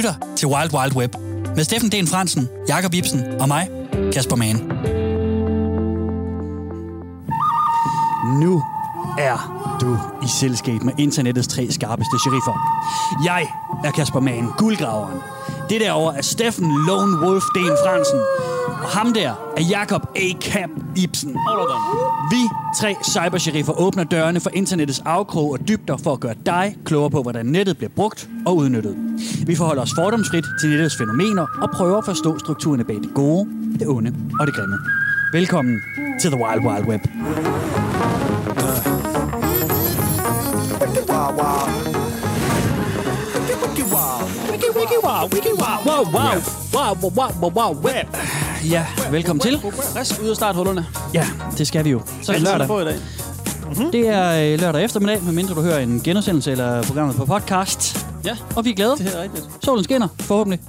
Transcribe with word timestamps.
lytter 0.00 0.14
til 0.36 0.48
Wild 0.48 0.74
Wild 0.74 0.96
Web 0.96 1.14
med 1.56 1.64
Steffen 1.64 1.92
Den 1.92 2.06
Fransen, 2.06 2.48
Jakob 2.68 2.94
Ibsen 2.94 3.24
og 3.40 3.48
mig, 3.48 3.68
Kasper 4.12 4.36
Mann. 4.36 4.56
Nu 8.40 8.62
er 9.18 9.38
du 9.80 9.98
i 10.24 10.28
selskab 10.28 10.82
med 10.82 10.92
internettets 10.98 11.48
tre 11.48 11.70
skarpeste 11.70 12.18
sheriffer. 12.18 12.56
Jeg 13.24 13.48
er 13.84 13.90
Kasper 13.90 14.20
Mann, 14.20 14.52
guldgraveren. 14.58 15.18
Det 15.70 15.80
derovre 15.80 16.18
er 16.18 16.22
Steffen 16.22 16.70
Lone 16.86 17.26
Wolf 17.26 17.44
Den 17.54 17.76
Fransen. 17.84 18.20
Og 18.82 18.88
ham 18.88 19.12
der 19.12 19.52
er 19.56 19.62
Jakob 19.62 20.02
A. 20.16 20.32
Cap 20.40 20.70
Ibsen. 20.96 21.36
Vi 22.30 22.48
tre 22.76 22.96
cybersheriffer 23.04 23.80
åbner 23.80 24.04
dørene 24.04 24.40
for 24.40 24.50
internettets 24.54 25.02
afkrog 25.04 25.50
og 25.52 25.68
dybder 25.68 25.96
for 25.96 26.12
at 26.12 26.20
gøre 26.20 26.34
dig 26.46 26.76
klogere 26.84 27.10
på, 27.10 27.22
hvordan 27.22 27.46
nettet 27.46 27.76
bliver 27.76 27.90
brugt 27.96 28.28
og 28.46 28.56
udnyttet. 28.56 28.96
Vi 29.46 29.56
forholder 29.56 29.82
os 29.82 29.90
fordomsfrit 29.96 30.44
til 30.60 30.70
nettets 30.70 30.96
fænomener 30.98 31.46
og 31.62 31.70
prøver 31.70 31.98
at 31.98 32.04
forstå 32.04 32.38
strukturerne 32.38 32.84
bag 32.84 32.96
det 32.96 33.14
gode, 33.14 33.48
det 33.78 33.88
onde 33.88 34.14
og 34.40 34.46
det 34.46 34.54
grimme. 34.54 34.78
Velkommen 35.32 35.80
til 36.20 36.30
The 36.30 36.40
Wild 36.44 36.66
Wild 36.66 36.86
Web. 36.86 37.00
Wow, 45.86 46.04
wow, 46.04 46.04
wow, 46.04 46.94
wow, 46.94 47.10
wow, 47.16 47.30
wow, 47.40 47.50
wow, 47.50 47.72
web. 47.82 48.49
Ja, 48.68 48.86
velkommen 49.10 49.40
til. 49.40 49.58
Frisk 49.60 50.22
ud 50.22 50.28
af 50.28 50.36
starthullerne. 50.36 50.86
Ja, 51.14 51.26
det 51.58 51.66
skal 51.66 51.84
vi 51.84 51.90
jo. 51.90 52.00
Så 52.22 52.32
er 52.32 52.36
det 52.36 52.44
lørdag. 52.44 52.66
på 52.66 52.80
i 52.80 52.84
dag. 52.84 52.94
Det 53.92 54.08
er 54.08 54.52
øh, 54.54 54.60
lørdag 54.60 54.84
eftermiddag, 54.84 55.22
medmindre 55.22 55.54
du 55.54 55.60
hører 55.62 55.78
en 55.78 56.00
genudsendelse 56.00 56.50
eller 56.52 56.82
programmet 56.82 57.16
på 57.16 57.24
podcast. 57.24 58.06
Ja, 58.24 58.36
Og 58.56 58.64
vi 58.64 58.70
er 58.70 58.74
glade. 58.74 58.96
det 58.98 59.14
er 59.18 59.22
rigtigt. 59.22 59.48
Solen 59.64 59.84
skinner, 59.84 60.08
forhåbentlig. 60.20 60.60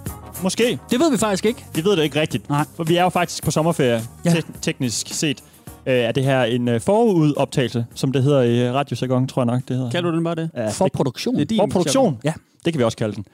Måske. 0.44 0.80
Det 0.92 1.00
ved 1.00 1.12
vi 1.12 1.18
faktisk 1.18 1.46
ikke. 1.46 1.66
Vi 1.76 1.84
ved 1.84 1.96
det 1.98 2.04
ikke 2.04 2.20
rigtigt. 2.22 2.50
Nej. 2.50 2.66
For 2.76 2.84
vi 2.84 2.96
er 2.98 3.04
jo 3.04 3.10
faktisk 3.10 3.44
på 3.44 3.52
sommerferie, 3.52 4.04
Ja. 4.26 4.30
te- 4.34 4.44
teknisk 4.62 5.08
set. 5.14 5.38
Øh, 5.86 5.94
er 5.94 6.12
det 6.12 6.24
her 6.24 6.44
en 6.44 6.68
øh, 6.68 6.82
forudoptagelse, 6.82 7.86
som 7.96 8.12
det 8.12 8.24
hedder 8.24 8.42
i 8.42 8.72
radiojargon, 8.72 9.28
tror 9.28 9.42
jeg 9.42 9.46
nok, 9.46 9.62
det 9.68 9.76
hedder. 9.76 9.92
Kalder 9.92 10.10
du 10.12 10.16
den 10.16 10.24
bare 10.24 10.36
det? 10.36 10.50
Ja, 10.56 10.70
For 10.70 10.90
produktion. 10.94 11.36
Det 11.36 11.42
er 11.42 11.46
din 11.46 11.58
Forproduktion. 11.60 12.18
Ja. 12.24 12.34
Det 12.66 12.74
kan 12.74 12.80
vi 12.80 12.84
også 12.84 12.98
kalde 12.98 13.16
den. 13.16 13.26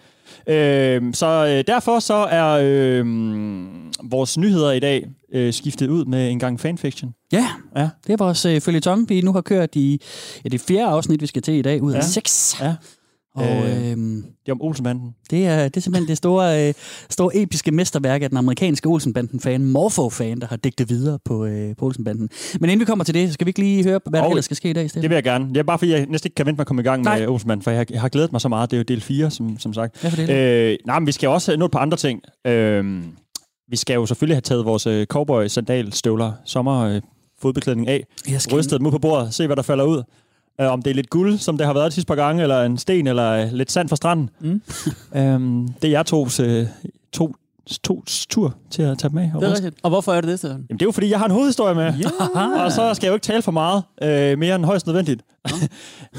Øh, 0.47 1.13
så 1.13 1.25
øh, 1.57 1.63
derfor 1.67 1.99
så 1.99 2.13
er 2.13 2.59
øh, 2.63 3.05
vores 4.03 4.37
nyheder 4.37 4.71
i 4.71 4.79
dag 4.79 5.07
øh, 5.33 5.53
skiftet 5.53 5.89
ud 5.89 6.05
med 6.05 6.29
en 6.31 6.39
gang 6.39 6.59
fanfiction. 6.59 7.11
Ja, 7.31 7.47
Ja. 7.77 7.89
det 8.07 8.13
er 8.13 8.17
vores 8.17 8.45
øh, 8.45 8.61
følgetong, 8.61 9.09
vi 9.09 9.21
nu 9.21 9.33
har 9.33 9.41
kørt 9.41 9.75
i 9.75 10.01
ja, 10.43 10.49
det 10.49 10.61
fjerde 10.61 10.85
afsnit, 10.85 11.21
vi 11.21 11.27
skal 11.27 11.41
til 11.41 11.53
i 11.53 11.61
dag, 11.61 11.81
ud 11.81 11.91
af 11.93 11.97
Ja. 11.97 12.01
seks. 12.01 12.57
Ja. 12.61 12.75
Og 13.37 13.45
Øh. 13.69 13.91
øhm, 13.91 14.23
Det 14.45 14.51
er 14.51 14.51
om 14.51 14.61
Olsenbanden. 14.61 15.15
det, 15.31 15.45
er, 15.47 15.63
det 15.63 15.77
er 15.77 15.81
simpelthen 15.81 16.07
det 16.07 16.17
store, 16.17 16.67
øh, 16.67 16.73
store 17.09 17.31
episke 17.37 17.71
mesterværk 17.71 18.21
af 18.21 18.29
den 18.29 18.37
amerikanske 18.37 18.89
Olsenbanden-fan, 18.89 19.65
Morpho-fan, 19.65 20.39
der 20.39 20.47
har 20.47 20.55
digtet 20.55 20.89
videre 20.89 21.19
på, 21.25 21.45
øh, 21.45 21.75
på 21.75 21.85
Olsenbanden. 21.85 22.29
Men 22.59 22.69
inden 22.69 22.79
vi 22.79 22.85
kommer 22.85 23.05
til 23.05 23.13
det, 23.13 23.29
så 23.29 23.33
skal 23.33 23.45
vi 23.45 23.49
ikke 23.49 23.59
lige 23.59 23.83
høre, 23.83 23.99
hvad 24.09 24.21
der 24.21 24.27
ellers 24.29 24.45
skal 24.45 24.57
ske 24.57 24.69
i 24.69 24.73
dag, 24.73 24.83
Det 24.83 24.89
Steffen? 24.91 25.09
vil 25.09 25.15
jeg 25.15 25.23
gerne. 25.23 25.49
Det 25.49 25.57
er 25.57 25.63
bare 25.63 25.77
fordi, 25.77 25.91
jeg 25.91 26.05
næsten 26.09 26.27
ikke 26.27 26.35
kan 26.35 26.45
vente 26.45 26.57
med 26.57 26.61
at 26.63 26.67
komme 26.67 26.81
i 26.81 26.83
gang 26.83 27.03
Nej. 27.03 27.19
med 27.19 27.27
Olsenbanden, 27.27 27.63
for 27.63 27.71
jeg 27.71 27.79
har, 27.79 27.85
jeg 27.89 28.01
har 28.01 28.09
glædet 28.09 28.31
mig 28.31 28.41
så 28.41 28.49
meget. 28.49 28.71
Det 28.71 28.77
er 28.77 28.79
jo 28.79 28.83
del 28.87 29.01
4, 29.01 29.31
som, 29.31 29.59
som 29.59 29.73
sagt. 29.73 30.03
Ja, 30.03 30.09
for 30.09 30.15
det. 30.15 30.29
Øh, 30.29 30.77
nej, 30.85 30.99
men 30.99 31.07
vi 31.07 31.11
skal 31.11 31.29
også 31.29 31.57
nå 31.57 31.65
et 31.65 31.71
par 31.71 31.79
andre 31.79 31.97
ting. 31.97 32.21
Øh, 32.47 33.03
vi 33.69 33.75
skal 33.75 33.93
jo 33.93 34.05
selvfølgelig 34.05 34.35
have 34.35 34.41
taget 34.41 34.65
vores 34.65 34.87
øh, 34.87 35.05
cowboy 35.05 35.47
sandalstøvler 35.47 36.31
sommer 36.45 36.79
øh, 36.85 37.01
fodbeklædning 37.41 37.87
af. 37.87 38.03
Skal 38.37 38.55
Rystet 38.55 38.79
dem 38.79 38.87
ud 38.87 38.91
på 38.91 38.99
bordet, 38.99 39.33
se 39.33 39.45
hvad 39.45 39.55
der 39.55 39.61
falder 39.61 39.83
ud. 39.85 40.03
Øh, 40.61 40.71
om 40.71 40.81
det 40.81 40.91
er 40.91 40.95
lidt 40.95 41.09
guld, 41.09 41.37
som 41.37 41.57
det 41.57 41.65
har 41.67 41.73
været 41.73 41.85
de 41.89 41.91
sidste 41.95 42.07
par 42.07 42.15
gange, 42.15 42.43
eller 42.43 42.63
en 42.63 42.77
sten, 42.77 43.07
eller 43.07 43.31
øh, 43.31 43.51
lidt 43.53 43.71
sand 43.71 43.89
fra 43.89 43.95
stranden. 43.95 44.29
Mm. 44.39 44.61
øhm, 45.19 45.67
det 45.81 45.87
er 45.87 45.91
jeg 45.91 46.05
tos, 46.05 46.39
øh, 46.39 46.65
to, 47.13 47.35
to 47.83 48.03
tur 48.29 48.55
til 48.69 48.81
at 48.81 48.97
tage 48.97 49.09
dem 49.09 49.17
af. 49.17 49.31
Og 49.35 49.41
Det 49.41 49.49
er 49.49 49.53
rigtigt. 49.53 49.75
Og 49.83 49.89
hvorfor 49.89 50.13
er 50.13 50.21
det 50.21 50.29
det, 50.29 50.39
Steffen? 50.39 50.65
Jamen, 50.69 50.79
det 50.79 50.81
er 50.81 50.87
jo 50.87 50.91
fordi, 50.91 51.09
jeg 51.09 51.19
har 51.19 51.25
en 51.25 51.31
hovedhistorie 51.31 51.75
med. 51.75 51.93
Ja. 51.93 52.63
Og 52.65 52.71
så 52.71 52.93
skal 52.93 53.05
jeg 53.07 53.09
jo 53.11 53.13
ikke 53.15 53.23
tale 53.25 53.41
for 53.41 53.51
meget, 53.51 53.83
øh, 54.01 54.37
mere 54.39 54.55
end 54.55 54.65
højst 54.65 54.87
nødvendigt. 54.87 55.21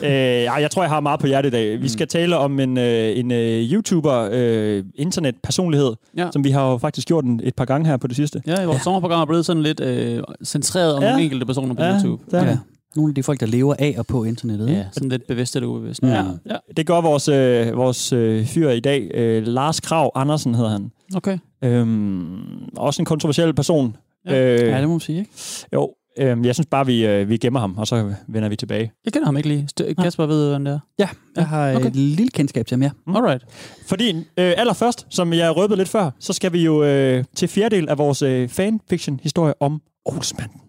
øh, 0.03 0.11
ja, 0.11 0.53
jeg 0.55 0.71
tror, 0.71 0.83
jeg 0.83 0.91
har 0.91 1.01
meget 1.01 1.21
på 1.21 1.27
hjertet 1.27 1.49
i 1.49 1.53
dag. 1.53 1.83
Vi 1.83 1.89
skal 1.89 2.09
tale 2.09 2.37
om 2.37 2.61
en, 2.61 2.79
øh, 2.79 3.19
en 3.19 3.31
øh, 3.33 3.73
YouTuber, 3.73 4.29
øh, 4.33 4.85
internetpersonlighed, 4.95 5.93
Ja. 6.17 6.29
som 6.33 6.45
vi 6.45 6.51
har 6.51 6.71
jo 6.71 6.79
faktisk 6.79 7.09
gjort 7.09 7.25
en, 7.25 7.41
et 7.45 7.55
par 7.55 7.65
gange 7.65 7.87
her 7.89 7.97
på 7.97 8.07
det 8.07 8.17
sidste. 8.17 8.43
Ja, 8.47 8.65
vores 8.65 8.83
sommerprogram 8.83 9.21
er 9.21 9.27
blevet 9.27 9.47
sådan 9.47 9.63
lidt 9.63 9.81
øh, 9.81 10.23
centreret 10.45 10.95
om 10.95 11.03
Ja. 11.03 11.17
enkelte 11.17 11.47
personer 11.47 11.75
på 11.75 11.83
Ja, 11.83 11.95
YouTube. 11.97 12.25
det 12.31 12.35
er 12.41 12.45
Ja. 12.45 12.59
Nogle 12.97 13.11
af 13.11 13.15
de 13.15 13.23
folk, 13.23 13.41
der 13.41 13.47
lever 13.47 13.75
af 13.79 13.95
og 13.99 14.07
på 14.07 14.25
internettet. 14.25 14.71
Ja, 14.71 14.85
sådan 14.93 15.09
lidt 15.09 15.27
bevidst 15.27 15.57
eller 15.57 15.69
ubevidst. 15.69 16.03
Ja. 16.03 16.09
Ja. 16.09 16.25
ja. 16.47 16.57
Det 16.77 16.87
gør 16.87 17.01
vores, 17.01 17.29
øh, 17.29 17.77
vores 17.77 18.13
øh, 18.13 18.47
fyr 18.47 18.71
i 18.71 18.81
dag, 18.81 19.11
øh, 19.15 19.47
Lars 19.47 19.81
Krav 19.81 20.11
Andersen 20.15 20.55
hedder 20.55 20.71
han. 20.71 20.91
Okay. 21.15 21.39
Øhm, 21.65 22.39
også 22.77 23.03
en 23.03 23.07
kontroversiel 23.07 23.55
person. 23.55 23.97
Ja. 24.27 24.55
Øh, 24.55 24.61
Ja, 24.69 24.79
det 24.81 24.89
må 24.89 24.95
man 24.95 25.01
sige, 25.01 25.19
ikke? 25.19 25.31
Jo, 25.73 25.95
øh, 26.19 26.47
jeg 26.47 26.55
synes 26.55 26.67
bare, 26.71 26.87
vi, 26.87 27.07
øh, 27.07 27.29
vi 27.29 27.37
gemmer 27.37 27.61
ham, 27.61 27.79
og 27.79 27.87
så 27.87 28.15
vender 28.29 28.49
vi 28.49 28.57
tilbage. 28.57 28.93
Jeg 29.05 29.13
kender 29.13 29.27
ham 29.27 29.37
ikke 29.37 29.49
lige. 29.49 29.69
St- 29.81 29.93
Kasper 29.95 30.27
ved, 30.27 30.51
hvem 30.51 30.65
det 30.65 30.75
er. 30.75 30.79
Ja, 30.99 31.09
jeg 31.37 31.47
har 31.47 31.75
okay. 31.77 31.87
et 31.87 31.97
lille 31.97 32.29
kendskab 32.29 32.67
til 32.67 32.75
ham, 32.75 32.83
ja. 32.83 32.91
Alright. 33.19 33.45
Fordi 33.87 34.11
øh, 34.17 34.25
allerførst, 34.37 35.07
som 35.11 35.33
jeg 35.33 35.57
røbede 35.57 35.77
lidt 35.77 35.89
før, 35.89 36.11
så 36.21 36.33
skal 36.33 36.53
vi 36.53 36.65
jo 36.65 36.85
øh, 36.85 37.25
til 37.37 37.49
fjerdedel 37.49 37.89
af 37.89 37.99
vores 37.99 38.23
øh, 38.23 38.49
fanfiction-historie 38.49 39.55
om 39.61 39.81
Olsmanden. 40.05 40.61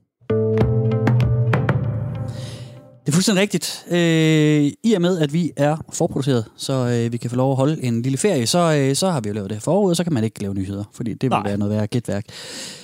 Det 3.06 3.08
er 3.08 3.12
fuldstændig 3.12 3.42
rigtigt. 3.42 3.86
Øh, 3.92 4.72
I 4.84 4.94
og 4.94 5.02
med, 5.02 5.20
at 5.20 5.34
vi 5.34 5.52
er 5.58 5.78
forproduceret, 5.94 6.46
så 6.58 6.74
øh, 6.74 7.12
vi 7.12 7.18
kan 7.18 7.30
få 7.30 7.36
lov 7.36 7.52
at 7.52 7.58
holde 7.58 7.84
en 7.84 8.02
lille 8.02 8.18
ferie, 8.18 8.48
så, 8.48 8.74
øh, 8.74 8.96
så 8.96 9.10
har 9.10 9.22
vi 9.22 9.30
jo 9.30 9.34
lavet 9.34 9.50
det 9.50 9.56
her 9.56 9.62
forud, 9.62 9.90
og 9.90 9.96
så 9.96 10.04
kan 10.04 10.14
man 10.14 10.24
ikke 10.24 10.42
lave 10.42 10.54
nyheder, 10.54 10.84
fordi 10.94 11.14
det 11.14 11.22
vil 11.22 11.30
Nej. 11.30 11.44
være 11.44 11.58
noget 11.58 11.74
værre 11.74 11.88
gætværk. 11.88 12.26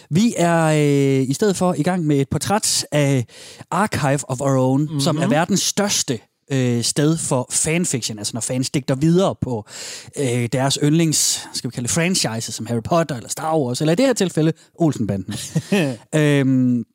Vi 0.09 0.33
er 0.37 0.65
øh, 0.65 1.29
i 1.29 1.33
stedet 1.33 1.55
for 1.55 1.73
i 1.77 1.83
gang 1.83 2.05
med 2.05 2.17
et 2.17 2.29
portræt 2.29 2.85
af 2.91 3.25
Archive 3.71 4.29
of 4.29 4.41
Our 4.41 4.57
Own, 4.57 4.81
mm-hmm. 4.81 4.99
som 4.99 5.17
er 5.17 5.27
verdens 5.27 5.61
største 5.61 6.19
øh, 6.51 6.83
sted 6.83 7.17
for 7.17 7.47
fanfiction, 7.51 8.17
altså 8.17 8.31
når 8.33 8.41
fans 8.41 8.69
digter 8.69 8.95
videre 8.95 9.35
på 9.41 9.65
øh, 10.19 10.49
deres 10.51 10.79
yndlings, 10.83 11.47
skal 11.53 11.69
vi 11.69 11.73
kalde 11.73 11.87
det 11.87 11.93
franchise, 11.93 12.51
som 12.51 12.65
Harry 12.65 12.81
Potter 12.83 13.15
eller 13.15 13.29
Star 13.29 13.57
Wars, 13.57 13.81
eller 13.81 13.91
i 13.91 13.95
det 13.95 14.05
her 14.05 14.13
tilfælde 14.13 14.53
Olsenbanden. 14.75 15.35
øhm, 16.15 16.85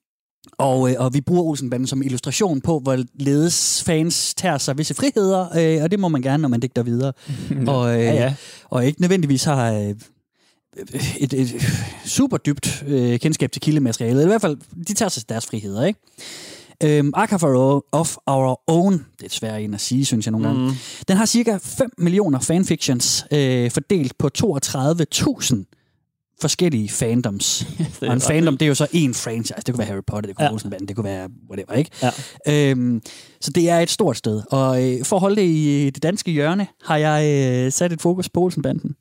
og, 0.58 0.90
øh, 0.90 0.96
og 0.98 1.14
vi 1.14 1.20
bruger 1.20 1.42
Olsenbanden 1.42 1.86
som 1.86 2.02
illustration 2.02 2.60
på, 2.60 2.78
hvorledes 2.78 3.82
fans 3.86 4.34
tager 4.34 4.58
sig 4.58 4.78
visse 4.78 4.94
friheder, 4.94 5.46
øh, 5.58 5.82
og 5.82 5.90
det 5.90 6.00
må 6.00 6.08
man 6.08 6.22
gerne, 6.22 6.40
når 6.40 6.48
man 6.48 6.60
digter 6.60 6.82
videre. 6.82 7.12
og, 7.66 7.94
øh, 7.94 8.00
Ja, 8.00 8.12
ja. 8.14 8.34
og 8.70 8.86
ikke 8.86 9.00
nødvendigvis 9.00 9.44
har 9.44 9.72
øh, 9.72 9.94
et, 11.18 11.32
et 11.32 11.54
super 12.04 12.36
dybt 12.36 12.84
øh, 12.86 13.18
kendskab 13.18 13.52
til 13.52 13.62
kildematerialet. 13.62 14.22
I 14.22 14.26
hvert 14.26 14.40
fald, 14.40 14.56
de 14.88 14.94
tager 14.94 15.08
sig 15.08 15.28
deres 15.28 15.46
friheder, 15.46 15.84
ikke? 15.84 16.00
Øhm, 16.82 17.10
Archive 17.14 17.82
of 17.92 18.16
Our 18.26 18.60
Own, 18.66 18.92
det 18.92 19.26
er 19.26 19.30
svært 19.30 19.60
en 19.60 19.74
at 19.74 19.80
sige, 19.80 20.04
synes 20.04 20.26
jeg 20.26 20.32
nogle 20.32 20.46
gange. 20.46 20.72
Den 21.08 21.16
har 21.16 21.26
cirka 21.26 21.58
5 21.62 21.90
millioner 21.98 22.40
fanfictions 22.40 23.24
øh, 23.32 23.70
fordelt 23.70 24.18
på 24.18 24.30
32.000 24.38 25.79
forskellige 26.40 26.88
fandoms. 26.88 27.66
og 28.02 28.12
en 28.12 28.20
fandom, 28.20 28.56
det 28.56 28.66
er 28.66 28.68
jo 28.68 28.74
så 28.74 28.86
en 28.92 29.14
franchise. 29.14 29.54
Det 29.66 29.74
kunne 29.74 29.78
være 29.78 29.88
Harry 29.88 30.02
Potter, 30.06 30.26
det 30.28 30.36
kunne 30.36 30.44
være. 30.44 30.52
Olsenbanden, 30.52 30.88
det 30.88 30.96
kunne 30.96 31.04
være 31.04 31.28
whatever, 31.50 31.72
ikke? 31.78 31.90
Ja. 32.46 32.70
Øhm, 32.70 33.02
så 33.40 33.50
det 33.50 33.70
er 33.70 33.78
et 33.78 33.90
stort 33.90 34.16
sted. 34.16 34.42
Og 34.50 34.84
øh, 34.84 35.04
for 35.04 35.16
at 35.16 35.20
holde 35.20 35.36
det 35.36 35.48
i 35.48 35.90
det 35.94 36.02
danske 36.02 36.30
hjørne, 36.30 36.66
har 36.84 36.96
jeg 36.96 37.24
øh, 37.66 37.72
sat 37.72 37.92
et 37.92 38.00
fokus 38.00 38.28
på 38.28 38.40
Olsenbanden. 38.40 38.94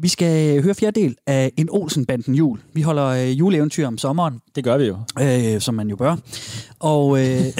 Vi 0.00 0.08
skal 0.08 0.62
høre 0.62 0.74
fjerde 0.74 1.00
del 1.00 1.16
af 1.26 1.52
en 1.56 1.68
Olsenbanden 1.70 2.34
jul. 2.34 2.58
Vi 2.72 2.82
holder 2.82 3.06
øh, 3.06 3.38
juleeventyr 3.38 3.86
om 3.86 3.98
sommeren, 3.98 4.40
Det 4.54 4.64
gør 4.64 4.76
vi 4.76 4.84
jo. 4.84 4.96
øh, 5.20 5.60
som 5.60 5.74
man 5.74 5.88
jo 5.88 5.96
bør. 5.96 6.16
Og, 6.78 7.26
øh, 7.26 7.40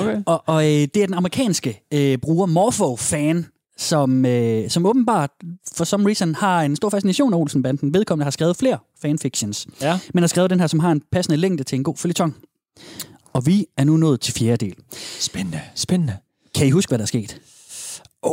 Okay. 0.00 0.22
og, 0.26 0.42
og 0.46 0.64
øh, 0.64 0.70
det 0.70 0.96
er 0.96 1.06
den 1.06 1.14
amerikanske 1.14 1.82
øh, 1.94 2.18
bruger 2.18 2.46
Morpho-fan, 2.46 3.46
som, 3.78 4.26
øh, 4.26 4.70
som 4.70 4.86
åbenbart 4.86 5.30
for 5.74 5.84
some 5.84 6.06
reason 6.06 6.34
har 6.34 6.62
en 6.62 6.76
stor 6.76 6.88
fascination 6.90 7.34
af 7.34 7.38
Olsenbanden. 7.38 7.94
Vedkommende 7.94 8.24
har 8.24 8.30
skrevet 8.30 8.56
flere 8.56 8.78
fanfictions, 9.02 9.66
Ja. 9.82 9.98
men 10.14 10.22
har 10.22 10.28
skrevet 10.28 10.50
den 10.50 10.60
her, 10.60 10.66
som 10.66 10.80
har 10.80 10.92
en 10.92 11.02
passende 11.12 11.36
længde 11.36 11.64
til 11.64 11.76
en 11.76 11.82
god 11.84 11.96
følgetong. 11.96 12.36
Og 13.32 13.46
vi 13.46 13.66
er 13.76 13.84
nu 13.84 13.96
nået 13.96 14.20
til 14.20 14.34
fjerde 14.34 14.66
del. 14.66 14.74
Spændende, 15.20 15.60
spændende. 15.74 16.16
Kan 16.54 16.66
I 16.66 16.70
huske, 16.70 16.90
hvad 16.90 16.98
der 16.98 17.02
er 17.04 17.06
sket? 17.06 17.40
Åh, 18.22 18.30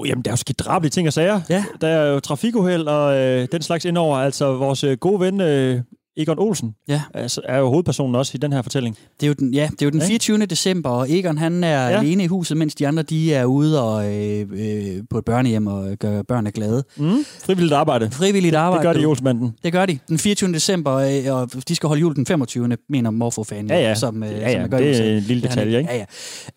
oh, 0.00 0.08
jamen 0.08 0.24
der 0.24 0.30
er 0.30 0.32
jo 0.32 0.36
sket 0.36 0.58
drabelige 0.58 0.90
ting 0.90 1.06
og 1.08 1.12
sager. 1.12 1.40
Ja. 1.50 1.64
Der 1.80 1.88
er 1.88 2.06
jo 2.12 2.20
trafikuheld 2.20 2.82
og 2.86 3.16
øh, 3.16 3.48
den 3.52 3.62
slags 3.62 3.84
indover. 3.84 4.16
Altså 4.18 4.52
vores 4.56 4.84
øh, 4.84 4.96
gode 4.98 5.20
ven 5.20 5.40
øh, 5.40 5.80
Egon 6.18 6.38
Olsen 6.38 6.74
Ja. 6.88 7.02
altså, 7.14 7.40
er 7.44 7.58
jo 7.58 7.68
hovedpersonen 7.68 8.14
også 8.14 8.32
i 8.34 8.38
den 8.38 8.52
her 8.52 8.62
fortælling. 8.62 8.96
Det 9.20 9.26
er 9.26 9.28
jo 9.28 9.34
den, 9.38 9.54
ja, 9.54 9.68
det 9.72 9.82
er 9.82 9.86
jo 9.86 9.90
den 9.90 9.98
Ikke? 9.98 10.06
24. 10.06 10.46
december, 10.46 10.90
og 10.90 11.10
Egon 11.10 11.38
han 11.38 11.64
er 11.64 11.68
ja. 11.68 11.88
Ja. 11.88 11.98
alene 11.98 12.24
i 12.24 12.26
huset, 12.26 12.56
mens 12.56 12.74
de 12.74 12.88
andre 12.88 13.02
de 13.02 13.34
er 13.34 13.44
ude 13.44 13.82
og, 13.82 14.14
øh, 14.16 14.46
øh, 14.52 15.02
på 15.10 15.18
et 15.18 15.24
børnehjem 15.24 15.66
og 15.66 15.96
gør 16.00 16.22
børnene 16.22 16.50
glade. 16.50 16.84
Mm. 16.96 17.24
Frivilligt 17.44 17.72
arbejde. 17.74 18.10
Frivilligt 18.10 18.54
arbejde. 18.54 18.78
Det 18.78 18.88
gør 18.88 18.92
de 18.92 19.02
i. 19.02 19.06
Olsenbanden. 19.06 19.54
Det 19.64 19.72
gør 19.72 19.86
de. 19.86 19.98
Den 20.08 20.18
24. 20.18 20.52
december, 20.52 20.94
øh, 20.94 21.34
og 21.40 21.50
de 21.68 21.74
skal 21.74 21.86
holde 21.86 22.00
jul 22.00 22.14
den 22.16 22.26
25. 22.26 22.76
mener 22.88 23.10
Morfo-fan. 23.10 23.66
Ja, 23.68 23.80
ja. 23.80 23.94
Som, 23.94 24.22
øh, 24.22 24.30
Ja, 24.30 24.38
som 24.38 24.50
ja. 24.50 24.60
man 24.60 24.70
gør 24.70 24.78
Det 24.78 24.96
er 25.00 25.16
en 25.16 25.22
lille 25.22 25.42
Det 25.42 25.48
er 25.48 25.48
han 25.48 25.58
detalje, 25.58 25.78
ikke? 25.78 25.92
Ja, 25.92 26.04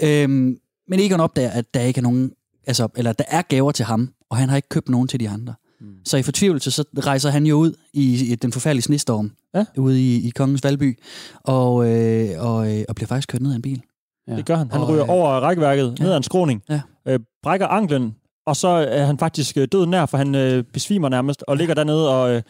ja. 0.02 0.24
Øhm, 0.24 0.56
men 0.90 1.00
Egon 1.00 1.20
opdager, 1.20 1.50
at 1.50 1.66
der 1.74 1.82
ikke 1.82 1.98
er 1.98 2.02
nogen, 2.04 2.32
altså, 2.68 2.88
eller 2.98 3.14
der 3.14 3.24
er 3.28 3.42
gaver 3.42 3.72
til 3.72 3.86
ham, 3.86 4.10
og 4.30 4.38
han 4.38 4.50
har 4.50 4.56
ikke 4.56 4.70
købt 4.70 4.90
nogen 4.90 5.08
til 5.08 5.20
de 5.20 5.30
andre. 5.30 5.54
Så 6.06 6.18
i 6.18 6.22
fortvivlelse, 6.24 6.72
så 6.72 6.84
rejser 6.98 7.30
han 7.30 7.46
jo 7.46 7.56
ud 7.58 7.74
i, 7.94 8.32
i 8.32 8.36
den 8.36 8.52
forfærdelige 8.52 8.84
snestorm 8.84 9.32
Ja. 9.56 9.66
ude 9.78 10.02
i, 10.02 10.28
i 10.28 10.30
Kongens 10.30 10.64
Valby, 10.64 11.00
og, 11.44 11.90
øh, 11.90 12.30
og, 12.40 12.78
øh, 12.78 12.84
og 12.90 12.96
bliver 12.96 13.08
faktisk 13.08 13.28
kørt 13.30 13.42
ned 13.42 13.52
af 13.52 13.56
en 13.56 13.62
bil. 13.62 13.82
Ja. 14.28 14.36
Det 14.36 14.46
gør 14.46 14.56
han. 14.56 14.72
Han 14.72 14.82
Og, 14.82 14.90
ryger 14.90 15.04
øh, 15.04 15.10
over 15.10 15.30
rækværket, 15.30 15.96
ja. 16.00 16.04
ned 16.04 16.12
ad 16.12 16.18
en 16.18 16.24
skråning, 16.24 16.64
Ja. 16.70 16.82
øh, 17.08 17.20
brækker 17.44 17.68
anklen, 17.68 18.16
og 18.48 18.56
så 18.56 18.68
er 18.68 19.06
han 19.06 19.18
faktisk 19.18 19.58
øh, 19.58 19.68
død 19.72 19.86
nær, 19.86 20.06
for 20.06 20.18
han 20.18 20.36
øh, 20.36 20.64
besvimer 20.74 21.10
nærmest, 21.10 21.44
og 21.48 21.58
ligger 21.58 21.74
dernede 21.76 22.10
og, 22.10 22.32
øh, 22.36 22.42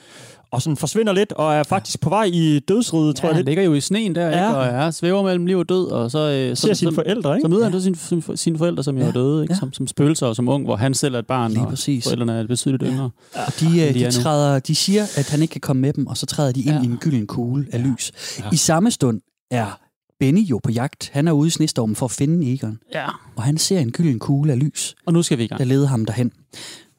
og 0.52 0.62
sådan 0.62 0.78
forsvinder 0.78 1.14
lidt, 1.14 1.32
og 1.32 1.54
er 1.54 1.64
faktisk 1.64 2.02
på 2.02 2.10
vej 2.10 2.24
i 2.34 2.60
dødsriget, 2.60 3.16
tror 3.16 3.26
Ja, 3.28 3.30
jeg 3.30 3.36
han 3.36 3.46
ligger 3.46 3.64
jo 3.64 3.74
i 3.74 3.82
sneen 3.82 4.16
der, 4.16 4.22
Ja. 4.28 4.48
ikke? 4.48 4.58
og 4.60 4.66
er 4.66 4.92
svæver 4.92 5.24
mellem 5.24 5.46
liv 5.46 5.58
og 5.58 5.70
død, 5.70 5.88
og 5.88 6.12
så, 6.12 6.20
øh, 6.20 6.56
så, 6.58 6.62
Ser 6.68 6.74
sine 6.74 6.92
så, 6.92 6.96
forældre, 6.96 7.36
ikke? 7.36 7.42
så 7.46 7.48
møder 7.50 7.64
han 7.64 7.74
Ja. 7.74 7.80
så 7.80 7.84
sine, 8.08 8.38
sine, 8.38 8.58
forældre, 8.58 8.84
som 8.84 8.96
jo 8.98 9.02
Ja. 9.04 9.08
er 9.10 9.14
døde, 9.14 9.42
ikke? 9.44 9.54
Ja. 9.54 9.60
Som, 9.60 9.74
som 9.74 9.88
spøgelser 9.88 10.28
og 10.28 10.36
som 10.36 10.50
ung, 10.50 10.64
hvor 10.66 10.76
han 10.76 10.94
selv 10.94 11.16
er 11.16 11.20
et 11.20 11.28
barn, 11.28 11.52
Lige 11.52 11.62
og 11.64 11.70
præcis. 11.70 12.04
forældrene 12.04 12.34
er 12.40 12.48
betydeligt 12.48 12.84
yngre. 12.86 13.10
Og 13.34 13.54
de, 13.60 13.66
øh, 13.88 13.94
de 13.94 14.00
de, 14.06 14.12
træder, 14.12 14.60
de 14.60 14.76
siger, 14.76 15.04
at 15.18 15.30
han 15.30 15.42
ikke 15.42 15.52
kan 15.52 15.62
komme 15.62 15.82
med 15.82 15.94
dem, 15.94 16.08
og 16.08 16.18
så 16.18 16.26
træder 16.26 16.52
de 16.52 16.62
ind 16.62 16.70
Ja. 16.76 16.82
i 16.82 16.86
en 16.86 16.98
gylden 16.98 17.28
kugle 17.28 17.66
af 17.72 17.84
lys. 17.84 18.12
Ja. 18.40 18.44
I 18.52 18.56
samme 18.56 18.92
stund 18.92 19.22
er 19.52 19.80
Benny 20.22 20.40
jo 20.42 20.60
på 20.64 20.72
jagt. 20.72 21.10
Han 21.14 21.28
er 21.28 21.32
ude 21.32 21.48
i 21.48 21.50
snestormen 21.52 21.96
for 21.96 22.06
at 22.06 22.12
finde 22.12 22.54
Egon, 22.54 22.80
Ja. 22.94 23.08
og 23.36 23.44
han 23.44 23.58
ser 23.58 23.80
en 23.80 23.92
gylden 23.92 24.20
kugle 24.20 24.52
af 24.52 24.60
lys, 24.60 24.96
Og 25.06 25.14
nu 25.14 25.24
skal 25.24 25.38
vi 25.38 25.44
i 25.44 25.48
gang. 25.48 25.60
der 25.60 25.66
leder 25.66 25.88
ham 25.88 26.06
derhen. 26.06 26.32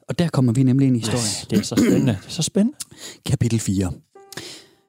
Og 0.09 0.19
der 0.19 0.27
kommer 0.27 0.53
vi 0.53 0.63
nemlig 0.63 0.87
ind 0.87 0.95
i 0.95 0.99
historien. 0.99 1.47
Det 1.49 1.59
er 1.59 1.63
så 1.63 1.75
spændende. 1.75 2.11
Det 2.21 2.27
er 2.27 2.31
så 2.31 2.41
spændende. 2.41 2.77
Kapitel 3.25 3.59
4. 3.59 3.91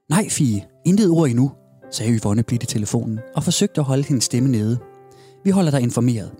Nej, 0.08 0.28
Fie, 0.28 0.64
intet 0.86 1.10
ord 1.10 1.28
endnu, 1.28 1.52
sagde 1.92 2.18
Yvonne 2.18 2.42
blidt 2.42 2.62
i 2.62 2.66
telefonen 2.66 3.18
og 3.36 3.44
forsøgte 3.44 3.80
at 3.80 3.84
holde 3.84 4.02
hendes 4.04 4.24
stemme 4.24 4.48
nede. 4.48 4.78
Vi 5.44 5.50
holder 5.50 5.70
dig 5.70 5.80
informeret. 5.80 6.30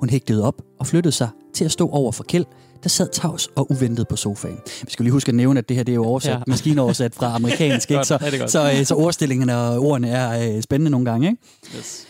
Hun 0.00 0.10
hægtede 0.10 0.42
op 0.44 0.62
og 0.80 0.86
flyttede 0.86 1.12
sig 1.12 1.28
til 1.54 1.64
at 1.64 1.70
stå 1.72 1.88
over 1.88 2.12
for 2.12 2.24
Kjeld, 2.24 2.44
der 2.82 2.88
sad 2.88 3.08
tavs 3.12 3.48
og 3.56 3.70
uventet 3.70 4.08
på 4.08 4.16
sofaen. 4.16 4.58
Vi 4.84 4.90
skal 4.90 5.02
lige 5.04 5.12
huske 5.12 5.28
at 5.28 5.34
nævne, 5.34 5.58
at 5.58 5.68
det 5.68 5.76
her 5.76 5.84
det 5.84 5.92
er 5.92 5.96
jo 5.96 6.04
oversat, 6.04 6.30
Ja. 6.32 6.36
ja. 6.36 6.42
maskinoversat 6.46 7.14
fra 7.14 7.34
amerikansk, 7.34 7.90
ikke? 7.90 8.04
Så, 8.04 8.18
godt. 8.38 8.50
så, 8.50 8.72
øh, 8.78 8.84
så 8.86 8.94
ordstillingerne 8.94 9.56
og 9.58 9.78
ordene 9.78 10.08
er 10.08 10.54
øh, 10.56 10.62
spændende 10.62 10.90
nogle 10.90 11.10
gange. 11.10 11.28
Ikke? 11.28 11.42
Yes. 11.78 12.06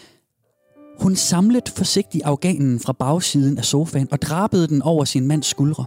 Hun 1.00 1.17
samlede 1.17 1.70
forsigtigt 1.76 2.25
afghanen 2.25 2.81
fra 2.81 2.93
bagsiden 2.93 3.59
af 3.59 3.65
sofaen 3.65 4.09
og 4.11 4.23
drabede 4.23 4.69
den 4.69 4.82
over 4.82 5.05
sin 5.05 5.26
mands 5.26 5.47
skuldre. 5.47 5.85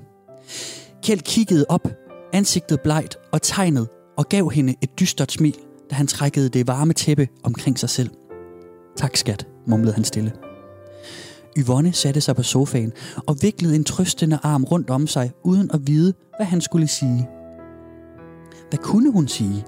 Kjeld 1.03 1.21
kiggede 1.21 1.65
op, 1.69 1.87
ansigtet 2.33 2.79
blegt 2.81 3.17
og 3.31 3.41
tegnet, 3.41 3.87
og 4.17 4.29
gav 4.29 4.49
hende 4.49 4.75
et 4.83 4.89
dystert 4.99 5.31
smil, 5.31 5.55
da 5.89 5.95
han 5.95 6.07
trækkede 6.07 6.49
det 6.49 6.67
varme 6.67 6.93
tæppe 6.93 7.27
omkring 7.43 7.79
sig 7.79 7.89
selv. 7.89 8.09
Tak, 8.97 9.17
skat, 9.17 9.47
mumlede 9.67 9.93
han 9.93 10.03
stille. 10.03 10.31
Yvonne 11.57 11.93
satte 11.93 12.21
sig 12.21 12.35
på 12.35 12.43
sofaen 12.43 12.93
og 13.27 13.37
viklede 13.41 13.75
en 13.75 13.83
trøstende 13.83 14.39
arm 14.43 14.63
rundt 14.63 14.89
om 14.89 15.07
sig, 15.07 15.31
uden 15.43 15.71
at 15.73 15.87
vide, 15.87 16.13
hvad 16.37 16.45
han 16.45 16.61
skulle 16.61 16.87
sige. 16.87 17.29
Hvad 18.69 18.79
kunne 18.79 19.11
hun 19.11 19.27
sige? 19.27 19.65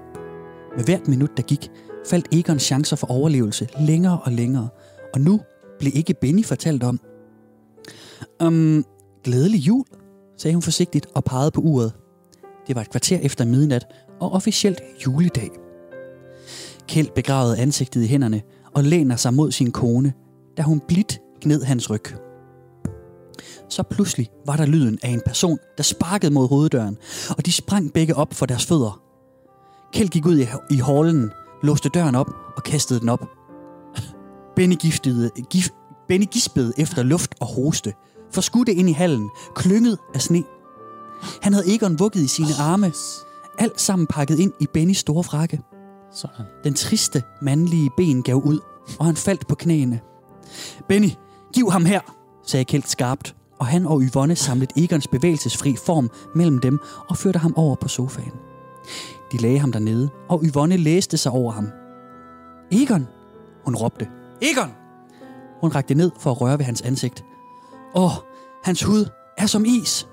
Med 0.76 0.84
hvert 0.84 1.08
minut, 1.08 1.36
der 1.36 1.42
gik, 1.42 1.70
faldt 2.06 2.28
Egons 2.32 2.62
chancer 2.62 2.96
for 2.96 3.06
overlevelse 3.06 3.68
længere 3.80 4.20
og 4.24 4.32
længere, 4.32 4.68
og 5.14 5.20
nu 5.20 5.40
blev 5.78 5.92
ikke 5.94 6.14
Benny 6.20 6.44
fortalt 6.44 6.82
om. 6.82 7.00
Um, 8.42 8.84
glædelig 9.24 9.58
jul, 9.58 9.84
sagde 10.38 10.54
hun 10.54 10.62
forsigtigt 10.62 11.06
og 11.14 11.24
pegede 11.24 11.50
på 11.50 11.60
uret. 11.60 11.92
Det 12.66 12.76
var 12.76 12.82
et 12.82 12.90
kvarter 12.90 13.18
efter 13.18 13.44
midnat 13.44 13.86
og 14.20 14.32
officielt 14.32 14.80
juledag. 15.06 15.50
Kjeld 16.88 17.08
begravede 17.14 17.58
ansigtet 17.58 18.02
i 18.02 18.06
hænderne 18.06 18.42
og 18.74 18.84
læner 18.84 19.16
sig 19.16 19.34
mod 19.34 19.52
sin 19.52 19.70
kone, 19.70 20.12
da 20.56 20.62
hun 20.62 20.80
blidt 20.80 21.20
gned 21.44 21.62
hans 21.62 21.90
ryg. 21.90 22.04
Så 23.68 23.82
pludselig 23.82 24.28
var 24.46 24.56
der 24.56 24.66
lyden 24.66 24.98
af 25.02 25.08
en 25.08 25.22
person, 25.26 25.58
der 25.76 25.82
sparkede 25.82 26.34
mod 26.34 26.48
hoveddøren, 26.48 26.96
og 27.30 27.46
de 27.46 27.52
sprang 27.52 27.92
begge 27.92 28.16
op 28.16 28.34
for 28.34 28.46
deres 28.46 28.66
fødder. 28.66 29.00
Kjeld 29.92 30.08
gik 30.08 30.26
ud 30.26 30.38
i, 30.38 30.46
i 30.70 30.76
hallen, 30.76 31.30
låste 31.62 31.88
døren 31.88 32.14
op 32.14 32.30
og 32.56 32.62
kastede 32.62 33.00
den 33.00 33.08
op. 33.08 33.24
Benny, 34.56 34.74
giftede, 34.74 35.30
gif, 35.50 35.68
Benny 36.08 36.26
gispede 36.32 36.72
efter 36.78 37.02
luft 37.02 37.34
og 37.40 37.46
hoste, 37.46 37.92
forskudte 38.32 38.74
ind 38.74 38.90
i 38.90 38.92
hallen, 38.92 39.30
klynget 39.54 39.98
af 40.14 40.22
sne. 40.22 40.44
Han 41.42 41.52
havde 41.52 41.74
Egon 41.74 41.98
vugget 41.98 42.20
i 42.20 42.28
sine 42.28 42.54
arme, 42.60 42.92
alt 43.58 43.80
sammen 43.80 44.06
pakket 44.06 44.38
ind 44.38 44.52
i 44.60 44.66
Bennys 44.74 44.98
store 44.98 45.24
frakke. 45.24 45.60
Sådan. 46.12 46.46
Den 46.64 46.74
triste, 46.74 47.22
mandlige 47.42 47.90
ben 47.96 48.22
gav 48.22 48.36
ud, 48.36 48.58
og 48.98 49.06
han 49.06 49.16
faldt 49.16 49.46
på 49.48 49.54
knæene. 49.54 50.00
Benny, 50.88 51.10
giv 51.54 51.70
ham 51.70 51.84
her, 51.84 52.00
sagde 52.46 52.64
Kjeld 52.64 52.82
skarpt, 52.86 53.34
og 53.58 53.66
han 53.66 53.86
og 53.86 54.02
Yvonne 54.02 54.36
samlede 54.36 54.84
Egons 54.84 55.08
bevægelsesfri 55.08 55.76
form 55.86 56.10
mellem 56.34 56.58
dem 56.58 56.80
og 57.08 57.16
førte 57.16 57.38
ham 57.38 57.54
over 57.56 57.74
på 57.74 57.88
sofaen. 57.88 58.32
De 59.32 59.36
lagde 59.36 59.58
ham 59.58 59.72
dernede, 59.72 60.10
og 60.28 60.42
Yvonne 60.44 60.76
læste 60.76 61.16
sig 61.16 61.32
over 61.32 61.52
ham. 61.52 61.68
Egon, 62.72 63.08
hun 63.64 63.76
råbte. 63.76 64.08
Egon! 64.42 64.70
Hun 65.60 65.70
rakte 65.74 65.94
ned 65.94 66.10
for 66.20 66.30
at 66.30 66.40
røre 66.40 66.58
ved 66.58 66.64
hans 66.64 66.82
ansigt. 66.82 67.24
Åh, 67.94 68.12
hans 68.64 68.82
hud 68.82 69.08
er 69.38 69.46
som 69.46 69.64
is. 69.64 70.08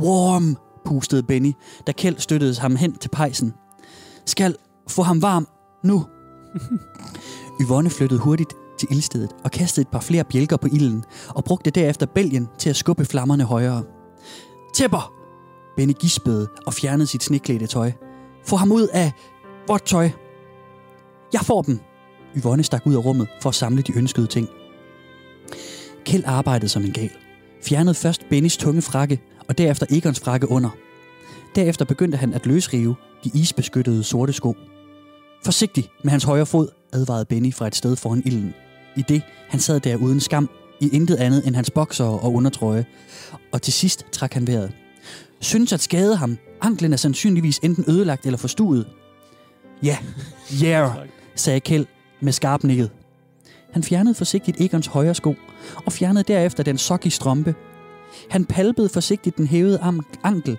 Warm, 0.00 0.56
pustede 0.84 1.22
Benny, 1.22 1.52
da 1.86 1.92
Kjeld 1.92 2.18
støttede 2.18 2.60
ham 2.60 2.76
hen 2.76 2.94
til 2.98 3.08
pejsen. 3.08 3.54
Skal 4.26 4.56
få 4.88 5.02
ham 5.02 5.22
varm 5.22 5.48
nu. 5.84 6.06
Yvonne 7.62 7.90
flyttede 7.90 8.20
hurtigt 8.20 8.54
til 8.78 8.88
ildstedet 8.90 9.30
og 9.44 9.50
kastede 9.50 9.82
et 9.82 9.88
par 9.88 10.00
flere 10.00 10.24
bjælker 10.24 10.56
på 10.56 10.68
ilden 10.72 11.04
og 11.28 11.44
brugte 11.44 11.70
derefter 11.70 12.06
bælgen 12.06 12.48
til 12.58 12.70
at 12.70 12.76
skubbe 12.76 13.04
flammerne 13.04 13.44
højere. 13.44 13.84
Tæpper! 14.74 15.12
Benny 15.76 15.92
gispede 16.00 16.48
og 16.66 16.74
fjernede 16.74 17.06
sit 17.06 17.22
sneklædte 17.22 17.66
tøj. 17.66 17.92
Få 18.46 18.56
ham 18.56 18.72
ud 18.72 18.88
af 18.92 19.12
vort 19.68 19.82
tøj. 19.82 20.10
Jeg 21.32 21.40
får 21.40 21.62
dem. 21.62 21.80
Yvonne 22.36 22.64
stak 22.64 22.86
ud 22.86 22.94
af 22.94 23.04
rummet 23.04 23.28
for 23.42 23.48
at 23.48 23.54
samle 23.54 23.82
de 23.82 23.98
ønskede 23.98 24.26
ting. 24.26 24.48
Kjeld 26.04 26.24
arbejdede 26.26 26.68
som 26.68 26.84
en 26.84 26.92
gal. 26.92 27.10
Fjernede 27.64 27.94
først 27.94 28.22
Bennys 28.30 28.56
tunge 28.56 28.82
frakke, 28.82 29.20
og 29.48 29.58
derefter 29.58 29.86
Egons 29.90 30.20
frakke 30.20 30.50
under. 30.50 30.70
Derefter 31.54 31.84
begyndte 31.84 32.18
han 32.18 32.34
at 32.34 32.46
løsrive 32.46 32.96
de 33.24 33.30
isbeskyttede 33.34 34.04
sorte 34.04 34.32
sko. 34.32 34.56
Forsigtig 35.44 35.88
med 36.04 36.10
hans 36.10 36.24
højre 36.24 36.46
fod, 36.46 36.68
advarede 36.92 37.24
Benny 37.24 37.54
fra 37.54 37.66
et 37.66 37.76
sted 37.76 37.96
foran 37.96 38.22
ilden. 38.26 38.54
I 38.98 39.02
det, 39.02 39.22
han 39.48 39.60
sad 39.60 39.80
der 39.80 39.96
uden 39.96 40.20
skam, 40.20 40.50
i 40.80 40.88
intet 40.92 41.16
andet 41.16 41.46
end 41.46 41.54
hans 41.54 41.70
bokser 41.70 42.04
og 42.04 42.34
undertrøje. 42.34 42.86
Og 43.52 43.62
til 43.62 43.72
sidst 43.72 44.06
trak 44.12 44.34
han 44.34 44.46
vejret. 44.46 44.72
Synes 45.40 45.72
at 45.72 45.80
skade 45.80 46.16
ham. 46.16 46.38
Anklen 46.60 46.92
er 46.92 46.96
sandsynligvis 46.96 47.58
enten 47.58 47.84
ødelagt 47.88 48.26
eller 48.26 48.38
forstuet. 48.38 48.86
Ja, 49.82 49.98
yeah, 50.64 50.96
sagde 51.34 51.60
Kjeld 51.60 51.86
med 52.20 52.32
skarp 52.32 52.64
nikket. 52.64 52.90
Han 53.72 53.82
fjernede 53.82 54.14
forsigtigt 54.14 54.60
Egons 54.60 54.86
højre 54.86 55.14
sko, 55.14 55.34
og 55.86 55.92
fjernede 55.92 56.24
derefter 56.24 56.62
den 56.62 56.78
sokki 56.78 57.10
strømpe. 57.10 57.54
Han 58.30 58.44
palpede 58.44 58.88
forsigtigt 58.88 59.36
den 59.36 59.46
hævede 59.46 59.78
am- 59.78 60.20
ankel, 60.24 60.58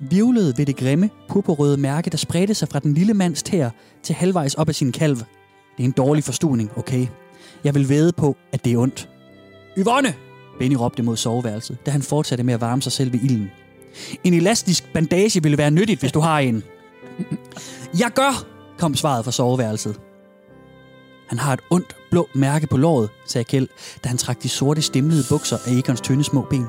vivlede 0.00 0.54
ved 0.58 0.66
det 0.66 0.76
grimme, 0.76 1.10
purpurrøde 1.28 1.76
mærke, 1.76 2.10
der 2.10 2.16
spredte 2.16 2.54
sig 2.54 2.68
fra 2.68 2.78
den 2.78 2.94
lille 2.94 3.14
mands 3.14 3.42
tæer 3.42 3.70
til 4.02 4.14
halvvejs 4.14 4.54
op 4.54 4.68
af 4.68 4.74
sin 4.74 4.92
kalv. 4.92 5.16
Det 5.16 5.80
er 5.80 5.84
en 5.84 5.90
dårlig 5.90 6.24
forstuning, 6.24 6.70
okay? 6.76 7.06
Jeg 7.64 7.74
vil 7.74 7.88
væde 7.88 8.12
på, 8.12 8.36
at 8.52 8.64
det 8.64 8.72
er 8.72 8.78
ondt. 8.78 9.08
Yvonne! 9.78 10.14
Benny 10.58 10.74
råbte 10.74 11.02
mod 11.02 11.16
soveværelset, 11.16 11.78
da 11.86 11.90
han 11.90 12.02
fortsatte 12.02 12.44
med 12.44 12.54
at 12.54 12.60
varme 12.60 12.82
sig 12.82 12.92
selv 12.92 13.12
ved 13.12 13.20
ilden. 13.20 13.50
En 14.24 14.34
elastisk 14.34 14.92
bandage 14.92 15.42
ville 15.42 15.58
være 15.58 15.70
nyttigt, 15.70 16.00
hvis 16.00 16.12
du 16.12 16.20
har 16.20 16.38
en. 16.38 16.62
Jeg 17.98 18.10
gør, 18.14 18.46
kom 18.78 18.94
svaret 18.94 19.24
fra 19.24 19.32
soveværelset. 19.32 20.00
Han 21.28 21.38
har 21.38 21.52
et 21.52 21.60
ondt, 21.70 21.96
blå 22.10 22.28
mærke 22.34 22.66
på 22.66 22.76
låret, 22.76 23.10
sagde 23.26 23.44
Kjeld, 23.44 23.68
da 24.04 24.08
han 24.08 24.18
trak 24.18 24.42
de 24.42 24.48
sorte 24.48 24.82
stemlede 24.82 25.24
bukser 25.30 25.56
af 25.66 25.72
Egons 25.72 26.00
tynde 26.00 26.24
små 26.24 26.46
ben. 26.50 26.66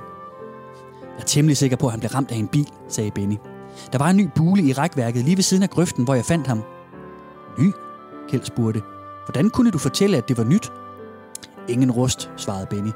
Jeg 1.15 1.21
er 1.21 1.25
temmelig 1.25 1.57
sikker 1.57 1.77
på, 1.77 1.85
at 1.85 1.91
han 1.91 1.99
blev 1.99 2.09
ramt 2.09 2.31
af 2.31 2.35
en 2.35 2.47
bil, 2.47 2.67
sagde 2.89 3.11
Benny. 3.11 3.35
Der 3.91 3.97
var 3.97 4.09
en 4.09 4.17
ny 4.17 4.29
bule 4.35 4.63
i 4.63 4.73
rækværket 4.73 5.25
lige 5.25 5.37
ved 5.37 5.43
siden 5.43 5.63
af 5.63 5.69
grøften, 5.69 6.03
hvor 6.03 6.15
jeg 6.15 6.25
fandt 6.25 6.47
ham. 6.47 6.63
Ny? 7.59 7.71
Kjeld 8.29 8.43
spurgte. 8.43 8.81
Hvordan 9.25 9.49
kunne 9.49 9.71
du 9.71 9.77
fortælle, 9.77 10.17
at 10.17 10.27
det 10.27 10.37
var 10.37 10.43
nyt? 10.43 10.71
Ingen 11.67 11.91
rust, 11.91 12.29
svarede 12.37 12.65
Benny. 12.69 12.91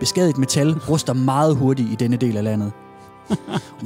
Beskadiget 0.00 0.38
metal 0.38 0.72
ruster 0.88 1.12
meget 1.12 1.56
hurtigt 1.56 1.90
i 1.90 1.94
denne 1.94 2.16
del 2.16 2.36
af 2.36 2.44
landet. 2.44 2.72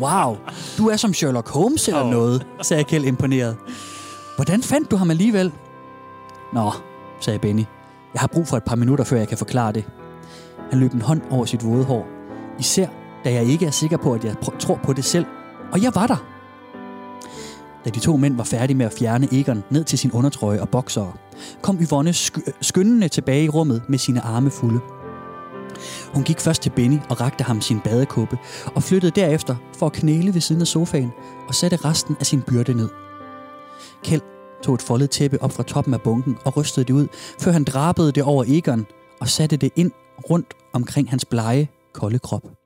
Wow, 0.01 0.37
du 0.79 0.89
er 0.89 0.97
som 0.97 1.15
Sherlock 1.15 1.49
Holmes 1.49 1.89
eller 1.89 2.05
Åh. 2.05 2.11
noget, 2.11 2.47
sagde 2.63 2.85
Kjeld 2.85 3.05
imponeret. 3.05 3.57
Hvordan 4.37 4.63
fandt 4.63 4.91
du 4.91 4.97
ham 4.97 5.11
alligevel? 5.11 5.53
Nå, 6.53 6.71
sagde 7.21 7.39
Benny. 7.39 7.65
Jeg 8.15 8.21
har 8.21 8.27
brug 8.27 8.49
for 8.49 8.57
et 8.57 8.65
par 8.65 8.77
minutter, 8.77 9.05
før 9.05 9.17
jeg 9.17 9.29
kan 9.29 9.39
forklare 9.39 9.73
det. 9.73 9.85
Han 10.71 10.81
løb 10.81 10.93
en 10.93 11.03
hånd 11.03 11.21
over 11.31 11.45
sit 11.45 11.65
våde 11.65 11.85
hår. 11.85 12.07
Især, 12.59 12.87
da 13.25 13.33
jeg 13.33 13.45
ikke 13.45 13.67
er 13.67 13.71
sikker 13.71 13.97
på, 13.97 14.13
at 14.13 14.25
jeg 14.25 14.35
tror 14.59 14.81
på 14.83 14.93
det 14.93 15.05
selv. 15.05 15.27
Og 15.73 15.83
jeg 15.83 15.93
var 15.95 16.07
der. 16.07 16.25
Da 17.85 17.91
de 17.91 18.01
to 18.01 18.17
mænd 18.17 18.37
var 18.37 18.45
færdige 18.45 18.77
med 18.77 18.87
at 18.87 18.93
fjerne 18.93 19.29
Egon 19.33 19.65
ned 19.71 19.85
til 19.85 19.99
sin 19.99 20.13
undertrøje 20.13 20.61
og 20.61 20.69
boksere, 20.69 21.13
kom 21.63 21.79
Yvonne 21.81 22.11
sk- 22.11 22.43
øh, 22.47 22.53
skyndende 22.61 23.09
tilbage 23.09 23.45
i 23.45 23.49
rummet 23.49 23.83
med 23.89 23.99
sine 23.99 24.21
arme 24.21 24.51
fulde. 24.51 24.81
Hun 26.15 26.23
gik 26.25 26.41
først 26.41 26.63
til 26.63 26.71
Benny 26.71 26.99
og 27.11 27.21
rakte 27.21 27.45
ham 27.45 27.61
sin 27.61 27.81
badekåbe, 27.81 28.39
og 28.75 28.83
flyttede 28.83 29.21
derefter 29.21 29.57
for 29.79 29.87
at 29.87 29.93
knæle 29.93 30.35
ved 30.35 30.41
siden 30.41 30.61
af 30.61 30.67
sofaen 30.67 31.13
og 31.49 31.55
satte 31.55 31.77
resten 31.77 32.17
af 32.21 32.27
sin 32.27 32.43
byrde 32.43 32.75
ned. 32.75 32.89
Kjeld 34.05 34.23
tog 34.63 34.75
et 34.75 34.83
foldet 34.83 35.11
tæppe 35.11 35.43
op 35.43 35.53
fra 35.53 35.63
toppen 35.63 35.95
af 35.95 36.01
bunken 36.01 36.39
og 36.45 36.57
rystede 36.57 36.87
det 36.87 36.93
ud, 36.95 37.07
før 37.41 37.53
han 37.53 37.65
drabede 37.65 38.13
det 38.13 38.23
over 38.23 38.45
Egon 38.49 38.87
og 39.21 39.29
satte 39.29 39.57
det 39.57 39.73
ind 39.77 39.91
rundt 40.31 40.55
omkring 40.73 41.11
hans 41.11 41.25
blege, 41.25 41.69
kolde 41.95 42.19
krop. 42.19 42.60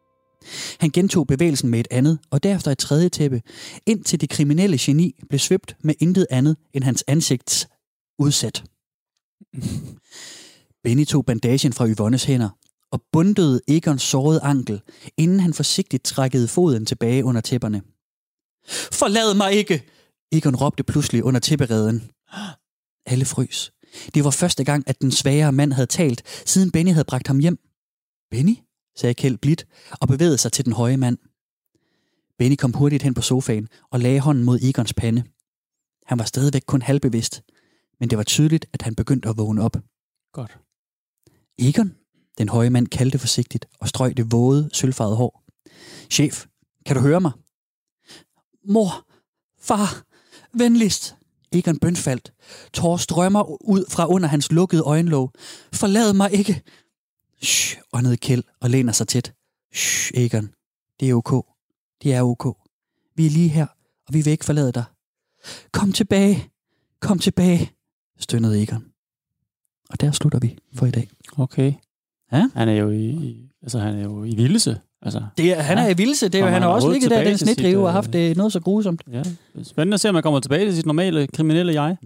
Han 0.81 0.91
gentog 0.91 1.27
bevægelsen 1.27 1.69
med 1.69 1.81
et 1.81 1.89
andet, 1.91 2.19
og 2.31 2.43
derefter 2.43 2.71
et 2.71 2.79
tredje 2.79 3.09
tæppe, 3.09 3.43
indtil 3.87 4.21
det 4.21 4.31
kriminelle 4.31 4.79
geni 4.81 5.15
blev 5.29 5.39
svøbt 5.39 5.77
med 5.81 5.95
intet 6.01 6.27
andet 6.31 6.57
end 6.73 6.85
hans 6.85 7.05
ansigts 7.07 7.69
udsat. 8.19 8.65
Benny 10.85 11.05
tog 11.05 11.27
bandagen 11.27 11.73
fra 11.73 11.89
Yvonnes 11.89 12.25
hænder 12.25 12.49
og 12.93 13.03
bundede 13.13 13.61
Egons 13.69 14.03
sårede 14.03 14.41
ankel, 14.43 14.81
inden 15.17 15.41
han 15.41 15.55
forsigtigt 15.55 16.05
trækkede 16.05 16.49
foden 16.49 16.87
tilbage 16.87 17.25
under 17.25 17.41
tæpperne. 17.41 17.83
Forlad 18.93 19.35
mig 19.35 19.53
ikke! 19.53 19.83
Egon 20.33 20.57
råbte 20.57 20.83
pludselig 20.85 21.25
under 21.25 21.41
tæppereden. 21.41 22.11
Alle 23.07 23.25
frøs. 23.25 23.73
Det 24.15 24.25
var 24.25 24.31
første 24.31 24.65
gang, 24.65 24.85
at 24.87 25.01
den 25.01 25.11
svagere 25.11 25.53
mand 25.53 25.73
havde 25.73 25.87
talt, 25.87 26.23
siden 26.47 26.71
Benny 26.71 26.93
havde 26.93 27.05
bragt 27.05 27.27
ham 27.27 27.39
hjem. 27.39 27.59
Benny? 28.31 28.57
Sagde 28.97 29.15
Kjeld 29.15 29.37
blidt 29.37 29.67
og 30.01 30.09
bevægede 30.09 30.39
sig 30.39 30.53
til 30.53 30.65
den 30.65 30.73
høje 30.73 30.97
mand. 30.97 31.19
Benny 32.39 32.57
kom 32.57 32.73
hurtigt 32.73 33.03
hen 33.03 33.15
på 33.15 33.23
sofaen 33.23 33.69
og 33.91 34.01
lagde 34.01 34.21
hånden 34.21 34.45
mod 34.45 34.59
Egons 34.63 34.95
pande. 34.95 35.25
Han 36.07 36.19
var 36.19 36.25
stadigvæk 36.25 36.63
kun 36.67 36.83
halvbevidst, 36.83 37.43
men 38.01 38.11
det 38.11 38.19
var 38.19 38.25
tydeligt, 38.25 38.67
at 38.73 38.83
han 38.83 38.95
begyndte 38.95 39.29
at 39.29 39.37
vågne 39.37 39.63
op. 39.63 39.77
Godt. 40.33 40.59
Egon, 41.59 41.95
den 42.39 42.49
høje 42.49 42.71
mand 42.71 42.87
kaldte 42.87 43.19
forsigtigt 43.19 43.67
og 43.81 43.89
strøg 43.89 44.17
det 44.17 44.33
våde, 44.33 44.71
sølvfarvede 44.73 45.17
hår. 45.17 45.45
Chef, 46.11 46.47
kan 46.87 46.97
du 46.97 47.03
høre 47.03 47.21
mig? 47.21 47.33
Mor, 48.65 49.07
far, 49.61 50.05
venligst. 50.59 51.17
Egon 51.53 51.79
bønfaldt. 51.79 52.33
Tår 52.73 52.97
strømmer 52.97 53.63
ud 53.65 53.85
fra 53.91 54.09
under 54.09 54.29
hans 54.29 54.53
lukkede 54.53 54.83
øjenlåg. 54.83 55.33
Forlad 55.73 56.13
mig 56.13 56.33
ikke. 56.33 56.63
Shh, 57.45 57.77
åndede 57.93 58.17
Kjeld 58.17 58.43
og 58.61 58.71
læner 58.71 58.93
sig 58.93 59.09
tæt. 59.09 59.33
Shh, 59.75 60.11
Egon. 60.15 60.51
Det 61.01 61.11
er 61.11 61.15
ok. 61.15 61.47
Det 62.03 62.15
er 62.15 62.23
ok. 62.23 62.57
Vi 63.17 63.27
er 63.27 63.31
lige 63.31 63.49
her, 63.49 63.67
og 64.09 64.15
vi 64.15 64.21
vil 64.23 64.31
ikke 64.31 64.45
forlade 64.45 64.73
dig. 64.73 64.85
Kom 65.73 65.93
tilbage. 65.93 66.49
Kom 67.01 67.19
tilbage, 67.19 67.71
stønnede 68.19 68.63
Egon. 68.63 68.85
Og 69.91 70.01
der 70.01 70.11
slutter 70.13 70.39
vi 70.39 70.59
for 70.75 70.87
i 70.87 70.91
dag. 70.91 71.09
Okay. 71.39 71.73
Ja? 72.33 72.49
Han 72.55 72.69
er 72.69 72.73
jo 72.73 72.91
i, 72.91 73.05
i 73.11 73.51
altså 73.63 73.79
han 73.79 73.95
er 73.99 74.03
jo 74.03 74.25
i 74.25 74.35
vildelse. 74.37 74.81
Altså, 75.03 75.23
Det 75.37 75.53
er, 75.53 75.61
han 75.63 75.79
er 75.79 75.89
i 75.89 75.95
vildse. 75.97 76.27
Det 76.29 76.35
er, 76.35 76.39
jo- 76.39 76.45
han 76.45 76.63
har 76.63 76.69
han 76.69 76.75
også 76.77 76.93
ligget 76.93 77.11
der 77.11 77.25
den 77.25 77.39
snedrive 77.39 77.79
og 77.83 77.87
øh, 77.89 77.93
haft 77.93 78.13
det 78.13 78.37
noget 78.37 78.53
så 78.53 78.61
grusomt. 78.61 79.03
ja. 79.13 79.23
Spændende 79.63 79.95
at 79.95 80.01
se, 80.01 80.09
om 80.09 80.15
man 80.15 80.23
kommer 80.23 80.41
tilbage 80.41 80.65
til 80.67 80.77
sit 80.77 80.87
normale 80.87 81.27
kriminelle 81.27 81.83
jeg. 81.83 81.97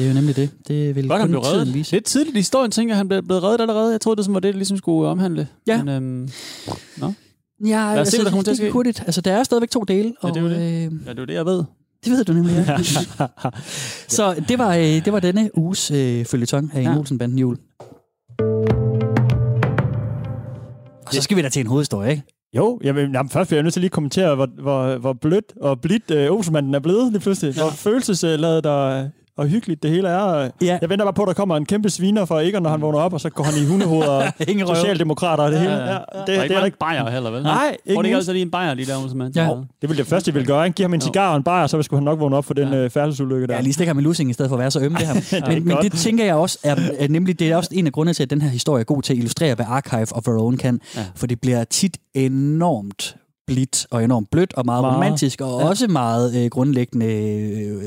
Det 0.00 0.06
er 0.06 0.10
jo 0.10 0.14
nemlig 0.14 0.36
det. 0.36 0.50
Det 0.68 0.94
vil 0.96 1.08
Godt, 1.08 1.20
han 1.20 1.28
kun 1.28 1.32
blev 1.32 1.42
tiden 1.42 1.56
reddet. 1.60 1.74
vise. 1.74 1.92
Lidt 1.92 2.04
tidligt 2.04 2.36
i 2.36 2.38
historien, 2.38 2.70
tænker 2.70 2.92
jeg, 2.94 2.96
han 2.96 3.08
blev 3.08 3.22
blevet 3.22 3.42
reddet 3.42 3.60
allerede. 3.60 3.92
Jeg 3.92 4.00
troede, 4.00 4.16
det 4.16 4.24
sådan 4.24 4.34
var 4.34 4.40
det, 4.40 4.48
det 4.48 4.54
ligesom 4.56 4.76
skulle 4.76 5.08
omhandle. 5.08 5.48
Ja. 5.66 5.82
Men, 5.84 5.88
øhm, 5.88 6.28
Ja, 7.66 8.00
os 8.00 8.08
se, 8.08 8.22
hvad 8.22 8.32
der 8.32 8.42
det 8.42 8.60
gik 8.60 8.72
hurtigt. 8.72 9.02
Altså, 9.06 9.20
der 9.20 9.32
er 9.32 9.42
stadigvæk 9.42 9.70
to 9.70 9.80
dele. 9.80 10.12
Ja, 10.22 10.28
Og, 10.28 10.34
det 10.34 10.36
er 10.36 10.40
jo 10.44 10.48
Øh, 10.48 10.56
ja, 10.56 10.84
det 10.84 10.92
er 11.06 11.14
jo 11.18 11.24
det, 11.24 11.34
jeg 11.34 11.46
ved. 11.46 11.64
det 12.04 12.12
ved 12.12 12.24
du 12.24 12.32
nemlig, 12.32 12.64
ja. 12.68 12.78
så 14.16 14.44
det 14.48 14.58
var, 14.58 14.74
øh, 14.76 14.82
det 15.04 15.12
var 15.12 15.20
denne 15.20 15.50
uges 15.58 15.90
øh, 15.90 16.24
følgetong 16.24 16.70
af 16.74 16.82
Ja. 16.82 16.98
Olsen-banden 16.98 17.38
jul. 17.38 17.56
Og 21.06 21.14
så 21.14 21.22
skal 21.22 21.36
vi 21.36 21.42
da 21.42 21.48
til 21.48 21.60
en 21.60 21.66
hovedhistorie, 21.66 22.10
ikke? 22.10 22.22
Jo, 22.56 22.80
jamen, 22.84 23.12
jamen, 23.12 23.30
først 23.30 23.48
bliver 23.48 23.58
jeg 23.58 23.62
nødt 23.62 23.72
til 23.72 23.80
lige 23.80 23.88
at 23.88 23.92
kommentere, 23.92 24.34
hvor, 24.34 24.48
hvor, 24.62 24.98
hvor 24.98 25.12
blødt 25.12 25.52
og 25.60 25.80
blidt 25.80 26.10
øh, 26.10 26.30
Olsenmanden 26.32 26.74
er 26.74 26.78
blevet 26.80 27.12
lige 27.12 27.20
pludselig. 27.20 27.56
Ja. 27.56 27.62
Hvor 27.62 27.70
følelsesladet 27.70 28.66
og, 28.66 29.08
og 29.36 29.46
hyggeligt 29.46 29.82
det 29.82 29.90
hele 29.90 30.08
er. 30.08 30.50
Ja. 30.62 30.78
Jeg 30.80 30.88
venter 30.90 31.04
bare 31.04 31.12
på, 31.14 31.22
at 31.22 31.28
der 31.28 31.34
kommer 31.34 31.56
en 31.56 31.66
kæmpe 31.66 31.90
sviner 31.90 32.24
fra 32.24 32.40
Egon, 32.42 32.62
når 32.62 32.70
han 32.70 32.80
vågner 32.80 32.98
op, 32.98 33.12
og 33.12 33.20
så 33.20 33.30
går 33.30 33.44
han 33.44 33.54
i 33.62 33.66
hundehoved 33.66 34.06
og 34.08 34.76
socialdemokrater 34.76 35.44
og 35.44 35.50
det 35.52 35.60
hele. 35.60 35.72
Ja, 35.72 35.92
Ja, 35.92 35.94
det, 35.94 36.02
Det, 36.14 36.26
det, 36.26 36.34
er 36.34 36.36
det, 36.36 36.42
ikke 36.44 36.54
er 36.54 36.64
ikke, 36.64 36.78
bajer 36.78 37.10
heller, 37.10 37.30
vel? 37.30 37.42
Nej, 37.42 37.56
Får 37.56 37.90
ikke 37.90 37.98
det 37.98 38.04
ikke 38.06 38.16
altid 38.16 38.32
lige 38.32 38.42
en 38.42 38.50
bajer, 38.50 38.74
lige 38.74 38.86
der, 38.86 39.14
man. 39.14 39.32
Ja. 39.36 39.48
det 39.82 39.88
vil 39.90 39.98
det 39.98 40.06
første, 40.06 40.28
jeg 40.28 40.34
vil 40.34 40.46
gøre. 40.46 40.66
Ikke? 40.66 40.74
Giv 40.76 40.84
ham 40.84 40.94
en 40.94 41.00
cigar 41.00 41.30
og 41.30 41.36
en 41.36 41.42
bajer, 41.42 41.66
så 41.66 41.82
skulle 41.82 41.98
han 41.98 42.04
nok 42.04 42.20
vågne 42.20 42.36
op 42.36 42.44
for 42.44 42.54
den 42.54 42.68
Ja. 42.68 42.76
øh, 42.76 42.90
færdselsulykke 42.90 43.46
der. 43.46 43.54
Ja, 43.54 43.60
lige 43.60 43.72
stikke 43.72 43.88
ham 43.88 43.98
i 43.98 44.02
lussing, 44.02 44.30
i 44.30 44.32
stedet 44.32 44.48
for 44.48 44.56
at 44.56 44.60
være 44.60 44.70
så 44.70 44.80
øm 44.80 44.94
det 45.00 45.06
her. 45.06 45.48
men, 45.48 45.64
men 45.64 45.74
godt. 45.74 45.84
det 45.84 45.92
tænker 45.92 46.24
jeg 46.24 46.34
også, 46.34 46.58
er, 46.64 46.76
er 46.98 47.08
nemlig 47.08 47.38
det 47.38 47.50
er 47.52 47.56
også 47.56 47.70
en 47.72 47.86
af 47.86 47.92
grundene 47.92 48.14
til, 48.14 48.22
at 48.22 48.30
den 48.30 48.42
her 48.42 48.48
historie 48.50 48.80
er 48.80 48.84
god 48.84 49.02
til 49.02 49.12
at 49.12 49.16
illustrere, 49.16 49.54
hvad 49.54 49.66
Archive 49.68 50.06
of 50.12 50.28
Our 50.28 50.42
Own 50.42 50.56
kan. 50.56 50.80
Ja. 50.96 51.00
For 51.14 51.26
det 51.26 51.40
bliver 51.40 51.64
tit 51.64 51.96
enormt 52.14 53.16
blidt 53.54 53.86
og 53.90 54.04
enormt 54.04 54.30
blødt 54.30 54.54
og 54.54 54.66
meget, 54.66 54.82
Meget. 54.82 54.94
romantisk 54.96 55.40
og 55.40 55.60
Ja. 55.60 55.68
også 55.68 55.86
meget 55.88 56.36
øh, 56.44 56.50
grundlæggende 56.50 57.06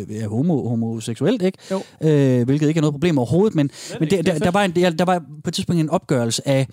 øh, 0.10 0.30
homo, 0.30 0.70
homoseksuelt, 0.70 1.42
ikke? 1.42 1.58
Jo. 1.72 1.82
Øh, 2.04 2.46
hvilket 2.46 2.68
ikke 2.68 2.78
er 2.78 2.82
noget 2.82 2.94
problem 2.94 3.18
overhovedet, 3.18 3.56
men, 3.56 3.70
men 4.00 4.10
det, 4.10 4.12
Det 4.12 4.20
er 4.20 4.34
der, 4.34 4.40
der, 4.40 4.52
var 4.52 4.64
en, 4.64 4.72
der, 4.72 4.90
der 4.90 5.06
var 5.06 5.20
på 5.44 5.48
et 5.50 5.54
tidspunkt 5.54 5.82
en 5.82 5.90
opgørelse 5.90 6.48
af 6.48 6.68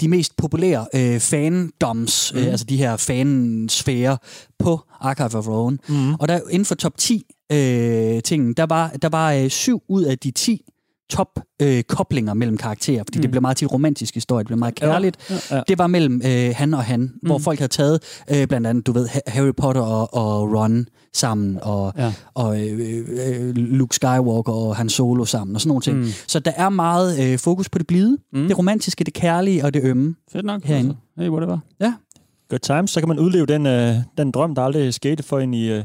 de 0.00 0.08
mest 0.08 0.36
populære 0.36 0.86
øh, 0.94 1.20
fandoms, 1.20 2.32
mm. 2.34 2.40
øh, 2.40 2.46
altså 2.46 2.66
de 2.66 2.76
her 2.76 2.96
fansfære 2.96 4.18
på 4.58 4.80
Archive 5.00 5.34
of 5.38 5.48
Our 5.48 5.64
Own. 5.64 5.78
Mm. 5.88 6.14
Og 6.14 6.28
der 6.28 6.40
inden 6.50 6.64
for 6.66 6.74
top 6.74 6.92
10 6.98 7.22
øh, 7.52 8.22
ting, 8.22 8.56
der 8.56 8.66
var, 8.66 8.90
der 9.02 9.08
var 9.08 9.32
øh, 9.32 9.48
syv 9.48 9.82
ud 9.88 10.02
af 10.02 10.18
de 10.18 10.30
10 10.30 10.62
top 11.10 11.40
øh, 11.62 11.82
koblinger 11.82 12.34
mellem 12.34 12.56
karakterer, 12.56 13.02
fordi 13.06 13.18
mm. 13.18 13.22
det 13.22 13.30
blev 13.30 13.42
meget 13.42 13.56
til 13.56 13.66
romantisk 13.68 14.14
historie, 14.14 14.38
det 14.42 14.46
blev 14.46 14.58
meget 14.58 14.74
kærligt. 14.74 15.16
Ja, 15.30 15.56
ja. 15.56 15.62
Det 15.68 15.78
var 15.78 15.86
mellem 15.86 16.22
øh, 16.24 16.52
han 16.56 16.74
og 16.74 16.84
han, 16.84 17.00
mm. 17.00 17.10
hvor 17.22 17.38
folk 17.38 17.58
havde 17.58 17.72
taget 17.72 18.00
øh, 18.30 18.46
blandt 18.48 18.66
andet, 18.66 18.86
du 18.86 18.92
ved, 18.92 19.08
Ha- 19.08 19.20
Harry 19.26 19.52
Potter 19.56 19.82
og, 19.82 20.14
og 20.14 20.52
Ron 20.52 20.86
sammen, 21.14 21.58
og, 21.62 21.92
Ja. 21.98 22.12
og 22.34 22.60
øh, 22.70 23.04
øh, 23.26 23.54
Luke 23.56 23.94
Skywalker 23.94 24.52
og 24.52 24.76
Han 24.76 24.88
Solo 24.88 25.24
sammen, 25.24 25.54
og 25.56 25.60
sådan 25.60 25.68
nogle 25.68 25.82
ting. 25.82 25.98
Mm. 25.98 26.06
Så 26.26 26.38
der 26.40 26.52
er 26.56 26.68
meget 26.68 27.32
øh, 27.32 27.38
fokus 27.38 27.68
på 27.68 27.78
det 27.78 27.86
blide, 27.86 28.18
Mm. 28.32 28.48
det 28.48 28.58
romantiske, 28.58 29.04
det 29.04 29.14
kærlige 29.14 29.64
og 29.64 29.74
det 29.74 29.84
ømme. 29.84 30.14
Fedt 30.32 30.46
nok. 30.46 30.64
Herinde. 30.64 30.90
Altså. 30.90 31.22
Hey, 31.22 31.28
whatever. 31.28 31.58
Good 32.50 32.58
times. 32.60 32.90
Så 32.90 33.00
kan 33.00 33.08
man 33.08 33.18
udleve 33.18 33.46
den, 33.46 33.66
øh, 33.66 33.94
den 34.18 34.30
drøm, 34.30 34.54
der 34.54 34.62
aldrig 34.62 34.94
skete 34.94 35.22
for 35.22 35.38
en 35.40 35.54
i... 35.54 35.68
Øh, 35.70 35.84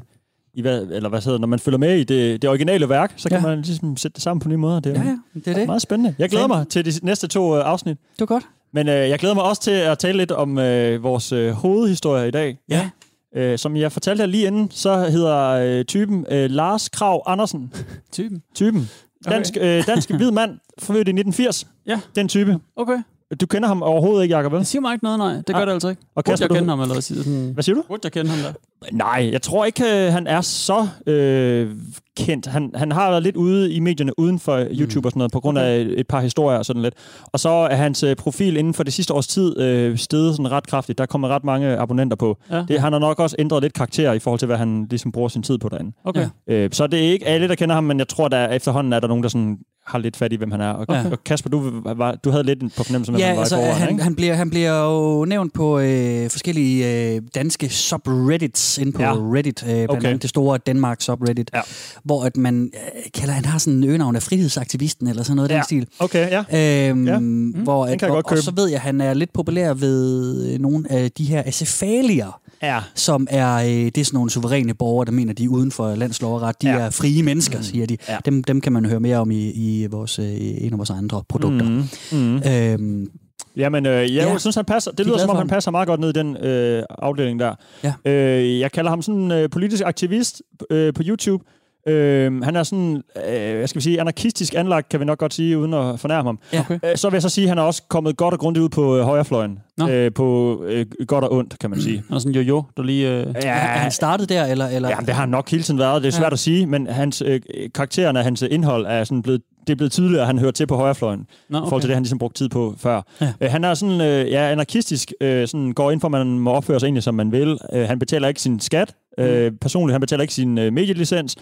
i 0.56 0.62
hvad, 0.62 0.82
eller 0.92 1.10
hvad 1.10 1.22
hedder, 1.22 1.40
når 1.40 1.48
man 1.48 1.60
følger 1.60 1.78
med 1.78 1.98
i 1.98 2.04
det, 2.04 2.42
det 2.42 2.50
originale 2.50 2.90
værk, 2.90 3.14
så 3.18 3.30
kan 3.30 3.38
Ja. 3.42 3.48
man 3.48 3.62
ligesom 3.62 3.98
sætte 3.98 4.16
det 4.16 4.24
sammen 4.24 4.40
på 4.40 4.50
nye 4.50 4.58
måder. 4.58 4.80
Det 4.80 4.98
er 4.98 5.04
Ja, 5.04 5.08
ja, 5.10 5.18
det 5.40 5.48
er 5.48 5.54
det. 5.54 5.66
meget 5.66 5.82
spændende. 5.82 6.16
Jeg 6.20 6.30
glæder 6.30 6.48
mig 6.48 6.68
til 6.68 6.86
de 6.86 7.06
næste 7.06 7.28
to 7.28 7.58
øh, 7.58 7.62
afsnit. 7.70 7.98
Det 7.98 8.20
var 8.20 8.26
godt. 8.26 8.44
Men 8.74 8.88
øh, 8.90 8.94
jeg 9.10 9.20
glæder 9.20 9.36
mig 9.36 9.44
også 9.44 9.62
til 9.62 9.72
at 9.72 10.00
tale 10.00 10.18
lidt 10.18 10.32
om 10.32 10.58
øh, 10.58 11.04
vores 11.04 11.32
øh, 11.32 11.52
hovedhistorie 11.52 12.28
i 12.28 12.32
dag. 12.32 12.58
Ja. 12.70 12.90
Øh, 13.36 13.58
som 13.58 13.76
jeg 13.76 13.92
fortalte 13.92 14.22
her 14.22 14.28
lige 14.28 14.48
inden, 14.48 14.72
så 14.72 14.98
hedder 15.10 15.38
øh, 15.50 15.86
typen 15.86 16.26
øh, 16.32 16.50
Lars 16.50 16.90
Krav 16.90 17.24
Andersen. 17.26 17.74
Typen. 18.12 18.42
Typen. 18.56 18.90
Dansk, 19.30 19.54
øh, 19.62 19.88
dansk 19.88 20.12
hvid 20.12 20.32
mand, 20.32 20.52
født 20.80 20.98
i 21.08 21.12
1980. 21.12 21.68
Ja. 21.88 22.00
Den 22.16 22.28
type. 22.28 22.58
Okay. 22.76 22.98
Du 23.42 23.46
kender 23.46 23.68
ham 23.68 23.82
overhovedet 23.84 24.24
ikke, 24.24 24.36
Jacob, 24.38 24.52
vel? 24.52 24.60
Det 24.60 24.68
siger 24.68 24.82
mig 24.82 24.94
ikke 24.94 25.04
noget, 25.06 25.20
nej. 25.20 25.34
Det 25.36 25.46
gør 25.48 25.56
Ah. 25.56 25.68
det 25.68 25.74
altså 25.74 25.90
ikke. 25.90 26.02
Og 26.02 26.24
Burde 26.24 26.32
Kasper, 26.32 26.44
jeg 26.46 26.50
du- 26.50 26.56
kende 26.56 26.70
ham, 26.70 26.80
eller 26.82 26.94
hvad 26.94 27.02
siger 27.02 27.18
du? 27.18 27.24
Sådan, 27.24 27.52
Hvad 27.54 27.64
siger 27.64 27.76
du? 27.76 27.84
burde 27.88 28.00
jeg 28.04 28.12
kende 28.12 28.32
ham 28.32 28.40
der? 28.40 28.54
Nej, 28.92 29.30
jeg 29.32 29.42
tror 29.42 29.65
ikke, 29.65 29.84
øh, 30.06 30.13
han 30.13 30.27
er 30.27 30.42
så 30.42 30.88
øh, 31.08 31.70
kendt. 32.18 32.46
Han, 32.46 32.72
han 32.75 32.92
har 32.92 33.10
været 33.10 33.24
lidt 33.24 33.36
ude 33.36 33.74
i 33.74 33.80
medierne 33.80 34.20
uden 34.20 34.39
for 34.39 34.65
YouTube 34.72 35.08
og 35.08 35.12
sådan 35.12 35.20
noget, 35.20 35.32
på 35.32 35.39
grund 35.39 35.58
af 35.60 35.86
et 35.98 36.08
par 36.08 36.22
historier 36.22 36.58
og 36.58 36.65
sådan 36.65 36.82
lidt. 36.82 36.94
Og 37.34 37.39
så 37.39 37.50
er 37.50 37.75
hans 37.75 38.04
øh, 38.04 38.15
profil 38.15 38.58
inden 38.58 38.74
for 38.74 38.84
det 38.84 38.94
sidste 38.94 39.13
års 39.13 39.27
tid 39.27 39.60
øh, 39.60 39.98
steget 39.98 40.36
sådan 40.36 40.51
ret 40.51 40.68
kraftigt. 40.68 40.98
Der 40.98 41.01
er 41.01 41.06
kommet 41.08 41.30
ret 41.30 41.44
mange 41.44 41.77
abonnenter 41.77 42.18
på. 42.18 42.38
Ja. 42.51 42.63
Det, 42.68 42.80
han 42.80 42.94
har 42.94 43.00
nok 43.00 43.20
også 43.20 43.36
ændret 43.39 43.62
lidt 43.63 43.74
karakter 43.74 44.13
i 44.13 44.20
forhold 44.20 44.39
til, 44.39 44.46
hvad 44.46 44.58
han 44.58 44.88
ligesom 44.89 45.12
bruger 45.12 45.30
sin 45.30 45.44
tid 45.44 45.58
på 45.58 45.70
derinde. 45.70 45.92
Okay. 46.04 46.27
Ja. 46.48 46.54
Øh, 46.54 46.70
så 46.74 46.88
det 46.88 47.00
er 47.08 47.12
ikke 47.12 47.25
alle, 47.27 47.48
der 47.48 47.56
kender 47.56 47.75
ham, 47.75 47.84
men 47.84 48.00
jeg 48.00 48.08
tror, 48.08 48.27
der 48.27 48.48
efterhånden 48.50 48.94
er 48.94 49.00
der 49.00 49.08
nogen, 49.08 49.24
der 49.24 49.30
sådan 49.30 49.58
har 49.88 50.00
lidt 50.00 50.18
fat 50.18 50.34
i, 50.34 50.36
hvem 50.36 50.51
han 50.51 50.62
er. 50.62 50.70
Og, 50.70 50.86
Ja. 50.89 51.04
og 51.12 51.24
Kasper, 51.24 51.50
du, 51.50 51.72
var, 51.86 52.15
du 52.15 52.30
havde 52.30 52.44
lidt 52.44 52.60
på 52.77 52.84
fornemmelse 52.84 53.12
med, 53.12 53.20
Ja, 53.20 53.25
han 53.27 53.36
var 53.36 53.42
altså, 53.42 53.56
i 53.56 53.60
forvejen, 53.60 53.77
han, 53.77 53.89
ikke? 53.89 54.04
han, 54.04 54.15
bliver, 54.15 54.34
han 54.34 54.50
bliver 54.50 54.84
jo 54.84 55.25
nævnt 55.25 55.54
på 55.54 55.80
øh, 55.80 56.30
forskellige 56.30 57.13
øh, 57.15 57.22
danske 57.36 57.70
subreddits 57.70 58.75
inde 58.77 58.91
på 58.91 59.01
Ja. 59.01 59.13
Reddit, 59.13 59.63
øh, 59.63 59.70
blandt 59.70 59.91
Okay. 59.91 60.08
andet 60.08 60.22
det 60.22 60.29
store 60.29 60.58
Danmark 60.58 61.01
subreddit, 61.01 61.51
Ja. 61.53 61.62
hvor 62.03 62.24
at 62.24 62.38
man 62.38 62.72
øh, 62.74 63.01
kalder, 63.13 63.34
han 63.34 63.46
har 63.46 63.58
sådan 63.60 63.77
en 63.79 63.84
øgenavn 63.84 64.15
af 64.15 64.24
frihedsaktivisten 64.24 65.08
eller 65.08 65.24
sådan 65.24 65.36
noget 65.36 65.50
af 65.51 65.53
Ja. 65.53 65.58
den 65.58 65.63
stil. 65.63 65.88
Okay, 66.00 66.29
ja. 66.51 66.89
Øhm, 66.89 67.08
Ja. 67.08 67.20
Mm, 67.20 67.50
hvor 67.50 67.86
at, 67.86 68.03
og, 68.03 68.24
og 68.25 68.38
så 68.38 68.51
ved 68.55 68.67
jeg, 68.67 68.75
at 68.75 68.82
han 68.82 69.01
er 69.01 69.13
lidt 69.13 69.34
populær 69.34 69.74
ved 69.74 70.46
øh, 70.53 70.60
nogle 70.60 70.91
af 70.91 71.12
de 71.12 71.24
her 71.25 71.44
acefalier, 71.46 72.39
Ja. 72.63 72.79
som 72.96 73.27
er, 73.29 73.55
øh, 73.55 73.65
det 73.70 73.98
er 73.98 74.05
sådan 74.05 74.17
nogle 74.17 74.32
suveræne 74.32 74.74
borgere, 74.74 75.05
der 75.05 75.12
mener, 75.12 75.34
de 75.34 75.44
er 75.44 75.48
uden 75.50 75.72
for 75.72 75.96
landsloveret. 75.96 76.62
De 76.62 76.67
Ja. 76.70 76.74
ja. 76.77 76.79
er 76.86 76.89
frie 76.89 77.24
mennesker, 77.24 77.62
siger 77.62 77.86
de. 77.86 77.98
Ja. 78.10 78.17
Dem, 78.25 78.44
dem 78.44 78.62
kan 78.62 78.74
man 78.74 78.86
høre 78.86 79.00
mere 79.00 79.17
om 79.17 79.32
i, 79.32 79.51
i 79.51 79.86
vores, 79.86 80.20
øh, 80.20 80.25
en 80.38 80.74
af 80.74 80.77
vores 80.77 80.89
andre 80.89 81.24
produkter. 81.29 81.70
Mm. 82.12 82.17
Mm. 82.20 82.38
Øhm, 82.51 83.10
Jamen, 83.58 83.86
øh, 83.86 84.15
jeg 84.15 84.27
Ja. 84.27 84.38
synes, 84.38 84.56
han 84.56 84.65
passer. 84.65 84.92
Det 84.92 84.98
De 84.98 85.04
er 85.04 85.08
lyder 85.08 85.18
som 85.18 85.30
om, 85.30 85.36
han 85.38 85.48
passer 85.48 85.72
meget 85.72 85.88
godt 85.88 86.00
ned 86.00 86.10
i 86.10 86.13
den 86.13 86.38
øh, 86.38 86.84
afdeling 86.89 87.39
der. 87.39 87.56
Ja. 87.84 87.94
Øh, 88.06 88.60
jeg 88.60 88.72
kalder 88.72 88.89
ham 88.89 89.01
sådan 89.01 89.22
en 89.22 89.32
øh, 89.32 89.50
politisk 89.50 89.84
aktivist 89.86 90.42
øh, 90.70 90.94
på 90.94 91.01
YouTube. 91.06 91.44
Øh, 91.88 92.42
han 92.44 92.56
er 92.56 92.63
sådan, 92.63 93.01
øh, 93.27 93.58
hvad 93.58 93.68
skal 93.68 93.80
vi 93.80 93.84
sige, 93.84 94.00
anarkistisk 94.01 94.54
anlagt, 94.58 94.89
kan 94.89 95.00
vi 95.00 95.06
nok 95.06 95.18
godt 95.18 95.34
sige, 95.34 95.58
uden 95.58 95.74
at 95.74 96.00
fornærme 96.00 96.27
ham. 96.27 96.39
Ja. 96.54 96.60
Okay. 96.60 96.80
Øh, 96.86 96.98
så 96.98 97.10
vil 97.10 97.15
jeg 97.15 97.22
så 97.22 97.30
sige, 97.30 97.46
at 97.46 97.50
han 97.50 97.58
er 97.58 97.62
også 97.62 97.84
kommet 97.89 98.18
godt 98.18 98.34
og 98.34 98.39
grundigt 98.39 98.63
ud 98.63 98.70
på 98.70 98.98
øh, 98.98 99.04
højrefløjen. 99.04 99.60
Nå. 99.77 99.89
Øh, 99.89 100.12
på 100.15 100.62
øh, 100.68 100.86
godt 101.08 101.24
og 101.24 101.32
ondt, 101.32 101.60
kan 101.60 101.70
man 101.70 101.82
sige. 101.82 102.04
Han 102.08 102.15
er 102.15 102.20
sådan 102.20 102.36
jo-jo, 102.36 102.63
der 102.77 102.84
lige... 102.84 103.10
Øh... 103.12 103.27
Ja. 103.42 103.50
Er 103.50 103.56
han 103.56 103.92
startet 103.92 104.30
der, 104.30 104.46
eller... 104.46 104.68
eller? 104.68 104.89
Jamen, 104.89 105.06
det 105.06 105.13
har 105.13 105.22
han 105.22 105.30
nok 105.30 105.50
hele 105.51 105.63
tiden 105.63 105.80
været. 105.80 106.01
Det 106.04 106.08
er 106.08 106.12
svært 106.12 106.30
Ja. 106.32 106.34
at 106.34 106.39
sige, 106.39 106.65
men 106.65 106.88
hans 106.88 107.24
øh, 107.25 107.42
karakteren 107.75 108.18
af 108.18 108.24
hans 108.24 108.42
indhold 108.42 108.86
er 108.86 109.04
sådan 109.04 109.22
blevet 109.22 109.42
det 109.67 109.74
er 109.74 109.75
blevet 109.75 109.91
tydeligt, 109.91 110.22
at 110.22 110.27
han 110.27 110.39
hører 110.39 110.51
til 110.51 110.67
på 110.67 110.75
højrefløjen, 110.75 111.27
Nå, 111.50 111.57
okay. 111.57 111.67
i 111.67 111.69
forhold 111.69 111.81
til 111.81 111.89
det, 111.89 111.95
han 111.95 112.03
ligesom 112.03 112.17
brugte 112.17 112.39
tid 112.39 112.50
på 112.50 112.75
før. 112.77 113.01
Ja. 113.22 113.34
Øh, 113.41 113.51
han 113.51 113.63
er 113.63 113.74
sådan, 113.74 114.01
øh, 114.01 114.31
ja, 114.31 114.51
anarkistisk, 114.51 115.13
øh, 115.22 115.48
sådan, 115.48 115.72
går 115.72 115.91
ind 115.91 116.01
for, 116.01 116.07
at 116.07 116.12
man 116.12 116.39
må 116.39 116.51
opføre 116.51 116.79
sig 116.79 116.88
egentlig, 116.88 117.03
som 117.03 117.15
man 117.15 117.31
vil. 117.31 117.57
Øh, 117.74 117.88
han 117.88 118.00
betaler 118.00 118.27
ikke 118.27 118.41
sin 118.41 118.60
skat, 118.60 118.95
øh, 119.17 119.51
personligt. 119.62 119.93
Han 119.93 120.01
betaler 120.01 120.22
ikke 120.22 120.34
sin 120.34 120.57
øh, 120.57 120.74
medielicens. 120.74 121.36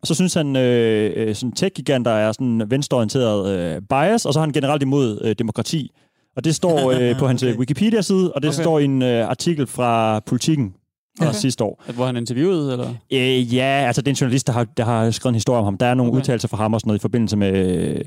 Og 0.00 0.06
så 0.06 0.14
synes 0.14 0.34
han, 0.34 0.56
øh, 0.56 1.12
øh, 1.16 1.34
sådan 1.34 1.52
tech-giganter 1.52 2.10
er 2.10 2.32
sådan 2.32 2.62
venstreorienteret 2.68 3.50
øh, 3.50 3.82
bias, 3.90 4.26
og 4.26 4.32
så 4.32 4.38
er 4.38 4.44
han 4.44 4.52
generelt 4.52 4.82
imod 4.82 5.18
øh, 5.24 5.34
demokrati. 5.38 5.92
Og 6.36 6.44
det 6.44 6.54
står 6.54 6.90
øh, 6.90 7.18
på 7.18 7.26
hans 7.28 7.42
Okay. 7.42 7.52
okay. 7.52 7.58
Wikipedia-side, 7.58 8.32
og 8.32 8.42
det 8.42 8.48
okay. 8.48 8.62
står 8.62 8.78
i 8.78 8.84
en 8.84 9.02
øh, 9.02 9.28
artikel 9.28 9.66
fra 9.66 10.20
Politiken 10.20 10.74
fra 11.18 11.28
Okay. 11.28 11.38
sidste 11.38 11.64
år. 11.64 11.82
At, 11.86 11.94
hvor 11.94 12.06
han 12.06 12.16
er 12.16 12.20
interviewet, 12.20 12.72
eller? 12.72 12.88
Øh, 13.12 13.54
ja, 13.54 13.62
altså 13.86 14.02
det 14.02 14.08
er 14.08 14.12
en 14.12 14.16
journalist, 14.16 14.46
der 14.46 14.52
har, 14.52 14.64
der 14.64 14.84
har 14.84 15.10
skrevet 15.10 15.30
en 15.32 15.36
historie 15.36 15.58
om 15.58 15.64
ham. 15.64 15.76
Der 15.78 15.86
er 15.86 15.94
nogle 15.94 16.12
Okay. 16.12 16.18
udtalelser 16.20 16.48
fra 16.48 16.56
ham 16.56 16.74
og 16.74 16.80
sådan 16.80 16.88
noget 16.88 16.98
i 16.98 17.02
forbindelse 17.02 17.36
med 17.36 17.52
øh, 17.96 18.00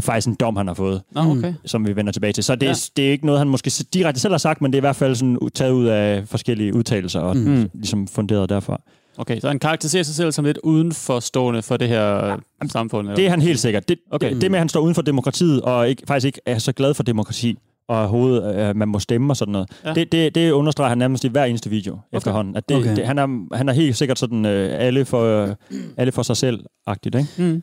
faktisk 0.00 0.28
en 0.28 0.34
dom, 0.34 0.56
han 0.56 0.66
har 0.66 0.74
fået, 0.74 1.02
Nå, 1.12 1.22
Mm. 1.22 1.30
okay. 1.38 1.54
som 1.64 1.86
vi 1.86 1.96
vender 1.96 2.12
tilbage 2.12 2.32
til. 2.32 2.44
Så 2.44 2.54
det, 2.54 2.66
Ja. 2.66 2.74
det 2.96 3.06
er 3.08 3.10
ikke 3.12 3.26
noget, 3.26 3.38
han 3.38 3.48
måske 3.48 3.70
direkte 3.94 4.20
selv 4.20 4.32
har 4.32 4.38
sagt, 4.38 4.60
men 4.62 4.72
det 4.72 4.76
er 4.76 4.80
i 4.80 4.86
hvert 4.88 4.96
fald 4.96 5.14
sådan 5.14 5.38
taget 5.54 5.72
ud 5.72 5.86
af 5.86 6.28
forskellige 6.28 6.74
udtalelser 6.74 7.20
og 7.20 7.36
Mm. 7.36 7.70
ligesom 7.74 8.06
funderet 8.08 8.48
derfra. 8.48 8.80
Okay, 9.20 9.40
så 9.40 9.48
han 9.48 9.58
karakteriserer 9.58 10.02
sig 10.02 10.14
selv 10.14 10.32
som 10.32 10.44
lidt 10.44 10.58
udenforstående 10.64 11.62
for 11.62 11.76
det 11.76 11.88
her 11.88 12.26
ja. 12.26 12.36
samfund? 12.68 13.06
Eller? 13.08 13.16
Det 13.16 13.26
er 13.26 13.30
han 13.30 13.42
helt 13.42 13.58
sikkert. 13.60 13.88
Det, 13.88 13.98
Okay. 14.10 14.26
okay. 14.26 14.34
det, 14.34 14.42
det 14.42 14.50
med, 14.50 14.58
at 14.58 14.60
han 14.60 14.68
står 14.68 14.80
uden 14.80 14.94
for 14.94 15.02
demokratiet 15.02 15.62
og 15.62 15.88
ikke, 15.88 16.02
faktisk 16.08 16.26
ikke 16.26 16.40
er 16.46 16.58
så 16.58 16.72
glad 16.72 16.94
for 16.94 17.02
demokrati, 17.02 17.58
og 17.88 17.98
overhovedet, 17.98 18.42
at 18.42 18.76
man 18.76 18.88
må 18.88 18.98
stemme 18.98 19.32
og 19.32 19.36
sådan 19.36 19.52
noget. 19.52 19.70
Ja. 19.84 19.94
Det, 19.94 20.12
det, 20.12 20.34
det 20.34 20.50
understreger 20.50 20.88
han 20.88 20.98
nærmest 20.98 21.24
i 21.24 21.28
hver 21.28 21.44
eneste 21.44 21.70
video 21.70 21.92
okay. 21.92 22.16
efterhånden. 22.16 22.56
At 22.56 22.68
det, 22.68 22.76
Okay. 22.76 22.96
det, 22.96 23.06
han, 23.06 23.18
er, 23.18 23.56
han 23.56 23.68
er 23.68 23.72
helt 23.72 23.96
sikkert 23.96 24.18
sådan 24.18 24.44
øh, 24.46 24.70
alle, 24.78 25.04
for, 25.04 25.48
øh, 25.48 25.54
alle 25.96 26.12
for 26.12 26.22
sig 26.22 26.36
selv-agtigt, 26.36 27.14
ikke? 27.14 27.28
Mm. 27.38 27.62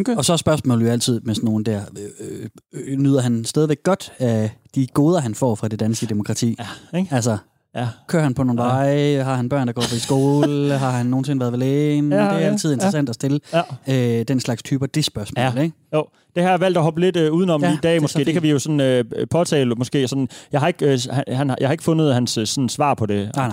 Okay. 0.00 0.16
Og 0.16 0.24
så 0.24 0.32
er 0.32 0.36
spørgsmålet 0.36 0.86
jo 0.86 0.90
altid 0.90 1.20
med 1.20 1.34
sådan 1.34 1.46
nogen 1.46 1.64
der, 1.64 1.80
øh, 1.98 2.28
øh, 2.40 2.48
øh, 2.92 2.98
nyder 2.98 3.20
han 3.20 3.44
stadigvæk 3.44 3.82
godt 3.82 4.12
af 4.18 4.50
de 4.74 4.86
goder, 4.94 5.20
han 5.20 5.34
får 5.34 5.54
fra 5.54 5.68
det 5.68 5.80
danske 5.80 6.06
demokrati? 6.06 6.56
Ja, 6.92 6.98
ikke? 6.98 7.14
Altså, 7.14 7.36
Ja. 7.76 7.88
kører 8.06 8.22
han 8.22 8.34
på 8.34 8.42
nogle 8.42 8.62
Ja. 8.62 8.68
veje? 8.68 9.22
Har 9.22 9.34
han 9.34 9.48
børn, 9.48 9.66
der 9.66 9.72
går 9.72 9.82
på 9.82 9.94
i 9.96 9.98
skole? 9.98 10.72
har 10.78 10.90
han 10.90 11.06
nogensinde 11.06 11.40
været 11.40 11.52
ved 11.52 11.58
lægen? 11.58 12.12
Ja, 12.12 12.18
det 12.18 12.24
er 12.24 12.32
ja, 12.38 12.38
altid 12.38 12.72
interessant 12.72 13.08
at 13.08 13.14
stille 13.14 13.40
Ja. 13.86 14.18
øh, 14.20 14.24
den 14.28 14.40
slags 14.40 14.62
typer 14.62 14.86
det 14.86 15.04
spørgsmål, 15.04 15.42
Ja. 15.42 15.62
ikke? 15.62 15.76
Jo, 15.94 16.06
det 16.34 16.42
har 16.42 16.50
jeg 16.50 16.60
valgt 16.60 16.76
at 16.78 16.82
hoppe 16.84 17.00
lidt 17.00 17.16
øh, 17.16 17.32
udenom 17.32 17.60
Ja, 17.60 17.66
ja, 17.66 17.70
lige 17.70 17.74
i 17.74 17.76
det 17.76 17.82
dag 17.82 18.02
måske. 18.02 18.18
Det, 18.18 18.26
fint. 18.26 18.32
kan 18.34 18.42
vi 18.42 18.50
jo 18.50 18.58
sådan 18.58 18.80
øh, 18.80 19.04
påtale 19.30 19.74
måske. 19.74 20.08
Sådan, 20.08 20.28
jeg, 20.52 20.60
har 20.60 20.68
ikke, 20.68 20.92
øh, 20.92 20.98
han, 21.36 21.54
jeg 21.60 21.68
har 21.68 21.72
ikke 21.72 21.84
fundet 21.84 22.14
hans 22.14 22.38
øh, 22.38 22.46
sådan, 22.46 22.68
svar 22.68 22.94
på 22.94 23.06
det. 23.06 23.30
Nej, 23.36 23.48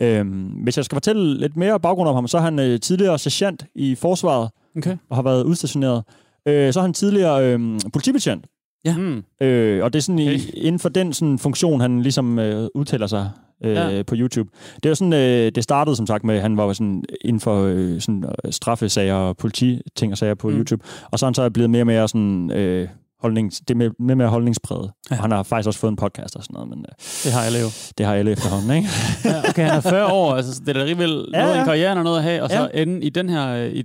nej. 0.00 0.08
Øhm, 0.08 0.30
hvis 0.42 0.76
jeg 0.76 0.84
skal 0.84 0.96
fortælle 0.96 1.38
lidt 1.40 1.56
mere 1.56 1.80
baggrund 1.80 2.08
om 2.08 2.14
ham, 2.14 2.28
så 2.28 2.36
er 2.38 2.42
han 2.42 2.58
øh, 2.58 2.80
tidligere 2.80 3.18
sergeant 3.18 3.64
i 3.74 3.94
forsvaret 3.94 4.50
okay. 4.76 4.96
og 5.10 5.16
har 5.16 5.22
været 5.22 5.42
udstationeret. 5.44 6.02
Øh, 6.48 6.72
så 6.72 6.80
er 6.80 6.82
han 6.82 6.92
tidligere 6.92 7.44
øh, 7.54 7.78
politibetjent. 7.92 8.44
Ja. 8.84 8.96
Mm. 8.96 9.22
Øh, 9.42 9.84
og 9.84 9.92
det 9.92 9.98
er 9.98 10.02
sådan 10.02 10.20
Okay. 10.20 10.38
i, 10.38 10.50
inden 10.50 10.78
for 10.78 10.88
den 10.88 11.12
sådan, 11.12 11.38
funktion, 11.38 11.80
han 11.80 12.02
ligesom 12.02 12.38
øh, 12.38 12.68
udtaler 12.74 13.06
sig 13.06 13.30
øh, 13.64 13.74
Ja. 13.74 14.02
på 14.02 14.14
YouTube. 14.18 14.50
Det 14.82 14.88
var 14.88 14.94
sådan, 14.94 15.12
øh, 15.12 15.52
det 15.54 15.64
startede 15.64 15.96
som 15.96 16.06
sagt 16.06 16.24
med, 16.24 16.34
at 16.34 16.42
han 16.42 16.56
var 16.56 16.64
jo 16.64 16.74
sådan 16.74 17.04
inden 17.24 17.40
for 17.40 17.62
øh, 17.64 18.00
sådan, 18.00 18.24
øh, 18.44 18.52
straffesager 18.52 19.14
og 19.14 19.36
polititing 19.36 20.12
og 20.12 20.18
sager 20.18 20.34
på 20.34 20.48
Mm. 20.48 20.56
YouTube. 20.56 20.84
Og 21.10 21.18
så 21.18 21.26
er 21.26 21.28
han 21.28 21.34
så 21.34 21.50
blevet 21.50 21.70
mere 21.70 21.82
og 21.82 21.86
mere 21.86 22.08
sådan... 22.08 22.50
Øh, 22.50 22.88
holdnings, 23.20 23.58
det 23.60 23.70
er 23.70 23.90
mere, 23.98 24.16
mere, 24.16 24.28
holdningspræget. 24.28 24.90
Ja. 25.10 25.16
Og 25.16 25.22
han 25.22 25.30
har 25.30 25.42
faktisk 25.42 25.66
også 25.66 25.80
fået 25.80 25.90
en 25.90 25.96
podcast 25.96 26.36
og 26.36 26.42
sådan 26.42 26.54
noget, 26.54 26.68
men 26.68 26.78
øh, 26.78 26.94
Det 27.24 27.32
har 27.32 27.42
jeg 27.42 27.52
lavet. 27.52 27.92
det 27.98 28.06
har 28.06 28.14
alle 28.14 28.30
efterhånden, 28.30 28.76
ikke? 28.76 28.88
Ja, 29.24 29.38
okay, 29.48 29.62
han 29.66 29.76
er 29.76 29.80
40 29.80 30.12
år, 30.12 30.34
altså 30.34 30.60
det 30.60 30.68
er 30.68 30.72
da 30.72 30.80
alligevel 30.80 31.24
Ja, 31.34 31.42
noget 31.42 31.56
i 31.56 31.64
karrieren 31.64 31.98
og 31.98 32.04
noget 32.04 32.18
at 32.18 32.22
have, 32.24 32.42
og 32.42 32.50
så 32.50 32.68
Ja. 32.74 32.82
ende 32.82 33.02
i 33.06 33.08
den 33.10 33.28
her... 33.28 33.48
øh, 33.48 33.72
I, 33.72 33.84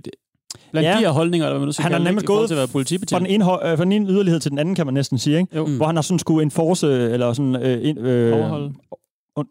blandt 0.72 0.88
ja. 0.88 0.92
De 0.94 0.98
her 0.98 1.10
holdninger, 1.10 1.46
eller 1.46 1.58
hvad 1.58 1.66
man 1.66 1.74
nu 1.78 1.82
Han 1.82 1.92
er 1.92 1.98
nemlig 2.10 2.24
gået 2.26 2.48
til 2.48 2.54
at 2.54 2.58
være 2.58 2.66
Fra 2.68 2.72
politibetjent. 2.72 3.20
den, 3.20 3.26
ene, 3.42 3.44
øh, 3.70 3.78
fra 3.78 3.84
den 3.84 3.92
ene 3.92 4.08
yderlighed 4.10 4.40
til 4.40 4.50
den 4.50 4.58
anden, 4.58 4.74
kan 4.74 4.86
man 4.86 4.94
næsten 4.94 5.18
sige, 5.18 5.38
ikke? 5.38 5.56
Jo. 5.56 5.66
Mm. 5.66 5.76
Hvor 5.76 5.86
han 5.86 5.94
har 5.94 6.02
sådan 6.02 6.18
skulle 6.18 6.42
enforce, 6.42 6.86
eller 7.10 7.32
sådan... 7.32 7.56
Øh, 7.56 7.88
ind, 7.88 7.98
øh. 7.98 8.32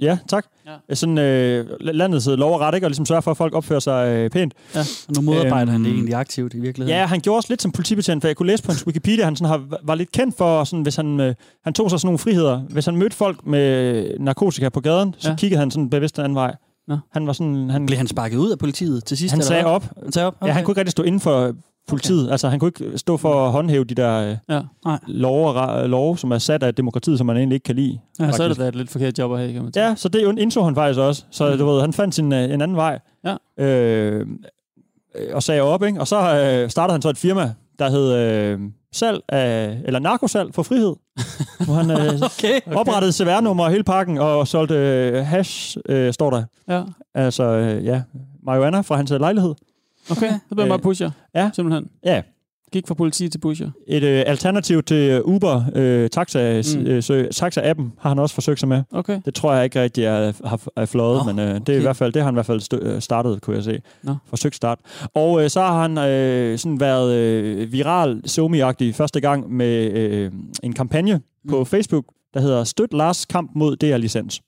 Ja, 0.01 0.17
tak. 0.27 0.45
Ja. 0.65 0.71
Ja. 0.89 0.95
Sådan 0.95 1.17
øh, 1.17 1.65
landets 1.79 2.27
lov 2.27 2.53
og 2.53 2.59
ret, 2.59 2.75
ikke? 2.75 2.87
Og 2.87 2.89
ligesom 2.89 3.05
sørge 3.05 3.21
for, 3.21 3.31
at 3.31 3.37
folk 3.37 3.53
opfører 3.55 3.79
sig 3.79 4.07
øh, 4.09 4.29
pænt. 4.29 4.53
Og 4.75 4.85
nu 5.15 5.21
modarbejder 5.21 5.61
Øhm, 5.61 5.69
han 5.71 5.83
det 5.83 5.91
egentlig 5.91 6.13
aktivt 6.15 6.53
i 6.53 6.59
virkeligheden. 6.59 6.99
Ja, 6.99 7.05
han 7.05 7.19
gjorde 7.19 7.37
også 7.37 7.49
lidt 7.51 7.61
som 7.61 7.71
politibetjent, 7.71 8.23
for 8.23 8.27
jeg 8.27 8.35
kunne 8.35 8.47
læse 8.47 8.63
på 8.63 8.71
hans 8.71 8.85
Wikipedia, 8.87 9.23
han 9.25 9.35
sådan 9.35 9.49
har, 9.49 9.77
var 9.83 9.95
lidt 9.95 10.11
kendt 10.11 10.37
for, 10.37 10.63
sådan, 10.63 10.81
hvis 10.83 10.95
han, 10.95 11.19
øh, 11.19 11.35
han 11.63 11.73
tog 11.73 11.89
sig 11.89 11.99
sådan 11.99 12.07
nogle 12.07 12.19
friheder. 12.19 12.59
Hvis 12.59 12.85
han 12.85 12.95
mødte 12.95 13.15
folk 13.15 13.45
med 13.45 14.05
narkotika 14.19 14.69
på 14.69 14.79
gaden, 14.79 15.15
så 15.17 15.27
Ja. 15.27 15.31
ja. 15.31 15.37
kiggede 15.37 15.59
han 15.59 15.71
sådan 15.71 15.89
bevidst 15.89 16.15
den 16.15 16.23
anden 16.23 16.35
vej. 16.35 16.55
Nå. 16.87 16.97
Han 17.11 17.27
var 17.27 17.33
sådan... 17.33 17.69
Han, 17.69 17.85
Blev 17.85 17.97
han 17.97 18.07
sparket 18.07 18.37
ud 18.37 18.51
af 18.51 18.57
politiet 18.59 19.03
til 19.05 19.17
sidst? 19.17 19.33
han 19.33 19.43
sagde 19.43 19.65
op. 19.65 19.85
Han 20.03 20.11
sagde 20.11 20.25
op? 20.27 20.35
Okay. 20.39 20.47
Ja, 20.47 20.53
han 20.53 20.63
kunne 20.63 20.71
ikke 20.71 20.79
rigtig 20.81 20.91
stå 20.91 21.03
inden 21.03 21.21
for 21.21 21.53
politiet. 21.87 22.23
Okay. 22.23 22.31
Altså, 22.31 22.49
han 22.49 22.59
kunne 22.59 22.67
ikke 22.79 22.97
stå 22.97 23.17
for 23.17 23.45
at 23.45 23.51
håndhæve 23.51 23.83
de 23.83 23.95
der 23.95 24.29
øh, 24.29 24.35
Ja. 24.49 24.61
Nej. 24.85 24.99
love, 25.07 25.53
og 25.53 25.89
love, 25.89 26.17
som 26.17 26.31
er 26.31 26.37
sat 26.37 26.63
af 26.63 26.75
demokratiet, 26.75 27.17
som 27.17 27.27
man 27.27 27.37
egentlig 27.37 27.55
ikke 27.55 27.63
kan 27.63 27.75
lide. 27.75 27.99
Ja, 28.19 28.31
så 28.31 28.43
er 28.43 28.47
det 28.47 28.57
faktisk. 28.57 28.59
da 28.59 28.67
et 28.67 28.75
lidt 28.75 28.89
forkert 28.89 29.19
job 29.19 29.31
at 29.31 29.39
have, 29.39 29.53
kan 29.53 29.63
man 29.63 29.73
sige. 29.73 29.87
Ja, 29.87 29.95
så 29.95 30.09
det 30.09 30.37
indså 30.39 30.63
han 30.63 30.75
faktisk 30.75 30.99
også. 30.99 31.23
Så 31.31 31.51
Mm. 31.51 31.57
du 31.57 31.65
ved, 31.65 31.81
han 31.81 31.93
fandt 31.93 32.15
sin, 32.15 32.33
øh, 32.33 32.43
en 32.53 32.61
anden 32.61 32.77
vej. 32.77 32.99
Ja. 33.25 33.63
Øh, 33.65 34.25
og 35.33 35.43
sagde 35.43 35.61
op, 35.61 35.83
ikke? 35.83 35.99
Og 35.99 36.07
så 36.07 36.15
øh, 36.35 36.69
startede 36.69 36.93
han 36.93 37.01
så 37.01 37.09
et 37.09 37.17
firma, 37.17 37.53
der 37.79 37.89
hed 37.89 38.13
øh, 38.13 38.59
salg 38.93 39.19
af, 39.29 39.81
eller 39.85 39.99
narkosalg 39.99 40.53
for 40.53 40.63
frihed. 40.63 40.95
hvor 41.65 41.73
han 41.73 41.91
øh, 41.91 41.97
Okay. 41.97 42.59
okay. 42.67 42.75
oprettede 42.75 43.11
CVR-nummer 43.13 43.63
og 43.63 43.71
hele 43.71 43.83
pakken 43.83 44.17
og 44.17 44.47
solgte 44.47 44.75
øh, 44.75 45.25
hash, 45.25 45.77
øh, 45.89 46.13
står 46.13 46.29
der. 46.29 46.43
Ja. 46.69 46.83
Altså, 47.15 47.43
øh, 47.43 47.85
ja, 47.85 48.01
marijuana 48.43 48.81
fra 48.81 48.95
hans 48.95 49.11
øh, 49.11 49.19
lejlighed. 49.19 49.53
Okay, 50.11 50.29
så 50.31 50.39
bliver 50.55 50.65
man 50.65 50.69
bare 50.69 50.79
pusher. 50.79 51.11
Ja. 51.35 51.49
Simpelthen. 51.53 51.87
Ja, 52.05 52.21
Gik 52.71 52.87
fra 52.87 52.93
politi 52.93 53.29
til 53.29 53.39
pusher. 53.39 53.69
et 53.87 54.03
øh, 54.03 54.23
alternativ 54.27 54.83
til 54.83 55.21
Uber, 55.23 55.63
øh, 55.75 56.09
taxa, 56.09 56.61
Mm. 56.75 56.81
mm. 56.81 56.87
øh, 56.87 57.03
sø- 57.03 57.27
taxa-appen, 57.29 57.83
har 57.99 58.09
han 58.09 58.19
også 58.19 58.35
forsøgt 58.35 58.59
sig 58.59 58.69
med. 58.69 58.83
Okay. 58.91 59.21
Det 59.25 59.33
tror 59.33 59.53
jeg 59.53 59.63
ikke 59.63 59.81
rigtig 59.81 60.03
er, 60.03 60.47
har, 60.47 60.59
er 60.75 60.85
fløjet, 60.85 61.25
Nå, 61.25 61.31
men 61.33 61.39
øh, 61.39 61.45
det, 61.47 61.55
er 61.55 61.59
okay. 61.61 61.77
i 61.77 61.81
hvert 61.81 61.95
fald, 61.95 62.13
det 62.13 62.21
har 62.21 62.25
han 62.27 62.33
i 62.33 62.35
hvert 62.35 62.45
fald 62.45 62.61
stø- 62.61 62.77
øh, 62.81 63.01
startet, 63.01 63.41
kunne 63.41 63.55
jeg 63.55 63.63
se. 63.63 63.79
Nå. 64.03 64.15
Forsøgt 64.29 64.55
start. 64.55 64.79
Og 65.13 65.43
øh, 65.43 65.49
så 65.49 65.61
har 65.61 65.81
han 65.81 65.97
øh, 65.97 66.57
sådan 66.57 66.79
været 66.79 67.15
øh, 67.15 67.71
viral, 67.71 68.21
somi 68.29 68.61
første 68.93 69.19
gang 69.21 69.53
med 69.53 69.91
øh, 69.91 70.31
en 70.63 70.73
kampagne 70.73 71.15
mm. 71.43 71.49
på 71.49 71.65
Facebook, 71.65 72.05
der 72.33 72.39
hedder 72.39 72.63
Støt 72.63 72.93
Lars 72.93 73.25
kamp 73.25 73.51
mod 73.55 73.75
DR-licens. 73.75 74.41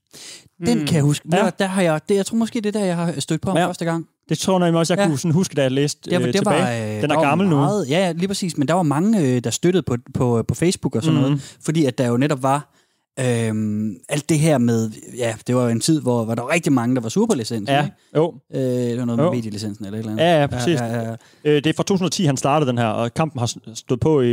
Den 0.66 0.86
kan 0.86 0.96
jeg 0.96 1.04
huske. 1.04 1.30
Der, 1.32 1.38
Ja. 1.46 1.50
der 1.60 1.66
har 1.66 1.82
jeg, 1.82 2.02
det, 2.10 2.16
jeg 2.16 2.26
tror 2.26 2.38
måske, 2.38 2.62
det 2.62 2.76
er 2.76 2.80
der, 2.80 2.86
jeg 2.86 2.96
har 2.96 3.20
stødt 3.20 3.42
på 3.42 3.52
Ja. 3.58 3.68
første 3.68 3.86
gang. 3.86 4.06
Det 4.30 4.38
tror 4.40 4.66
jeg 4.66 4.76
også, 4.76 4.94
jeg 4.94 4.98
Ja. 4.98 5.04
ja. 5.04 5.10
kunne 5.10 5.18
sådan 5.20 5.32
huske, 5.32 5.56
da 5.56 5.62
jeg 5.62 5.72
læste 5.72 6.10
Det, 6.10 6.16
øh, 6.16 6.20
var, 6.22 6.26
det 6.26 6.36
tilbage. 6.36 6.62
var, 6.92 6.96
øh, 6.96 7.02
Den 7.02 7.12
er 7.12 7.22
gammel 7.22 7.48
nu. 7.48 7.56
meget, 7.56 7.90
Ja, 7.90 8.06
ja, 8.06 8.12
lige 8.12 8.28
præcis. 8.28 8.58
Men 8.58 8.68
der 8.68 8.74
var 8.74 8.84
mange, 8.84 9.22
øh, 9.22 9.44
der 9.44 9.50
støttede 9.50 9.84
på, 9.84 9.96
på, 10.14 10.44
på 10.48 10.56
Facebook 10.56 10.96
og 10.96 11.04
sådan 11.04 11.18
mm. 11.20 11.24
Noget. 11.24 11.58
Fordi 11.62 11.86
at 11.86 11.98
der 11.98 12.08
jo 12.08 12.18
netop 12.18 12.44
var 12.44 12.74
øhm, 13.20 13.96
alt 14.10 14.30
det 14.30 14.40
her 14.40 14.58
med... 14.58 14.92
Ja, 15.18 15.36
det 15.48 15.56
var 15.56 15.64
jo 15.64 15.70
en 15.70 15.80
tid, 15.80 16.02
hvor, 16.02 16.24
hvor 16.26 16.36
der 16.36 16.42
var 16.42 16.54
rigtig 16.54 16.74
mange, 16.74 16.96
der 16.96 17.02
var 17.02 17.10
sure 17.10 17.28
på 17.28 17.36
licensen. 17.36 17.76
Ja, 17.76 17.84
Ikke? 17.84 17.96
jo. 18.16 18.34
Øh, 18.56 18.62
det 18.62 19.00
var 19.00 19.06
noget 19.06 19.18
med 19.18 19.26
Jo. 19.26 19.32
medielicensen 19.34 19.86
eller 19.86 19.98
et 19.98 20.00
eller 20.00 20.12
andet. 20.12 20.24
Ja, 20.24 20.40
ja, 20.42 20.48
præcis. 20.48 20.80
Ja, 20.80 20.86
ja, 20.86 21.10
ja. 21.10 21.16
Øh, 21.46 21.56
det 21.56 21.68
er 21.68 21.74
fra 21.74 21.84
2010, 21.84 22.26
han 22.26 22.38
startede 22.38 22.70
den 22.70 22.78
her, 22.78 22.86
og 22.88 23.14
kampen 23.14 23.40
har 23.40 23.54
stået 23.74 24.00
på 24.00 24.22
i 24.22 24.28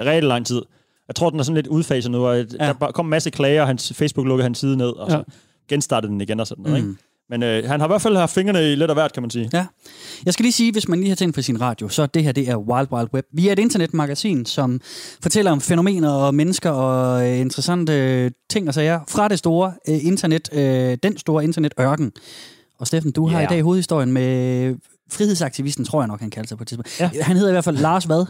rigtig 0.00 0.22
lang 0.28 0.46
tid. 0.46 0.62
Jeg 1.08 1.14
tror, 1.16 1.30
den 1.30 1.38
er 1.40 1.42
sådan 1.44 1.54
lidt 1.56 1.66
udfaset 1.66 2.10
nu, 2.10 2.26
og 2.26 2.36
ja. 2.36 2.44
der 2.80 2.90
kom 2.94 3.06
en 3.06 3.10
masse 3.10 3.30
klager, 3.30 3.60
og 3.60 3.66
hans 3.66 3.92
Facebook 3.96 4.26
lukkede 4.26 4.42
hans 4.42 4.58
side 4.58 4.76
ned, 4.76 4.88
og 4.88 5.10
så 5.10 5.16
Ja. 5.16 5.22
genstartede 5.68 6.12
den 6.12 6.20
igen 6.20 6.40
og 6.40 6.46
sådan 6.46 6.62
noget. 6.64 6.84
Mm. 6.84 6.88
Ikke? 6.90 7.00
Men 7.30 7.42
øh, 7.42 7.64
han 7.68 7.80
har 7.80 7.86
i 7.86 7.90
hvert 7.90 8.02
fald 8.02 8.16
haft 8.16 8.34
fingrene 8.34 8.72
i 8.72 8.74
lidt 8.74 8.90
af 8.90 8.96
hvert, 8.96 9.12
kan 9.12 9.22
man 9.22 9.30
sige. 9.30 9.50
Ja. 9.52 9.66
Jeg 10.26 10.32
skal 10.34 10.42
lige 10.42 10.52
sige, 10.52 10.72
hvis 10.72 10.88
man 10.88 10.98
lige 10.98 11.08
har 11.08 11.16
tændt 11.16 11.34
for 11.34 11.42
sin 11.42 11.60
radio, 11.60 11.88
så 11.88 12.06
det 12.06 12.24
her 12.24 12.32
det 12.32 12.48
er 12.48 12.56
Wild 12.56 12.92
Wild 12.92 13.08
Web. 13.14 13.24
Vi 13.32 13.48
er 13.48 13.52
et 13.52 13.58
internetmagasin, 13.58 14.46
som 14.46 14.80
fortæller 15.22 15.50
om 15.50 15.60
fænomener 15.60 16.10
og 16.10 16.34
mennesker 16.34 16.70
og 16.70 17.28
øh, 17.30 17.38
interessante 17.38 17.92
øh, 17.92 18.30
ting 18.50 18.68
og 18.68 18.74
sager 18.74 19.00
fra 19.08 19.28
det 19.28 19.38
store 19.38 19.72
øh, 19.88 20.06
internet, 20.06 20.48
øh, 20.52 20.96
den 21.02 21.18
store 21.18 21.44
internetørken. 21.44 22.12
Og 22.78 22.86
Steffen, 22.86 23.12
du 23.12 23.26
har 23.28 23.38
Ja. 23.40 23.46
i 23.46 23.48
dag 23.48 23.62
hovedhistorien 23.62 24.12
med 24.12 24.74
frihedsaktivisten, 25.12 25.84
tror 25.84 26.00
jeg 26.00 26.08
nok, 26.08 26.20
han 26.20 26.30
kalder 26.30 26.48
sig 26.48 26.58
på 26.58 26.62
et 26.64 26.68
tidspunkt. 26.68 27.00
Ja. 27.00 27.10
Han 27.22 27.36
hedder 27.36 27.50
i 27.50 27.54
hvert 27.54 27.64
fald 27.64 27.76
Lars 27.76 28.04
hvad? 28.04 28.26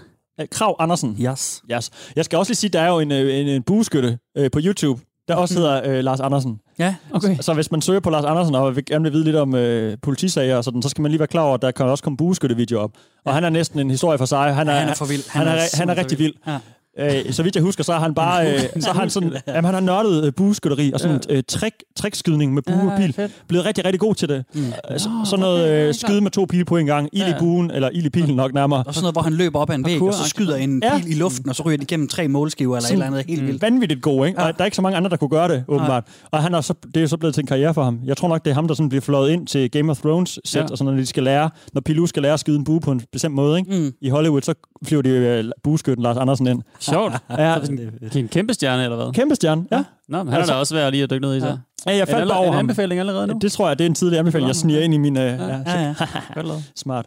Krav 0.51 0.77
Andersen. 0.79 1.17
Yes. 1.21 1.63
Yes. 1.73 1.91
Jeg 2.17 2.25
skal 2.25 2.39
også 2.39 2.51
lige 2.51 2.57
sige, 2.57 2.71
der 2.71 2.81
er 2.81 2.89
jo 2.89 2.99
en, 2.99 3.13
øh, 3.13 3.35
en, 3.41 3.49
en 3.49 3.63
bueskytte 3.63 4.19
øh, 4.39 4.51
på 4.51 4.59
YouTube, 4.63 5.03
der 5.33 5.39
også 5.39 5.55
hedder 5.55 5.81
øh, 5.85 6.05
Lars 6.05 6.21
Andersen. 6.21 6.61
Ja, 6.79 6.95
Okay. 7.13 7.37
Så 7.41 7.55
hvis 7.55 7.71
man 7.71 7.83
søger 7.83 8.01
på 8.01 8.11
Lars 8.11 8.25
Andersen 8.25 8.55
og 8.55 8.77
vil 8.77 8.85
gerne 8.85 9.03
vil 9.03 9.13
vide 9.13 9.25
lidt 9.25 9.37
om 9.37 9.55
øh, 9.55 9.97
politisager 10.03 10.57
og 10.57 10.65
sådan, 10.65 10.83
så 10.83 10.89
skal 10.89 11.03
man 11.03 11.11
lige 11.11 11.19
være 11.19 11.29
klar 11.29 11.43
over, 11.43 11.55
at 11.55 11.63
der 11.63 11.71
kan 11.71 11.87
også 11.87 12.05
komme 12.05 12.17
bueskytte-video 12.17 12.81
op. 12.81 12.91
Og 13.25 13.35
han 13.35 13.45
er 13.45 13.51
næsten 13.51 13.81
en 13.81 13.91
historie 13.91 14.19
for 14.19 14.25
sig. 14.25 14.55
Han 14.55 14.69
er, 14.69 14.73
han 14.73 14.89
er 14.89 14.95
for 14.95 15.05
vild. 15.05 15.31
Han 15.31 15.47
er, 15.47 15.51
han 15.51 15.59
er, 15.59 15.77
han 15.79 15.89
er 15.91 15.97
rigtig 15.97 16.19
for 16.19 16.23
vild. 16.23 16.35
Ja. 16.47 16.59
Øh, 17.01 17.33
så 17.33 17.43
vidt 17.43 17.55
jeg 17.57 17.63
husker, 17.63 17.85
så 17.85 17.93
har 17.93 18.01
han 18.01 18.15
bare 18.15 18.53
øh, 18.55 18.61
så 18.81 18.93
har 18.93 19.01
han 19.01 19.11
sådan, 19.11 19.33
jamen, 19.47 19.65
han 19.65 19.75
har 19.75 19.81
nørdet 19.81 20.25
øh, 20.27 20.33
bueskytteri 20.33 20.93
og 20.93 21.01
sådan 21.01 21.21
øh, 21.29 21.43
trick, 21.49 21.75
trickskydning 21.97 22.55
med 22.55 22.63
bue 22.63 22.93
og 22.93 22.99
pil. 22.99 23.31
Blevet 23.49 23.67
rigtig, 23.67 23.85
rigtig 23.85 24.01
god 24.01 24.15
til 24.15 24.29
det. 24.29 24.45
Mm. 24.55 24.63
Så, 24.97 25.09
sådan 25.25 25.41
noget 25.41 25.71
øh, 25.89 25.95
skyde 25.95 26.21
med 26.21 26.31
to 26.31 26.45
pile 26.49 26.65
på 26.65 26.77
en 26.77 26.87
gang. 26.87 27.09
Ild 27.13 27.29
i 27.29 27.33
buen, 27.39 27.71
eller 27.71 27.89
ild 27.93 28.07
i 28.07 28.11
pilen 28.11 28.37
nok 28.37 28.55
nærmere. 28.55 28.83
Og 28.87 28.95
sådan 28.95 29.03
noget, 29.03 29.15
hvor 29.15 29.23
han 29.23 29.33
løber 29.33 29.59
op 29.61 29.71
ad 29.71 29.75
en 29.75 29.85
væg, 29.85 30.03
og 30.03 30.15
så 30.15 30.29
skyder 30.29 30.57
en 30.57 30.83
Ja. 30.83 30.99
pil 30.99 31.11
i 31.11 31.15
luften, 31.15 31.49
og 31.49 31.55
så 31.57 31.63
ryger 31.63 31.77
de 31.79 31.83
igennem 31.83 32.09
tre 32.09 32.29
målskiver 32.29 32.77
eller 32.77 32.89
et 32.89 32.93
eller 32.93 33.07
andet 33.07 33.25
helt 33.29 33.47
vildt. 33.47 33.63
Vanvittigt 33.63 34.03
god, 34.03 34.27
ikke? 34.27 34.39
Og 34.39 34.53
der 34.55 34.61
er 34.61 34.65
ikke 34.65 34.77
så 34.77 34.83
mange 34.83 34.97
andre, 34.97 35.11
der 35.11 35.17
kunne 35.17 35.31
gøre 35.31 35.49
det, 35.49 35.65
åbenbart. 35.69 36.05
Og 36.31 36.43
han 36.43 36.55
er 36.55 36.61
så, 36.61 36.75
det 36.95 37.03
er 37.03 37.07
så 37.07 37.17
blevet 37.17 37.35
til 37.35 37.43
en 37.43 37.47
karriere 37.47 37.75
for 37.75 37.85
ham. 37.85 37.99
Jeg 38.05 38.17
tror 38.17 38.29
nok, 38.29 38.45
det 38.45 38.51
er 38.51 38.55
ham, 38.55 38.69
der 38.69 38.75
sådan 38.75 38.89
bliver 38.89 39.03
fløjet 39.03 39.31
ind 39.31 39.47
til 39.47 39.71
Game 39.71 39.91
of 39.91 39.99
Thrones 40.01 40.39
sæt, 40.45 40.61
Ja. 40.61 40.67
og 40.71 40.79
sådan, 40.79 40.93
når 40.93 41.01
de 41.01 41.07
skal 41.07 41.23
lære, 41.23 41.51
når 41.73 41.81
Pilou 41.81 42.07
skal 42.07 42.23
lære 42.23 42.33
at 42.33 42.41
skyde 42.41 42.57
en 42.57 42.65
bue 42.65 42.81
på 42.81 42.93
en 42.93 43.03
bestemt 43.13 43.35
måde, 43.35 43.59
ikke? 43.59 43.77
Mm. 43.79 43.93
I 44.01 44.09
Hollywood, 44.09 44.43
så 44.43 44.55
flyver 44.85 45.03
de 45.03 45.09
øh, 45.11 45.45
bueskytten 45.65 46.03
Lars 46.03 46.17
Andersen 46.17 46.47
ind. 46.47 46.63
Sjovt. 46.83 47.13
Ja, 47.31 47.55
Det 47.61 48.17
er 48.17 48.21
en 48.21 48.29
kæmpe 48.29 48.55
stjerne, 48.55 48.85
eller 48.85 48.97
hvad? 48.97 49.13
kæmpe 49.13 49.35
stjerne, 49.35 49.65
ja. 49.73 49.85
Nå, 50.09 50.23
men 50.23 50.33
han 50.33 50.43
er 50.43 50.47
da 50.47 50.53
også 50.55 50.75
værd 50.75 50.91
lige 50.93 51.03
at 51.03 51.11
dykke 51.11 51.27
ned 51.27 51.37
i, 51.37 51.41
så. 51.41 51.47
Ja, 51.87 51.93
jeg 51.93 52.01
Er 52.01 52.05
faldt 52.05 52.21
det 52.21 52.29
bare 52.29 52.39
over 52.39 52.47
en 52.49 52.53
ham. 52.55 52.59
anbefaling 52.59 53.01
allerede 53.01 53.27
nu? 53.27 53.39
Det 53.43 53.53
tror 53.53 53.69
jeg, 53.69 53.79
det 53.79 53.85
er 53.85 53.89
en 53.89 53.95
tidlig 53.95 54.19
anbefaling, 54.19 54.47
jeg 54.49 54.57
sniger 54.57 54.81
ind 54.81 54.95
i 54.95 54.99
min... 54.99 55.17
Øh, 55.17 55.23
ja, 55.25 55.59
Ja, 55.67 55.83
ja. 55.83 55.95
Smart. 56.77 57.07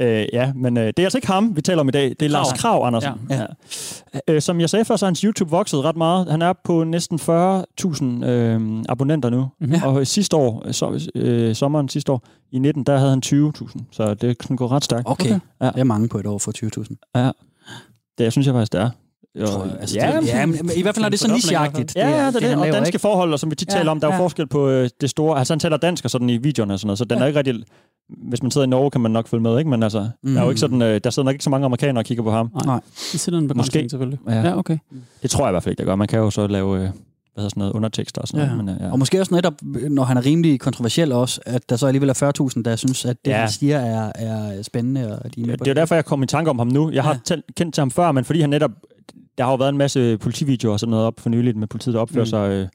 Øh, 0.00 0.26
ja, 0.32 0.52
men 0.56 0.76
øh, 0.76 0.86
det 0.86 0.98
er 0.98 1.02
altså 1.04 1.18
ikke 1.18 1.26
ham, 1.26 1.56
vi 1.56 1.62
taler 1.62 1.80
om 1.80 1.88
i 1.88 1.90
dag. 1.90 2.08
Det 2.20 2.22
er 2.26 2.30
Lars 2.30 2.52
Krav 2.52 2.86
Andersen. 2.86 3.10
Ja. 3.30 3.40
Ja. 3.40 3.46
Øh, 4.28 4.40
som 4.42 4.60
jeg 4.60 4.70
sagde 4.70 4.84
før, 4.84 4.96
så 4.96 5.06
er 5.06 5.08
hans 5.08 5.20
YouTube 5.20 5.50
vokset 5.50 5.84
ret 5.84 5.96
meget. 5.96 6.30
Han 6.30 6.42
er 6.42 6.52
på 6.64 6.84
næsten 6.84 7.20
40.000 7.20 8.24
øh, 8.24 8.82
abonnenter 8.88 9.30
nu. 9.30 9.48
Ja. 9.72 9.86
Og 9.86 10.06
sidste 10.06 10.36
år, 10.36 10.72
så, 10.72 11.08
øh, 11.14 11.54
sommeren 11.54 11.88
sidste 11.88 12.12
år, 12.12 12.22
i 12.52 12.58
19, 12.58 12.84
der 12.84 12.96
havde 12.98 13.10
han 13.10 13.22
20.000. 13.26 13.78
Så 13.92 14.14
det 14.14 14.38
kan 14.38 14.56
gå 14.56 14.66
ret 14.66 14.84
stærkt. 14.84 15.02
Okay. 15.08 15.40
Ja. 15.60 15.66
Det 15.66 15.80
er 15.80 15.84
mange 15.84 16.08
på 16.08 16.18
et 16.18 16.26
år 16.26 16.38
for 16.38 16.52
20.000. 16.80 17.10
Ja. 17.14 17.30
Det 18.18 18.24
jeg 18.24 18.32
synes 18.32 18.46
jeg 18.46 18.54
faktisk, 18.54 18.72
det 18.72 18.80
er. 18.80 18.90
Jo, 19.40 19.46
Tror 19.46 19.64
jeg. 19.64 19.76
Altså, 19.80 19.96
ja, 19.98 20.20
det, 20.20 20.26
ja, 20.26 20.46
men, 20.46 20.70
i 20.76 20.82
hvert 20.82 20.94
fald 20.94 21.04
er 21.04 21.08
det 21.08 21.18
så 21.20 21.32
nicheagtigt. 21.32 21.96
Ja, 21.96 22.08
ja, 22.08 22.26
det 22.26 22.36
er 22.36 22.40
det. 22.40 22.48
han 22.48 22.58
Og 22.58 22.66
danske 22.66 22.88
ikke? 22.88 22.98
forhold, 22.98 23.32
og 23.32 23.38
som 23.40 23.50
vi 23.50 23.54
tit 23.56 23.68
Ja, 23.68 23.74
taler 23.78 23.90
om, 23.90 24.00
der 24.00 24.08
er 24.08 24.12
jo 24.12 24.16
ja. 24.18 24.22
forskel 24.24 24.46
på 24.46 24.68
øh, 24.68 24.90
det 25.00 25.10
store. 25.10 25.38
Altså, 25.38 25.54
han 25.54 25.58
taler 25.60 25.76
dansk 25.76 26.04
og 26.04 26.10
sådan 26.10 26.30
i 26.30 26.36
videoerne 26.36 26.74
og 26.74 26.80
sådan 26.80 26.86
noget, 26.86 26.98
så 26.98 27.04
den 27.04 27.18
Ja. 27.18 27.22
er 27.22 27.26
ikke 27.26 27.38
rigtig... 27.38 27.64
Hvis 28.28 28.42
man 28.42 28.50
sidder 28.50 28.66
i 28.66 28.70
Norge, 28.70 28.90
kan 28.90 29.00
man 29.00 29.10
nok 29.10 29.28
følge 29.28 29.42
med, 29.42 29.58
ikke? 29.58 29.70
Men 29.70 29.82
altså, 29.82 30.08
mm. 30.22 30.32
der 30.32 30.40
er 30.40 30.44
jo 30.44 30.50
ikke 30.50 30.60
sådan, 30.60 30.82
øh, 30.82 31.00
der 31.04 31.10
sidder 31.10 31.24
nok 31.24 31.32
ikke 31.34 31.44
så 31.44 31.50
mange 31.50 31.64
amerikanere 31.64 32.00
og 32.00 32.04
kigger 32.04 32.24
på 32.24 32.30
ham. 32.30 32.50
Nej. 32.66 32.80
Det 33.12 33.20
sætter 33.20 33.38
en 33.38 33.48
begrænsning, 33.48 33.90
selvfølgelig. 33.90 34.18
Ja. 34.28 34.40
Ja, 34.42 34.58
okay. 34.58 34.78
Det 35.22 35.30
tror 35.30 35.44
jeg 35.44 35.50
i 35.50 35.52
hvert 35.52 35.62
fald 35.62 35.72
ikke, 35.72 35.78
der 35.80 35.84
gør. 35.86 35.94
Man 35.96 36.08
kan 36.08 36.18
jo 36.18 36.30
så 36.30 36.46
lave, 36.46 36.82
øh, 36.82 36.88
hvad 37.34 37.42
hedder 37.42 37.48
sådan 37.48 37.60
noget, 37.60 37.72
undertekster 37.72 38.22
og 38.22 38.28
sådan 38.28 38.40
Ja. 38.40 38.50
noget. 38.52 38.64
Men, 38.64 38.74
øh, 38.74 38.80
ja. 38.80 38.92
Og 38.92 38.98
måske 38.98 39.20
også 39.20 39.34
netop, 39.34 39.54
når 39.90 40.04
han 40.04 40.16
er 40.16 40.26
rimelig 40.26 40.60
kontroversiel 40.60 41.12
også, 41.12 41.40
at 41.46 41.70
der 41.70 41.76
så 41.76 41.86
alligevel 41.86 42.08
er 42.08 42.14
40.000, 42.56 42.62
der 42.62 42.76
synes, 42.76 43.04
at 43.04 43.16
det, 43.24 43.30
Ja. 43.30 43.34
ja. 43.36 43.40
han 43.40 43.50
siger, 43.50 43.78
er, 43.78 44.12
er 44.14 44.62
spændende. 44.62 45.18
Og 45.22 45.34
de 45.34 45.40
er 45.42 45.46
Det 45.46 45.66
er 45.66 45.70
jo 45.70 45.74
derfor, 45.74 45.94
jeg 45.94 46.04
kom 46.04 46.22
i 46.22 46.26
tanke 46.26 46.50
om 46.50 46.58
ham 46.58 46.68
nu. 46.68 46.90
Jeg 46.90 47.02
har 47.04 47.20
Ja. 47.30 47.34
ja. 47.36 47.40
kendt 47.56 47.74
til 47.74 47.80
ham 47.82 47.90
før, 47.90 48.12
men 48.12 48.24
fordi 48.24 48.40
han 48.40 48.50
netop... 48.50 48.70
Der 49.38 49.44
har 49.44 49.50
jo 49.52 49.56
været 49.56 49.68
en 49.68 49.78
masse 49.78 50.18
politivideoer 50.18 50.72
og 50.72 50.80
sådan 50.80 50.90
noget 50.90 51.06
op 51.06 51.20
for 51.20 51.30
nyligt 51.30 51.56
med 51.56 51.66
politiet, 51.66 51.94
der 51.94 52.00
opfører 52.00 52.24
Mm. 52.24 52.28
sig 52.30 52.50
øh, 52.50 52.58
mere 52.58 52.68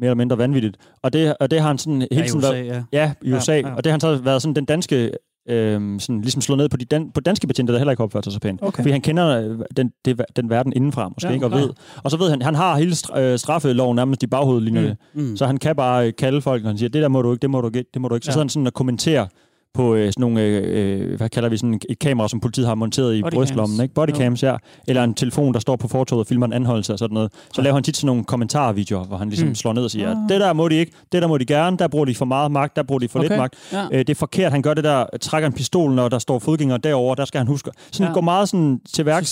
eller 0.00 0.14
mindre 0.14 0.38
vanvittigt. 0.38 0.76
Og 1.02 1.12
det, 1.12 1.34
og 1.40 1.50
det 1.50 1.60
har 1.60 1.68
han 1.68 1.78
sådan 1.78 2.00
hele 2.00 2.08
Ja, 2.12 2.22
tiden 2.26 2.38
USA, 2.38 2.50
været... 2.52 2.66
ja. 2.66 2.82
Ja, 2.92 3.12
i 3.22 3.30
Ja, 3.30 3.36
USA. 3.36 3.52
ja. 3.54 3.74
Og 3.74 3.84
det 3.84 3.90
har 3.90 3.92
han 3.92 4.00
så 4.00 4.16
været 4.16 4.42
sådan 4.42 4.54
den 4.54 4.64
danske... 4.64 5.10
Øhm, 5.50 5.98
sådan, 5.98 6.20
ligesom 6.20 6.42
slået 6.42 6.58
ned 6.58 6.68
på, 6.68 6.76
de 6.76 6.84
dan- 6.84 7.10
på 7.14 7.20
danske 7.20 7.46
betjente, 7.46 7.72
der 7.72 7.78
heller 7.78 7.90
ikke 7.92 8.02
opfører 8.02 8.22
sig 8.22 8.32
så 8.32 8.40
pænt. 8.40 8.60
Okay. 8.62 8.76
Fordi 8.82 8.90
han 8.90 9.00
kender 9.00 9.26
øh, 9.50 9.58
den, 9.76 9.92
det, 10.04 10.20
den 10.36 10.50
verden 10.50 10.72
indenfra, 10.76 11.08
måske 11.08 11.28
Ja, 11.28 11.34
ikke, 11.34 11.46
og 11.46 11.50
klar. 11.52 11.60
ved. 11.60 11.70
Og 12.04 12.10
så 12.10 12.16
ved 12.16 12.30
han, 12.30 12.42
han 12.42 12.54
har 12.54 12.76
hele 12.76 12.94
øh, 13.16 13.38
straffeloven 13.38 13.96
nærmest 13.96 14.22
i 14.22 14.26
baghovedlinjerne. 14.26 14.96
Mm. 15.14 15.22
Mm. 15.22 15.36
Så 15.36 15.46
han 15.46 15.56
kan 15.56 15.76
bare 15.76 16.12
kalde 16.12 16.40
folk, 16.42 16.62
når 16.62 16.68
han 16.70 16.78
siger, 16.78 16.88
det 16.88 17.02
der 17.02 17.08
må 17.08 17.22
du 17.22 17.32
ikke, 17.32 17.42
det 17.42 17.50
må 17.50 17.60
du 17.60 17.66
ikke, 17.66 17.84
det 17.94 18.02
må 18.02 18.08
du 18.08 18.14
ikke. 18.14 18.24
Så 18.24 18.30
Ja. 18.30 18.32
sidder 18.32 18.44
han 18.44 18.48
sådan 18.48 18.66
og 18.66 18.74
kommenterer 18.74 19.26
på 19.74 19.94
øh, 19.94 20.06
sådan 20.06 20.20
nogle, 20.20 20.40
øh, 20.42 21.00
øh, 21.10 21.16
hvad 21.16 21.28
kalder 21.28 21.48
vi 21.48 21.56
sådan 21.56 21.80
et 21.88 21.98
kamera, 21.98 22.28
som 22.28 22.40
politiet 22.40 22.66
har 22.66 22.74
monteret 22.74 23.14
i 23.14 23.22
Bodycams. 23.22 23.34
brystlommen, 23.38 23.80
ikke? 23.82 23.94
Bodycams, 23.94 24.42
ja. 24.42 24.56
Eller 24.88 25.04
en 25.04 25.14
telefon, 25.14 25.54
der 25.54 25.60
står 25.60 25.76
på 25.76 25.88
fortovet 25.88 26.20
og 26.20 26.26
filmer 26.26 26.46
en 26.46 26.52
anholdelse 26.52 26.92
og 26.92 26.98
sådan 26.98 27.14
noget. 27.14 27.32
Så 27.54 27.62
laver 27.62 27.74
han 27.74 27.82
tit 27.82 27.96
sådan 27.96 28.06
nogle 28.06 28.24
kommentarvideoer, 28.24 29.04
hvor 29.04 29.16
han 29.16 29.28
ligesom 29.28 29.48
Mm. 29.48 29.54
slår 29.54 29.72
ned 29.72 29.84
og 29.84 29.90
siger, 29.90 30.26
det 30.28 30.40
der 30.40 30.52
må 30.52 30.68
de 30.68 30.74
ikke, 30.74 30.92
det 31.12 31.22
der 31.22 31.28
må 31.28 31.38
de 31.38 31.44
gerne, 31.44 31.76
der 31.76 31.88
bruger 31.88 32.04
de 32.04 32.14
for 32.14 32.24
meget 32.24 32.50
magt, 32.52 32.76
der 32.76 32.82
bruger 32.82 32.98
de 32.98 33.08
for 33.08 33.18
okay. 33.18 33.28
lidt 33.28 33.38
magt. 33.38 33.54
Ja. 33.72 33.84
Øh, 33.92 33.98
det 33.98 34.10
er 34.10 34.14
forkert, 34.14 34.52
han 34.52 34.62
gør 34.62 34.74
det 34.74 34.84
der, 34.84 35.04
trækker 35.20 35.46
en 35.46 35.52
pistol, 35.52 35.92
når 35.94 36.08
der 36.08 36.18
står 36.18 36.38
fodgængere 36.38 36.78
derover, 36.78 37.14
der 37.14 37.24
skal 37.24 37.38
han 37.38 37.46
huske. 37.46 37.70
Sådan 37.92 38.04
Ja. 38.04 38.08
ja. 38.08 38.14
går 38.14 38.20
meget 38.20 38.48
sådan 38.48 38.80
til 38.94 39.06
værks, 39.06 39.28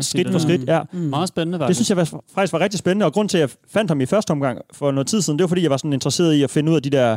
skridt 0.00 0.26
det. 0.26 0.32
for 0.32 0.38
skridt, 0.38 0.64
ja. 0.68 0.80
Mm. 0.92 0.98
Meget 0.98 1.28
spændende, 1.28 1.58
Det 1.58 1.62
faktisk. 1.64 1.78
synes 1.78 1.90
jeg 1.90 1.96
var, 1.96 2.20
faktisk 2.34 2.52
var 2.52 2.60
rigtig 2.60 2.78
spændende, 2.78 3.06
og 3.06 3.12
grund 3.12 3.28
til, 3.28 3.38
at 3.38 3.40
jeg 3.40 3.50
fandt 3.68 3.90
ham 3.90 4.00
i 4.00 4.06
første 4.06 4.30
omgang 4.30 4.58
for 4.72 4.90
noget 4.90 5.06
tid 5.06 5.22
siden, 5.22 5.38
det 5.38 5.42
var, 5.44 5.48
fordi 5.48 5.62
jeg 5.62 5.70
var 5.70 5.76
sådan 5.76 5.92
interesseret 5.92 6.34
i 6.34 6.42
at 6.42 6.50
finde 6.50 6.70
ud 6.70 6.76
af 6.76 6.82
de 6.82 6.90
der 6.90 7.16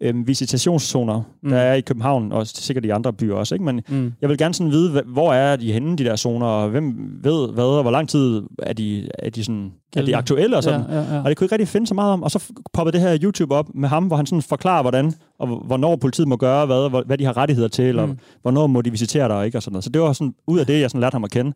øhm, 0.00 0.26
visitationszoner, 0.26 1.22
Mm. 1.42 1.50
der 1.50 1.56
er 1.56 1.74
i 1.74 1.80
København, 1.80 2.32
og 2.32 2.46
sikkert 2.46 2.84
i 2.84 2.88
andre 2.88 3.12
byer 3.12 3.34
også. 3.34 3.54
Ikke? 3.54 3.64
Men 3.64 3.80
Mm. 3.88 4.12
jeg 4.20 4.28
vil 4.28 4.38
gerne 4.38 4.54
sådan 4.54 4.70
vide, 4.72 5.02
hvor 5.06 5.32
er 5.32 5.56
de 5.56 5.72
henne, 5.72 5.96
de 5.96 6.04
der 6.04 6.16
zoner, 6.16 6.46
og 6.46 6.68
hvem 6.70 6.94
ved 7.22 7.52
hvad, 7.52 7.64
og 7.64 7.82
hvor 7.82 7.90
lang 7.90 8.08
tid 8.08 8.42
er 8.62 8.72
de, 8.72 9.08
er 9.18 9.30
de, 9.30 9.44
sådan, 9.44 9.72
er 9.96 10.02
de 10.02 10.16
aktuelle 10.16 10.56
og 10.56 10.62
sådan. 10.62 10.80
Ja, 10.90 10.94
ja, 11.00 11.14
ja. 11.14 11.20
Og 11.22 11.28
det 11.28 11.36
kunne 11.36 11.44
ikke 11.44 11.54
rigtig 11.54 11.68
finde 11.68 11.86
så 11.86 11.94
meget 11.94 12.12
om. 12.12 12.22
Og 12.22 12.30
så 12.30 12.52
poppede 12.72 12.92
det 12.98 13.00
her 13.08 13.18
YouTube 13.22 13.54
op 13.54 13.66
med 13.74 13.88
ham, 13.88 14.04
hvor 14.06 14.16
han 14.16 14.26
sådan 14.26 14.42
forklarer, 14.42 14.82
hvordan 14.82 15.12
og 15.38 15.46
hvor- 15.46 15.62
hvornår 15.66 15.96
politiet 15.96 16.28
må 16.28 16.36
gøre 16.36 16.66
hvad, 16.66 16.76
og 16.76 17.02
hvad 17.06 17.18
de 17.18 17.24
har 17.24 17.36
rettigheder 17.36 17.68
til, 17.68 17.84
eller 17.84 18.06
Mm. 18.06 18.12
mm. 18.12 18.18
hvornår 18.42 18.66
må 18.66 18.80
de 18.82 18.90
visitere 18.90 19.28
dig, 19.28 19.36
og 19.36 19.46
ikke, 19.46 19.58
og 19.58 19.62
sådan 19.62 19.72
noget. 19.72 19.84
Så 19.84 19.90
det 19.90 20.00
var 20.02 20.12
sådan, 20.12 20.34
ud 20.46 20.58
af 20.58 20.66
det, 20.66 20.80
jeg 20.80 20.90
sådan 20.90 21.00
lærte 21.00 21.14
ham 21.14 21.24
at 21.24 21.30
kende. 21.30 21.52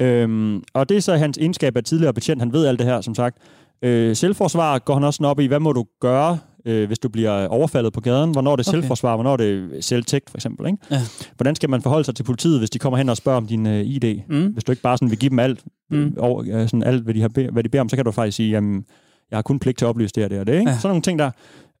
Øhm, 0.00 0.62
og 0.74 0.88
det 0.88 0.96
er 0.96 1.00
så 1.00 1.14
hans 1.16 1.38
egenskab 1.38 1.76
af 1.76 1.84
tidligere 1.84 2.12
betjent. 2.14 2.40
Han 2.42 2.52
ved 2.52 2.66
alt 2.66 2.78
det 2.78 2.86
her, 2.86 3.00
som 3.00 3.14
sagt. 3.14 3.36
Øh, 3.82 4.16
selvforsvar 4.16 4.78
går 4.78 4.94
han 4.94 5.04
også 5.04 5.16
sådan 5.16 5.26
op 5.30 5.40
i, 5.40 5.46
hvad 5.46 5.60
må 5.60 5.72
du 5.72 5.84
gøre, 6.00 6.38
øh, 6.66 6.86
hvis 6.86 6.98
du 6.98 7.08
bliver 7.08 7.46
overfaldet 7.46 7.92
på 7.92 8.00
gaden? 8.00 8.30
Hvornår 8.30 8.52
er 8.52 8.56
det 8.56 8.68
Okay. 8.68 8.78
selvforsvar? 8.78 9.14
Hvornår 9.16 9.32
er 9.32 9.36
det 9.36 9.84
selvtægt, 9.84 10.30
for 10.30 10.38
eksempel? 10.38 10.66
Ikke? 10.66 10.78
Ja. 10.90 11.00
Hvordan 11.36 11.54
skal 11.54 11.70
man 11.70 11.82
forholde 11.82 12.04
sig 12.04 12.14
til 12.14 12.22
politiet, 12.22 12.58
hvis 12.58 12.70
de 12.70 12.78
kommer 12.78 12.96
hen 12.96 13.08
og 13.08 13.16
spørger 13.16 13.36
om 13.36 13.46
din 13.46 13.66
øh, 13.66 13.80
ID? 13.86 14.20
Mm. 14.28 14.46
Hvis 14.46 14.64
du 14.64 14.72
ikke 14.72 14.82
bare 14.82 14.96
sådan 14.96 15.10
vil 15.10 15.18
give 15.18 15.30
dem 15.30 15.38
alt, 15.38 15.64
Mm. 15.90 15.98
mm. 15.98 16.14
over, 16.18 16.44
øh, 16.52 16.68
sådan 16.68 16.82
alt 16.82 17.02
hvad, 17.04 17.14
de 17.14 17.20
har 17.20 17.50
hvad 17.52 17.62
de 17.62 17.68
beder 17.68 17.80
om, 17.80 17.88
så 17.88 17.96
kan 17.96 18.04
du 18.04 18.10
faktisk 18.10 18.36
sige, 18.36 18.50
jamen, 18.50 18.84
jeg 19.30 19.36
har 19.36 19.42
kun 19.42 19.58
pligt 19.58 19.78
til 19.78 19.84
at 19.84 19.88
oplyse 19.88 20.12
det 20.14 20.24
og 20.24 20.30
det 20.30 20.40
og 20.40 20.46
det. 20.46 20.58
Ikke? 20.58 20.70
Ja. 20.70 20.76
Sådan 20.76 20.88
nogle 20.88 21.02
ting 21.02 21.18
der. 21.18 21.30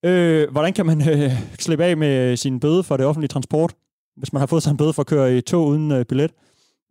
Øh, 0.04 0.50
hvordan 0.50 0.72
kan 0.72 0.86
man 0.86 1.08
øh, 1.08 1.30
slippe 1.58 1.84
af 1.84 1.96
med 1.96 2.36
sin 2.36 2.60
bøde 2.60 2.82
for 2.82 2.96
det 2.96 3.06
offentlige 3.06 3.28
transport, 3.28 3.72
hvis 4.16 4.32
man 4.32 4.40
har 4.40 4.46
fået 4.46 4.62
sig 4.62 4.70
en 4.70 4.76
bøde 4.76 4.92
for 4.92 5.00
at 5.02 5.06
køre 5.06 5.36
i 5.36 5.40
tog 5.40 5.66
uden 5.66 5.90
øh, 5.92 6.04
billet? 6.04 6.30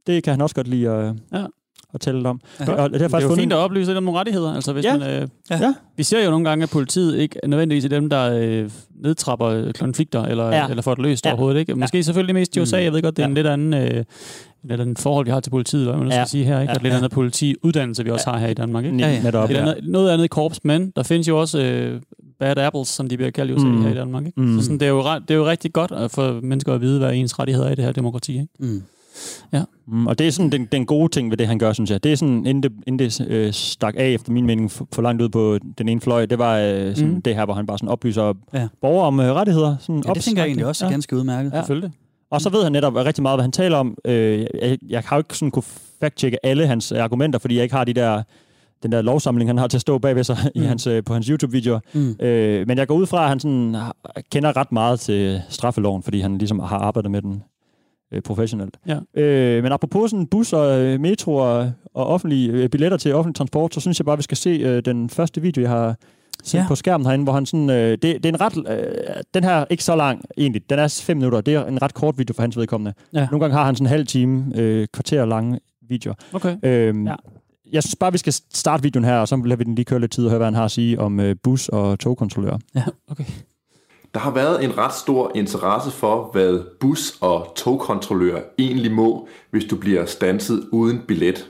Det 0.07 0.23
kan 0.23 0.31
han 0.33 0.41
også 0.41 0.55
godt 0.55 0.67
lide 0.67 0.89
at, 0.89 1.15
Ja. 1.33 1.45
At 1.93 2.01
tælle 2.01 2.29
om. 2.29 2.41
Ja. 2.59 2.63
Og 2.65 2.67
det 2.73 2.79
har 2.79 2.87
Det 2.87 3.01
er 3.01 3.07
faktisk 3.07 3.23
jo 3.23 3.27
fundet 3.29 3.41
fint 3.41 3.53
at 3.53 3.57
oplyse 3.57 3.89
lidt 3.89 3.97
om 3.97 4.03
nogle 4.03 4.19
rettigheder. 4.19 4.53
Altså, 4.53 4.73
hvis 4.73 4.85
Ja. 4.85 4.97
man, 4.97 5.09
øh, 5.21 5.27
Ja. 5.51 5.73
Vi 5.97 6.03
ser 6.03 6.23
jo 6.23 6.29
nogle 6.29 6.49
gange, 6.49 6.63
at 6.63 6.69
politiet 6.69 7.17
ikke 7.17 7.39
er 7.43 7.47
nødvendigvis 7.47 7.85
er 7.85 7.89
dem, 7.89 8.09
der 8.09 8.33
øh, 8.33 8.69
nedtrapper 9.03 9.47
øh, 9.47 9.73
konflikter, 9.73 10.23
eller, 10.23 10.45
ja. 10.45 10.55
Ja. 10.57 10.67
eller 10.69 10.81
får 10.81 10.95
det 10.95 11.03
løst 11.03 11.25
ja. 11.25 11.29
Ja. 11.29 11.33
overhovedet. 11.33 11.59
Ikke? 11.59 11.75
Måske 11.75 12.03
selvfølgelig 12.03 12.35
mest 12.35 12.57
i 12.57 12.59
USA. 12.59 12.77
Mm. 12.77 12.83
Jeg 12.83 12.93
ved 12.93 13.01
godt, 13.01 13.17
det 13.17 13.23
er 13.23 13.27
en 13.27 13.31
Ja. 13.31 13.35
lidt 13.35 13.47
anden... 13.47 13.73
Øh, 13.73 14.03
lidt 14.63 14.81
anden 14.81 14.97
forhold, 14.97 15.25
vi 15.25 15.31
har 15.31 15.39
til 15.39 15.49
politiet, 15.49 15.85
hvad 15.87 15.97
man 15.97 16.07
ja. 16.07 16.15
Ja. 16.15 16.21
skal 16.21 16.29
sige 16.29 16.43
her, 16.43 16.61
ikke? 16.61 16.71
Ja. 16.71 16.75
Og 16.77 16.81
lidt 16.83 16.91
Ja. 16.91 16.97
andet 16.97 17.11
politiuddannelse, 17.11 18.03
vi 18.03 18.09
også 18.09 18.29
har 18.29 18.37
her 18.39 18.47
i 18.47 18.53
Danmark, 18.53 18.85
ikke? 18.85 18.97
Ja, 18.97 19.07
Ja, 19.07 19.13
ja. 19.13 19.21
Netop, 19.23 19.49
Et 19.49 19.53
ja. 19.53 19.59
andet, 19.61 19.75
noget 19.83 20.09
andet 20.11 20.29
korps, 20.29 20.59
men 20.63 20.93
der 20.95 21.03
findes 21.03 21.27
jo 21.27 21.39
også 21.39 21.61
øh, 21.61 22.01
bad 22.39 22.57
apples, 22.57 22.87
som 22.87 23.09
de 23.09 23.17
bliver 23.17 23.31
kaldt 23.31 23.51
i 23.51 23.53
USA 23.53 23.65
mm. 23.67 23.71
Mm. 23.75 23.83
her 23.83 23.91
i 23.91 23.95
Danmark. 23.95 24.25
Ikke? 24.25 24.41
Mm. 24.41 24.57
Så 24.59 24.63
sådan, 24.65 24.79
det, 24.79 24.85
er 24.85 24.89
jo, 24.89 24.99
det 25.27 25.31
er 25.31 25.35
jo 25.35 25.45
rigtig 25.45 25.73
godt 25.73 25.91
at 25.91 26.11
få 26.11 26.39
mennesker 26.41 26.73
at 26.73 26.81
vide, 26.81 26.99
hvad 26.99 27.13
ens 27.13 27.39
rettigheder 27.39 27.67
er 27.67 27.71
i 27.71 27.75
det 27.75 27.85
her 27.85 27.91
demokrati. 27.91 28.31
Ikke? 28.33 28.47
Mm. 28.59 28.83
Mm, 29.87 30.07
og 30.07 30.19
det 30.19 30.27
er 30.27 30.31
sådan 30.31 30.51
den, 30.51 30.65
den 30.71 30.85
gode 30.85 31.09
ting 31.11 31.29
ved 31.29 31.37
det, 31.37 31.47
han 31.47 31.59
gør, 31.59 31.73
synes 31.73 31.91
jeg. 31.91 32.03
Det 32.03 32.11
er 32.11 32.15
sådan, 32.15 32.45
inden 32.45 32.63
det, 32.63 32.71
inden 32.87 32.99
det 32.99 33.21
øh, 33.27 33.53
stak 33.53 33.93
af, 33.97 34.09
efter 34.09 34.31
min 34.31 34.45
mening, 34.45 34.71
for, 34.71 34.87
for 34.93 35.01
langt 35.01 35.21
ud 35.21 35.29
på 35.29 35.57
den 35.77 35.89
ene 35.89 36.01
fløj, 36.01 36.25
det 36.25 36.39
var 36.39 36.57
øh, 36.57 36.95
sådan, 36.95 37.09
Mm. 37.09 37.15
mm. 37.15 37.21
det 37.21 37.35
her, 37.35 37.45
hvor 37.45 37.53
han 37.53 37.65
bare 37.67 37.77
sådan 37.77 37.89
oplyser 37.89 38.23
Ja. 38.53 38.59
ja. 38.59 38.67
borgere 38.81 39.07
om 39.07 39.19
øh, 39.19 39.25
rettigheder. 39.33 39.75
Sådan 39.79 40.03
Ja, 40.07 40.13
det 40.13 40.23
tænker 40.23 40.41
jeg 40.41 40.47
egentlig 40.47 40.65
også 40.65 40.85
er 40.85 40.89
ja. 40.89 40.93
ganske 40.93 41.15
udmærket. 41.17 41.51
Ja. 41.53 41.57
Selvfølgelig. 41.57 41.91
Og 42.31 42.41
så 42.41 42.49
ved 42.49 42.63
han 42.63 42.71
netop 42.71 42.95
rigtig 42.95 43.21
meget, 43.21 43.37
hvad 43.37 43.43
han 43.43 43.51
taler 43.51 43.77
om. 43.77 43.97
Øh, 44.05 44.45
jeg, 44.61 44.77
jeg 44.89 45.03
har 45.05 45.15
jo 45.15 45.19
ikke 45.19 45.37
sådan 45.37 45.51
kunne 45.51 45.63
fact-checke 46.03 46.37
alle 46.43 46.67
hans 46.67 46.91
argumenter, 46.91 47.39
fordi 47.39 47.55
jeg 47.55 47.63
ikke 47.63 47.75
har 47.75 47.83
de 47.83 47.93
der 47.93 48.23
den 48.83 48.91
der 48.91 49.01
lovsamling, 49.01 49.49
han 49.49 49.57
har 49.57 49.67
til 49.67 49.77
at 49.77 49.81
stå 49.81 49.97
bagved 49.97 50.23
sig 50.23 50.37
mm. 50.43 50.49
i 50.55 50.59
Mm. 50.59 50.65
hans, 50.65 50.87
øh, 50.87 51.03
på 51.03 51.13
hans 51.13 51.27
YouTube-videoer. 51.27 51.79
Mm. 51.93 52.15
Øh, 52.25 52.67
men 52.67 52.77
jeg 52.77 52.87
går 52.87 52.95
ud 52.95 53.05
fra, 53.05 53.23
at 53.23 53.29
han 53.29 53.39
sådan, 53.39 53.75
kender 54.31 54.57
ret 54.57 54.71
meget 54.71 54.99
til 54.99 55.41
straffeloven, 55.49 56.03
fordi 56.03 56.19
han 56.19 56.37
ligesom 56.37 56.59
har 56.59 56.77
arbejdet 56.77 57.11
med 57.11 57.21
den 57.21 57.43
øh, 58.11 58.21
professionelt. 58.21 58.77
Ja. 58.87 59.21
Øh, 59.21 59.63
men 59.63 59.71
apropos 59.71 60.11
sådan 60.11 60.27
bus 60.27 60.53
og 60.53 60.81
øh, 60.81 60.99
metro 60.99 61.35
og, 61.35 61.71
og 61.93 62.05
offentlige 62.07 62.51
øh, 62.51 62.69
billetter 62.69 62.97
til 62.97 63.15
offentlig 63.15 63.35
transport, 63.35 63.73
så 63.73 63.79
synes 63.79 63.99
jeg 63.99 64.05
bare, 64.05 64.17
vi 64.17 64.23
skal 64.23 64.37
se 64.37 64.49
øh, 64.49 64.85
den 64.85 65.09
første 65.09 65.41
video, 65.41 65.61
jeg 65.61 65.69
har 65.69 65.95
set 66.43 66.57
Ja. 66.59 66.65
på 66.67 66.75
skærmen 66.75 67.05
herinde, 67.05 67.23
hvor 67.23 67.33
han 67.33 67.45
sådan... 67.45 67.69
Øh, 67.69 67.91
det, 67.91 68.01
det 68.01 68.25
er 68.25 68.29
en 68.29 68.41
ret... 68.41 68.57
Øh, 68.79 69.23
den 69.33 69.43
her 69.43 69.51
er 69.53 69.65
ikke 69.69 69.83
så 69.83 69.95
lang, 69.95 70.21
egentlig. 70.37 70.69
Den 70.69 70.79
er 70.79 71.01
fem 71.03 71.17
minutter. 71.17 71.41
Det 71.41 71.53
er 71.53 71.65
en 71.65 71.81
ret 71.81 71.93
kort 71.93 72.17
video 72.17 72.33
for 72.33 72.41
hans 72.43 72.57
vedkommende. 72.57 72.93
Ja. 73.13 73.27
Nogle 73.31 73.39
gange 73.39 73.57
har 73.57 73.65
han 73.65 73.75
sådan 73.75 73.85
en 73.85 73.89
halv 73.89 74.07
time, 74.07 74.51
øh, 74.55 74.87
kvarter 74.93 75.25
lange 75.25 75.59
videoer. 75.89 76.15
Okay. 76.33 76.57
Ja. 76.63 76.85
ja. 76.91 77.15
Jeg 77.71 77.83
synes 77.83 77.95
bare, 77.95 78.11
vi 78.11 78.17
skal 78.17 78.33
starte 78.53 78.83
videoen 78.83 79.05
her, 79.05 79.15
og 79.17 79.27
så 79.27 79.35
lader 79.35 79.55
vi 79.55 79.63
den 79.63 79.75
lige 79.75 79.85
køre 79.85 79.99
lidt 79.99 80.11
tid 80.11 80.23
og 80.25 80.29
høre, 80.29 80.37
hvad 80.37 80.47
han 80.47 80.53
har 80.55 80.65
at 80.65 80.71
sige 80.71 80.99
om 80.99 81.19
øh, 81.19 81.35
bus- 81.43 81.69
og 81.69 81.99
togkontrollører. 81.99 82.57
Ja, 82.75 82.83
okay. 83.07 83.23
Der 84.13 84.19
har 84.19 84.31
været 84.31 84.63
en 84.63 84.77
ret 84.77 84.93
stor 84.93 85.31
interesse 85.35 85.91
for, 85.91 86.29
hvad 86.31 86.59
bus- 86.79 87.17
og 87.21 87.53
togkontrollører 87.55 88.41
egentlig 88.57 88.91
må, 88.91 89.27
hvis 89.51 89.65
du 89.65 89.75
bliver 89.75 90.05
stanset 90.05 90.67
uden 90.71 91.01
billet. 91.07 91.47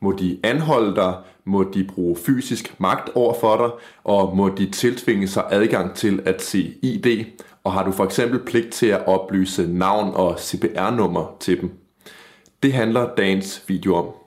Må 0.00 0.12
de 0.12 0.38
anholde 0.42 0.96
dig? 0.96 1.14
Må 1.44 1.62
de 1.62 1.84
bruge 1.84 2.16
fysisk 2.16 2.74
magt 2.78 3.10
over 3.14 3.34
for 3.40 3.56
dig? 3.56 3.70
Og 4.04 4.36
må 4.36 4.48
de 4.48 4.70
tiltvinge 4.70 5.28
sig 5.28 5.44
adgang 5.50 5.94
til 5.94 6.22
at 6.24 6.42
se 6.42 6.74
ID? 6.82 7.24
Og 7.64 7.72
har 7.72 7.84
du 7.84 7.92
for 7.92 8.04
eksempel 8.04 8.38
pligt 8.38 8.72
til 8.72 8.86
at 8.86 9.06
oplyse 9.06 9.66
navn 9.66 10.14
og 10.14 10.38
CPR-nummer 10.38 11.36
til 11.40 11.60
dem? 11.60 11.70
Det 12.62 12.72
handler 12.72 13.14
dagens 13.14 13.64
video 13.66 13.94
om. 13.94 14.23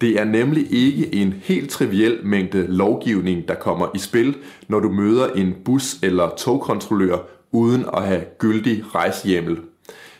Det 0.00 0.20
er 0.20 0.24
nemlig 0.24 0.72
ikke 0.72 1.14
en 1.14 1.34
helt 1.42 1.70
triviel 1.70 2.18
mængde 2.22 2.66
lovgivning, 2.66 3.48
der 3.48 3.54
kommer 3.54 3.86
i 3.94 3.98
spil, 3.98 4.36
når 4.68 4.80
du 4.80 4.88
møder 4.92 5.26
en 5.26 5.54
bus- 5.64 5.96
eller 6.02 6.28
togkontrollør 6.38 7.18
uden 7.52 7.84
at 7.96 8.02
have 8.02 8.20
gyldig 8.38 8.82
rejsehjemmel. 8.94 9.58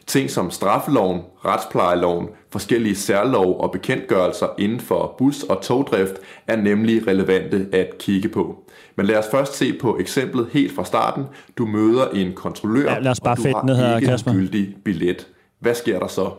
Ting 0.07 0.31
som 0.31 0.51
straffeloven, 0.51 1.21
retsplejeloven, 1.45 2.29
forskellige 2.51 2.95
særlov 2.97 3.61
og 3.61 3.73
bekendtgørelser 3.73 4.47
inden 4.59 4.81
for 4.81 5.15
bus- 5.19 5.43
og 5.43 5.63
togdrift 5.63 6.15
er 6.47 6.57
nemlig 6.57 7.07
relevante 7.07 7.67
at 7.73 7.99
kigge 7.99 8.29
på. 8.29 8.65
Men 8.97 9.07
lad 9.07 9.17
os 9.17 9.25
først 9.31 9.57
se 9.57 9.73
på 9.81 9.99
eksemplet 10.01 10.49
helt 10.53 10.73
fra 10.73 10.85
starten. 10.85 11.25
Du 11.59 11.67
møder 11.67 12.09
en 12.09 12.33
kontrollør, 12.33 12.93
Ja, 12.93 12.99
lad 12.99 13.11
os 13.11 13.21
bare 13.21 13.33
og 13.33 13.39
du 13.39 13.43
har 13.57 13.63
ned 13.67 13.77
her, 13.77 13.97
ikke 13.97 14.09
Kasper. 14.09 14.33
gyldig 14.33 14.75
billet. 14.85 15.27
Hvad 15.61 15.75
sker 15.75 15.99
der 15.99 16.07
så? 16.07 16.31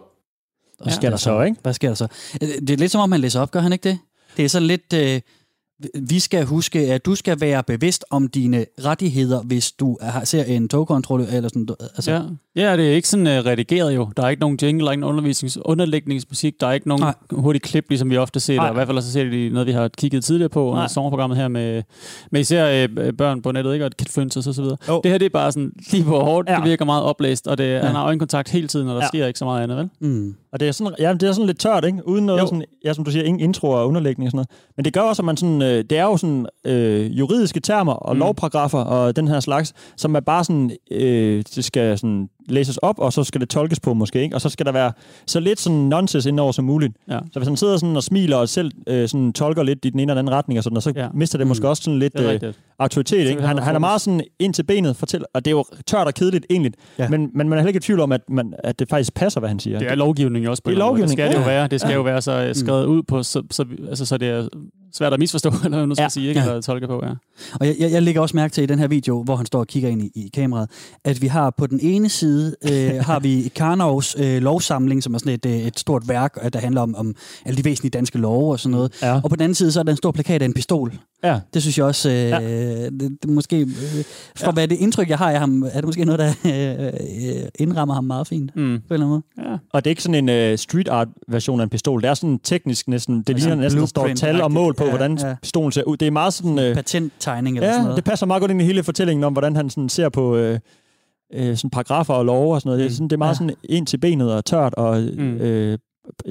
Hvad 0.84 0.94
sker 0.94 1.10
der 1.10 1.18
så, 1.18 1.42
ikke? 1.42 1.58
Hvad 1.62 1.74
sker 1.74 1.88
der 1.88 1.96
så? 1.96 2.08
Øh, 2.42 2.48
Det 2.50 2.70
er 2.70 2.78
lidt 2.78 2.92
som 2.92 3.02
om, 3.02 3.10
man 3.10 3.20
læser 3.20 3.42
op, 3.42 3.52
gør 3.52 3.60
han 3.60 3.74
ikke 3.74 3.90
det? 3.90 4.00
Det 4.38 4.46
er 4.46 4.50
sådan 4.50 4.68
lidt... 4.68 4.94
Øh, 4.94 5.22
vi 6.10 6.20
skal 6.20 6.46
huske, 6.46 6.80
at 6.80 7.06
du 7.06 7.16
skal 7.16 7.42
være 7.42 7.64
bevidst 7.64 8.06
om 8.10 8.28
dine 8.28 8.66
rettigheder, 8.86 9.42
hvis 9.42 9.72
du 9.72 9.98
er, 10.02 10.24
ser 10.24 10.44
en 10.44 10.68
togkontrollør 10.70 11.26
eller 11.26 11.50
sådan. 11.50 11.68
Altså, 11.82 12.12
Ja. 12.12 12.22
ja, 12.72 12.78
det 12.78 12.88
er 12.90 12.94
ikke 12.96 13.08
sådan 13.08 13.28
uh, 13.28 13.46
redigeret 13.46 13.96
jo. 13.96 14.10
Der 14.18 14.24
er 14.24 14.30
ikke 14.30 14.40
nogen 14.40 14.60
jingle, 14.62 14.82
der 14.82 14.88
er 14.88 14.92
ikke 14.92 15.02
nogen 15.02 15.16
undervisnings, 15.16 15.58
underlægningsmusik, 15.66 16.54
der 16.60 16.68
er 16.68 16.72
ikke 16.72 16.88
nogen 16.88 17.02
Nej. 17.02 17.14
hurtig 17.32 17.62
klip, 17.62 17.86
ligesom 17.90 18.10
vi 18.10 18.18
ofte 18.18 18.40
ser 18.40 18.56
Nej. 18.56 18.66
det. 18.66 18.74
I 18.74 18.76
hvert 18.76 18.88
fald 18.88 19.02
så 19.02 19.12
ser 19.12 19.24
det 19.24 19.54
noget, 19.54 19.68
vi 19.68 19.72
har 19.72 19.88
kigget 19.88 20.24
tidligere 20.24 20.50
på 20.50 20.66
under 20.66 20.80
Nej. 20.82 20.88
sommerprogrammet 20.88 21.38
her 21.38 21.48
med, 21.48 21.84
med 22.32 22.42
især 22.42 22.88
øh, 22.98 23.14
børn 23.14 23.42
på 23.42 23.52
nettet, 23.52 23.74
ikke? 23.74 23.86
og 23.86 23.92
kidfønses 23.98 24.48
og 24.48 24.54
så 24.54 24.62
videre. 24.62 24.78
Jo. 24.88 25.02
Det 25.04 25.12
her 25.12 25.18
det 25.18 25.26
er 25.26 25.30
bare 25.30 25.52
sådan 25.52 25.72
lige 25.92 26.04
på 26.04 26.20
hårdt, 26.20 26.50
Ja. 26.50 26.56
det 26.56 26.64
virker 26.64 26.86
meget 26.86 27.04
oplæst, 27.04 27.48
og 27.48 27.58
det, 27.58 27.64
ja. 27.64 27.80
han 27.86 27.96
har 27.96 28.06
øjenkontakt 28.06 28.50
hele 28.50 28.68
tiden, 28.68 28.88
og 28.88 28.94
der 28.96 29.00
Ja. 29.02 29.04
ja. 29.04 29.08
sker 29.08 29.28
ikke 29.28 29.40
så 29.40 29.46
meget 29.46 29.64
andet, 29.64 29.78
vel? 29.78 29.90
mm. 30.00 30.36
Og 30.54 30.60
det 30.60 30.68
er 30.68 30.72
sådan, 30.72 30.94
ja, 31.00 31.14
det 31.14 31.24
er 31.24 31.32
sådan 31.34 31.46
lidt 31.48 31.60
tørt, 31.60 31.86
ikke? 31.86 32.08
Uden 32.08 32.26
noget 32.26 32.40
Jo. 32.42 32.46
sådan, 32.46 32.64
ja, 32.86 32.94
som 32.94 33.04
du 33.06 33.12
siger, 33.12 33.24
ingen 33.26 33.40
intro 33.40 33.70
og 33.70 33.88
underlægning 33.88 34.28
og 34.28 34.32
sådan 34.32 34.38
noget. 34.38 34.50
Men 34.78 34.86
det 34.86 34.94
gør 34.94 35.02
også, 35.02 35.22
at 35.22 35.26
man 35.26 35.38
sådan, 35.38 35.62
øh, 35.70 35.84
det 35.90 35.98
er 35.98 36.04
jo 36.04 36.18
sådan 36.18 36.46
øh, 36.66 37.20
juridiske 37.20 37.60
termer 37.60 37.94
og 37.94 38.16
Mm. 38.16 38.20
lovparagrafer 38.20 38.80
og 38.80 39.16
den 39.16 39.28
her 39.28 39.40
slags, 39.40 39.74
som 39.98 40.16
er 40.16 40.20
bare 40.20 40.44
sådan, 40.44 40.72
øh, 40.92 41.44
det 41.56 41.66
skal 41.66 41.98
sådan 41.98 42.30
læses 42.50 42.78
op, 42.78 43.00
og 43.00 43.14
så 43.14 43.24
skal 43.24 43.42
det 43.42 43.50
tolkes 43.50 43.80
på 43.80 43.94
måske, 43.94 44.22
ikke? 44.22 44.36
Og 44.36 44.42
så 44.42 44.50
skal 44.50 44.66
der 44.66 44.72
være 44.72 44.92
så 45.28 45.40
lidt 45.40 45.60
sådan 45.60 45.78
nonsense 45.80 46.30
indover 46.30 46.52
som 46.52 46.66
muligt. 46.66 46.94
Ja. 47.10 47.20
Så 47.34 47.40
hvis 47.40 47.48
han 47.48 47.58
sidder 47.58 47.78
sådan 47.78 47.96
og 47.96 48.04
smiler 48.04 48.38
og 48.38 48.50
selv 48.50 48.72
øh, 48.88 49.08
sådan 49.10 49.34
tolker 49.34 49.64
lidt 49.64 49.86
i 49.86 49.90
den 49.90 50.00
ene 50.00 50.12
eller 50.12 50.20
anden 50.20 50.34
retning 50.34 50.58
og 50.58 50.64
sådan, 50.64 50.78
og 50.78 50.84
så 50.84 50.94
ja. 50.96 51.02
Ja. 51.04 51.10
mister 51.14 51.38
det 51.38 51.48
måske 51.48 51.70
også 51.70 51.84
sådan 51.84 52.00
lidt 52.00 52.20
øh, 52.20 52.54
autoritet, 52.80 53.28
ikke? 53.30 53.42
han 53.42 53.58
Han, 53.58 53.76
er 53.76 53.80
meget 53.80 54.02
sådan 54.02 54.22
ind 54.40 54.54
til 54.54 54.64
benet, 54.64 54.96
fortæller, 54.96 55.28
og 55.34 55.46
det 55.46 55.52
er 55.52 55.56
jo 55.56 55.66
tørt 55.86 56.08
og 56.08 56.14
kedeligt 56.14 56.46
egentlig, 56.50 56.74
Ja. 56.98 57.04
ja. 57.04 57.10
men, 57.10 57.22
men 57.34 57.50
man 57.50 57.58
er 57.58 57.62
heller 57.62 57.68
ikke 57.68 57.78
i 57.78 57.82
tvivl 57.82 58.00
om, 58.00 58.12
at, 58.12 58.22
man, 58.30 58.54
at 58.64 58.80
det 58.80 58.90
faktisk 58.90 59.14
passer, 59.14 59.40
hvad 59.40 59.50
han 59.50 59.60
siger. 59.60 59.80
Det 59.80 59.92
er 59.92 59.96
lovgivning 59.96 60.50
også 60.50 60.64
på 60.64 60.70
Det 60.70 60.76
er 60.76 60.80
lovgivning, 60.80 61.08
Det 61.08 61.12
skal 61.12 61.28
det 61.30 61.36
jo 61.36 61.40
ja. 61.40 61.46
være. 61.46 61.68
Det 61.68 61.82
skal 61.82 61.94
jo 61.94 62.02
være 62.02 62.22
så 62.22 62.32
øh, 62.32 62.56
skrevet 62.56 62.86
ud 62.86 63.04
på, 63.04 63.24
så, 63.24 63.44
så, 63.52 63.66
altså, 63.90 64.06
så 64.06 64.18
det 64.18 64.28
er 64.30 64.48
svært 64.94 65.14
at 65.14 65.20
misforstå, 65.20 65.50
eller 65.66 65.70
hvad 65.70 65.80
man 65.80 65.90
nu 65.90 65.96
skal 65.96 66.02
Ja. 66.02 66.06
ja. 66.06 66.10
sige, 66.10 66.28
ikke? 66.30 66.42
Ja. 66.42 66.62
tolke 66.62 66.88
på. 66.88 67.02
Ja. 67.06 67.10
Og 67.60 67.68
jeg, 67.68 67.76
jeg, 67.80 67.92
jeg 67.92 68.04
lægger 68.04 68.22
også 68.22 68.36
mærke 68.38 68.52
til 68.54 68.64
i 68.64 68.66
den 68.66 68.80
her 68.80 68.88
video, 68.88 69.24
hvor 69.24 69.36
han 69.36 69.46
står 69.46 69.60
og 69.60 69.68
kigger 69.68 69.90
ind 69.90 70.02
i, 70.02 70.12
i 70.16 70.30
kameraet, 70.34 70.70
at 71.04 71.22
vi 71.22 71.28
har 71.28 71.50
på 71.58 71.68
den 71.68 71.80
ene 71.82 72.10
side, 72.10 72.39
øh, 72.72 72.96
har 73.10 73.20
vi 73.20 73.52
Karnovs 73.56 74.16
øh, 74.20 74.42
lovsamling, 74.42 75.04
som 75.04 75.14
er 75.14 75.18
sådan 75.18 75.34
et, 75.34 75.46
øh, 75.46 75.52
et 75.58 75.80
stort 75.80 76.08
værk, 76.08 76.38
øh, 76.44 76.54
der 76.54 76.60
handler 76.60 76.82
om, 76.82 76.96
om 76.96 77.16
alle 77.46 77.58
de 77.58 77.66
væsentlige 77.66 77.92
danske 77.92 78.18
love 78.18 78.52
og 78.52 78.60
sådan 78.60 78.72
noget. 78.72 78.94
Ja. 79.02 79.16
Og 79.24 79.30
på 79.30 79.36
den 79.36 79.44
anden 79.44 79.56
side, 79.56 79.72
så 79.72 79.80
er 79.80 79.84
der 79.84 79.92
en 79.92 79.98
stor 79.98 80.12
plakat 80.12 80.42
af 80.42 80.46
en 80.46 80.54
pistol. 80.54 80.94
Ja. 81.24 81.40
Det 81.54 81.62
synes 81.62 81.78
jeg 81.78 81.86
også, 81.86 82.10
øh, 82.10 82.16
Ja. 82.16 82.40
det, 82.90 83.18
det 83.22 83.30
måske, 83.30 83.60
øh, 83.60 83.68
for 84.36 84.46
ja. 84.46 84.52
hvad 84.52 84.68
det 84.68 84.76
indtryk, 84.76 85.10
jeg 85.10 85.18
har 85.18 85.32
af 85.32 85.40
ham, 85.40 85.64
er 85.64 85.70
det 85.76 85.86
måske 85.86 86.06
noget, 86.06 86.20
der 86.20 86.34
øh, 86.46 86.86
øh, 87.38 87.44
indrammer 87.60 87.96
ham 87.96 88.04
meget 88.04 88.28
fint, 88.28 88.56
Mm. 88.56 88.62
på 88.62 88.64
en 88.66 88.94
eller 88.94 89.06
anden 89.06 89.10
måde. 89.38 89.50
Ja. 89.52 89.58
Og 89.74 89.84
det 89.84 89.90
er 89.90 89.92
ikke 89.92 90.04
sådan 90.04 90.30
en 90.30 90.52
uh, 90.52 90.58
street 90.58 90.88
art 90.88 91.08
version 91.28 91.60
af 91.60 91.64
en 91.64 91.70
pistol. 91.70 92.02
Det 92.02 92.10
er 92.10 92.14
sådan 92.14 92.40
teknisk 92.44 92.88
næsten. 92.88 93.18
Det 93.18 93.28
ligner 93.28 93.42
Sådan 93.42 93.58
næsten, 93.58 93.82
der 93.82 93.88
står 93.88 94.08
tal 94.16 94.42
og 94.42 94.52
mål 94.52 94.74
på, 94.74 94.84
ja, 94.84 94.90
hvordan 94.90 95.18
ja. 95.18 95.36
pistolen 95.42 95.72
ser 95.72 95.84
ud. 95.84 95.98
Det 95.98 96.08
er 96.08 96.12
meget 96.12 96.34
sådan... 96.34 96.52
Uh, 96.70 96.76
Patenttegning 96.76 97.58
eller 97.58 97.70
sådan 97.70 97.80
ja, 97.80 97.84
noget. 97.84 97.96
det 97.96 98.04
passer 98.04 98.26
meget 98.26 98.42
godt 98.42 98.52
ind 98.52 98.62
i 98.62 98.66
hele 98.66 98.84
fortællingen 98.84 99.24
om, 99.24 99.34
hvordan 99.34 99.56
han 99.56 99.70
sådan 99.70 99.90
ser 99.90 100.10
på 100.10 100.50
uh, 100.50 100.56
uh, 101.38 101.56
sådan 101.56 101.70
paragrafer 101.70 102.14
og 102.14 102.26
love 102.26 102.54
og 102.54 102.62
sådan 102.62 102.68
noget. 102.70 102.80
Det 102.80 102.86
er, 102.86 102.90
Mm. 102.90 102.94
sådan, 102.94 103.08
det 103.08 103.14
er 103.14 103.18
meget 103.18 103.30
Ja. 103.30 103.38
sådan 103.38 103.56
ind 103.64 103.88
til 103.88 103.98
benet 103.98 104.34
og 104.34 104.46
tørt 104.46 104.74
og 104.74 105.02
Mm. 105.18 105.36
uh, 105.42 105.78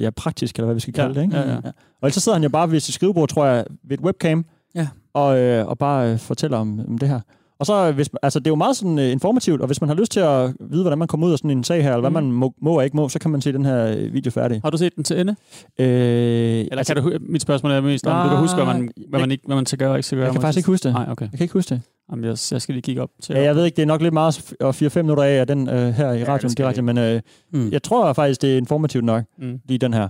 ja, 0.03 0.09
praktisk, 0.09 0.55
eller 0.55 0.65
hvad 0.65 0.75
vi 0.75 0.79
skal 0.81 0.93
kalde 0.93 1.09
Ja, 1.13 1.19
det. 1.19 1.23
Ikke? 1.23 1.37
ja, 1.37 1.49
ja. 1.49 1.55
Og 1.57 1.63
ellers 2.03 2.13
så 2.13 2.19
sidder 2.19 2.35
han 2.35 2.43
jo 2.43 2.49
bare 2.49 2.71
ved 2.71 2.79
sit 2.79 2.95
skrivebord, 2.95 3.29
tror 3.29 3.45
jeg, 3.45 3.65
ved 3.83 3.97
et 3.97 4.03
webcam, 4.03 4.45
Ja. 4.75 4.87
og, 5.13 5.39
øh, 5.39 5.67
og 5.67 5.77
bare 5.77 6.11
øh, 6.11 6.17
fortæller 6.19 6.57
om, 6.57 6.79
om 6.87 6.97
det 6.97 7.09
her. 7.09 7.19
Og 7.59 7.65
så, 7.65 7.91
hvis, 7.91 8.09
altså, 8.23 8.39
det 8.39 8.47
er 8.47 8.51
jo 8.51 8.55
meget 8.55 8.75
sådan, 8.75 8.99
øh, 8.99 9.11
informativt, 9.11 9.61
og 9.61 9.67
hvis 9.67 9.81
man 9.81 9.87
har 9.89 9.95
lyst 9.95 10.11
til 10.11 10.19
at 10.19 10.53
vide, 10.59 10.81
hvordan 10.83 10.97
man 10.99 11.07
kommer 11.07 11.27
ud 11.27 11.31
af 11.31 11.37
sådan 11.37 11.51
en 11.51 11.63
sag 11.63 11.83
her, 11.83 11.89
eller 11.93 12.09
hvad 12.09 12.21
Mm. 12.21 12.27
man 12.27 12.31
må, 12.31 12.53
må 12.61 12.77
og 12.77 12.83
ikke 12.83 12.95
må, 12.97 13.09
så 13.09 13.19
kan 13.19 13.31
man 13.31 13.41
se 13.41 13.53
den 13.53 13.65
her 13.65 13.85
øh, 13.97 14.13
video 14.13 14.31
færdig. 14.31 14.61
Har 14.63 14.69
du 14.69 14.77
set 14.77 14.95
den 14.95 15.03
til 15.03 15.19
ende? 15.19 15.35
Øh, 15.79 15.87
Eller 15.87 16.77
altså, 16.77 16.93
kan 16.93 17.03
du, 17.03 17.11
mit 17.21 17.41
spørgsmål 17.41 17.71
er 17.71 17.81
mest, 17.81 18.07
om 18.07 18.23
du 18.23 18.29
kan 18.29 18.37
huske, 18.39 18.55
hvad 18.55 18.65
man, 18.65 18.89
hvad 19.09 19.19
man, 19.19 19.31
ikke, 19.31 19.43
hvad 19.45 19.55
man 19.55 19.65
skal 19.65 19.79
gøre 19.79 19.89
og 19.91 19.97
ikke 19.97 20.07
skal 20.07 20.15
gøre. 20.17 20.25
jeg 20.25 20.33
kan 20.33 20.41
faktisk 20.41 20.57
ikke 20.57 20.67
huske 20.71 20.83
det. 20.83 20.93
Nej, 20.93 21.05
okay. 21.09 21.25
Jeg 21.31 21.37
kan 21.37 21.41
ikke 21.43 21.53
huske 21.53 21.69
det. 21.75 21.81
Jamen, 22.11 22.25
jeg, 22.25 22.37
jeg 22.51 22.61
skal 22.61 22.73
lige 22.75 22.81
kigge 22.81 23.01
op 23.01 23.09
til. 23.23 23.35
Ja, 23.35 23.41
jeg 23.43 23.55
ved 23.55 23.65
ikke, 23.65 23.75
det 23.75 23.81
er 23.81 23.85
nok 23.87 24.01
lidt 24.01 24.13
meget 24.13 24.53
at 24.59 24.81
4-5 24.97 25.01
minutter 25.01 25.23
af, 25.23 25.39
af 25.39 25.47
den 25.47 25.69
øh, 25.69 25.75
her 25.93 26.11
i 26.11 26.19
det 26.19 26.27
radioen 26.27 26.53
direkte, 26.53 26.81
men 26.81 26.97
øh, 26.97 27.21
Mm. 27.53 27.69
jeg 27.71 27.83
tror 27.83 28.13
faktisk, 28.13 28.41
det 28.41 28.53
er 28.53 28.57
informativt 28.57 29.03
nok, 29.05 29.23
Mm. 29.39 29.59
lige 29.67 29.77
den 29.77 29.93
her. 29.93 30.07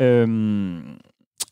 Øhm, 0.00 0.78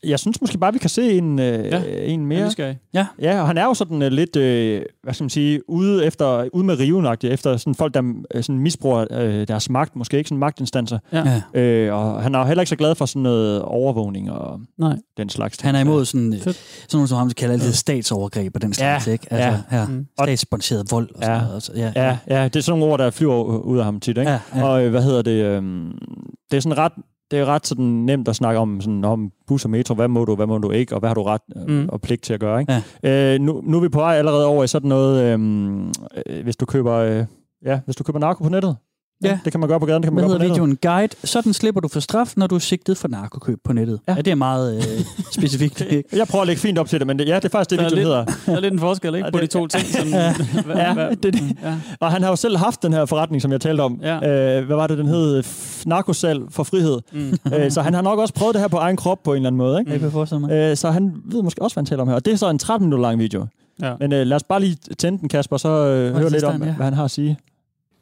jeg 0.03 0.19
synes 0.19 0.41
måske 0.41 0.57
bare, 0.57 0.73
vi 0.73 0.79
kan 0.79 0.89
se 0.89 1.11
en, 1.11 1.39
øh, 1.39 1.65
Ja. 1.65 1.81
en 2.05 2.25
mere. 2.25 2.39
Ja, 2.39 2.49
skal 2.49 2.75
Ja, 3.21 3.41
og 3.41 3.47
han 3.47 3.57
er 3.57 3.65
jo 3.65 3.73
sådan 3.73 4.01
uh, 4.01 4.07
lidt, 4.07 4.35
øh, 4.35 4.81
hvad 5.03 5.13
skal 5.13 5.23
man 5.23 5.29
sige, 5.29 5.69
ude, 5.69 6.05
efter, 6.05 6.49
ude 6.53 6.65
med 6.65 6.79
riven 6.79 7.07
efter 7.23 7.57
sådan 7.57 7.75
folk, 7.75 7.93
der 7.93 8.13
øh, 8.35 8.43
sådan 8.43 8.59
misbruger 8.59 9.05
øh, 9.11 9.47
deres 9.47 9.69
magt, 9.69 9.95
måske 9.95 10.17
ikke 10.17 10.27
sådan 10.27 10.37
magtinstanser. 10.39 10.99
Ja. 11.13 11.41
Ja. 11.53 11.59
Øh, 11.61 11.93
og 11.95 12.23
han 12.23 12.35
er 12.35 12.39
jo 12.39 12.45
heller 12.45 12.61
ikke 12.61 12.69
så 12.69 12.75
glad 12.75 12.95
for 12.95 13.05
sådan 13.05 13.21
noget 13.21 13.61
overvågning 13.61 14.31
og 14.31 14.59
Nej. 14.77 14.95
den 15.17 15.29
slags. 15.29 15.57
ting. 15.57 15.67
Han 15.67 15.75
er 15.75 15.79
imod 15.79 16.05
sådan, 16.05 16.33
øh, 16.33 16.39
sådan 16.39 16.55
nogle 16.93 17.07
som 17.07 17.17
ham, 17.17 17.27
der 17.27 17.33
kalder 17.33 17.57
det 17.57 17.75
statsovergreb 17.77 18.55
og 18.55 18.61
den 18.61 18.73
slags, 18.73 19.07
Ja, 19.07 19.11
ikke? 19.11 19.27
Altså, 19.33 19.59
ja. 19.71 19.77
ja. 19.79 19.85
Mm. 19.87 20.05
Statssponsoreret 20.23 20.87
vold 20.91 21.09
og 21.15 21.23
sådan 21.23 21.35
Ja. 21.37 21.41
noget. 21.41 21.53
Altså, 21.55 21.71
ja. 21.75 21.91
Ja, 21.95 22.17
ja, 22.27 22.43
det 22.43 22.55
er 22.55 22.61
sådan 22.61 22.79
nogle 22.79 22.93
ord, 22.93 22.99
der 22.99 23.09
flyver 23.11 23.43
ud 23.43 23.77
af 23.77 23.85
ham 23.85 23.99
tit, 23.99 24.17
ikke? 24.17 24.31
Ja, 24.31 24.39
ja. 24.55 24.63
Og 24.63 24.83
øh, 24.83 24.91
hvad 24.91 25.03
hedder 25.03 25.21
det? 25.21 25.31
Øh, 25.45 25.61
det 26.51 26.57
er 26.57 26.61
sådan 26.61 26.77
ret 26.77 26.91
det 27.31 27.39
er 27.39 27.45
ret 27.45 27.67
sådan 27.67 27.85
nemt 27.85 28.27
at 28.27 28.35
snakke 28.35 28.59
om, 28.59 28.81
sådan, 28.81 29.05
om 29.05 29.31
bus 29.47 29.63
og 29.65 29.71
metro, 29.71 29.95
hvad 29.95 30.07
må 30.07 30.25
du, 30.25 30.35
hvad 30.35 30.47
må 30.47 30.57
du 30.57 30.71
ikke, 30.71 30.93
og 30.95 30.99
hvad 30.99 31.09
har 31.09 31.13
du 31.13 31.23
ret 31.23 31.41
øh, 31.57 31.67
Mm. 31.67 31.89
og 31.89 32.01
pligt 32.01 32.21
til 32.23 32.33
at 32.33 32.39
gøre. 32.39 32.59
Ikke? 32.61 32.73
Ja. 33.03 33.33
Øh, 33.35 33.39
nu, 33.41 33.61
nu 33.65 33.77
er 33.77 33.81
vi 33.81 33.89
på 33.89 33.99
vej 33.99 34.15
allerede 34.15 34.45
over 34.45 34.63
i 34.63 34.67
sådan 34.67 34.89
noget, 34.89 35.23
øh, 35.23 35.39
øh, 36.25 36.43
hvis 36.43 36.55
du 36.55 36.65
køber, 36.65 36.93
øh, 36.93 37.25
ja, 37.65 37.79
hvis 37.85 37.95
du 37.95 38.03
køber 38.03 38.19
narko 38.19 38.43
på 38.43 38.49
nettet. 38.49 38.75
Ja. 39.23 39.39
Det 39.43 39.51
kan 39.53 39.59
man 39.59 39.69
gøre 39.69 39.79
på 39.79 39.85
gaden, 39.85 40.03
det 40.03 40.07
kan 40.07 40.13
man 40.13 40.21
Hvad 40.23 40.29
gøre 40.29 40.37
på 40.39 40.43
nettet. 40.43 40.55
videoen? 40.55 40.77
Guide. 40.99 41.15
Sådan 41.23 41.53
slipper 41.53 41.81
du 41.81 41.87
for 41.87 41.99
straf, 41.99 42.33
når 42.37 42.47
du 42.47 42.55
er 42.55 42.59
sigtet 42.59 42.97
for 42.97 43.07
narkokøb 43.07 43.57
på 43.63 43.73
nettet. 43.73 43.99
Ja, 44.07 44.11
Ja. 44.11 44.15
ja 44.15 44.21
det 44.21 44.31
er 44.31 44.35
meget 44.35 44.75
øh, 44.77 45.05
specifikt. 45.37 45.81
ikke? 45.81 46.03
Jeg 46.17 46.27
prøver 46.27 46.41
at 46.41 46.47
lægge 46.47 46.59
fint 46.61 46.77
op 46.79 46.87
til 46.89 46.99
det, 46.99 47.07
men 47.07 47.19
det, 47.19 47.27
ja, 47.27 47.35
det 47.35 47.45
er 47.45 47.49
faktisk 47.49 47.69
det, 47.69 47.79
Der 47.79 47.85
er 47.85 47.89
videoen 47.89 48.17
lidt- 48.25 48.35
hedder. 48.35 48.51
Der 48.51 48.55
er 48.57 48.59
lidt 48.59 48.73
en 48.73 48.79
forskel, 48.79 49.15
ikke? 49.15 49.25
Ja, 49.25 49.31
På 49.31 49.39
de 49.39 49.47
to 49.47 49.67
ting. 49.67 49.85
Sådan, 49.85 50.11
hvad, 50.65 50.75
Ja, 50.75 50.93
hvad, 50.93 51.15
det 51.15 51.33
det. 51.33 51.57
Ja. 51.63 51.75
Og 51.99 52.11
han 52.11 52.21
har 52.23 52.29
jo 52.29 52.35
selv 52.35 52.57
haft 52.57 52.83
den 52.83 52.93
her 52.93 53.05
forretning, 53.05 53.41
som 53.41 53.51
jeg 53.51 53.61
talte 53.61 53.81
om. 53.81 53.99
Ja. 54.01 54.57
Øh, 54.59 54.65
hvad 54.65 54.75
var 54.75 54.87
det, 54.87 54.97
den 54.97 55.07
hed? 55.07 55.43
Narkosal 55.85 56.41
for 56.49 56.63
frihed. 56.63 56.99
Mm. 57.13 57.37
øh, 57.53 57.71
så 57.71 57.81
han 57.81 57.93
har 57.93 58.01
nok 58.01 58.19
også 58.19 58.33
prøvet 58.33 58.53
det 58.53 58.61
her 58.61 58.67
på 58.67 58.77
egen 58.77 58.95
krop 58.95 59.23
på 59.23 59.31
en 59.33 59.35
eller 59.35 59.47
anden 59.47 59.57
måde. 59.57 59.79
Ikke? 59.79 59.91
Mig. 60.39 60.51
Øh, 60.51 60.77
så 60.77 60.91
han 60.91 61.13
ved 61.25 61.41
måske 61.43 61.61
også, 61.61 61.75
hvad 61.75 61.81
han 61.81 61.85
taler 61.85 62.01
om 62.01 62.07
her. 62.07 62.15
Og 62.15 62.25
det 62.25 62.33
er 62.33 62.37
så 62.37 62.49
en 62.49 62.59
13 62.59 62.85
minutter 62.87 63.07
lang 63.09 63.19
video. 63.19 63.45
Ja. 63.81 63.93
Men 63.99 64.13
øh, 64.13 64.27
lad 64.27 64.35
os 64.35 64.43
bare 64.43 64.59
lige 64.59 64.77
tænde 64.97 65.19
den, 65.19 65.29
Kasper, 65.29 65.57
så 65.57 65.69
øh, 65.69 66.15
høre 66.15 66.29
lidt 66.29 66.43
om, 66.43 66.63
ja. 66.63 66.73
hvad 66.73 66.85
han 66.85 66.93
har 66.93 67.03
at 67.03 67.11
sige. 67.11 67.37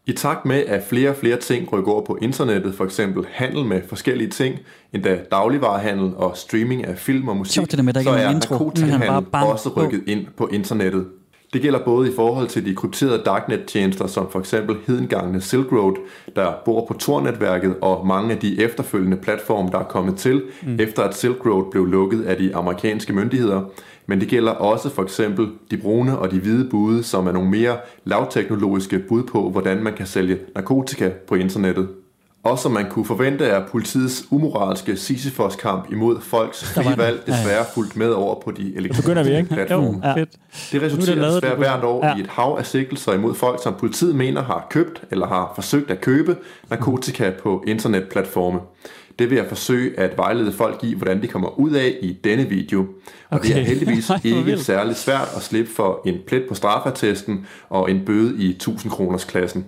I 0.05 0.11
takt 0.11 0.45
med, 0.45 0.55
at 0.55 0.83
flere 0.89 1.09
og 1.09 1.15
flere 1.15 1.37
ting 1.37 1.73
rykker 1.73 1.91
over 1.91 2.05
på 2.05 2.17
internettet, 2.21 2.75
for 2.75 2.85
eksempel 2.85 3.25
handel 3.31 3.65
med 3.65 3.81
forskellige 3.89 4.29
ting, 4.29 4.55
endda 4.93 5.19
dagligvarehandel 5.31 6.11
og 6.15 6.37
streaming 6.37 6.85
af 6.85 6.97
film 6.97 7.27
og 7.27 7.37
musik, 7.37 7.53
Sjovt 7.53 7.71
det 7.71 7.77
der 7.77 7.83
med, 7.83 7.93
der 7.93 8.01
så 8.01 8.09
er 8.09 8.33
narkotikahandel 8.33 9.21
Mm, 9.33 9.43
også 9.43 9.69
rykket 9.69 10.03
ind 10.07 10.27
på 10.37 10.47
internettet. 10.47 11.05
Det 11.53 11.61
gælder 11.61 11.79
både 11.85 12.09
i 12.09 12.11
forhold 12.15 12.47
til 12.47 12.65
de 12.65 12.75
krypterede 12.75 13.21
darknet-tjenester, 13.25 14.07
som 14.07 14.31
for 14.31 14.39
eksempel 14.39 14.75
hedengangne 14.87 15.41
Silk 15.41 15.71
Road, 15.71 15.95
der 16.35 16.53
bor 16.65 16.85
på 16.87 16.93
Tor-netværket, 16.93 17.75
og 17.81 18.07
mange 18.07 18.31
af 18.33 18.39
de 18.39 18.61
efterfølgende 18.61 19.17
platforme, 19.17 19.69
der 19.71 19.79
er 19.79 19.83
kommet 19.83 20.15
til, 20.15 20.43
mm. 20.63 20.79
efter 20.79 21.03
at 21.03 21.15
Silk 21.15 21.45
Road 21.45 21.71
blev 21.71 21.85
lukket 21.85 22.23
af 22.23 22.37
de 22.37 22.55
amerikanske 22.55 23.13
myndigheder. 23.13 23.61
Men 24.07 24.19
det 24.19 24.27
gælder 24.27 24.51
også 24.51 24.89
for 24.89 25.03
eksempel 25.03 25.47
de 25.71 25.77
brune 25.77 26.17
og 26.17 26.31
de 26.31 26.39
hvide 26.39 26.69
bude, 26.69 27.03
som 27.03 27.27
er 27.27 27.31
nogle 27.31 27.49
mere 27.49 27.77
lavteknologiske 28.05 28.99
bud 28.99 29.23
på, 29.23 29.49
hvordan 29.49 29.83
man 29.83 29.93
kan 29.93 30.05
sælge 30.05 30.37
narkotika 30.55 31.09
på 31.27 31.35
internettet. 31.35 31.87
Og 32.43 32.59
som 32.59 32.71
man 32.71 32.89
kunne 32.89 33.05
forvente 33.05 33.45
er 33.45 33.67
politiets 33.67 34.25
umoralske 34.31 34.97
Sisyfos-kamp 34.97 35.91
imod 35.91 36.21
folks 36.21 36.73
frie 36.73 36.97
valg 36.97 37.21
desværre 37.25 37.65
fulgt 37.73 37.95
med 37.95 38.09
over 38.09 38.41
på 38.41 38.51
de 38.51 38.75
elektroniske 38.75 39.45
platforme. 39.49 40.01
Ja. 40.03 40.13
Det 40.13 40.21
er 40.21 40.25
det 40.71 40.81
resulterer 40.81 41.15
lavet, 41.15 41.33
desværre 41.35 41.55
det 41.55 41.65
hvert 41.65 41.83
år 41.83 42.05
Ja. 42.05 42.15
i 42.17 42.19
et 42.19 42.27
hav 42.27 42.55
af 42.59 42.65
sigtelser 42.65 43.13
imod 43.13 43.35
folk, 43.35 43.63
som 43.63 43.73
politiet 43.79 44.15
mener 44.15 44.43
har 44.43 44.67
købt 44.69 45.03
eller 45.11 45.27
har 45.27 45.51
forsøgt 45.55 45.91
at 45.91 46.01
købe 46.01 46.35
narkotika 46.69 47.31
på 47.43 47.63
internetplatforme. 47.67 48.59
Det 49.19 49.30
vil 49.30 49.36
jeg 49.36 49.45
forsøge 49.47 50.00
at 50.00 50.17
vejlede 50.17 50.52
folk 50.52 50.84
i, 50.84 50.93
hvordan 50.95 51.21
de 51.21 51.28
kommer 51.28 51.60
ud 51.60 51.71
af 51.71 51.97
i 52.02 52.17
denne 52.24 52.50
video. 52.50 52.80
Og 53.30 53.38
okay. 53.38 53.50
det 53.50 53.58
er 53.58 53.62
heldigvis 53.71 54.12
ikke 54.24 54.58
særlig 54.58 54.95
svært 54.95 55.28
at 55.36 55.41
slippe 55.41 55.71
for 55.71 56.02
en 56.06 56.15
plet 56.28 56.43
på 56.50 56.56
straffattesten 56.56 57.47
og 57.69 57.91
en 57.91 58.06
bøde 58.06 58.43
i 58.43 58.50
1000 58.50 58.91
kroners 58.91 59.24
klassen. 59.24 59.65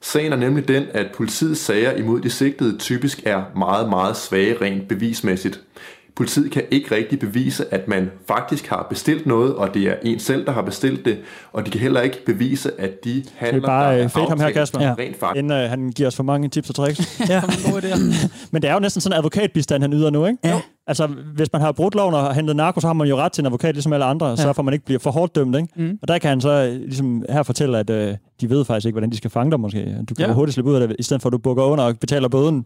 Sagen 0.00 0.32
er 0.32 0.36
nemlig 0.36 0.68
den, 0.68 0.84
at 0.92 1.06
politiets 1.14 1.60
sager 1.60 1.92
imod 1.92 2.20
de 2.20 2.30
sigtede 2.30 2.78
typisk 2.78 3.22
er 3.24 3.42
meget, 3.56 3.88
meget 3.88 4.16
svage 4.16 4.56
rent 4.60 4.88
bevismæssigt. 4.88 5.60
Politiet 6.16 6.50
kan 6.52 6.62
ikke 6.70 6.94
rigtig 6.94 7.18
bevise, 7.18 7.74
at 7.74 7.88
man 7.88 8.10
faktisk 8.28 8.66
har 8.66 8.86
bestilt 8.90 9.26
noget, 9.26 9.54
og 9.54 9.74
det 9.74 9.82
er 9.82 9.94
en 10.02 10.18
selv, 10.18 10.46
der 10.46 10.52
har 10.52 10.62
bestilt 10.62 11.04
det, 11.04 11.18
og 11.52 11.66
de 11.66 11.70
kan 11.70 11.80
heller 11.80 12.00
ikke 12.00 12.24
bevise, 12.24 12.80
at 12.80 13.04
de 13.04 13.24
handler, 13.34 13.66
bare, 13.66 13.84
der 13.92 13.98
øh, 13.98 14.04
er 14.04 14.08
fade 14.08 14.28
ham 14.28 14.38
her, 14.38 14.46
aftalt, 14.46 14.54
Kasper. 14.54 14.80
Ja. 14.82 14.94
rent 14.98 15.16
faktisk 15.16 15.38
Inden 15.38 15.58
øh, 15.58 15.70
han 15.70 15.92
giver 15.92 16.06
os 16.06 16.16
for 16.16 16.22
mange 16.22 16.48
tips 16.48 16.68
og 16.68 16.74
tricks. 16.74 17.20
Ja. 17.28 17.42
Men 18.52 18.62
det 18.62 18.70
er 18.70 18.74
jo 18.74 18.80
næsten 18.80 19.00
sådan 19.00 19.14
en 19.14 19.18
advokatbistand, 19.18 19.82
han 19.82 19.92
yder 19.92 20.10
nu, 20.10 20.26
ikke? 20.26 20.38
Ja. 20.44 20.60
Altså, 20.86 21.06
hvis 21.06 21.52
man 21.52 21.62
har 21.62 21.72
brudt 21.72 21.94
loven 21.94 22.14
og 22.14 22.34
hentet 22.34 22.56
narko, 22.56 22.80
så 22.80 22.86
har 22.86 22.94
man 22.94 23.08
jo 23.08 23.16
ret 23.16 23.32
til 23.32 23.42
en 23.42 23.46
advokat, 23.46 23.74
ligesom 23.74 23.92
alle 23.92 24.04
andre, 24.04 24.26
ja. 24.26 24.36
så 24.36 24.52
for 24.52 24.62
man 24.62 24.74
ikke 24.74 24.84
bliver 24.84 24.98
for 24.98 25.10
hårdt 25.10 25.34
dømt, 25.34 25.56
ikke? 25.56 25.68
Mm. 25.76 25.98
Og 26.02 26.08
der 26.08 26.18
kan 26.18 26.28
han 26.28 26.40
så 26.40 26.50
øh, 26.50 26.80
ligesom 26.80 27.24
her 27.28 27.42
fortælle, 27.42 27.78
at 27.78 27.90
øh, 27.90 28.14
de 28.40 28.50
ved 28.50 28.64
faktisk 28.64 28.86
ikke, 28.86 28.94
hvordan 28.94 29.10
de 29.10 29.16
skal 29.16 29.30
fange 29.30 29.50
dig 29.50 29.60
måske. 29.60 29.96
Du 30.08 30.14
kan 30.14 30.26
Ja. 30.26 30.32
hurtigt 30.32 30.54
slippe 30.54 30.70
ud 30.70 30.76
af 30.76 30.88
det, 30.88 30.96
i 30.98 31.02
stedet 31.02 31.22
for 31.22 31.28
at 31.28 31.32
du 31.32 31.38
bukker 31.38 31.64
under 31.64 31.84
og 31.84 31.98
betaler 32.00 32.28
bøden 32.28 32.56
mm. 32.56 32.64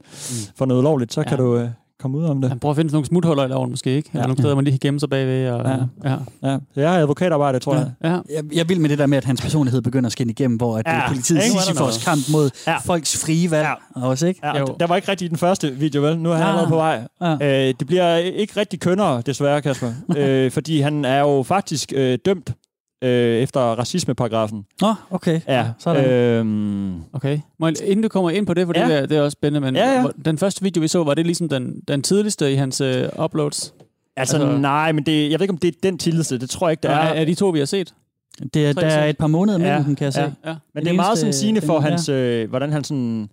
for 0.57 0.67
noget 0.67 0.81
ulovligt, 0.81 1.13
så 1.13 1.21
ja. 1.21 1.29
kan 1.29 1.39
du 1.39 1.57
øh, 1.57 1.69
komme 2.01 2.19
ud 2.19 2.25
om 2.25 2.41
det. 2.41 2.51
Han 2.51 2.59
prøver 2.59 2.71
at 2.73 2.77
finde 2.77 2.93
nogle 2.93 3.07
smuthuller 3.07 3.45
i 3.45 3.49
loven 3.49 3.71
måske, 3.71 3.91
ikke? 3.97 4.09
Eller 4.13 4.21
Ja. 4.23 4.27
nogle 4.27 4.39
steder, 4.43 4.55
man 4.55 4.65
lige 4.65 4.73
kan 4.79 4.89
gemme 4.89 5.01
sig 5.01 5.11
bagved. 5.11 5.51
Og, 5.51 5.67
Ja. 6.05 6.11
ja. 6.11 6.17
Ja. 6.51 6.59
Det 6.75 6.85
er 6.85 6.91
advokatarbejde, 6.91 7.59
tror 7.59 7.75
jeg. 7.75 7.91
ja. 8.05 8.09
Jeg, 8.11 8.45
jeg 8.55 8.69
vil 8.69 8.81
med 8.81 8.89
det 8.91 8.99
der 8.99 9.07
med, 9.07 9.19
at 9.19 9.25
hans 9.25 9.41
personlighed 9.41 9.83
begynder 9.83 10.07
at 10.07 10.13
skinne 10.13 10.31
igennem, 10.31 10.57
hvor 10.57 10.79
at 10.79 10.87
Ja, 10.87 10.95
ja, 10.97 11.09
politiet? 11.09 11.43
Sisyfos 11.43 12.05
kamp 12.05 12.21
mod 12.33 12.51
Ja. 12.67 12.73
ja. 12.73 12.79
folks 12.79 13.25
frie 13.25 13.51
valg 13.51 13.67
ja. 13.97 14.03
også, 14.07 14.27
ikke? 14.27 14.41
Ja, 14.45 14.59
Jo. 14.59 14.67
der 14.81 14.87
var 14.87 14.97
ikke 14.97 15.09
rigtig 15.11 15.25
i 15.25 15.29
den 15.29 15.39
første 15.39 15.71
video, 15.73 16.03
vel? 16.03 16.19
Nu 16.19 16.31
er 16.31 16.35
han 16.35 16.43
Ja. 16.43 16.49
allerede 16.49 16.69
på 16.69 16.77
vej. 16.77 17.01
Ja. 17.21 17.69
Øh, 17.69 17.75
det 17.79 17.87
bliver 17.87 18.17
ikke 18.17 18.61
rigtig 18.61 18.81
kønnere, 18.81 19.23
desværre, 19.27 19.63
Kasper. 19.63 19.93
øh, 20.17 20.51
fordi 20.51 20.81
han 20.81 21.05
er 21.05 21.21
jo 21.21 21.43
faktisk 21.43 21.93
øh, 21.97 22.19
dømt 22.25 22.53
øh, 23.03 23.37
efter 23.43 23.61
racismeparagrafen. 23.61 24.65
Nå, 24.81 24.95
okay. 25.11 25.41
Ja, 25.49 25.67
Sådan. 25.79 26.05
Øhm, 26.11 26.95
Okay. 27.13 27.39
Må 27.59 27.67
jeg, 27.67 27.77
inden 27.85 28.03
du 28.03 28.09
kommer 28.09 28.31
ind 28.31 28.47
på 28.47 28.55
det, 28.55 28.67
for 28.67 28.73
Ja. 28.77 28.87
det, 28.89 28.99
er, 28.99 29.07
det 29.07 29.17
er 29.17 29.23
også 29.23 29.33
spændende, 29.41 29.61
men 29.67 29.77
Ja, 29.77 30.01
ja. 30.01 30.07
den 30.25 30.39
første 30.39 30.63
video, 30.63 30.81
vi 30.81 30.89
så, 30.89 31.05
var 31.05 31.15
det 31.15 31.27
ligesom 31.27 31.49
den, 31.49 31.81
den 31.89 32.03
tidligste 32.03 32.53
i 32.53 32.55
hans 32.55 32.81
øh, 32.81 33.09
uploads? 33.25 33.75
altså, 34.17 34.37
Altså- 34.37 34.59
nej, 34.59 34.93
men 34.93 35.07
det, 35.07 35.31
jeg 35.31 35.41
ved 35.41 35.45
ikke, 35.45 35.53
om 35.53 35.59
det 35.59 35.69
er 35.69 35.79
den 35.83 35.99
tidligste. 35.99 36.39
Det 36.39 36.51
tror 36.51 36.69
jeg 36.69 36.73
ikke, 36.73 36.83
det 36.83 36.91
Er, 36.91 36.95
er. 36.97 37.25
de 37.25 37.35
to, 37.35 37.49
vi 37.49 37.59
har 37.59 37.67
set? 37.67 37.95
Det 38.55 38.67
er, 38.67 38.73
der 38.73 38.87
er 38.87 39.07
et 39.07 39.19
par 39.19 39.27
måneder 39.27 39.59
mellem 39.59 39.77
Ja, 39.77 39.83
dem, 39.87 39.97
kan 39.97 40.05
jeg 40.05 40.13
se. 40.13 40.21
ja. 40.21 40.31
Ja. 40.47 40.55
Men 40.75 40.85
det 40.85 40.91
er 40.91 40.95
meget 40.97 41.19
sådan 41.19 41.33
sigende 41.33 41.61
for 41.61 41.81
hans, 41.81 42.09
øh, 42.09 42.49
hvordan 42.49 42.73
han 42.73 42.85
sådan... 42.85 43.29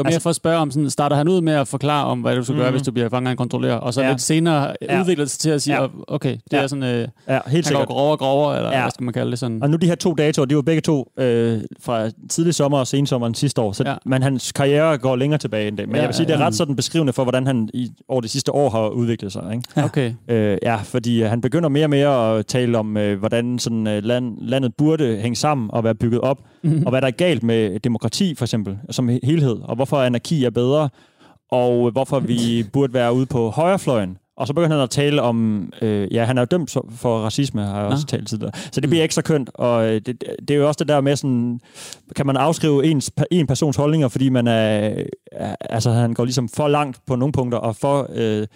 Var 0.00 0.04
mere 0.04 0.14
Altså- 0.14 0.22
for 0.22 0.30
at 0.30 0.36
spørge 0.36 0.58
om, 0.58 0.70
sådan, 0.70 0.90
starter 0.90 1.16
han 1.16 1.28
ud 1.28 1.40
med 1.40 1.52
at 1.52 1.68
forklare 1.68 2.06
om, 2.06 2.20
hvad 2.20 2.36
du 2.36 2.42
skal 2.44 2.56
gøre, 2.56 2.66
Mhm. 2.66 2.72
hvis 2.76 2.82
du 2.86 2.92
bliver 2.92 3.08
fanget 3.08 3.28
af 3.28 3.30
en 3.30 3.36
kontrollør, 3.36 3.74
og 3.74 3.94
så 3.94 4.02
Ja. 4.02 4.08
lidt 4.10 4.20
senere 4.20 4.72
Ja. 4.82 5.00
udvikler 5.00 5.24
det 5.24 5.30
sig 5.30 5.40
til 5.40 5.50
at 5.50 5.62
sige, 5.62 5.82
Ja. 5.82 5.86
okay, 6.08 6.32
det 6.32 6.52
Ja. 6.52 6.62
er 6.62 6.66
sådan, 6.66 6.82
øh, 6.84 6.90
Ja, 6.90 6.98
helt 6.98 7.08
han 7.26 7.40
går 7.52 7.62
sikkert. 7.62 7.88
grovere 7.88 8.12
og 8.12 8.18
grovere, 8.18 8.56
eller 8.56 8.70
Ja. 8.72 8.80
hvad 8.82 8.90
skal 8.90 9.04
man 9.04 9.14
kalde 9.14 9.30
det 9.30 9.38
sådan? 9.38 9.62
Og 9.62 9.70
nu 9.70 9.76
de 9.76 9.86
her 9.86 9.94
to 9.94 10.14
datoer, 10.14 10.44
de 10.46 10.56
var 10.56 10.62
begge 10.62 10.80
to 10.80 11.12
øh, 11.18 11.60
fra 11.80 12.08
tidlig 12.30 12.54
sommer 12.54 12.78
og 12.78 12.86
sensommeren 12.86 13.34
sidste 13.34 13.60
år. 13.60 13.72
Så, 13.72 13.82
Ja. 13.86 13.94
Men 14.06 14.22
hans 14.22 14.52
karriere 14.52 14.98
går 14.98 15.16
længere 15.16 15.38
tilbage 15.38 15.68
end 15.68 15.76
det. 15.78 15.86
Men 15.88 15.94
Ja, 15.96 16.00
jeg 16.00 16.08
vil 16.08 16.14
sige, 16.14 16.26
det 16.26 16.34
er 16.34 16.38
ret 16.38 16.54
sådan 16.54 16.76
beskrivende 16.76 17.12
for, 17.12 17.22
hvordan 17.22 17.46
han 17.46 17.68
i, 17.74 17.90
over 18.08 18.20
det 18.20 18.30
sidste 18.30 18.54
år 18.54 18.70
har 18.70 18.88
udviklet 18.88 19.32
sig. 19.32 19.42
Ikke? 19.52 19.84
Okay. 19.84 20.12
Øh, 20.28 20.58
ja, 20.62 20.76
fordi 20.76 21.22
øh, 21.22 21.28
han 21.30 21.40
begynder 21.40 21.68
mere 21.68 21.84
og 21.86 21.90
mere 21.90 22.38
at 22.38 22.46
tale 22.46 22.78
om, 22.78 22.96
øh, 22.96 23.18
hvordan 23.18 23.58
sådan, 23.58 23.86
øh, 23.86 24.04
land, 24.04 24.38
landet 24.40 24.74
burde 24.78 25.16
hænge 25.22 25.36
sammen 25.36 25.70
og 25.72 25.84
være 25.84 25.94
bygget 25.94 26.20
op, 26.20 26.38
Mhm. 26.62 26.82
og 26.86 26.90
hvad 26.90 27.00
der 27.00 27.06
er 27.06 27.10
galt 27.12 27.42
med 27.42 27.80
demokrati 27.80 28.34
for 28.34 28.44
eksempel, 28.44 28.78
som 28.90 29.08
he- 29.08 29.18
helhed, 29.22 29.56
og 29.62 29.76
hvorfor 29.76 29.89
anarki 29.96 30.44
er 30.44 30.50
bedre, 30.50 30.88
og 31.50 31.86
øh, 31.86 31.92
hvorfor 31.92 32.20
vi 32.20 32.64
burde 32.72 32.94
være 32.94 33.14
ude 33.14 33.26
på 33.26 33.50
højrefløjen. 33.50 34.16
Og 34.36 34.46
så 34.46 34.54
begynder 34.54 34.76
han 34.76 34.82
at 34.82 34.90
tale 34.90 35.22
om, 35.22 35.68
øh, 35.82 36.14
ja, 36.14 36.24
han 36.24 36.38
er 36.38 36.42
jo 36.42 36.46
dømt 36.50 36.76
for 36.90 37.18
racisme, 37.18 37.62
har 37.62 37.80
jeg 37.80 37.90
også 37.90 38.06
talt 38.06 38.28
tidligere. 38.28 38.52
Så 38.72 38.80
det 38.80 38.90
bliver 38.90 39.02
ikke 39.02 39.14
så 39.14 39.22
kønt, 39.22 39.50
og 39.54 39.86
øh, 39.86 40.00
det, 40.06 40.24
det 40.48 40.50
er 40.50 40.54
jo 40.54 40.68
også 40.68 40.78
det 40.78 40.88
der 40.88 41.00
med 41.00 41.16
sådan, 41.16 41.60
kan 42.16 42.26
man 42.26 42.36
afskrive 42.36 42.86
ens, 42.86 43.12
en 43.30 43.46
persons 43.46 43.76
holdninger, 43.76 44.08
fordi 44.08 44.28
man 44.28 44.46
er, 44.46 44.94
er, 45.32 45.56
altså 45.60 45.90
han 45.90 46.14
går 46.14 46.24
ligesom 46.24 46.48
for 46.48 46.68
langt 46.68 47.00
på 47.06 47.16
nogle 47.16 47.32
punkter, 47.32 47.58
og 47.58 47.76
for 47.76 48.10
øh, 48.14 48.46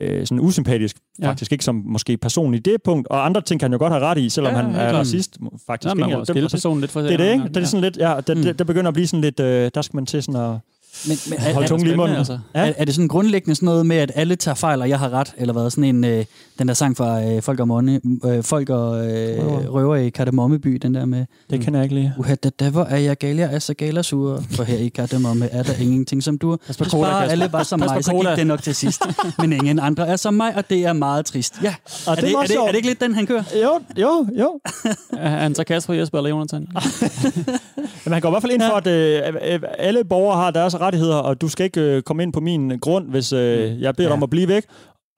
øh, 0.00 0.26
sådan 0.26 0.40
usympatisk, 0.40 0.96
Ja. 1.18 1.24
ja. 1.24 1.30
faktisk 1.30 1.52
ikke 1.52 1.64
som 1.64 1.82
måske 1.86 2.16
person 2.16 2.54
i 2.54 2.58
det 2.58 2.82
punkt, 2.82 3.08
og 3.08 3.26
andre 3.26 3.40
ting 3.40 3.60
kan 3.60 3.64
han 3.64 3.72
jo 3.72 3.78
godt 3.78 3.92
have 3.92 4.04
ret 4.04 4.18
i, 4.18 4.28
selvom 4.28 4.52
Ja, 4.54 4.56
han 4.60 4.66
er 4.74 4.88
klart. 4.90 4.94
racist, 4.94 5.38
faktisk. 5.66 5.86
Ja, 5.86 5.90
ikke? 5.90 6.00
man 6.00 6.10
må 6.10 6.16
dømt 6.16 6.26
skille 6.28 6.48
personen 6.48 6.80
lidt 6.80 6.90
for 6.90 7.00
Det 7.00 7.12
er 7.12 7.16
det, 7.16 7.32
ikke? 7.32 7.44
Det 7.48 7.56
er 7.56 7.64
sådan 7.64 7.80
lidt, 7.84 7.96
ja, 7.96 8.20
der, 8.26 8.34
Mm. 8.34 8.42
der, 8.42 8.52
der 8.52 8.64
begynder 8.64 8.88
at 8.88 8.94
blive 8.94 9.06
sådan 9.06 9.20
lidt, 9.20 9.40
øh, 9.40 9.70
der 9.74 9.82
skal 9.82 9.96
man 9.96 10.06
til 10.06 10.22
sådan 10.22 10.40
at 10.40 10.58
Men, 11.08 11.18
men 11.28 11.38
er, 11.38 11.52
holde 11.52 11.64
er, 11.64 11.68
tungen 11.68 11.86
lige 11.86 11.96
munden. 11.96 12.16
altså. 12.16 12.38
Ja. 12.54 12.60
er, 12.68 12.72
er 12.76 12.84
det 12.84 12.94
sådan 12.94 13.08
grundlæggende 13.08 13.54
sådan 13.54 13.66
noget 13.66 13.86
med, 13.86 13.96
at 13.96 14.12
alle 14.14 14.36
tager 14.36 14.54
fejl, 14.54 14.82
og 14.82 14.88
jeg 14.88 14.98
har 14.98 15.10
ret? 15.10 15.34
Eller 15.38 15.52
hvad? 15.52 15.70
Sådan 15.70 15.84
en, 15.84 16.04
øh, 16.04 16.24
den 16.58 16.68
der 16.68 16.74
sang 16.74 16.96
fra 16.96 17.24
øh, 17.24 17.42
Folk 17.42 17.60
og, 17.60 17.68
Monne, 17.68 18.00
øh, 18.24 18.42
Folk 18.44 18.70
og 18.70 19.06
øh, 19.10 19.38
Røver. 19.46 19.68
Røver 19.68 19.96
i 19.96 20.08
Kardemommeby, 20.08 20.78
den 20.82 20.94
der 20.94 21.04
med, 21.04 21.24
Det 21.50 21.60
kender 21.60 21.80
jeg 21.80 21.84
ikke 21.84 21.94
lige. 21.94 22.12
uha, 22.18 22.34
da, 22.34 22.50
da, 22.50 22.70
hvor 22.70 22.84
er 22.84 22.96
jeg 22.96 23.18
gal, 23.18 23.36
jeg 23.36 23.54
er 23.54 23.58
så 23.58 23.74
galasur, 23.74 24.42
for 24.50 24.62
her 24.64 24.78
i 24.78 24.88
Kardemomme 24.88 25.48
er 25.52 25.62
der 25.62 25.72
ingenting 25.84 26.22
som 26.22 26.38
du. 26.38 26.56
Pas 26.66 26.76
på 26.76 26.84
Hvis 26.84 26.90
cola, 26.92 27.08
bare 27.08 27.20
Kasper. 27.20 27.32
alle 27.32 27.52
var 27.52 27.62
som 27.62 27.78
mig, 27.78 28.04
så 28.04 28.12
gik 28.12 28.36
det 28.38 28.46
nok 28.46 28.62
til 28.62 28.74
sidst. 28.74 29.02
Men 29.38 29.52
ingen 29.52 29.78
andre 29.78 30.08
er 30.08 30.16
som 30.16 30.34
mig, 30.34 30.56
og 30.56 30.70
det 30.70 30.84
er 30.86 30.92
meget 30.92 31.26
trist. 31.26 31.54
Ja, 31.62 31.74
Og 32.06 32.12
er 32.12 32.20
det, 32.20 32.32
er, 32.32 32.40
det, 32.42 32.56
er 32.56 32.66
det 32.66 32.76
ikke 32.76 32.88
lidt 32.88 33.00
den, 33.00 33.14
han 33.14 33.26
kører? 33.26 33.42
Jo, 33.62 33.80
jo, 34.00 34.26
jo. 34.38 34.60
Er 35.18 35.28
han 35.28 35.54
så 35.54 35.64
Kasper, 35.64 35.94
Jesper 35.94 36.18
eller 36.18 36.30
Jonathan? 36.30 36.68
Men 38.04 38.12
han 38.12 38.22
går 38.22 38.28
i 38.28 38.32
hvert 38.32 38.42
fald 38.42 38.52
ind 38.52 38.62
for, 38.62 38.76
at 38.76 38.86
øh, 38.86 39.60
alle 39.78 40.04
borgere 40.04 40.36
har 40.36 40.50
deres 40.50 40.74
rettigheder, 40.86 41.16
og 41.16 41.40
du 41.40 41.48
skal 41.48 41.64
ikke 41.64 41.80
øh, 41.80 42.02
komme 42.02 42.22
ind 42.22 42.32
på 42.32 42.40
min 42.40 42.78
grund, 42.78 43.10
hvis 43.10 43.32
øh, 43.32 43.80
jeg 43.82 43.94
beder 43.94 44.08
dig 44.08 44.12
Ja. 44.12 44.12
om 44.12 44.22
at 44.22 44.30
blive 44.30 44.48
væk. 44.48 44.64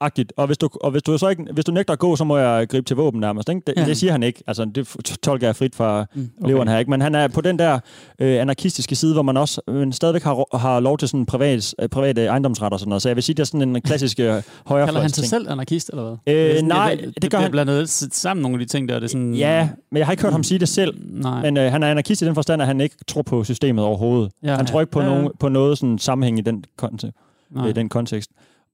Agtigt. 0.01 0.33
Og 0.37 0.47
hvis 0.47 0.59
du, 0.59 0.69
og 0.81 0.91
hvis 0.91 1.03
du 1.03 1.19
så 1.19 1.29
ikke, 1.29 1.45
hvis 1.53 1.65
du 1.65 1.73
nægter 1.73 1.93
at 1.93 1.99
gå, 1.99 2.17
så 2.17 2.25
må 2.25 2.37
jeg 2.39 2.69
gribe 2.69 2.85
til 2.85 2.97
våben 2.97 3.21
nærmest. 3.21 3.49
Ikke? 3.49 3.63
Det, 3.67 3.75
Ja. 3.77 3.85
det 3.85 3.97
siger 3.97 4.13
han 4.13 4.23
ikke. 4.23 4.43
Altså, 4.47 4.65
det 4.65 4.89
tolker 5.23 5.47
jeg 5.47 5.57
frit 5.57 5.75
fra 5.75 6.07
Mm. 6.15 6.31
okay. 6.41 6.51
leveren 6.51 6.69
her. 6.69 6.79
Ikke? 6.79 6.91
Men 6.91 7.01
han 7.01 7.15
er 7.15 7.29
på 7.29 7.41
den 7.41 7.59
der 7.59 7.79
øh, 8.19 8.41
anarkistiske 8.41 8.95
side, 8.97 9.13
hvor 9.13 9.23
man 9.23 9.37
også 9.37 9.61
øh, 9.69 9.93
stadigvæk 9.93 10.23
har, 10.23 10.57
har 10.59 10.81
lov 10.81 10.99
til 10.99 11.09
sådan 11.09 11.27
privat, 11.27 11.75
øh, 11.83 11.89
private 11.89 12.27
ejendomsret 12.27 12.73
og 12.73 12.79
sådan 12.81 12.89
noget. 12.89 13.03
Så 13.03 13.09
jeg 13.09 13.17
vil 13.17 13.23
sige, 13.23 13.35
det 13.35 13.41
er 13.41 13.45
sådan 13.45 13.77
en 13.77 13.83
klassisk 13.89 14.21
øh, 14.21 14.43
Kalder 14.69 15.01
han 15.01 15.09
sig 15.11 15.15
ting. 15.23 15.27
selv 15.31 15.51
anarkist, 15.51 15.89
eller 15.91 16.17
hvad? 16.25 16.35
Øh, 16.35 16.51
sådan, 16.51 16.65
nej, 16.65 16.95
det, 16.95 17.15
det 17.15 17.23
det 17.23 17.31
gør 17.31 17.39
han- 17.39 17.51
blandet 17.51 17.89
sammen 17.91 18.43
nogle 18.43 18.55
af 18.61 18.67
de 18.67 18.73
ting 18.73 18.89
der. 18.89 18.95
Det 18.95 19.05
er 19.05 19.09
sådan, 19.09 19.35
Ja, 19.35 19.69
men 19.91 19.99
jeg 19.99 20.07
har 20.07 20.13
ikke 20.13 20.23
hørt 20.23 20.33
ham 20.33 20.43
sige 20.45 20.59
det 20.59 20.69
selv. 20.69 20.95
Nej. 21.23 21.43
Men 21.43 21.57
øh, 21.57 21.73
han 21.73 21.83
er 21.83 21.91
anarkist 21.91 22.23
i 22.23 22.25
den 22.25 22.35
forstand, 22.35 22.63
at 22.63 22.69
han 22.69 22.81
ikke 22.81 22.97
tror 23.07 23.23
på 23.23 23.45
systemet 23.45 23.85
overhovedet. 23.85 24.33
Ja, 24.43 24.55
han 24.57 24.67
tror 24.67 24.81
ikke 24.81 24.93
på, 24.93 25.01
ja, 25.01 25.07
ja. 25.09 25.15
nogen, 25.15 25.31
på 25.41 25.49
noget 25.49 25.79
sådan 25.79 25.99
sammenhæng 25.99 26.39
i 26.39 26.43
den, 26.43 26.65
konte, 26.77 27.13
Nej. 27.51 27.69
i 27.69 27.73
den 27.73 27.89
kontekst. 27.89 28.31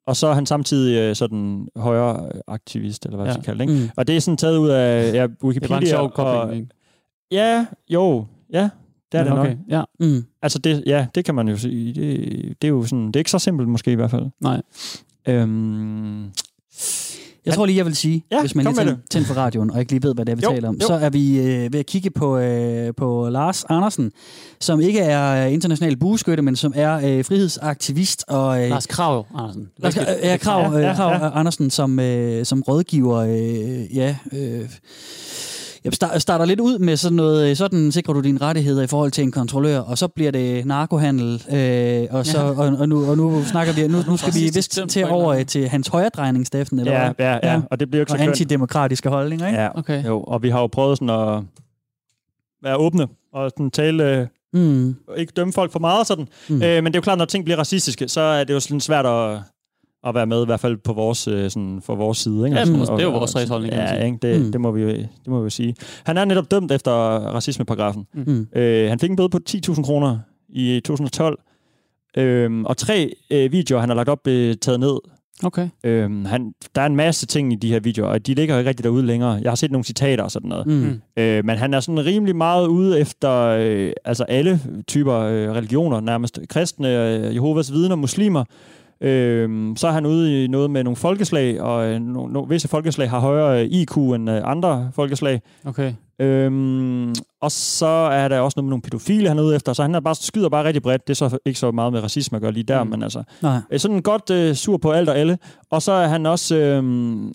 Og 0.06 0.16
så 0.16 0.26
er 0.26 0.34
han 0.34 0.46
samtidig 0.46 0.96
øh, 0.98 1.16
sådan 1.16 1.68
højre 1.76 2.30
aktivist, 2.48 3.04
eller 3.06 3.16
hvad 3.16 3.26
Ja. 3.26 3.30
ja. 3.30 3.34
jeg 3.36 3.42
skal 3.44 3.56
kalde 3.56 3.64
det. 3.66 3.70
Ikke? 3.74 3.84
Mm. 3.84 3.90
Og 3.96 4.06
det 4.06 4.16
er 4.16 4.20
sådan 4.20 4.36
taget 4.36 4.56
ud 4.58 4.68
af 4.68 5.14
ja, 5.14 5.22
Det 5.26 5.36
Wikipedia. 5.44 5.74
bare 5.74 5.82
en 5.82 5.86
sjov 5.86 6.12
og, 6.14 6.54
ikke? 6.56 6.68
Ja, 7.30 7.66
jo, 7.90 8.26
ja, 8.52 8.68
det 9.12 9.20
er 9.20 9.24
det 9.24 9.32
nok. 9.32 9.38
okay. 9.46 9.56
Ja, 9.68 9.82
Mm. 10.00 10.24
Altså, 10.42 10.58
det, 10.58 10.82
ja, 10.86 11.06
det 11.14 11.24
kan 11.24 11.34
man 11.34 11.48
jo 11.48 11.56
sige. 11.56 11.92
Det, 11.94 12.62
det 12.62 12.68
er 12.68 12.72
jo 12.72 12.82
sådan, 12.84 13.06
det 13.06 13.16
er 13.16 13.20
ikke 13.20 13.30
så 13.30 13.38
simpelt 13.38 13.68
måske 13.68 13.92
i 13.92 13.94
hvert 13.94 14.10
fald. 14.10 14.26
nej. 14.40 14.62
Øhm, 15.28 16.30
Jeg 17.46 17.54
tror 17.54 17.66
lige, 17.66 17.76
jeg 17.76 17.86
vil 17.86 17.96
sige, 17.96 18.24
Ja, 18.32 18.40
hvis 18.40 18.54
man 18.54 18.64
lige 18.64 18.74
tænder, 18.76 18.96
tænder 19.10 19.26
for 19.28 19.34
radioen, 19.34 19.70
og 19.70 19.80
ikke 19.80 19.92
lige 19.92 20.02
ved, 20.02 20.14
hvad 20.14 20.24
det 20.24 20.32
er, 20.32 20.36
vi 20.36 20.42
Jo, 20.44 20.50
taler 20.50 20.68
om, 20.68 20.74
jo. 20.80 20.86
så 20.86 20.94
er 20.94 21.10
vi 21.10 21.38
øh, 21.38 21.72
ved 21.72 21.80
at 21.80 21.86
kigge 21.86 22.10
på, 22.10 22.38
øh, 22.38 22.92
på 22.96 23.28
Lars 23.28 23.64
Andersen, 23.68 24.12
som 24.60 24.80
ikke 24.80 25.00
er 25.00 25.46
øh, 25.46 25.52
international 25.52 25.96
bueskytte, 25.96 26.42
men 26.42 26.56
som 26.56 26.72
er 26.76 26.94
øh, 27.18 27.24
frihedsaktivist 27.24 28.24
og... 28.28 28.62
Øh, 28.62 28.70
Lars 28.70 28.86
Krav 28.86 29.26
Andersen. 29.34 29.68
Lars, 29.78 29.96
øh, 29.96 30.02
ja, 30.22 30.36
Krav, 30.36 30.72
Ja, 30.72 30.78
øh, 30.78 30.82
ja, 30.84 30.94
Krav 30.94 31.10
ja. 31.10 31.38
Andersen 31.38 31.70
som, 31.70 32.00
øh, 32.00 32.44
som 32.44 32.62
rådgiver, 32.62 33.16
øh, 33.18 33.96
ja... 33.96 34.16
Øh, 34.32 34.68
jeg 35.84 35.92
star- 35.94 36.18
starter 36.18 36.44
lidt 36.44 36.60
ud 36.60 36.78
med 36.78 36.96
sådan 36.96 37.16
noget, 37.16 37.50
øh, 37.50 37.56
sådan 37.56 37.92
sikrer 37.92 38.14
du 38.14 38.20
dine 38.20 38.40
rettigheder 38.40 38.82
i 38.82 38.86
forhold 38.86 39.10
til 39.10 39.24
en 39.24 39.32
kontrollør, 39.32 39.78
og 39.78 39.98
så 39.98 40.08
bliver 40.08 40.30
det 40.30 40.66
narkohandel, 40.66 41.34
øh, 41.52 42.06
og, 42.10 42.26
så, 42.26 42.38
Ja. 42.38 42.44
og, 42.44 42.56
og, 42.78 42.88
nu, 42.88 43.10
og 43.10 43.16
nu 43.16 43.44
snakker 43.44 43.72
vi, 43.72 43.88
nu, 43.88 43.98
nu 44.08 44.16
skal 44.16 44.34
vi 44.34 44.50
vist 44.54 44.78
til 44.88 45.04
over 45.06 45.34
øh, 45.34 45.46
til 45.46 45.68
hans 45.68 45.88
højredrejning, 45.88 46.46
Steffen, 46.46 46.78
eller 46.78 46.92
ja, 46.92 47.12
hvad? 47.12 47.26
ja, 47.26 47.32
ja, 47.42 47.52
Ja. 47.52 47.60
og 47.70 47.80
det 47.80 47.90
bliver 47.90 47.98
jo 47.98 48.02
ikke 48.02 48.10
så 48.10 48.16
kønt. 48.16 48.28
antidemokratiske 48.28 49.08
holdninger, 49.08 49.46
ikke? 49.46 49.60
Ja, 49.60 49.78
Okay. 49.78 50.04
jo, 50.06 50.20
og 50.22 50.42
vi 50.42 50.50
har 50.50 50.60
jo 50.60 50.66
prøvet 50.66 50.98
sådan 50.98 51.10
at 51.10 51.42
være 52.62 52.76
åbne 52.76 53.06
og 53.32 53.50
sådan 53.50 53.70
tale... 53.70 54.04
Øh, 54.20 54.26
Mm. 54.56 54.96
ikke 55.16 55.32
dømme 55.36 55.52
folk 55.52 55.72
for 55.72 55.78
meget 55.78 56.06
sådan. 56.06 56.28
Mm. 56.48 56.54
Øh, 56.62 56.82
men 56.82 56.84
det 56.84 56.94
er 56.94 56.98
jo 56.98 57.02
klart, 57.02 57.18
når 57.18 57.24
ting 57.24 57.44
bliver 57.44 57.58
racistiske, 57.58 58.08
så 58.08 58.20
er 58.20 58.44
det 58.44 58.54
jo 58.54 58.60
sådan 58.60 58.80
svært 58.80 59.06
at, 59.06 59.38
at 60.06 60.14
være 60.14 60.26
med, 60.26 60.42
i 60.42 60.46
hvert 60.46 60.60
fald 60.60 60.76
på 60.76 60.92
vores, 60.92 61.28
øh, 61.28 61.50
sådan, 61.50 61.80
for 61.84 61.94
vores 61.94 62.18
side. 62.18 62.44
Ikke? 62.46 62.56
Ja, 62.56 62.60
Og 62.60 62.66
sådan, 62.66 62.80
det 62.82 62.88
er 62.90 63.02
jo 63.02 63.08
og- 63.08 63.14
vores 63.20 63.50
og- 63.50 63.60
man 63.62 63.70
Ja, 63.70 64.04
ikke? 64.04 64.18
Det, 64.22 64.40
Mm. 64.40 64.52
det, 64.52 64.60
må 64.60 64.70
vi, 64.70 64.82
det 64.96 65.08
må 65.26 65.38
vi 65.38 65.44
jo 65.44 65.50
sige. 65.50 65.74
Han 66.04 66.16
er 66.16 66.24
netop 66.24 66.50
dømt 66.50 66.72
efter 66.72 66.92
racismeparagrafen. 67.34 68.06
Mm. 68.14 68.46
Øh, 68.56 68.88
han 68.88 68.98
fik 68.98 69.10
en 69.10 69.16
bøde 69.16 69.28
på 69.28 69.38
10.000 69.48 69.84
kroner 69.84 70.18
i 70.48 70.80
2012. 70.84 71.38
Øhm, 72.16 72.64
og 72.64 72.76
tre 72.76 73.12
øh, 73.30 73.52
videoer, 73.52 73.80
han 73.80 73.88
har 73.88 73.96
lagt 73.96 74.08
op, 74.08 74.18
blev 74.24 74.56
taget 74.56 74.80
ned. 74.80 74.98
Okay. 75.44 75.68
Øhm, 75.84 76.24
han, 76.24 76.52
der 76.74 76.82
er 76.82 76.86
en 76.86 76.96
masse 76.96 77.26
ting 77.26 77.52
i 77.52 77.56
de 77.56 77.68
her 77.68 77.80
videoer, 77.80 78.08
og 78.08 78.26
de 78.26 78.34
ligger 78.34 78.54
jo 78.54 78.58
ikke 78.58 78.68
rigtig 78.68 78.84
derude 78.84 79.06
længere. 79.06 79.40
Jeg 79.42 79.50
har 79.50 79.56
set 79.56 79.70
nogle 79.70 79.84
citater 79.84 80.24
og 80.24 80.30
sådan 80.30 80.48
noget. 80.48 80.66
Mm. 80.66 81.00
Øh, 81.16 81.44
men 81.44 81.56
han 81.56 81.74
er 81.74 81.80
sådan 81.80 82.06
rimelig 82.06 82.36
meget 82.36 82.66
ude 82.66 83.00
efter 83.00 83.30
øh, 83.40 83.92
altså 84.04 84.24
alle 84.24 84.60
typer 84.88 85.14
øh, 85.18 85.50
religioner, 85.50 86.00
nærmest 86.00 86.38
kristne, 86.48 87.14
øh, 87.28 87.34
Jehovas 87.34 87.72
vidner, 87.72 87.96
muslimer, 87.96 88.44
Øh, 89.00 89.76
så 89.76 89.88
er 89.88 89.92
han 89.92 90.06
ude 90.06 90.44
i 90.44 90.46
noget 90.46 90.70
med 90.70 90.84
nogle 90.84 90.96
folkeslag, 90.96 91.60
og 91.60 91.86
øh, 91.86 92.00
no, 92.00 92.26
no, 92.26 92.40
visse 92.40 92.68
folkeslag 92.68 93.10
har 93.10 93.18
højere 93.18 93.66
IQ 93.66 93.96
end 93.96 94.30
øh, 94.30 94.40
andre 94.44 94.90
folkeslag. 94.94 95.40
Okay. 95.64 95.92
Øhm, 96.18 97.14
og 97.40 97.52
så 97.52 97.86
er 97.86 98.28
der 98.28 98.40
også 98.40 98.54
noget 98.56 98.64
med 98.64 98.70
nogle 98.70 98.82
pædofile, 98.82 99.28
han 99.28 99.38
er 99.38 99.42
ude 99.42 99.56
efter, 99.56 99.72
så 99.72 99.82
han 99.82 99.94
er 99.94 100.00
bare, 100.00 100.14
skyder 100.14 100.48
bare 100.48 100.64
rigtig 100.64 100.82
bredt. 100.82 101.06
Det 101.08 101.20
er 101.20 101.28
så 101.28 101.38
ikke 101.44 101.58
så 101.58 101.70
meget 101.70 101.92
med 101.92 102.00
racisme 102.00 102.36
at 102.36 102.42
gøre 102.42 102.52
lige 102.52 102.64
der, 102.64 102.84
mm. 102.84 102.90
men 102.90 103.02
altså... 103.02 103.22
Nej. 103.42 103.58
Øh, 103.70 103.80
sådan 103.80 104.02
godt 104.02 104.30
øh, 104.30 104.54
sur 104.54 104.76
på 104.76 104.90
alt 104.92 105.08
og 105.08 105.18
alle. 105.18 105.38
Og 105.70 105.82
så 105.82 105.92
er 105.92 106.06
han 106.06 106.26
også 106.26 106.56
øh, 106.56 106.82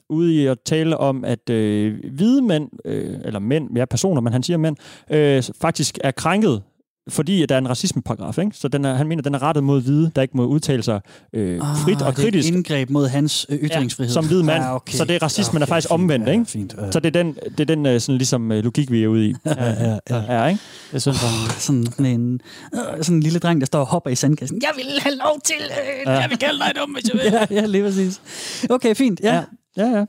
ude 0.09 0.33
i 0.33 0.45
at 0.45 0.57
tale 0.65 0.97
om, 0.97 1.25
at 1.25 1.49
øh, 1.49 1.95
hvide 2.11 2.41
mænd, 2.41 2.69
øh, 2.85 3.17
eller 3.25 3.39
mænd, 3.39 3.77
ja 3.77 3.85
personer, 3.85 4.21
men 4.21 4.33
han 4.33 4.43
siger 4.43 4.57
mænd, 4.57 4.75
øh, 5.11 5.43
faktisk 5.61 5.97
er 6.03 6.11
krænket 6.11 6.61
fordi 7.09 7.45
der 7.45 7.55
er 7.55 7.59
en 7.59 7.69
racismeparagraf, 7.69 8.37
ikke? 8.37 8.51
Så 8.53 8.67
den 8.67 8.85
er, 8.85 8.93
han 8.93 9.07
mener, 9.07 9.21
den 9.21 9.35
er 9.35 9.41
rettet 9.43 9.63
mod 9.63 9.81
hvide, 9.81 10.11
der 10.15 10.21
ikke 10.21 10.37
må 10.37 10.45
udtale 10.45 10.83
sig 10.83 11.01
øh, 11.33 11.59
frit 11.59 12.01
og 12.01 12.15
kritisk. 12.15 12.33
Det 12.33 12.35
er 12.35 12.53
et 12.53 12.55
indgreb 12.57 12.89
mod 12.89 13.07
hans 13.07 13.45
øh, 13.49 13.57
ytringsfrihed. 13.59 14.09
Ja, 14.09 14.13
som 14.13 14.27
hvid 14.27 14.43
mand. 14.43 14.63
Ah, 14.63 14.75
okay. 14.75 14.93
Så 14.93 15.05
det 15.05 15.15
er 15.15 15.23
racismen 15.23 15.57
okay, 15.57 15.65
er 15.65 15.67
faktisk 15.67 15.87
fint, 15.87 16.01
omvendt, 16.01 16.27
ja, 16.27 16.31
ikke? 16.31 16.45
Fint, 16.45 16.75
ja. 16.81 16.91
Så 16.91 16.99
det 16.99 17.15
er 17.15 17.23
den, 17.23 17.35
det 17.57 17.59
er 17.59 17.65
den 17.75 17.85
øh, 17.85 17.99
sådan 17.99 18.17
ligesom 18.17 18.51
øh, 18.51 18.63
logik, 18.63 18.91
vi 18.91 19.03
er 19.03 19.07
ude 19.07 19.27
i. 19.29 19.35
ja, 19.45 19.51
ja, 19.89 19.97
ja. 20.09 20.21
Ja, 20.41 20.45
ikke? 20.45 20.61
Jeg 20.93 21.01
synes, 21.01 21.17
han... 21.21 21.49
Sådan 21.59 22.05
en, 22.05 22.41
øh, 22.75 23.03
sådan 23.03 23.15
en 23.17 23.23
lille 23.23 23.39
dreng, 23.39 23.61
der 23.61 23.65
står 23.65 23.79
og 23.79 23.85
hopper 23.87 24.09
i 24.09 24.15
sandkassen. 24.15 24.61
Jeg 24.61 24.71
vil 24.75 24.85
have 25.01 25.15
lov 25.15 25.39
til, 25.45 25.55
øh, 25.59 26.13
Ja. 26.13 26.19
jeg 26.19 26.29
vil 26.29 26.37
kalde 26.37 26.59
dig 26.59 26.71
dum, 26.81 26.89
hvis 26.89 27.09
jeg 27.09 27.19
vil. 27.23 27.33
ja, 27.51 27.61
ja, 27.61 27.65
lige 27.65 27.83
præcis. 27.83 28.21
Okay, 28.69 28.95
fint. 28.95 29.19
Ja. 29.23 29.43
Ja, 29.77 29.85
ja. 29.85 29.97
ja. 29.97 30.05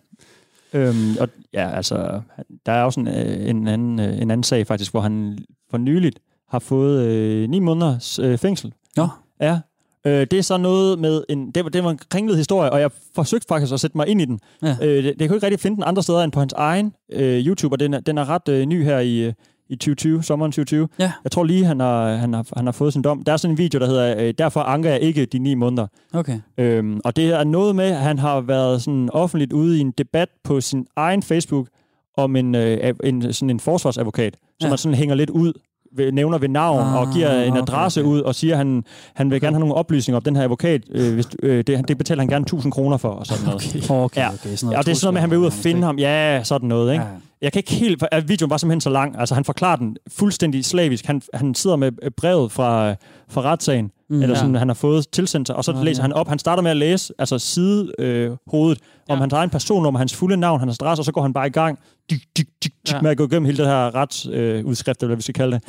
Øhm, 0.73 1.17
og 1.21 1.29
ja, 1.53 1.71
altså, 1.77 2.21
der 2.67 2.73
er 2.73 2.83
også 2.83 3.01
en, 3.01 3.09
øh, 3.09 3.49
en, 3.51 3.69
anden, 3.69 3.99
en 3.99 4.31
anden 4.31 4.43
sag 4.43 4.67
faktisk, 4.67 4.91
hvor 4.91 5.01
han 5.01 5.39
for 5.71 5.79
nyligt 5.79 6.19
har 6.51 6.59
fået 6.59 7.07
øh, 7.07 7.51
ni 7.51 7.59
måneders 7.59 8.19
øh, 8.19 8.39
fængsel. 8.39 8.73
Nå. 8.97 9.09
Ja. 9.41 9.59
Øh, 10.07 10.27
det 10.31 10.33
er 10.33 10.43
så 10.43 10.57
noget 10.57 10.99
med 10.99 11.25
en... 11.29 11.51
Det 11.51 11.65
var, 11.65 11.71
det 11.71 11.85
var 11.85 11.91
en 11.91 11.99
kringlet 12.11 12.37
historie, 12.37 12.73
og 12.73 12.81
jeg 12.81 12.91
forsøgte 13.15 13.47
faktisk 13.49 13.73
at 13.73 13.81
sætte 13.81 13.97
mig 13.97 14.09
ind 14.09 14.23
i 14.23 14.25
den. 14.25 14.41
Ja. 14.63 14.77
Øh, 14.83 15.05
det, 15.05 15.15
det 15.19 15.29
kunne 15.29 15.37
ikke 15.37 15.47
rigtig 15.47 15.61
finde 15.61 15.75
den 15.75 15.85
andre 15.85 16.03
steder 16.03 16.25
end 16.25 16.33
på 16.33 16.41
hans 16.41 16.53
egen 16.53 16.95
øh, 17.13 17.47
YouTube, 17.47 17.75
og 17.75 17.81
den 17.81 17.95
er, 17.95 18.01
den 18.01 18.19
er 18.19 18.29
ret 18.29 18.49
øh, 18.49 18.67
ny 18.67 18.85
her 18.85 18.99
i, 18.99 19.19
øh, 19.19 19.33
i 19.69 19.77
2020, 19.77 20.23
sommeren 20.23 20.53
2020. 20.53 20.89
Ja. 20.99 21.13
Jeg 21.25 21.33
tror 21.33 21.45
lige, 21.45 21.65
han 21.65 21.81
har, 21.81 22.15
han, 22.15 22.33
har, 22.33 22.47
han 22.57 22.67
har 22.67 22.73
fået 22.73 22.93
sin 22.93 23.03
dom. 23.03 23.23
Der 23.23 23.33
er 23.33 23.37
sådan 23.37 23.53
en 23.53 23.59
video, 23.59 23.81
der 23.81 23.87
hedder, 23.87 24.15
øh, 24.19 24.35
derfor 24.39 24.61
anker 24.61 24.91
jeg 24.91 25.01
ikke 25.01 25.27
de 25.27 25.39
ni 25.39 25.55
måneder. 25.55 25.87
Okay. 26.15 26.41
Øhm, 26.59 27.01
og 27.05 27.17
det 27.17 27.25
er 27.25 27.45
noget 27.45 27.77
med, 27.77 27.85
at 27.85 27.97
han 27.97 28.19
har 28.19 28.41
været 28.41 28.83
sådan 28.83 29.11
offentligt 29.13 29.53
ude 29.53 29.79
i 29.79 29.81
en 29.81 29.91
debat 29.91 30.29
på 30.45 30.61
sin 30.61 30.87
egen 30.97 31.23
Facebook 31.23 31.69
om 32.17 32.37
en, 32.37 32.55
øh, 32.55 32.95
en, 33.05 33.33
sådan 33.33 33.51
en 33.51 33.61
forsvarsadvokat, 33.61 34.37
som 34.61 34.67
ja. 34.67 34.69
man 34.69 34.79
sådan 34.79 34.95
hænger 34.99 35.15
lidt 35.15 35.31
ud, 35.31 35.53
ved, 35.97 36.13
nævner 36.13 36.39
ved 36.39 36.49
navn 36.49 36.81
Ah, 36.81 36.95
og 36.95 37.13
giver 37.15 37.43
en 37.43 37.57
adresse 37.57 38.01
okay. 38.01 38.11
ud 38.11 38.21
og 38.21 38.35
siger, 38.35 38.55
at 38.55 38.59
han, 38.59 38.85
han 39.15 39.31
vil 39.31 39.41
gerne 39.41 39.55
have 39.55 39.61
nogle 39.61 39.75
oplysninger 39.75 40.17
om 40.17 40.23
den 40.23 40.37
her 40.37 40.43
advokat. 40.43 40.83
Øh, 40.93 41.15
hvis, 41.15 41.27
øh, 41.43 41.65
det, 41.67 41.89
det 41.89 41.99
betaler 41.99 42.21
han 42.23 42.29
gerne 42.29 42.43
1000 42.43 42.73
kroner 42.73 42.97
for 42.97 43.09
og 43.09 43.27
sådan 43.27 43.45
noget. 43.45 43.75
Okay, 43.77 43.91
okay. 44.05 44.21
Ja. 44.21 44.29
okay. 44.29 44.57
Sådan 44.57 44.73
Ja, 44.73 44.79
og 44.79 44.85
det 44.87 44.91
er 44.91 44.95
sådan 44.95 45.07
noget 45.07 45.13
med, 45.15 45.19
at 45.19 45.23
han 45.23 45.31
vil 45.31 45.39
ud 45.39 45.47
og 45.47 45.53
finde 45.53 45.83
ham. 45.83 45.99
Ja, 45.99 46.41
sådan 46.45 46.69
noget, 46.69 46.93
ikke? 46.93 47.05
Ja. 47.05 47.11
Jeg 47.43 47.53
kan 47.53 47.59
ikke 47.61 47.73
helt... 47.73 48.05
at 48.13 48.29
Videoen 48.29 48.51
var 48.51 48.57
simpelthen 48.57 48.81
så 48.81 48.91
lang. 48.91 49.19
Altså, 49.19 49.35
han 49.35 49.45
forklarer 49.45 49.77
den 49.77 49.97
fuldstændig 50.09 50.65
slavisk. 50.65 51.05
Han, 51.07 51.23
han 51.35 51.55
sidder 51.55 51.77
med 51.77 51.93
øh, 52.03 52.11
brevet 52.11 52.53
fra, 52.53 52.95
fra 53.29 53.41
retssagen, 53.43 53.91
Mm. 54.11 54.23
eller 54.23 54.29
Ja. 54.37 54.41
sådan, 54.41 54.55
han 54.55 54.69
har 54.69 54.75
fået 54.75 55.09
tilsendt 55.13 55.49
sig, 55.49 55.57
og 55.57 55.65
så 55.65 55.73
Nå, 55.73 55.83
læser 55.85 56.03
ja. 56.03 56.05
han 56.05 56.13
op. 56.13 56.29
Han 56.29 56.39
starter 56.39 56.63
med 56.63 56.71
at 56.71 56.77
læse, 56.77 57.13
altså 57.19 57.39
side 57.39 57.93
øh, 57.99 58.31
hovedet, 58.47 58.79
om 59.09 59.17
Ja. 59.17 59.21
hans 59.21 59.33
egen 59.33 59.51
personnummer, 59.51 59.99
hans 59.99 60.15
fulde 60.17 60.37
navn, 60.37 60.61
hans 60.61 60.77
adresse, 60.81 61.01
og 61.01 61.05
så 61.05 61.13
går 61.13 61.23
han 61.23 61.33
bare 61.33 61.47
i 61.47 61.51
gang 61.51 61.79
dyk, 62.11 62.19
dyk, 62.39 62.47
dyk, 62.65 62.73
dyk, 62.89 62.93
Ja. 62.95 63.01
med 63.01 63.11
at 63.11 63.17
gå 63.17 63.25
igennem 63.27 63.45
hele 63.45 63.59
det 63.59 63.67
her 63.67 63.95
retsudskrift, 63.95 65.03
øh, 65.03 65.05
eller 65.05 65.07
hvad 65.07 65.17
vi 65.17 65.23
skal 65.23 65.35
kalde 65.35 65.61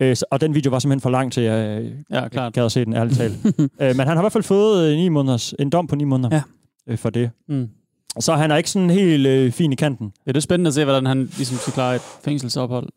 Ja. 0.00 0.06
Øh, 0.06 0.16
så, 0.16 0.24
og 0.30 0.40
den 0.40 0.54
video 0.54 0.70
var 0.70 0.78
simpelthen 0.78 1.00
for 1.00 1.10
lang 1.10 1.32
til, 1.32 1.40
at 1.40 1.58
jeg 1.62 1.80
øh, 1.82 1.90
Ja, 2.10 2.28
klart. 2.28 2.52
gad 2.52 2.64
at 2.64 2.72
se 2.72 2.84
den, 2.84 2.94
ærligt 2.94 3.16
talt. 3.18 3.36
øh, 3.82 3.96
men 3.96 3.98
han 3.98 4.06
har 4.08 4.16
i 4.18 4.22
hvert 4.22 4.32
fald 4.32 4.44
fået 4.44 4.88
øh, 4.90 4.96
ni 4.96 5.08
måneders, 5.08 5.54
en 5.58 5.70
dom 5.70 5.86
på 5.86 5.96
ni 5.96 6.04
måneder 6.04 6.30
Ja. 6.32 6.42
øh, 6.92 6.98
for 6.98 7.10
det. 7.10 7.30
Mm. 7.48 7.68
Så 8.20 8.34
han 8.36 8.50
er 8.50 8.56
ikke 8.56 8.70
sådan 8.70 8.90
helt 8.90 9.26
øh, 9.26 9.52
fin 9.52 9.72
i 9.72 9.76
kanten. 9.76 10.12
Ja, 10.26 10.32
det 10.32 10.36
er 10.36 10.40
spændende 10.40 10.68
at 10.68 10.74
se, 10.74 10.84
hvordan 10.84 11.06
han 11.06 11.30
ligesom 11.36 11.56
skal 11.58 11.72
klare 11.72 11.94
et 11.96 12.02
fængselsophold. 12.24 12.88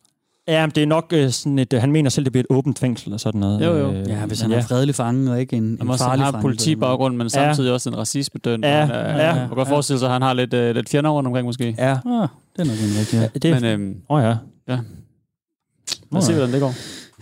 Ja, 0.47 0.65
men 0.65 0.71
det 0.75 0.83
er 0.83 0.87
nok 0.87 1.05
øh, 1.13 1.29
sådan 1.31 1.59
et... 1.59 1.73
øh, 1.73 1.79
Han 1.81 1.91
mener 1.91 2.09
selv, 2.09 2.23
det 2.25 2.31
bliver 2.33 2.43
et 2.49 2.55
åbent 2.55 2.79
fængsel 2.79 3.13
og 3.13 3.19
sådan 3.19 3.39
noget. 3.41 3.65
Jo, 3.65 3.77
jo. 3.77 3.91
Øh, 3.91 4.07
Ja, 4.09 4.25
hvis 4.25 4.39
men 4.43 4.51
han 4.51 4.51
er 4.51 4.57
en 4.63 4.67
fredelig 4.67 4.95
fange, 4.95 5.31
og 5.31 5.39
ikke 5.39 5.55
en, 5.55 5.63
Han 5.63 5.87
en 5.87 5.89
også 5.89 6.03
farlig 6.05 6.25
fange. 6.25 6.41
politibaggrund, 6.41 7.15
men 7.15 7.29
samtidig 7.29 7.73
også 7.73 7.89
en 7.89 7.97
racisme-døn. 7.97 8.63
Ja, 8.63 8.85
Han 8.85 8.89
er- 8.95 9.27
ja, 9.27 9.35
Man 9.35 9.47
kan 9.47 9.55
godt 9.55 9.67
forestille 9.67 9.99
sig, 9.99 10.05
at 10.07 10.13
han 10.13 10.21
har 10.21 10.33
lidt, 10.33 10.53
øh, 10.53 10.75
lidt 10.75 10.89
fjender 10.89 11.09
rundt 11.09 11.27
omkring 11.27 11.45
måske. 11.45 11.75
Ja. 11.77 11.91
Ah, 11.91 11.97
det 12.55 12.61
er 12.61 12.63
nok 12.65 12.75
en 12.93 12.99
rigtig, 12.99 13.29
ja. 13.33 13.39
Det, 13.49 13.61
Men 13.61 13.65
øhm, 13.65 13.95
Åh 14.09 14.17
oh, 14.17 14.23
ja. 14.23 14.35
lad 14.67 14.79
os 16.11 16.23
se, 16.25 16.33
hvordan 16.33 16.51
det 16.53 16.61
går. 16.61 16.73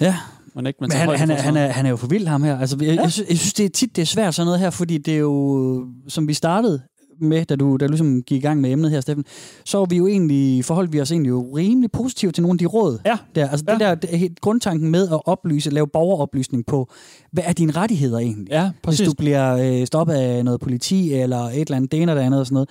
Ja, 0.02 0.16
Man 0.56 0.68
ikke, 0.68 0.78
man 0.82 0.88
Men 0.89 0.97
han, 0.97 1.10
han, 1.20 1.32
er, 1.32 1.36
han, 1.36 1.58
er, 1.58 1.68
han 1.68 1.86
er 1.86 1.89
jo 1.89 1.95
for 1.95 2.08
vild, 2.08 2.28
ham 2.28 2.43
her. 2.43 2.60
Altså, 2.60 2.78
jeg, 2.82 2.95
ja. 2.95 3.02
jeg, 3.02 3.12
synes, 3.12 3.30
jeg 3.30 3.38
synes, 3.38 3.54
det 3.54 3.66
er 3.66 3.70
tit, 3.70 3.95
det 3.95 4.02
er 4.02 4.06
svært 4.06 4.36
sådan 4.36 4.45
noget 4.45 4.60
her, 4.60 4.70
fordi 4.70 4.97
det 4.97 5.14
er 5.14 5.18
jo, 5.18 5.86
som 6.08 6.28
vi 6.28 6.34
startede 6.34 6.82
med, 7.22 7.45
da 7.45 7.55
du, 7.55 7.78
da 7.78 7.86
du 7.86 7.91
ligesom 7.91 8.22
gik 8.22 8.38
i 8.38 8.41
gang 8.41 8.61
med 8.61 8.72
emnet 8.72 8.91
her, 8.91 9.01
Steffen, 9.01 9.26
så 9.65 9.78
var 9.78 9.86
vi 9.86 9.97
jo 9.97 10.07
egentlig, 10.07 10.65
forholdt 10.65 10.93
vi 10.93 11.01
os 11.01 11.11
egentlig 11.11 11.30
jo 11.30 11.41
rimelig 11.57 11.91
positivt 11.91 12.36
til 12.36 12.41
nogle 12.41 12.55
af 12.55 12.57
de 12.57 12.65
råd. 12.65 12.99
Ja. 13.05 13.17
Der. 13.36 13.49
Altså 13.49 13.65
ja. 13.67 13.74
det 13.74 13.80
der, 13.80 13.95
det, 13.95 14.41
grundtanken 14.41 14.91
med 14.91 15.07
at 15.09 15.20
oplyse, 15.26 15.70
lave 15.70 15.88
borgeroplysning 15.88 16.65
på, 16.65 16.91
hvad 17.32 17.43
er 17.47 17.53
dine 17.53 17.72
rettigheder 17.72 18.20
egentlig? 18.20 18.51
Ja, 18.51 18.72
præcis. 18.84 18.99
Hvis 18.99 19.09
du 19.09 19.13
bliver 19.17 19.55
øh, 19.55 19.88
stoppet 19.88 20.13
af 20.13 20.45
noget 20.45 20.59
politi, 20.59 21.13
eller 21.13 21.39
et 21.39 21.59
eller 21.59 21.76
andet, 21.76 21.91
det 21.91 22.01
ene 22.01 22.11
eller 22.11 22.22
det 22.22 22.26
andet 22.26 22.39
og 22.39 22.45
sådan 22.45 22.53
noget. 22.53 22.70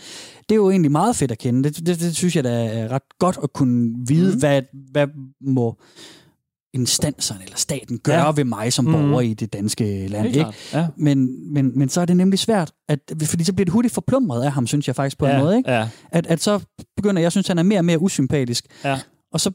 Det 0.49 0.55
er 0.55 0.57
jo 0.57 0.71
egentlig 0.71 0.93
meget 0.93 1.17
fedt 1.17 1.31
at 1.31 1.39
kende. 1.39 1.69
Det, 1.69 1.87
det, 1.87 2.01
det 2.01 2.17
synes 2.17 2.37
jeg 2.37 2.45
da 2.45 2.67
er 2.67 2.93
ret 2.93 3.03
godt 3.19 3.39
at 3.43 3.53
kunne 3.53 3.95
vide, 4.07 4.33
mm. 4.33 4.39
hvad, 4.39 4.63
hvad 4.93 5.07
må 5.41 5.77
instanserne 6.75 7.41
eller 7.45 7.57
staten 7.57 7.99
gøre 7.99 8.17
ja. 8.19 8.25
Ja. 8.25 8.33
ved 8.37 8.45
mig 8.45 8.73
som 8.73 8.85
Mhm. 8.85 8.95
borger 8.95 9.21
i 9.21 9.35
det 9.35 9.53
danske 9.53 10.09
land. 10.09 10.27
Ikke? 10.27 10.47
Ja. 10.73 10.87
Men, 10.97 11.29
men, 11.55 11.79
men 11.79 11.89
så 11.89 12.01
er 12.01 12.05
det 12.05 12.17
nemlig 12.17 12.39
svært, 12.39 12.73
at, 12.89 12.99
fordi 13.25 13.45
så 13.45 13.53
bliver 13.53 13.65
det 13.65 13.73
hurtigt 13.73 13.95
forplumret 13.95 14.43
af 14.45 14.53
ham, 14.53 14.67
synes 14.67 14.87
jeg 14.87 14.97
faktisk 14.97 15.19
på 15.19 15.25
en 15.27 15.31
ja, 15.33 15.39
måde. 15.39 15.57
Ikke? 15.57 15.71
Ja, 15.71 15.89
At, 16.13 16.27
at 16.27 16.43
så 16.43 16.61
begynder 16.97 17.21
jeg, 17.21 17.23
jeg 17.25 17.33
synes, 17.33 17.49
han 17.49 17.59
er 17.59 17.63
mere 17.63 17.79
og 17.79 17.85
mere 17.85 18.03
usympatisk. 18.03 18.65
Ja. 18.85 18.99
Og 19.33 19.41
så 19.41 19.51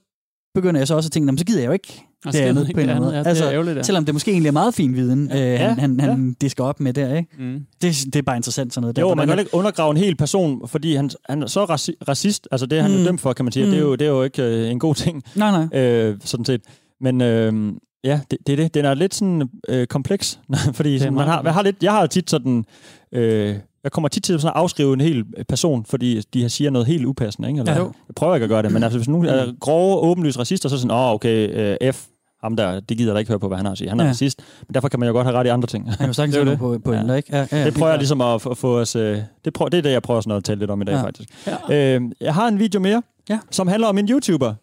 begynder 0.55 0.79
jeg 0.79 0.87
så 0.87 0.95
også 0.95 1.07
at 1.07 1.11
tænke, 1.11 1.25
"Nå, 1.25 1.31
men 1.31 1.37
så 1.37 1.45
gider 1.45 1.59
jeg 1.59 1.67
jo 1.67 1.71
ikke 1.71 2.01
det 2.25 2.35
andet 2.35 2.65
på 2.65 2.71
en 2.71 2.79
eller 2.79 2.93
anden 2.95 3.03
måde. 3.05 3.13
Ja, 3.15 3.19
det 3.19 3.27
Altså, 3.27 3.45
er 3.45 3.51
ærgerligt, 3.53 3.77
ja. 3.77 3.83
Selvom 3.83 4.05
det 4.05 4.15
måske 4.15 4.31
egentlig 4.31 4.47
er 4.47 4.51
meget 4.53 4.73
fin 4.73 4.95
viden, 4.95 5.29
ja. 5.33 5.53
øh, 5.53 5.59
han, 5.59 5.79
han, 5.79 5.99
han 5.99 6.35
det 6.41 6.51
skal 6.51 6.63
op 6.63 6.79
med 6.79 6.93
der. 6.93 7.15
Ikke? 7.15 7.29
Mm. 7.39 7.59
Det, 7.81 7.95
det 8.05 8.15
er 8.15 8.21
bare 8.21 8.35
interessant 8.35 8.73
sådan 8.73 8.81
noget. 8.81 8.95
der. 8.95 9.01
jo, 9.01 9.13
man 9.15 9.27
kan 9.27 9.39
ikke 9.39 9.53
undergrave 9.53 9.91
en 9.91 9.97
hel 9.97 10.15
person, 10.15 10.67
fordi 10.67 10.95
han, 10.95 11.09
han 11.29 11.43
er 11.43 11.47
så 11.47 11.63
raci- 11.65 11.97
racist. 12.07 12.47
Altså 12.51 12.65
det, 12.65 12.81
han 12.81 12.91
Mm. 12.91 12.97
er 12.99 13.03
dømt 13.03 13.21
for, 13.21 13.33
kan 13.33 13.45
man 13.45 13.51
sige. 13.51 13.65
Mm. 13.65 13.71
Det, 13.71 13.77
er 13.79 13.83
jo, 13.83 13.95
det 13.95 14.05
er 14.07 14.11
jo 14.11 14.23
ikke 14.23 14.43
øh, 14.43 14.71
en 14.71 14.79
god 14.79 14.95
ting, 14.95 15.23
Nej, 15.35 15.65
nej. 15.71 15.79
øh, 15.81 16.17
sådan 16.23 16.45
set. 16.45 16.61
Men 17.03 17.21
øh, 17.21 17.73
ja, 18.03 18.19
det, 18.31 18.39
det 18.47 18.53
er 18.53 18.57
det. 18.57 18.73
Den 18.73 18.85
er 18.85 18.93
lidt 18.93 19.13
sådan 19.15 19.49
øh, 19.69 19.87
kompleks, 19.87 20.39
fordi 20.73 20.99
sådan, 20.99 21.13
man 21.13 21.27
har, 21.27 21.41
man 21.41 21.53
har 21.53 21.61
lidt, 21.63 21.83
jeg 21.83 21.91
har 21.91 22.05
tit 22.05 22.29
sådan... 22.29 22.65
Øh, 23.11 23.55
jeg 23.83 23.91
kommer 23.91 24.07
tit 24.07 24.23
til 24.23 24.39
sådan 24.39 24.53
at 24.55 24.59
afskrive 24.61 24.93
en 24.93 25.01
hel 25.01 25.25
person, 25.49 25.85
fordi 25.85 26.21
de 26.33 26.49
siger 26.49 26.69
noget 26.71 26.87
helt 26.87 27.05
upassende. 27.05 27.47
Ikke? 27.49 27.59
Eller, 27.59 27.73
Ja, 27.73 27.79
jo. 27.79 27.85
jeg 28.07 28.15
prøver 28.15 28.35
ikke 28.35 28.43
at 28.43 28.49
gøre 28.49 28.61
det, 28.63 28.71
men 28.71 28.83
altså, 28.83 28.99
hvis 28.99 29.07
nogen 29.07 29.25
er 29.25 29.53
grove, 29.59 29.97
åbenlyst 30.03 30.39
racister, 30.39 30.69
så 30.69 30.75
er 30.75 30.77
det 30.77 30.81
sådan, 30.81 30.91
åh, 30.97 31.05
oh, 31.07 31.11
okay, 31.13 31.77
øh, 31.83 31.93
F, 31.93 32.05
ham 32.43 32.55
der, 32.55 32.79
det 32.79 32.97
gider 32.97 33.11
der 33.13 33.19
ikke 33.19 33.29
høre 33.29 33.39
på, 33.39 33.47
hvad 33.47 33.57
han 33.57 33.65
har 33.65 33.71
at 33.71 33.77
sige. 33.77 33.89
Han 33.89 33.99
er 33.99 34.03
Ja. 34.03 34.07
ja. 34.07 34.11
racist, 34.11 34.41
men 34.67 34.73
derfor 34.73 34.87
kan 34.87 34.99
man 34.99 35.07
jo 35.07 35.13
godt 35.13 35.27
have 35.27 35.37
ret 35.37 35.45
i 35.45 35.49
andre 35.49 35.67
ting. 35.67 35.91
Han 35.99 36.07
jo 36.07 36.13
sagtens 36.13 36.35
Det 36.35 36.45
noget 36.45 36.59
på, 36.59 36.79
på 36.85 36.93
Ja. 36.93 37.01
ja. 37.07 37.13
ikke? 37.13 37.37
Ja, 37.37 37.47
ja, 37.51 37.65
det 37.65 37.73
prøver 37.73 37.89
jeg 37.89 37.97
ligesom 37.97 38.21
at 38.21 38.41
få, 38.41 38.53
få 38.53 38.79
os... 38.79 38.95
Øh, 38.95 39.17
det, 39.45 39.53
prøver, 39.53 39.69
det 39.69 39.77
er 39.77 39.81
det, 39.81 39.91
jeg 39.91 40.01
prøver 40.01 40.21
sådan 40.21 40.37
at 40.37 40.43
tale 40.43 40.59
lidt 40.59 40.71
om 40.71 40.81
i 40.81 40.85
dag, 40.85 40.93
Ja. 40.93 40.97
ja. 40.99 41.05
faktisk. 41.05 41.29
Ja. 41.69 41.95
Øh, 41.95 42.01
jeg 42.21 42.33
har 42.33 42.47
en 42.47 42.59
video 42.59 42.79
mere, 42.81 43.01
Ja. 43.29 43.39
som 43.51 43.67
handler 43.67 43.87
om 43.87 43.97
en 43.97 44.07
YouTuber. 44.09 44.53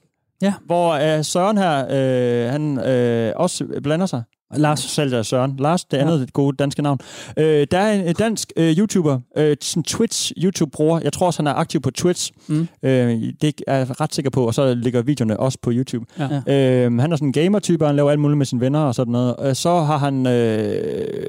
Ja. 0.43 0.55
Hvor 0.67 0.91
øh, 0.93 1.25
Søren 1.25 1.59
her, 1.59 1.87
øh, 1.91 2.53
han 2.53 2.79
øh, 2.87 3.33
også 3.37 3.81
blander 3.83 4.07
sig. 4.07 4.23
Lars, 4.57 4.81
Selv 4.81 5.13
er 5.13 5.23
Søren. 5.23 5.57
Lars, 5.59 5.85
det 5.85 5.97
andet 5.97 6.21
ja. 6.21 6.27
gode 6.33 6.57
danske 6.57 6.83
navn. 6.83 6.99
Øh, 7.37 7.67
der 7.71 7.79
er 7.79 7.93
en 7.93 8.15
dansk 8.15 8.53
øh, 8.57 8.79
YouTuber, 8.79 9.21
øh, 9.37 9.57
sådan 9.61 9.85
Twitch-YouTube-bruger. 9.89 11.01
Jeg 11.05 11.13
tror 11.13 11.27
også, 11.27 11.39
han 11.43 11.47
er 11.47 11.55
aktiv 11.55 11.81
på 11.81 11.91
Twitch. 11.91 12.33
Mm. 12.49 12.69
Øh, 12.83 13.23
det 13.41 13.63
er 13.67 13.77
jeg 13.77 14.01
ret 14.01 14.15
sikker 14.15 14.31
på, 14.31 14.47
og 14.47 14.55
så 14.55 14.75
ligger 14.75 15.03
videoerne 15.03 15.41
også 15.41 15.59
på 15.63 15.71
YouTube. 15.75 16.07
Ja. 16.19 16.25
Øh, 16.85 16.99
han 16.99 17.13
er 17.13 17.17
sådan 17.17 17.29
en 17.29 17.33
gamer-type, 17.33 17.87
han 17.87 17.97
laver 17.97 18.11
alt 18.11 18.21
muligt 18.21 18.39
med 18.39 18.47
sine 18.47 18.61
venner 18.61 18.81
og 18.81 18.95
sådan 18.95 19.13
noget. 19.13 19.37
Øh, 19.43 19.55
så 19.55 19.81
har 19.81 19.99
han... 19.99 20.27
Øh, 20.27 21.27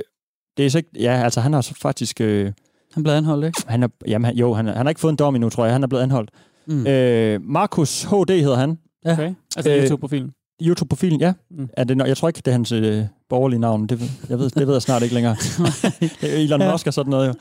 det 0.58 0.66
er 0.66 0.70
så 0.70 0.78
ikke... 0.78 0.90
Ja, 1.00 1.24
altså 1.24 1.42
han 1.42 1.54
har 1.54 1.62
så 1.62 1.74
faktisk... 1.82 2.22
Øh, 2.22 2.52
han 2.94 3.04
blev 3.04 3.14
anholdt, 3.14 3.46
ikke? 3.46 3.64
han 3.68 3.84
er, 3.84 3.88
jamen, 4.08 4.26
han, 4.26 4.36
jo, 4.36 4.54
han, 4.54 4.68
han 4.68 4.76
har 4.78 4.90
ikke 4.90 5.02
fået 5.02 5.12
en 5.12 5.18
dom 5.18 5.36
endnu, 5.36 5.50
tror 5.50 5.66
jeg. 5.66 5.74
Han 5.74 5.84
er 5.84 5.88
blevet 5.88 6.04
anholdt. 6.04 6.30
Mm. 6.68 6.88
Øh, 6.88 7.42
Markus 7.44 8.04
HD 8.04 8.30
hedder 8.30 8.56
han. 8.56 8.78
Ja. 9.06 9.14
Okay. 9.14 9.34
Altså 9.58 9.72
Øh, 9.72 9.84
YouTube-profilen. 9.84 10.32
YouTube-profilen, 10.64 11.20
ja. 11.20 11.34
Mm. 11.52 11.70
Er 11.78 11.84
det, 11.84 11.98
jeg 12.08 12.18
tror 12.18 12.28
ikke, 12.28 12.38
det 12.38 12.48
er 12.48 12.52
hans 12.52 12.72
øh, 12.72 13.04
borgerlige 13.30 13.60
navn. 13.60 13.88
Det, 13.88 14.00
ved- 14.02 14.08
jeg 14.30 14.40
ved, 14.40 14.50
det 14.50 14.68
ved 14.68 14.74
jeg 14.76 14.82
snart 14.82 15.02
ikke 15.04 15.16
længere. 15.16 15.36
Er 16.22 16.28
Elon 16.28 16.62
Ja. 16.62 16.72
Musk 16.72 16.88
og 16.88 16.94
sådan 16.94 17.10
noget 17.10 17.28
jo. 17.28 17.34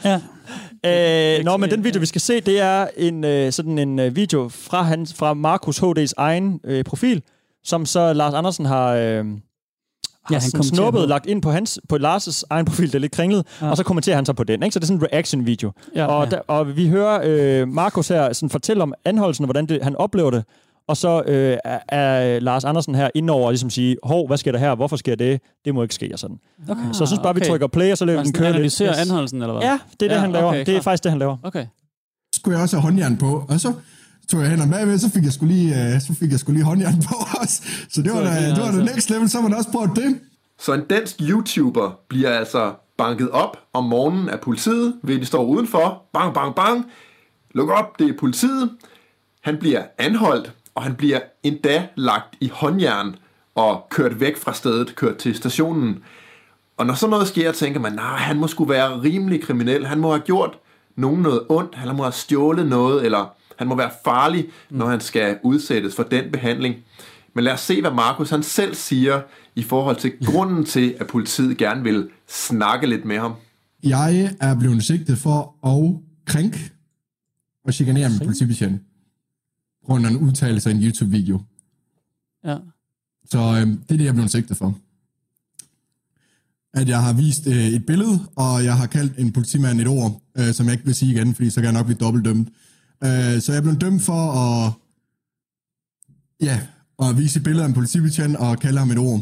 Ja. 0.85 1.39
Øh, 1.39 1.45
nå, 1.45 1.57
men 1.57 1.71
den 1.71 1.85
video, 1.85 2.01
vi 2.01 2.07
skal 2.07 2.21
se, 2.21 2.41
det 2.41 2.61
er 2.61 2.87
en 2.97 3.25
øh, 3.25 3.53
sådan 3.53 3.79
en 3.79 3.99
øh, 3.99 4.17
video 4.17 4.49
fra, 4.49 4.83
hans, 4.83 5.15
fra 5.15 5.35
Markus 5.35 5.79
HD's 5.83 6.13
egen 6.17 6.61
øh, 6.65 6.85
profil, 6.85 7.23
som 7.65 7.87
så 7.87 8.13
Lars 8.13 8.35
Andersen 8.35 8.65
har, 8.67 8.87
øh, 8.95 9.01
har 9.01 9.25
Ja, 10.31 10.39
han 10.39 10.63
snuppet, 10.63 11.09
lagt 11.09 11.27
ind 11.27 11.43
på 11.43 11.51
hans 11.51 11.81
på 11.89 11.97
Lars' 11.97 12.43
egen 12.51 12.65
profil, 12.67 12.87
det 12.87 12.95
er 12.95 12.99
lidt 12.99 13.13
kringlet, 13.13 13.47
Ja. 13.63 13.71
og 13.71 13.77
så 13.77 13.85
kommenterer 13.85 14.17
han 14.17 14.27
så 14.27 14.33
på 14.33 14.45
den. 14.45 14.63
Ikke? 14.63 14.73
Så 14.75 14.79
det 14.79 14.85
er 14.85 14.87
sådan 14.87 15.01
en 15.03 15.07
reaction-video. 15.13 15.73
Ja. 15.97 16.07
Og, 16.07 16.25
Ja. 16.25 16.31
der, 16.31 16.39
og 16.47 16.77
vi 16.77 16.89
hører 16.89 17.21
øh, 17.25 17.69
Markus 17.69 18.09
her 18.09 18.33
sådan 18.33 18.51
fortælle 18.51 18.83
om 18.83 18.95
anholdelsen, 19.05 19.45
og 19.45 19.47
hvordan 19.47 19.67
det, 19.67 19.83
han 19.85 19.97
oplever 19.97 20.31
det. 20.31 20.45
Og 20.91 20.97
så 20.97 21.23
øh, 21.27 21.57
er, 21.65 21.79
er 21.89 22.41
Lars 22.41 22.65
Andersen 22.65 22.95
her 22.95 23.11
indover 23.15 23.47
og 23.47 23.53
ligesom 23.53 23.71
sige, 23.71 23.97
hov, 24.03 24.27
hvad 24.27 24.37
sker 24.39 24.53
der 24.53 24.59
her? 24.59 24.75
Hvorfor 24.75 24.97
sker 24.97 25.15
det? 25.15 25.41
Det 25.65 25.75
må 25.75 25.83
ikke 25.83 25.95
ske 25.95 26.11
og 26.13 26.19
sådan. 26.19 26.37
Okay. 26.69 26.83
Så 26.93 27.03
jeg 27.05 27.09
synes 27.09 27.21
bare, 27.23 27.35
vi 27.35 27.41
trykker 27.41 27.67
play, 27.67 27.93
og 27.93 27.99
så 27.99 28.05
lader 28.05 28.19
vi 28.19 28.25
den 28.25 28.33
køre 28.33 28.47
lidt. 28.49 28.55
analyserer 28.57 28.95
anholdelsen, 29.01 29.43
eller 29.43 29.53
hvad? 29.53 29.63
Ja, 29.63 29.73
det 30.01 30.03
er 30.03 30.09
det, 30.09 30.15
Ja, 30.15 30.21
han 30.21 30.33
laver. 30.33 30.49
okay, 30.49 30.67
det 30.67 30.77
er 30.77 30.81
faktisk 30.81 31.03
det, 31.05 31.13
han 31.13 31.19
laver. 31.19 31.37
Okay. 31.43 31.67
skulle 32.35 32.57
jeg 32.57 32.63
også 32.63 32.77
have 32.77 32.83
håndjern 32.83 33.17
på, 33.17 33.45
og 33.49 33.61
så 33.61 33.73
tog 34.31 34.41
jeg 34.41 34.51
hænderne 34.51 34.73
bagved, 34.73 34.99
så 34.99 35.11
fik 35.11 35.25
jeg 35.25 35.33
skulle 35.33 35.55
lige, 35.55 35.95
øh, 35.95 36.01
så 36.01 36.15
fik 36.21 36.31
jeg 36.31 36.39
skulle 36.41 36.57
lige 36.59 36.65
håndjern 36.67 37.03
på 37.09 37.15
også. 37.41 37.63
Så 37.91 38.03
det 38.03 38.13
var, 38.13 38.19
Så 38.19 38.25
da, 38.25 38.31
det 38.31 38.49
er 38.51 38.55
det 38.55 38.63
var 38.65 38.71
det 38.71 38.79
altså- 38.81 38.95
next 38.95 39.11
level, 39.11 39.29
så 39.31 39.39
var 39.41 39.49
man 39.49 39.59
også 39.59 39.71
prøvet 39.73 39.91
det. 39.97 40.19
Så 40.59 40.73
en 40.75 40.85
dansk 40.91 41.17
YouTuber 41.21 41.99
bliver 42.09 42.31
altså 42.31 42.73
banket 42.99 43.31
op 43.31 43.57
om 43.73 43.85
morgenen 43.85 44.29
af 44.29 44.41
politiet, 44.41 44.95
ved 45.03 45.19
de 45.19 45.25
står 45.25 45.45
udenfor. 45.45 46.03
Bang, 46.13 46.35
bang, 46.35 46.55
bang. 46.55 46.87
Luk 47.55 47.69
op, 47.71 47.99
det 47.99 48.09
er 48.09 48.13
politiet. 48.21 48.71
Han 49.43 49.57
bliver 49.57 49.83
anholdt, 49.99 50.53
og 50.81 50.85
han 50.85 50.95
bliver 50.95 51.21
endda 51.43 51.89
lagt 51.97 52.37
i 52.41 52.49
håndjern 52.49 53.17
og 53.55 53.87
kørt 53.91 54.21
væk 54.21 54.37
fra 54.37 54.55
stedet, 54.55 54.97
kørt 54.97 55.17
til 55.17 55.35
stationen. 55.35 55.99
Og 56.77 56.87
når 56.87 56.95
sådan 56.95 57.11
noget 57.11 57.29
sker, 57.29 57.53
tænker 57.53 57.81
man, 57.81 57.93
nej, 57.93 58.17
han 58.17 58.37
må 58.37 58.47
skulle 58.47 58.71
være 58.71 59.03
rimelig 59.03 59.43
kriminel. 59.43 59.87
Han 59.87 60.01
må 60.01 60.11
have 60.11 60.21
gjort 60.21 60.59
nogen 60.97 61.23
noget 61.23 61.43
ondt, 61.49 61.75
han 61.75 61.97
må 61.97 62.03
have 62.03 62.13
stjålet 62.13 62.67
noget, 62.67 63.05
eller 63.05 63.35
han 63.57 63.69
må 63.69 63.77
være 63.77 63.91
farlig, 64.05 64.49
når 64.71 64.87
han 64.87 65.01
skal 65.01 65.39
udsættes 65.43 65.97
for 65.97 66.03
den 66.03 66.33
behandling. 66.33 66.75
Men 67.35 67.45
lad 67.45 67.53
os 67.53 67.61
se, 67.61 67.81
hvad 67.81 67.91
Markus 67.91 68.31
han 68.31 68.43
selv 68.43 68.75
siger 68.75 69.21
i 69.55 69.63
forhold 69.63 69.97
til 69.97 70.13
grunden 70.25 70.65
til, 70.65 70.95
at 71.01 71.07
politiet 71.07 71.57
gerne 71.57 71.83
vil 71.83 72.09
snakke 72.29 72.87
lidt 72.87 73.05
med 73.05 73.19
ham. 73.19 73.35
Jeg 73.83 74.37
er 74.41 74.59
blevet 74.59 74.85
sigtet 74.85 75.19
for 75.19 75.67
at 75.67 76.01
krænke 76.27 76.73
og 77.65 77.75
chikanere 77.75 78.09
min 78.09 78.19
politibetjent. 78.19 78.83
Grund 79.87 80.07
af 80.07 80.11
en 80.11 80.17
udtalelse 80.17 80.71
af 80.71 80.75
en 80.75 80.83
YouTube-video. 80.83 81.41
Ja. 82.45 82.57
Så 83.31 83.39
øh, 83.39 83.67
det 83.67 83.91
er 83.91 83.97
det, 83.97 84.01
jeg 84.01 84.09
er 84.09 84.13
blevet 84.13 84.31
sigtet 84.31 84.57
for. 84.57 84.79
At 86.75 86.89
jeg 86.89 87.03
har 87.03 87.13
vist 87.13 87.47
øh, 87.47 87.67
et 87.67 87.87
billede, 87.87 88.19
og 88.37 88.65
jeg 88.65 88.77
har 88.77 88.87
kaldt 88.87 89.19
en 89.19 89.33
politimand 89.33 89.81
et 89.81 89.89
ord, 89.89 90.23
øh, 90.39 90.55
som 90.55 90.67
jeg 90.67 90.73
ikke 90.73 90.85
vil 90.85 90.95
sige 90.95 91.13
igen, 91.13 91.35
fordi 91.35 91.51
så 91.51 91.61
kan 91.61 91.65
jeg 91.65 91.73
nok 91.73 91.87
blive 91.87 91.99
dobbeltdømt. 91.99 92.49
Øh, 93.05 93.41
så 93.41 93.53
jeg 93.53 93.57
er 93.57 93.63
blevet 93.63 93.81
dømt 93.81 94.03
for 94.03 94.33
at, 94.33 94.73
ja, 96.41 96.61
at 97.03 97.19
vise 97.19 97.39
et 97.39 97.45
billede 97.45 97.65
af 97.65 97.69
en 97.69 97.75
politibetjent 97.75 98.37
og 98.37 98.59
kalde 98.59 98.79
ham 98.79 98.91
et 98.91 98.99
ord. 98.99 99.21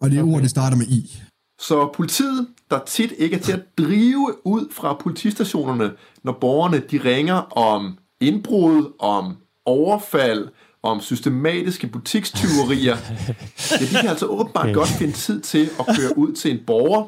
Og 0.00 0.10
det 0.10 0.22
okay. 0.22 0.32
ord, 0.32 0.42
det 0.42 0.50
starter 0.50 0.76
med 0.76 0.86
I. 0.86 1.22
Så 1.58 1.90
politiet, 1.94 2.46
der 2.70 2.80
tit 2.86 3.12
ikke 3.18 3.36
er 3.36 3.40
til 3.40 3.52
at 3.52 3.62
drive 3.78 4.46
ud 4.46 4.72
fra 4.72 4.96
politistationerne, 5.02 5.90
når 6.24 6.38
borgerne 6.40 6.78
de 6.78 6.98
ringer 6.98 7.34
om 7.58 7.98
indbrud, 8.20 8.92
om 8.98 9.36
overfald, 9.66 10.48
om 10.82 11.00
systematiske 11.00 11.86
butikstyverier, 11.86 12.96
ja, 13.70 13.76
de 13.80 13.86
kan 14.00 14.08
altså 14.08 14.26
åbenbart 14.26 14.74
godt 14.74 14.88
finde 14.88 15.12
tid 15.12 15.40
til 15.40 15.70
at 15.78 15.86
køre 15.86 16.18
ud 16.18 16.32
til 16.32 16.50
en 16.50 16.60
borger, 16.66 17.06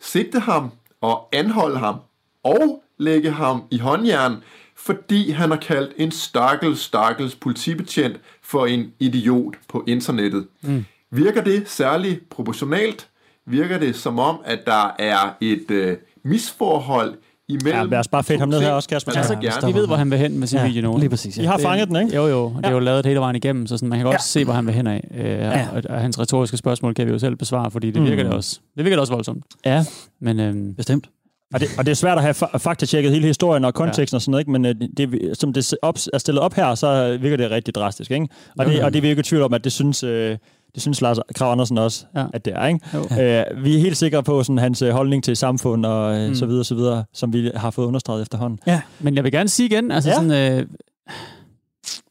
sigte 0.00 0.40
ham 0.40 0.70
og 1.00 1.28
anholde 1.32 1.78
ham, 1.78 1.96
og 2.42 2.82
lægge 2.98 3.30
ham 3.30 3.62
i 3.70 3.78
håndjern, 3.78 4.36
fordi 4.76 5.30
han 5.30 5.50
har 5.50 5.56
kaldt 5.56 5.92
en 5.96 6.10
stakkels, 6.10 6.80
stakkels 6.80 7.34
politibetjent 7.34 8.16
for 8.42 8.66
en 8.66 8.92
idiot 8.98 9.54
på 9.68 9.84
internettet. 9.86 10.46
Mm. 10.60 10.84
Virker 11.10 11.44
det 11.44 11.68
særligt 11.68 12.28
proportionalt? 12.28 13.08
Virker 13.46 13.78
det 13.78 13.96
som 13.96 14.18
om, 14.18 14.40
at 14.44 14.66
der 14.66 14.94
er 14.98 15.36
et 15.40 15.70
øh, 15.70 15.96
misforhold 16.22 17.14
imellem... 17.50 17.74
Ja, 17.82 17.84
lad 17.84 17.98
os 17.98 18.08
bare 18.08 18.24
fedte 18.24 18.38
ham 18.40 18.48
ned 18.48 18.60
her 18.60 18.70
også, 18.70 18.88
Kasper. 18.88 19.12
Altså 19.12 19.34
Ja, 19.42 19.48
gerne 19.48 19.66
Vi 19.74 19.78
ved, 19.78 19.86
hvor 19.86 19.96
han 19.96 20.10
vil 20.10 20.18
hen 20.18 20.38
med 20.38 20.46
sin 20.46 20.58
Ja, 20.58 20.66
video 20.66 20.82
nu. 20.92 20.98
lige 20.98 21.08
præcis, 21.10 21.38
ja. 21.38 21.42
I 21.42 21.46
har 21.46 21.56
Det- 21.56 21.62
fanget 21.66 21.88
den, 21.88 21.96
ikke? 21.96 22.16
Jo, 22.16 22.26
jo. 22.26 22.52
Det 22.56 22.66
er 22.66 22.70
jo 22.70 22.78
lavet 22.78 23.06
hele 23.06 23.20
vejen 23.20 23.36
igennem, 23.36 23.66
så 23.66 23.76
sådan, 23.76 23.88
man 23.88 23.98
kan 23.98 24.04
godt 24.04 24.14
Ja. 24.14 24.18
se, 24.22 24.44
hvor 24.44 24.52
han 24.54 24.66
vil 24.66 24.74
hen 24.74 24.86
af. 24.86 25.08
Øh, 25.16 25.24
ja. 25.26 25.66
og, 25.74 25.82
og, 25.88 26.00
hans 26.00 26.18
retoriske 26.20 26.56
spørgsmål 26.56 26.94
kan 26.94 27.06
vi 27.06 27.12
jo 27.12 27.18
selv 27.18 27.36
besvare, 27.36 27.70
fordi 27.70 27.90
det 27.90 28.02
virker, 28.02 28.22
Mm. 28.24 28.28
det 28.28 28.36
også, 28.36 28.60
det 28.76 28.84
virker 28.84 28.96
det 28.96 29.00
også 29.00 29.12
voldsomt. 29.12 29.44
Ja. 29.66 29.84
Men 30.20 30.40
øhm, 30.40 30.74
Bestemt. 30.74 31.06
Og 31.54 31.60
det, 31.60 31.68
og 31.78 31.86
det 31.86 31.90
er 31.90 31.96
svært 31.96 32.18
at 32.18 32.22
have 32.24 32.34
fa- 32.42 32.56
faktatjekket 32.58 33.12
hele 33.12 33.26
historien 33.26 33.64
og 33.64 33.74
konteksten 33.74 34.14
ja. 34.14 34.16
og 34.16 34.22
sådan 34.22 34.30
noget, 34.30 34.42
ikke? 34.42 34.50
men 34.50 34.64
øh, 34.66 34.74
det, 34.96 35.38
som 35.38 35.52
det 35.52 35.74
op, 35.82 35.98
er 36.12 36.18
stillet 36.18 36.42
op 36.42 36.54
her, 36.54 36.74
så 36.74 37.18
virker 37.20 37.36
det 37.36 37.50
rigtig 37.50 37.74
drastisk. 37.74 38.10
Ikke? 38.10 38.28
Og, 38.58 38.66
det, 38.66 38.82
og 38.82 38.92
det 38.92 38.98
er 38.98 39.02
vi 39.02 39.08
ikke 39.08 39.20
i 39.20 39.22
tvivl 39.22 39.42
om, 39.42 39.54
at 39.54 39.64
det 39.64 39.72
synes, 39.72 40.02
øh, 40.02 40.36
det 40.74 40.82
synes 40.82 41.00
Lars 41.00 41.18
Krav 41.34 41.52
Andersen 41.52 41.78
også, 41.78 42.04
ja. 42.16 42.24
At 42.34 42.44
det 42.44 42.52
er. 42.56 42.66
Ikke? 42.66 42.80
Jo. 42.94 42.98
Øh, 43.22 43.64
vi 43.64 43.76
er 43.76 43.80
helt 43.80 43.96
sikre 43.96 44.22
på 44.22 44.42
sådan, 44.42 44.58
hans 44.58 44.82
øh, 44.82 44.90
holdning 44.90 45.24
til 45.24 45.36
samfund 45.36 45.86
og 45.86 46.18
øh, 46.18 46.28
Mm. 46.28 46.34
så 46.34 46.46
videre, 46.46 46.64
så 46.64 46.74
videre, 46.74 47.04
som 47.12 47.32
vi 47.32 47.50
har 47.56 47.70
fået 47.70 47.86
understreget 47.86 48.22
efterhånden. 48.22 48.58
Ja. 48.66 48.80
Men 49.00 49.14
jeg 49.16 49.24
vil 49.24 49.32
gerne 49.32 49.48
sige 49.48 49.66
igen, 49.66 49.90
altså 49.90 50.10
ja. 50.10 50.16
sådan, 50.16 50.58
øh, 50.60 50.66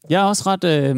jeg 0.10 0.22
er 0.22 0.26
også 0.26 0.44
ret, 0.48 0.64
øh, 0.64 0.96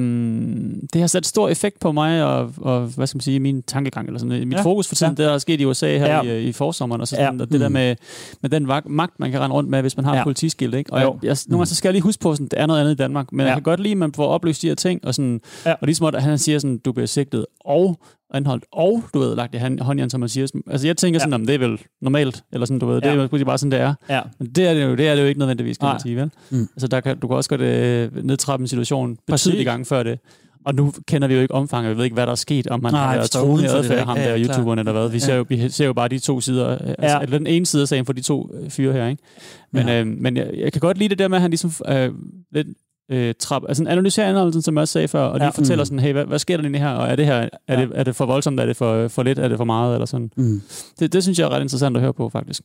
det 0.93 1.01
har 1.01 1.07
sat 1.07 1.25
stor 1.25 1.49
effekt 1.49 1.79
på 1.79 1.91
mig 1.91 2.23
og, 2.23 2.53
og 2.57 2.81
hvad 2.81 3.07
skal 3.07 3.15
man 3.17 3.21
sige, 3.21 3.39
min 3.39 3.63
tankegang 3.63 4.07
eller 4.07 4.19
sådan. 4.19 4.47
Mit 4.47 4.57
Ja. 4.57 4.61
fokus 4.61 4.87
for 4.87 4.95
tiden, 4.95 5.11
Ja. 5.17 5.23
det 5.23 5.29
der 5.29 5.33
er 5.33 5.37
sket 5.37 5.61
i 5.61 5.65
USA 5.65 5.97
her 5.97 6.15
Ja. 6.15 6.21
i, 6.21 6.43
i 6.47 6.51
forsommeren 6.51 7.01
og, 7.01 7.07
så 7.07 7.15
Ja. 7.19 7.25
sådan, 7.25 7.41
og 7.41 7.51
det 7.51 7.59
der 7.59 7.67
Mm. 7.69 7.73
med, 7.73 7.95
med 8.41 8.49
den 8.49 8.65
magt, 8.89 9.19
man 9.19 9.31
kan 9.31 9.39
rende 9.41 9.55
rundt 9.55 9.69
med, 9.69 9.81
hvis 9.81 9.97
man 9.97 10.05
har 10.05 10.15
Ja. 10.17 10.23
politiskilt. 10.23 10.75
Ikke? 10.75 10.93
Og 10.93 11.01
Jo. 11.01 11.05
jeg, 11.05 11.23
jeg, 11.29 11.37
nogle 11.47 11.59
gange 11.59 11.65
så 11.65 11.75
skal 11.75 11.89
jeg 11.89 11.93
lige 11.93 12.03
huske 12.03 12.21
på, 12.21 12.33
sådan, 12.35 12.47
det 12.47 12.59
er 12.59 12.65
noget 12.65 12.79
andet 12.79 12.91
i 12.91 12.95
Danmark, 12.95 13.31
men 13.31 13.39
Ja. 13.39 13.45
jeg 13.45 13.55
kan 13.55 13.63
godt 13.63 13.79
lide, 13.79 13.91
at 13.91 13.97
man 13.97 14.13
får 14.13 14.25
oplyst 14.27 14.61
de 14.61 14.67
her 14.67 14.75
ting, 14.75 15.05
og, 15.05 15.15
sådan, 15.15 15.41
ja. 15.65 15.71
og 15.71 15.85
ligesom 15.85 16.05
at 16.05 16.23
han 16.23 16.37
siger 16.37 16.59
sådan, 16.59 16.77
du 16.77 16.91
bliver 16.91 17.07
sigtet 17.07 17.45
og 17.65 17.99
anholdt, 18.33 18.65
og 18.71 19.03
du 19.13 19.19
ved, 19.19 19.35
lagt 19.35 19.55
i 19.55 19.57
hånd- 19.57 19.79
håndjern, 19.79 20.09
som 20.09 20.19
man 20.19 20.29
siger. 20.29 20.47
Altså 20.67 20.87
jeg 20.87 20.97
tænker 20.97 21.19
sådan, 21.19 21.33
om 21.33 21.45
det 21.45 21.55
er 21.55 21.59
vel 21.59 21.79
normalt, 22.01 22.43
eller 22.53 22.65
sådan, 22.65 22.79
du 22.79 22.85
ved, 22.85 22.95
det 22.95 23.05
Ja. 23.05 23.15
er 23.15 23.27
jo 23.39 23.45
bare 23.45 23.57
sådan, 23.57 23.71
det 23.71 23.79
er. 23.79 23.93
Ja. 24.09 24.21
Men 24.39 24.49
det 24.49 24.67
er 24.67 24.73
det 24.73 24.83
jo, 24.83 24.95
det 24.95 25.07
er 25.07 25.15
det 25.15 25.21
jo 25.21 25.27
ikke 25.27 25.39
nødvendigvis, 25.39 25.77
kan 25.77 25.85
Nej. 25.85 25.93
man 25.93 26.01
sige, 26.01 26.15
vel? 26.15 26.31
Mm. 26.51 26.67
Altså, 26.75 26.87
der 26.87 26.99
kan, 26.99 27.19
du 27.19 27.27
kan 27.27 27.35
også 27.37 27.49
godt 27.49 27.61
øh, 27.61 28.25
nedtrappe 28.25 28.63
en 28.63 28.67
situation 28.67 29.17
betydeligt 29.27 29.65
gange 29.65 29.85
før 29.85 30.03
det. 30.03 30.19
Og 30.65 30.75
nu 30.75 30.93
kender 31.07 31.27
vi 31.27 31.33
jo 31.33 31.41
ikke 31.41 31.53
omfanget, 31.53 31.91
vi 31.91 31.97
ved 31.97 32.03
ikke, 32.03 32.13
hvad 32.13 32.25
der 32.25 32.31
er 32.31 32.35
sket, 32.35 32.67
om 32.67 32.83
man 32.83 32.91
Nej, 32.93 33.01
har 33.05 33.15
været 33.15 33.31
troende 33.31 33.63
det 33.63 33.69
adfærd 33.69 33.95
der, 33.95 33.99
af 34.01 34.05
ham 34.07 34.17
ikke? 34.17 34.29
der, 34.29 34.35
Ja. 34.35 34.41
YouTuberen 34.43 34.79
eller 34.79 34.91
hvad. 34.91 35.09
Vi, 35.09 35.15
Ja. 35.15 35.19
ser 35.19 35.35
jo, 35.35 35.45
vi 35.49 35.69
ser 35.69 35.85
jo 35.85 35.93
bare 35.93 36.07
de 36.07 36.19
to 36.19 36.41
sider, 36.41 36.67
altså, 36.77 36.95
Ja. 37.01 37.19
eller 37.21 37.37
den 37.37 37.47
ene 37.47 37.65
side 37.65 37.81
af 37.81 37.87
sagen 37.87 38.05
for 38.05 38.13
de 38.13 38.21
to 38.21 38.51
øh, 38.61 38.69
fyre 38.69 38.93
her, 38.93 39.07
ikke? 39.07 39.23
Men, 39.73 39.87
Ja. 39.87 39.99
øh, 40.01 40.07
men 40.07 40.37
jeg, 40.37 40.51
jeg 40.57 40.71
kan 40.73 40.79
godt 40.79 40.97
lide 40.97 41.09
det 41.09 41.19
der 41.19 41.27
med, 41.27 41.37
at 41.37 41.41
han 41.41 41.51
ligesom 41.51 41.71
øh, 41.87 42.09
lidt 42.51 42.67
øh, 43.09 43.33
trap, 43.39 43.63
altså 43.69 43.83
analyserer 43.87 44.29
anholdelsen, 44.29 44.61
som 44.61 44.75
jeg 44.75 44.81
også 44.81 44.91
sagde 44.91 45.07
før, 45.07 45.21
og 45.23 45.37
lige 45.37 45.45
Ja. 45.45 45.49
fortæller 45.49 45.83
Mm. 45.83 45.85
sådan, 45.85 45.99
hey, 45.99 46.11
hvad, 46.11 46.25
hvad 46.25 46.39
sker 46.39 46.57
der 46.57 46.63
egentlig 46.63 46.81
her, 46.81 46.89
og 46.89 47.07
er 47.07 47.15
det 47.15 47.25
her, 47.25 47.35
er, 47.35 47.49
Ja. 47.69 47.81
det, 47.81 47.91
er 47.95 48.03
det 48.03 48.15
for 48.15 48.25
voldsomt, 48.25 48.59
er 48.59 48.65
det 48.65 48.77
for, 48.77 49.07
for 49.07 49.23
lidt, 49.23 49.39
er 49.39 49.47
det 49.47 49.57
for 49.57 49.65
meget, 49.65 49.93
eller 49.93 50.05
sådan. 50.05 50.31
Mm. 50.37 50.61
Det, 50.99 51.13
det 51.13 51.23
synes 51.23 51.39
jeg 51.39 51.45
er 51.45 51.49
ret 51.49 51.61
interessant 51.61 51.97
at 51.97 52.01
høre 52.03 52.13
på, 52.13 52.29
faktisk. 52.29 52.61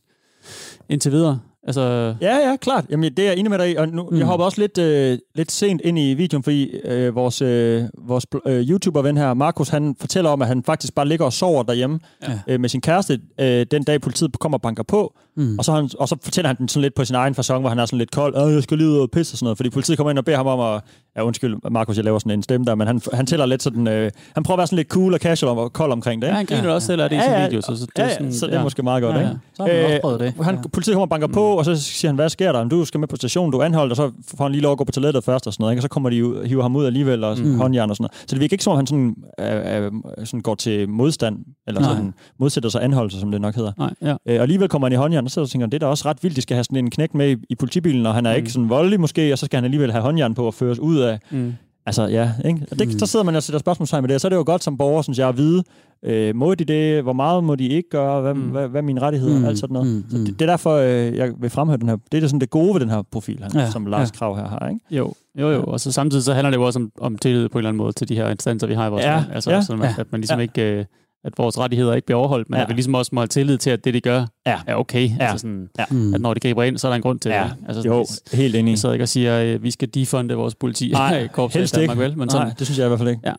Indtil 0.89 1.11
videre. 1.11 1.39
Altså, 1.67 2.15
Ja, 2.21 2.35
ja, 2.49 2.55
klart. 2.55 2.85
Jamen, 2.89 3.13
det 3.13 3.19
er 3.19 3.29
jeg 3.29 3.37
enig 3.39 3.49
med 3.51 3.59
dig 3.59 3.71
i. 3.71 3.75
Og 3.75 3.87
nu, 3.89 4.03
mm. 4.11 4.17
jeg 4.17 4.23
Mm. 4.23 4.29
hopper 4.29 4.45
også 4.45 4.61
lidt, 4.61 4.77
øh, 4.77 5.17
lidt 5.35 5.51
sent 5.51 5.81
ind 5.83 5.99
i 5.99 6.13
videoen, 6.13 6.43
fordi 6.43 6.69
øh, 6.85 7.15
vores, 7.15 7.41
øh, 7.41 7.83
vores 8.07 8.25
øh, 8.45 8.69
YouTuber-ven 8.69 9.17
her, 9.17 9.33
Markus, 9.33 9.69
han 9.69 9.95
fortæller 9.99 10.29
om, 10.29 10.41
at 10.41 10.47
han 10.47 10.63
faktisk 10.63 10.95
bare 10.95 11.07
ligger 11.07 11.25
og 11.25 11.33
sover 11.33 11.63
derhjemme 11.63 11.99
Ja. 12.27 12.39
øh, 12.47 12.59
med 12.59 12.69
sin 12.69 12.81
kæreste, 12.81 13.19
øh, 13.39 13.65
den 13.71 13.83
dag 13.83 14.01
politiet 14.01 14.39
kommer 14.39 14.57
og 14.57 14.61
banker 14.61 14.83
på. 14.83 15.13
Mm. 15.37 15.57
Og, 15.59 15.65
så 15.65 15.71
han, 15.73 15.89
og 15.99 16.07
så 16.07 16.15
fortæller 16.23 16.47
han 16.47 16.57
den 16.57 16.67
sådan 16.67 16.81
lidt 16.81 16.95
på 16.95 17.05
sin 17.05 17.15
egen 17.15 17.35
fasong, 17.35 17.59
hvor 17.61 17.69
han 17.69 17.79
er 17.79 17.85
sådan 17.85 17.97
lidt 17.99 18.11
kold. 18.11 18.35
Øh, 18.47 18.53
jeg 18.53 18.63
skal 18.63 18.77
lige 18.77 18.89
ud 18.89 18.97
og 18.99 19.09
pisse 19.11 19.33
og 19.33 19.37
sådan 19.37 19.45
noget. 19.45 19.57
Fordi 19.57 19.69
politiet 19.69 19.97
kommer 19.97 20.11
ind 20.11 20.19
og 20.19 20.25
beder 20.25 20.37
ham 20.37 20.47
om 20.47 20.59
at... 20.75 20.81
Ja, 21.17 21.23
undskyld, 21.23 21.55
Markus, 21.71 21.95
jeg 21.95 22.05
laver 22.05 22.19
sådan 22.19 22.31
en 22.31 22.43
stemme 22.43 22.65
der, 22.65 22.75
men 22.75 22.87
han, 22.87 23.01
han 23.13 23.25
tæller 23.25 23.45
lidt 23.45 23.63
sådan... 23.63 23.87
Øh, 23.87 24.11
han 24.35 24.43
prøver 24.43 24.55
at 24.55 24.57
være 24.57 24.67
sådan 24.67 24.75
lidt 24.77 24.87
cool 24.87 25.13
og 25.13 25.19
casual 25.19 25.57
og 25.57 25.73
kold 25.73 25.91
omkring 25.91 26.21
det. 26.21 26.27
ja, 26.27 26.39
Ikke? 26.39 26.53
han 26.53 26.57
griner 26.57 26.63
Ja, 26.63 26.69
ja, 26.69 26.75
også 26.75 26.85
selv 26.87 27.01
af 27.01 27.09
det 27.09 27.15
i 27.15 27.19
Ja, 27.19 27.23
sin 27.25 27.31
ja. 27.33 27.45
video. 27.47 27.61
Så, 27.61 27.75
så 27.75 27.85
det 27.85 27.91
Ja, 27.97 28.03
er 28.03 28.07
ja, 28.07 28.13
sådan, 28.13 28.33
så 28.33 28.47
det 28.47 28.53
er 28.55 28.63
måske 28.63 28.83
meget 28.83 29.01
godt, 29.03 29.15
Ja, 29.15 29.19
ikke? 29.19 29.31
ja. 29.31 29.37
Så 29.53 29.63
har 29.63 29.73
man 29.73 29.85
også 29.85 29.99
prøvet 30.01 30.19
det. 30.19 30.33
Han, 30.45 30.55
Ja. 30.55 30.61
Politiet 30.73 30.93
kommer 30.93 31.05
og 31.05 31.09
banker 31.09 31.27
på, 31.27 31.46
og 31.55 31.65
så 31.65 31.75
siger 31.75 32.09
han, 32.09 32.15
hvad 32.15 32.29
sker 32.29 32.51
der? 32.51 32.63
Du 32.63 32.85
skal 32.85 32.99
med 32.99 33.07
på 33.07 33.15
stationen, 33.15 33.51
du 33.51 33.57
er 33.57 33.63
anholdt, 33.63 33.91
og 33.91 33.95
så 33.95 34.11
får 34.37 34.43
han 34.45 34.51
lige 34.51 34.61
lov 34.61 34.71
at 34.71 34.77
gå 34.77 34.83
på 34.83 34.91
toilettet 34.91 35.23
først 35.23 35.47
og 35.47 35.53
sådan 35.53 35.63
noget, 35.63 35.73
ikke? 35.73 35.79
og 35.79 35.81
så 35.81 35.87
kommer 35.87 36.09
de 36.09 36.25
ud, 36.25 36.45
hiver 36.45 36.61
ham 36.61 36.75
ud 36.75 36.85
alligevel, 36.85 37.23
og 37.23 37.37
Mm. 37.39 37.55
håndjern 37.57 37.89
og 37.89 37.95
sådan 37.95 38.03
noget. 38.03 38.29
Så 38.29 38.35
det 38.35 38.39
virker 38.39 38.53
ikke 38.53 38.63
som 38.63 38.71
om, 38.71 38.77
han 38.77 38.87
sådan, 38.87 39.15
øh, 39.39 39.85
øh, 39.85 39.91
sådan 40.25 40.41
går 40.41 40.55
til 40.55 40.89
modstand, 40.89 41.37
eller 41.67 41.81
Nej. 41.81 41.89
sådan 41.89 42.13
modsætter 42.39 42.69
sig 42.69 42.83
anholdelse, 42.83 43.19
som 43.19 43.31
det 43.31 43.41
nok 43.41 43.55
hedder. 43.55 43.71
Nej, 43.77 43.93
ja. 44.01 44.09
Øh, 44.09 44.35
og 44.35 44.41
alligevel 44.41 44.69
kommer 44.69 44.87
han 44.87 44.93
i 44.93 44.95
håndjern, 44.95 45.25
og 45.25 45.31
så 45.31 45.45
tænker 45.45 45.63
han, 45.65 45.71
det 45.71 45.75
er 45.77 45.79
da 45.79 45.85
også 45.85 46.05
ret 46.09 46.23
vildt, 46.23 46.35
de 46.35 46.41
skal 46.41 46.55
have 46.55 46.63
sådan 46.63 46.77
en 46.77 46.89
knæk 46.89 47.13
med 47.13 47.29
i, 47.31 47.35
i 47.49 47.55
politibilen, 47.55 48.05
og 48.05 48.13
han 48.13 48.25
er 48.25 48.31
mm. 48.31 48.37
ikke 48.37 48.51
sådan 48.51 48.69
voldelig 48.69 48.99
måske, 48.99 49.33
og 49.33 49.37
så 49.37 49.45
skal 49.45 49.57
han 49.57 49.63
alligevel 49.65 49.91
have 49.91 50.01
håndjern 50.01 50.33
på 50.35 50.45
og 50.45 50.53
føres 50.53 50.79
ud 50.79 50.97
af. 50.97 51.19
Mm. 51.31 51.53
Altså, 51.87 52.07
ja, 52.07 52.31
ikke? 52.45 52.65
Og 52.71 52.79
det, 52.79 52.87
Mm. 52.87 52.99
så 52.99 53.05
sidder 53.05 53.25
man 53.25 53.35
og 53.35 53.43
sætter 53.43 53.59
spørgsmålstegn 53.59 54.01
med 54.03 54.07
det, 54.09 54.15
og 54.15 54.21
så 54.21 54.27
er 54.27 54.29
det 54.29 54.35
jo 54.35 54.43
godt 54.45 54.63
som 54.63 54.77
borger, 54.77 55.01
synes 55.01 55.19
jeg, 55.19 55.29
at 55.29 55.37
vide, 55.37 55.63
øh, 56.03 56.35
må 56.35 56.55
de 56.55 56.63
det, 56.65 57.03
hvor 57.03 57.13
meget 57.13 57.43
må 57.43 57.55
de 57.55 57.67
ikke 57.67 57.89
gøre, 57.89 58.21
hvad, 58.21 58.33
mm. 58.33 58.41
Hvad, 58.41 58.67
hvad 58.67 58.81
er 58.81 58.85
mine 58.85 59.01
rettigheder, 59.01 59.39
mm. 59.39 59.45
Alt 59.45 59.59
sådan 59.59 59.73
noget. 59.73 59.87
mm, 59.87 60.03
Så 60.09 60.17
mm. 60.17 60.25
det, 60.25 60.39
det 60.39 60.45
er 60.45 60.51
derfor, 60.51 60.71
øh, 60.75 61.15
jeg 61.17 61.31
vil 61.39 61.49
fremhæve 61.49 61.77
den 61.77 61.89
her, 61.89 61.95
det 62.11 62.17
er 62.17 62.21
det, 62.21 62.29
sådan 62.29 62.41
det 62.41 62.49
gode 62.49 62.73
ved 62.73 62.81
den 62.81 62.89
her 62.89 63.01
profil, 63.11 63.39
han, 63.43 63.51
ja, 63.61 63.69
som 63.69 63.85
Lars 63.85 64.07
ja. 64.13 64.17
Krav 64.17 64.35
her 64.37 64.47
har, 64.47 64.69
ikke? 64.69 64.81
Jo, 64.91 65.13
jo, 65.39 65.49
jo. 65.51 65.63
Og 65.63 65.79
så 65.79 65.91
samtidig 65.91 66.23
så 66.23 66.33
handler 66.33 66.49
det 66.51 66.57
jo 66.57 66.63
også 66.65 66.79
om, 66.79 66.91
om 67.01 67.17
tillid 67.17 67.49
på 67.49 67.57
en 67.57 67.59
eller 67.59 67.69
anden 67.69 67.77
måde 67.77 67.93
til 67.93 68.09
de 68.09 68.15
her 68.15 68.29
instanser, 68.29 68.67
vi 68.67 68.73
har 68.73 68.87
i 68.87 68.89
vores 68.89 69.03
Ja, 69.03 69.15
land. 69.15 69.25
Altså, 69.33 69.51
ja, 69.51 69.61
sådan, 69.61 69.83
at, 69.83 69.99
at 69.99 70.07
man 70.11 70.21
ligesom 70.21 70.39
ja. 70.39 70.41
ikke... 70.41 70.61
Øh, 70.79 70.85
at 71.23 71.33
vores 71.37 71.57
rettigheder 71.59 71.93
ikke 71.93 72.05
bliver 72.05 72.19
overholdt, 72.19 72.49
men 72.49 72.55
Ja. 72.55 72.59
ja. 72.59 72.63
at 72.63 72.69
vi 72.69 72.73
ligesom 72.73 72.93
også 72.93 73.09
må 73.15 73.21
have 73.21 73.27
tillid 73.27 73.57
til, 73.57 73.69
at 73.69 73.85
det, 73.85 73.93
de 73.93 74.01
gør, 74.01 74.25
Ja. 74.45 74.59
er 74.67 74.75
okay. 74.75 75.09
Ja. 75.09 75.15
Altså 75.19 75.37
sådan, 75.37 75.69
Ja. 75.79 75.85
Mm. 75.91 76.13
at 76.13 76.21
når 76.21 76.33
de 76.33 76.39
griber 76.39 76.63
ind, 76.63 76.77
så 76.77 76.87
er 76.87 76.91
der 76.91 76.95
en 76.95 77.01
grund 77.01 77.19
til 77.19 77.29
Ja. 77.31 77.43
det. 77.43 77.53
Altså, 77.67 77.81
sådan, 77.81 77.97
Jo, 77.97 78.05
helt 78.37 78.55
enig. 78.55 78.71
Jeg 78.71 78.79
sidder 78.79 78.93
ikke 78.93 79.03
og 79.03 79.09
siger, 79.09 79.37
at 79.37 79.63
vi 79.63 79.71
skal 79.71 79.87
defunde 79.93 80.35
vores 80.35 80.55
politi 80.55 80.89
Nej, 80.91 81.17
i 81.23 81.27
korpset 81.27 81.59
helst 81.59 81.77
ikke. 81.77 81.97
vel? 81.97 82.09
Men 82.17 82.19
Nej, 82.19 82.27
sådan, 82.29 82.53
det 82.59 82.67
synes 82.67 82.77
jeg 82.79 82.85
i 82.85 82.87
hvert 82.87 82.99
fald 82.99 83.09
ikke. 83.09 83.21
Ja. 83.25 83.33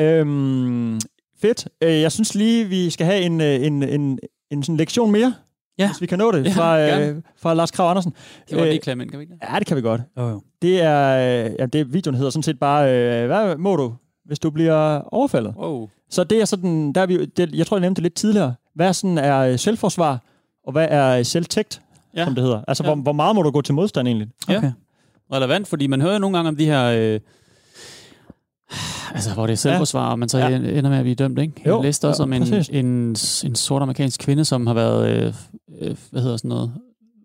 Øhm, 0.00 1.00
fedt. 1.42 1.68
Øh, 1.82 2.00
jeg 2.00 2.12
synes 2.12 2.34
lige, 2.34 2.64
vi 2.68 2.90
skal 2.90 3.06
have 3.06 3.20
en, 3.20 3.40
øh, 3.40 3.66
en, 3.66 3.82
en, 3.82 4.18
en 4.50 4.62
sådan 4.62 4.76
lektion 4.76 5.12
mere. 5.12 5.34
Ja. 5.78 5.86
hvis 5.88 6.00
vi 6.00 6.06
kan 6.06 6.18
nå 6.18 6.32
det, 6.32 6.44
Ja, 6.46 6.50
fra, 6.50 6.80
øh, 6.80 6.86
gerne. 6.88 7.22
fra 7.36 7.54
Lars 7.54 7.70
Krav 7.70 7.90
Andersen. 7.90 8.14
Det 8.50 8.56
var 8.56 8.62
Øh, 8.64 8.68
lige 8.68 8.80
klemme 8.80 9.06
kan 9.06 9.18
vi 9.18 9.22
ikke 9.22 9.34
det? 9.34 9.40
Ja, 9.52 9.58
det 9.58 9.66
kan 9.66 9.76
vi 9.76 9.82
godt. 9.82 10.00
Jo, 10.18 10.28
jo. 10.28 10.40
Det 10.62 10.82
er, 10.82 11.44
øh, 11.46 11.50
ja, 11.58 11.66
det 11.66 11.92
videoen 11.92 12.14
hedder 12.16 12.30
sådan 12.30 12.42
set 12.42 12.58
bare, 12.58 12.92
øh, 12.96 13.26
hvad 13.26 13.56
må 13.56 13.76
du, 13.76 13.94
hvis 14.24 14.38
du 14.38 14.50
bliver 14.50 15.00
overfaldet? 15.14 15.54
Wow. 15.56 15.88
Så 16.10 16.24
det 16.24 16.40
er 16.40 16.44
sådan, 16.44 16.92
der 16.92 17.00
er 17.00 17.06
vi, 17.06 17.24
det, 17.24 17.54
jeg 17.54 17.66
tror, 17.66 17.76
jeg 17.76 17.80
nævnte 17.80 17.96
det 17.98 18.02
lidt 18.02 18.14
tidligere. 18.14 18.54
Hvad 18.74 18.92
sådan 18.92 19.18
er 19.18 19.38
øh, 19.38 19.58
selvforsvar, 19.58 20.18
og 20.66 20.72
hvad 20.72 20.86
er 20.90 21.18
øh, 21.18 21.24
selvtægt, 21.24 21.80
ja. 22.14 22.20
Ja. 22.20 22.24
som 22.24 22.34
det 22.34 22.44
hedder? 22.44 22.62
Altså, 22.68 22.82
Ja. 22.84 22.88
ja. 22.88 22.94
hvor, 22.94 23.02
hvor 23.02 23.12
meget 23.12 23.36
må 23.36 23.42
du 23.42 23.50
gå 23.50 23.60
til 23.60 23.74
modstand 23.74 24.08
egentlig? 24.08 24.28
Ja. 24.48 24.56
Okay. 24.58 24.72
relevant, 25.32 25.68
fordi 25.68 25.86
man 25.86 26.00
hører 26.00 26.12
jo 26.12 26.18
nogle 26.18 26.36
gange 26.36 26.48
om 26.48 26.56
de 26.56 26.64
her... 26.66 26.84
Øh, 26.84 27.20
altså, 29.14 29.34
hvor 29.34 29.46
det 29.46 29.52
er 29.52 29.56
selvforsvar, 29.56 30.10
og 30.10 30.18
man 30.18 30.28
så 30.28 30.38
Ja. 30.38 30.48
ja. 30.48 30.56
ender 30.56 30.90
med 30.90 30.98
at 30.98 31.04
blive 31.04 31.14
dømt, 31.14 31.38
ikke? 31.38 31.52
Jo, 31.66 31.74
Jeg 31.76 31.82
læste 31.84 32.08
også 32.08 32.22
ja, 32.22 32.24
om 32.24 32.32
en, 32.32 32.42
præcis. 32.42 32.68
en, 32.68 32.86
en 33.50 33.54
sort 33.54 33.82
amerikansk 33.82 34.20
kvinde, 34.20 34.44
som 34.44 34.66
har 34.66 34.74
været, 34.74 35.08
øh, 35.10 35.34
øh, 35.80 35.96
hvad 36.10 36.22
hedder 36.22 36.36
sådan 36.36 36.48
noget, 36.48 36.72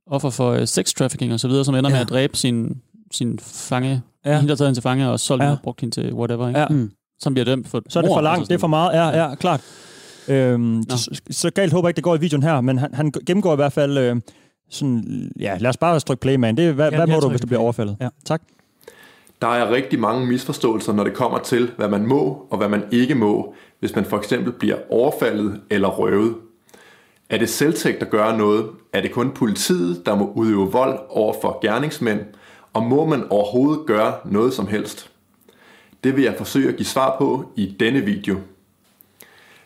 offer 0.08 0.30
for 0.30 0.52
øh, 0.52 0.68
sex 0.68 0.94
trafficking 0.94 1.34
og 1.34 1.40
så 1.40 1.48
videre, 1.48 1.66
som 1.66 1.76
ender 1.76 1.90
ja. 1.90 1.94
med 1.94 1.98
Ja. 2.00 2.02
at 2.04 2.10
dræbe 2.10 2.38
sin, 2.38 2.82
sin 3.12 3.40
fange, 3.42 4.02
Ja. 4.26 4.32
hende, 4.36 4.48
der 4.48 4.54
har 4.54 4.56
taget 4.58 4.68
hende 4.70 4.78
til 4.78 4.84
fange, 4.84 5.10
og 5.10 5.20
solgt 5.20 5.44
Ja. 5.44 5.48
ja. 5.48 5.54
og 5.54 5.60
brugt 5.64 5.82
hende 5.82 5.96
til 5.96 6.14
whatever, 6.14 6.48
ikke? 6.48 6.60
Ja. 6.60 6.68
Mm. 6.70 6.92
Som 7.20 7.34
bliver 7.34 7.46
dømt 7.46 7.68
for 7.68 7.82
Så 7.90 8.00
er 8.00 8.04
det 8.04 8.10
for 8.16 8.22
langt, 8.22 8.38
altså 8.40 8.50
det 8.50 8.56
er 8.56 8.60
for 8.60 8.68
meget. 8.68 8.94
Ja, 8.94 9.24
ja, 9.24 9.36
klart. 9.36 9.62
Øhm, 10.28 10.84
så, 10.90 11.20
så 11.32 11.50
galt 11.52 11.74
håber 11.74 11.88
jeg 11.88 11.90
ikke, 11.90 11.96
det 11.96 12.04
går 12.04 12.16
i 12.16 12.20
videoen 12.20 12.44
her, 12.44 12.62
men 12.62 12.78
han, 12.78 12.94
han 12.94 13.12
gennemgår 13.28 13.54
i 13.54 13.56
hvert 13.56 13.74
fald 13.74 13.98
øh, 13.98 14.16
sådan, 14.70 15.32
ja, 15.40 15.58
lad 15.60 15.70
os 15.70 15.78
bare 15.78 16.00
trykke 16.00 16.22
play, 16.22 16.36
man. 16.36 16.58
Det 16.58 16.74
hvad, 16.74 16.92
Ja, 16.92 16.98
hvad 16.98 17.08
må 17.08 17.20
du, 17.20 17.30
hvis 17.30 17.42
du 17.42 17.48
bliver 17.48 17.60
play. 17.60 17.64
overfaldet? 17.64 17.98
Ja. 18.02 18.10
Tak. 18.26 18.42
Der 19.42 19.48
er 19.48 19.72
rigtig 19.72 20.00
mange 20.00 20.28
misforståelser, 20.28 20.94
når 20.94 21.04
det 21.04 21.14
kommer 21.14 21.40
til, 21.40 21.72
hvad 21.78 21.88
man 21.88 22.06
må 22.08 22.48
og 22.52 22.58
hvad 22.58 22.70
man 22.70 22.84
ikke 22.92 23.16
må, 23.16 23.54
hvis 23.80 23.96
man 23.96 24.06
for 24.06 24.18
eksempel 24.18 24.52
bliver 24.54 24.76
overfaldet 24.90 25.60
eller 25.70 25.88
røvet. 25.88 26.36
Er 27.30 27.38
det 27.38 27.50
selvtægt 27.50 28.02
at 28.02 28.10
gøre 28.10 28.38
noget? 28.38 28.66
Er 28.94 29.02
det 29.02 29.12
kun 29.12 29.32
politiet, 29.32 30.06
der 30.06 30.16
må 30.16 30.32
udøve 30.36 30.72
vold 30.72 31.00
over 31.10 31.34
for 31.42 31.60
gerningsmænd? 31.62 32.20
Og 32.78 32.84
må 32.84 33.06
man 33.06 33.28
overhovedet 33.30 33.86
gøre 33.86 34.16
noget 34.26 34.54
som 34.54 34.68
helst? 34.68 35.10
Det 36.04 36.16
vil 36.16 36.24
jeg 36.24 36.36
forsøge 36.38 36.70
at 36.70 36.76
give 36.76 36.86
svar 36.86 37.16
på 37.18 37.52
i 37.56 37.76
denne 37.80 38.02
video. 38.02 38.38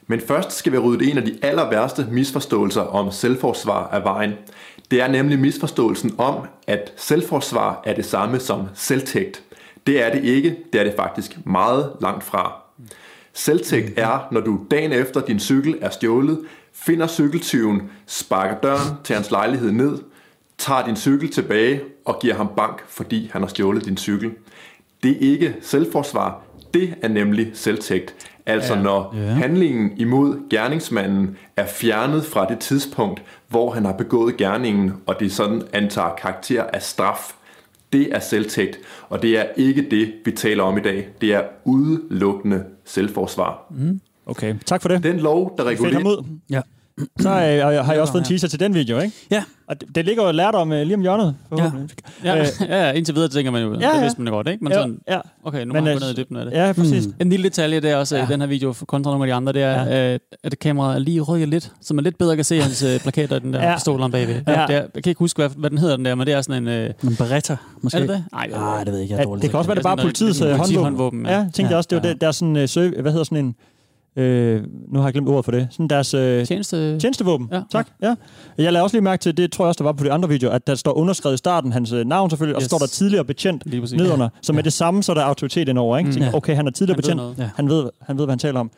Men 0.07 0.21
først 0.21 0.51
skal 0.51 0.71
vi 0.71 0.77
rydde 0.77 1.11
en 1.11 1.17
af 1.17 1.25
de 1.25 1.39
aller 1.41 1.69
værste 1.69 2.07
misforståelser 2.11 2.81
om 2.81 3.11
selvforsvar 3.11 3.87
af 3.87 4.03
vejen. 4.03 4.33
Det 4.91 5.01
er 5.01 5.07
nemlig 5.07 5.39
misforståelsen 5.39 6.15
om, 6.17 6.47
at 6.67 6.93
selvforsvar 6.97 7.81
er 7.85 7.93
det 7.93 8.05
samme 8.05 8.39
som 8.39 8.67
selvtægt. 8.73 9.43
Det 9.87 10.03
er 10.03 10.13
det 10.13 10.23
ikke, 10.23 10.57
det 10.73 10.81
er 10.81 10.83
det 10.83 10.93
faktisk 10.95 11.37
meget 11.45 11.91
langt 12.01 12.23
fra. 12.23 12.61
Selvtægt 13.33 13.99
er, 13.99 14.27
når 14.31 14.41
du 14.41 14.59
dagen 14.71 14.91
efter 14.91 15.21
din 15.21 15.39
cykel 15.39 15.77
er 15.81 15.89
stjålet, 15.89 16.39
finder 16.73 17.07
cykeltyven, 17.07 17.89
sparker 18.05 18.55
døren 18.59 18.95
til 19.03 19.15
hans 19.15 19.31
lejlighed 19.31 19.71
ned, 19.71 19.97
tager 20.57 20.85
din 20.85 20.95
cykel 20.95 21.31
tilbage 21.31 21.81
og 22.05 22.19
giver 22.21 22.33
ham 22.35 22.47
bank, 22.57 22.83
fordi 22.89 23.29
han 23.33 23.41
har 23.41 23.47
stjålet 23.49 23.85
din 23.85 23.97
cykel. 23.97 24.31
Det 25.03 25.11
er 25.11 25.17
ikke 25.19 25.55
selvforsvar, 25.61 26.41
det 26.73 26.93
er 27.01 27.07
nemlig 27.07 27.51
selvtægt. 27.53 28.15
Altså 28.45 28.73
ja. 28.75 28.81
når 28.81 29.15
Ja. 29.15 29.19
handlingen 29.21 29.91
imod 29.97 30.49
gerningsmanden 30.49 31.37
er 31.57 31.65
fjernet 31.65 32.25
fra 32.25 32.45
det 32.45 32.59
tidspunkt, 32.59 33.21
hvor 33.47 33.71
han 33.71 33.85
har 33.85 33.93
begået 33.93 34.37
gerningen, 34.37 34.93
og 35.05 35.15
det 35.19 35.31
sådan 35.31 35.61
antager 35.73 36.15
karakter 36.21 36.63
af 36.63 36.81
straf. 36.81 37.33
Det 37.93 38.15
er 38.15 38.19
selvtægt, 38.19 38.79
og 39.09 39.21
det 39.21 39.39
er 39.39 39.45
ikke 39.57 39.87
det, 39.91 40.13
vi 40.25 40.31
taler 40.31 40.63
om 40.63 40.77
i 40.77 40.81
dag. 40.81 41.09
Det 41.21 41.33
er 41.33 41.43
udelukkende 41.65 42.63
selvforsvar. 42.85 43.73
Okay, 44.25 44.55
tak 44.65 44.81
for 44.81 44.89
det. 44.89 45.03
Den 45.03 45.19
lov, 45.19 45.55
der 45.57 45.63
regulerer... 45.63 46.05
ud. 46.05 46.25
Ja. 46.49 46.61
Så 47.19 47.29
øh, 47.29 47.35
har 47.85 47.91
jeg 47.93 48.01
også 48.01 48.13
fået 48.13 48.21
en 48.21 48.25
Ja. 48.25 48.29
teaser 48.29 48.47
til 48.47 48.59
den 48.59 48.73
video, 48.73 48.99
ikke? 48.99 49.15
Ja. 49.31 49.43
Og 49.67 49.81
det, 49.81 49.95
det 49.95 50.05
ligger 50.05 50.25
jo 50.25 50.31
lærdom 50.31 50.71
øh, 50.71 50.81
lige 50.83 50.95
om 50.95 51.01
hjørnet. 51.01 51.35
forhåbentlig. 51.49 51.89
Ja, 52.23 52.39
Øh, 52.41 52.47
ja, 52.61 52.85
ja, 52.87 52.91
indtil 52.91 53.15
videre 53.15 53.29
tænker 53.29 53.51
man 53.51 53.61
jo, 53.61 53.73
ja, 53.73 53.79
ja, 53.79 53.87
det 53.89 53.95
ja. 53.97 54.01
vidste 54.01 54.21
man 54.21 54.33
godt, 54.33 54.47
ikke? 54.47 54.63
Men 54.63 54.73
ja, 54.73 54.77
sådan, 54.79 54.97
ja, 55.09 55.19
okay, 55.43 55.65
nu 55.65 55.73
Men, 55.73 55.83
må 55.83 55.89
jeg 55.89 55.95
øh, 55.95 56.01
gå 56.01 56.05
ned 56.05 56.13
i 56.13 56.21
dybden 56.21 56.37
af 56.37 56.45
det. 56.45 56.51
ja, 56.53 56.73
præcis. 56.73 57.07
Mm. 57.07 57.13
En 57.19 57.29
lille 57.29 57.43
detalje, 57.43 57.79
det 57.79 57.89
er 57.91 57.95
også 57.95 58.15
Ja. 58.15 58.21
ja. 58.21 58.27
den 58.33 58.41
her 58.41 58.47
video 58.47 58.73
kontra 58.87 59.11
nogle 59.11 59.23
af 59.23 59.27
de 59.27 59.33
andre, 59.33 59.53
det 59.53 59.61
er, 59.63 59.83
Ja. 59.83 60.11
ja. 60.11 60.17
at 60.43 60.59
kameraet 60.59 60.95
er 60.95 60.99
lige 60.99 61.21
rykket 61.21 61.49
lidt, 61.49 61.71
så 61.81 61.93
man 61.93 62.03
lidt 62.03 62.17
bedre 62.17 62.35
kan 62.35 62.45
se 62.45 62.61
hans 62.61 62.83
øh, 62.83 62.99
plakater 62.99 63.35
i 63.35 63.39
den 63.39 63.53
der 63.53 63.59
Ja. 63.61 63.69
ja. 63.69 63.75
pistol 63.75 64.01
om 64.01 64.11
bagved. 64.11 64.41
Ja. 64.47 64.59
Ja. 64.61 64.67
Det 64.67 64.75
er, 64.75 64.79
jeg 64.95 65.03
kan 65.03 65.09
ikke 65.09 65.19
huske, 65.19 65.37
hvad, 65.41 65.49
hvad 65.57 65.69
den 65.69 65.77
hedder, 65.77 65.95
den 65.95 66.05
der, 66.05 66.15
men 66.15 66.27
det 66.27 66.33
er 66.33 66.41
sådan 66.41 66.63
en... 66.63 66.67
Øh, 66.67 66.89
En 67.03 67.15
Beretta, 67.15 67.55
måske? 67.81 67.97
er 67.97 68.01
det 68.01 68.09
det? 68.09 68.23
Nej, 68.31 68.49
Ah, 68.53 68.79
det 68.79 68.87
ved 68.87 68.93
jeg 68.93 69.01
ikke, 69.03 69.13
jeg 69.13 69.17
er 69.17 69.21
Ja, 69.21 69.25
dårlig. 69.25 69.41
det 69.41 69.49
kan 69.49 69.57
også 69.57 69.67
være, 69.67 69.75
det 69.75 69.85
er 69.85 69.89
bare 69.95 69.97
politiets 69.97 70.41
øh, 70.41 70.77
håndvåben. 70.81 71.25
Ja, 71.25 71.31
ja. 71.31 71.37
jeg 71.37 71.49
tænkte 71.53 71.71
Ja, 71.73 71.77
også, 71.77 71.87
det 71.91 72.01
var 72.03 72.07
ja. 72.07 72.13
der 72.13 72.27
er 72.27 72.31
sådan, 72.31 72.55
øh, 72.57 73.01
hvad 73.01 73.11
hedder 73.11 73.23
sådan 73.23 73.45
en, 73.45 73.55
øh, 74.15 74.63
nu 74.93 74.99
har 74.99 75.05
jeg 75.05 75.13
glemt 75.13 75.29
ordet 75.29 75.45
for 75.45 75.51
det, 75.51 75.67
sådan 75.71 75.87
deres 75.87 76.13
øh, 76.13 76.45
tjeneste... 76.45 76.99
tjenestevåben. 76.99 77.49
Ja. 77.51 77.61
Tak, 77.71 77.87
ja. 78.01 78.15
Jeg 78.57 78.73
lavede 78.73 78.83
også 78.83 78.95
lige 78.95 79.03
mærke 79.03 79.21
til, 79.21 79.37
det 79.37 79.51
tror 79.51 79.65
jeg 79.65 79.67
også, 79.67 79.77
der 79.77 79.83
var 79.83 79.91
på 79.91 80.03
de 80.03 80.11
andre 80.11 80.29
videoer, 80.29 80.53
at 80.53 80.67
der 80.67 80.75
står 80.75 80.91
underskrevet 80.93 81.33
i 81.33 81.37
starten, 81.37 81.71
hans 81.71 81.91
øh, 81.91 82.05
navn 82.05 82.29
selvfølgelig, 82.29 82.55
og 82.55 82.61
så 82.61 82.65
Yes. 82.65 82.69
står 82.69 82.77
der 82.77 82.85
tidligere 82.87 83.25
betjent 83.25 83.63
præcis. 83.81 83.97
nedenunder. 83.97 84.29
Så 84.41 84.53
med 84.53 84.63
det 84.63 84.73
samme, 84.73 85.03
så 85.03 85.11
er 85.11 85.13
der 85.13 85.23
autoritet 85.23 85.69
indover, 85.69 85.97
ikke? 85.97 86.07
Mm. 86.07 86.13
Tænker, 86.13 86.29
Ja. 86.29 86.35
Okay, 86.37 86.55
han 86.55 86.67
er 86.67 86.71
tidligere 86.71 86.95
Han 86.95 87.17
betjent. 87.17 87.39
Ja. 87.39 87.49
Han 87.55 87.69
ved, 87.69 87.89
han 88.01 88.17
ved, 88.17 88.25
hvad 88.25 88.31
han 88.31 88.39
taler 88.39 88.59
om. 88.59 88.71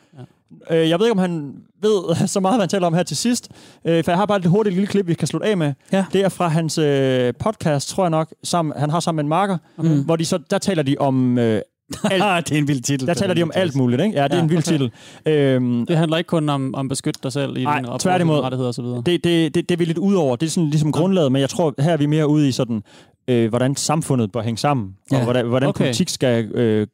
Ja. 0.70 0.82
Øh, 0.82 0.88
jeg 0.90 0.98
ved 0.98 1.06
ikke, 1.06 1.12
om 1.12 1.18
han 1.18 1.52
ved 1.82 2.16
så 2.26 2.40
meget, 2.40 2.54
hvad 2.56 2.62
han 2.62 2.68
taler 2.68 2.86
om 2.86 2.94
her 2.94 3.02
til 3.02 3.16
sidst. 3.16 3.48
Øh, 3.84 4.04
for 4.04 4.10
jeg 4.10 4.18
har 4.18 4.26
bare 4.26 4.38
et 4.38 4.46
hurtigt 4.46 4.74
lille 4.74 4.86
klip, 4.86 5.06
vi 5.06 5.14
kan 5.14 5.28
slutte 5.28 5.46
af 5.48 5.56
med. 5.56 5.72
Ja. 5.92 6.04
Det 6.12 6.24
er 6.24 6.28
fra 6.28 6.48
hans 6.48 6.78
øh, 6.78 7.32
podcast, 7.40 7.88
tror 7.88 8.04
jeg 8.04 8.10
nok, 8.10 8.34
sammen, 8.44 8.74
han 8.76 8.90
har 8.90 9.00
sammen 9.00 9.16
med 9.16 9.24
en 9.24 9.28
marker, 9.28 9.58
Okay. 9.78 9.88
hvor 10.04 10.16
de 10.16 10.24
så, 10.24 10.38
der 10.50 10.58
taler 10.58 10.82
de 10.82 10.96
om... 11.00 11.38
Øh, 11.38 11.60
Ah, 12.04 12.42
det 12.42 12.52
er 12.54 12.58
en 12.58 12.68
vild 12.68 12.80
titel. 12.82 13.06
der 13.06 13.14
taler 13.14 13.34
de 13.34 13.42
om 13.42 13.50
alt 13.54 13.76
muligt, 13.76 14.02
ikke? 14.02 14.16
Ja, 14.18 14.24
det 14.24 14.32
er 14.32 14.36
Ja, 14.36 14.42
en 14.42 14.50
vild 14.50 14.58
okay. 14.58 14.72
titel. 14.72 14.90
Øhm, 15.32 15.86
Det 15.86 15.96
handler 15.96 16.16
ikke 16.16 16.28
kun 16.28 16.48
om, 16.48 16.74
om 16.74 16.88
beskytte 16.88 17.20
dig 17.22 17.32
selv 17.32 17.56
i 17.56 17.64
Nej, 17.64 17.80
din 17.80 17.98
tværtimod. 17.98 18.40
rettigheder 18.40 18.68
og 18.68 18.74
så 18.74 18.82
videre. 18.82 19.02
det, 19.06 19.24
det, 19.24 19.54
det, 19.54 19.68
det 19.68 19.74
er 19.74 19.78
vi 19.78 19.84
lidt 19.84 19.98
ud 19.98 20.14
over. 20.14 20.36
Det 20.36 20.46
er 20.46 20.50
sådan 20.50 20.70
ligesom 20.70 20.92
grundlaget, 20.92 21.32
men 21.32 21.40
jeg 21.40 21.50
tror, 21.50 21.74
her 21.78 21.92
er 21.92 21.96
vi 21.96 22.06
mere 22.06 22.28
ude 22.28 22.48
i 22.48 22.52
sådan, 22.52 22.82
øh, 23.28 23.48
hvordan 23.48 23.76
samfundet 23.76 24.32
bør 24.32 24.42
hænge 24.42 24.58
sammen, 24.58 24.94
Ja. 25.12 25.16
og 25.18 25.24
hvordan, 25.24 25.46
hvordan 25.46 25.68
Okay. 25.68 25.84
politik 25.84 26.08
skal 26.08 26.44
øh, 26.44 26.86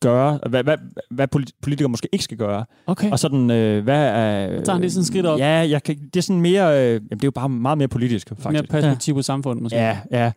gøre, 0.00 0.38
hvad, 0.48 0.62
hvad, 0.64 0.76
hvad 1.10 1.28
polit- 1.36 1.58
politikere 1.62 1.88
måske 1.88 2.08
ikke 2.12 2.24
skal 2.24 2.36
gøre. 2.36 2.64
Okay. 2.86 3.10
Og 3.10 3.18
sådan, 3.18 3.50
øh, 3.50 3.84
hvad 3.84 4.04
er... 4.06 4.46
Tager 4.48 4.72
han 4.72 4.80
lige 4.80 4.90
sådan 4.90 5.04
skridt 5.04 5.26
op? 5.26 5.38
Ja, 5.38 5.68
jeg 5.68 5.82
kan, 5.82 5.96
det 6.14 6.16
er 6.16 6.22
sådan 6.22 6.40
mere... 6.40 6.80
Øh, 6.84 6.92
jamen, 6.92 7.00
det 7.10 7.14
er 7.22 7.26
jo 7.26 7.30
bare 7.30 7.48
meget 7.48 7.78
mere 7.78 7.88
politisk, 7.88 8.30
Mere 8.30 8.40
faktisk. 8.40 8.70
perspektiv 8.70 9.14
på 9.14 9.22
samfundet, 9.22 9.62
måske. 9.62 9.78
Ja, 9.78 9.98
ja. 10.10 10.32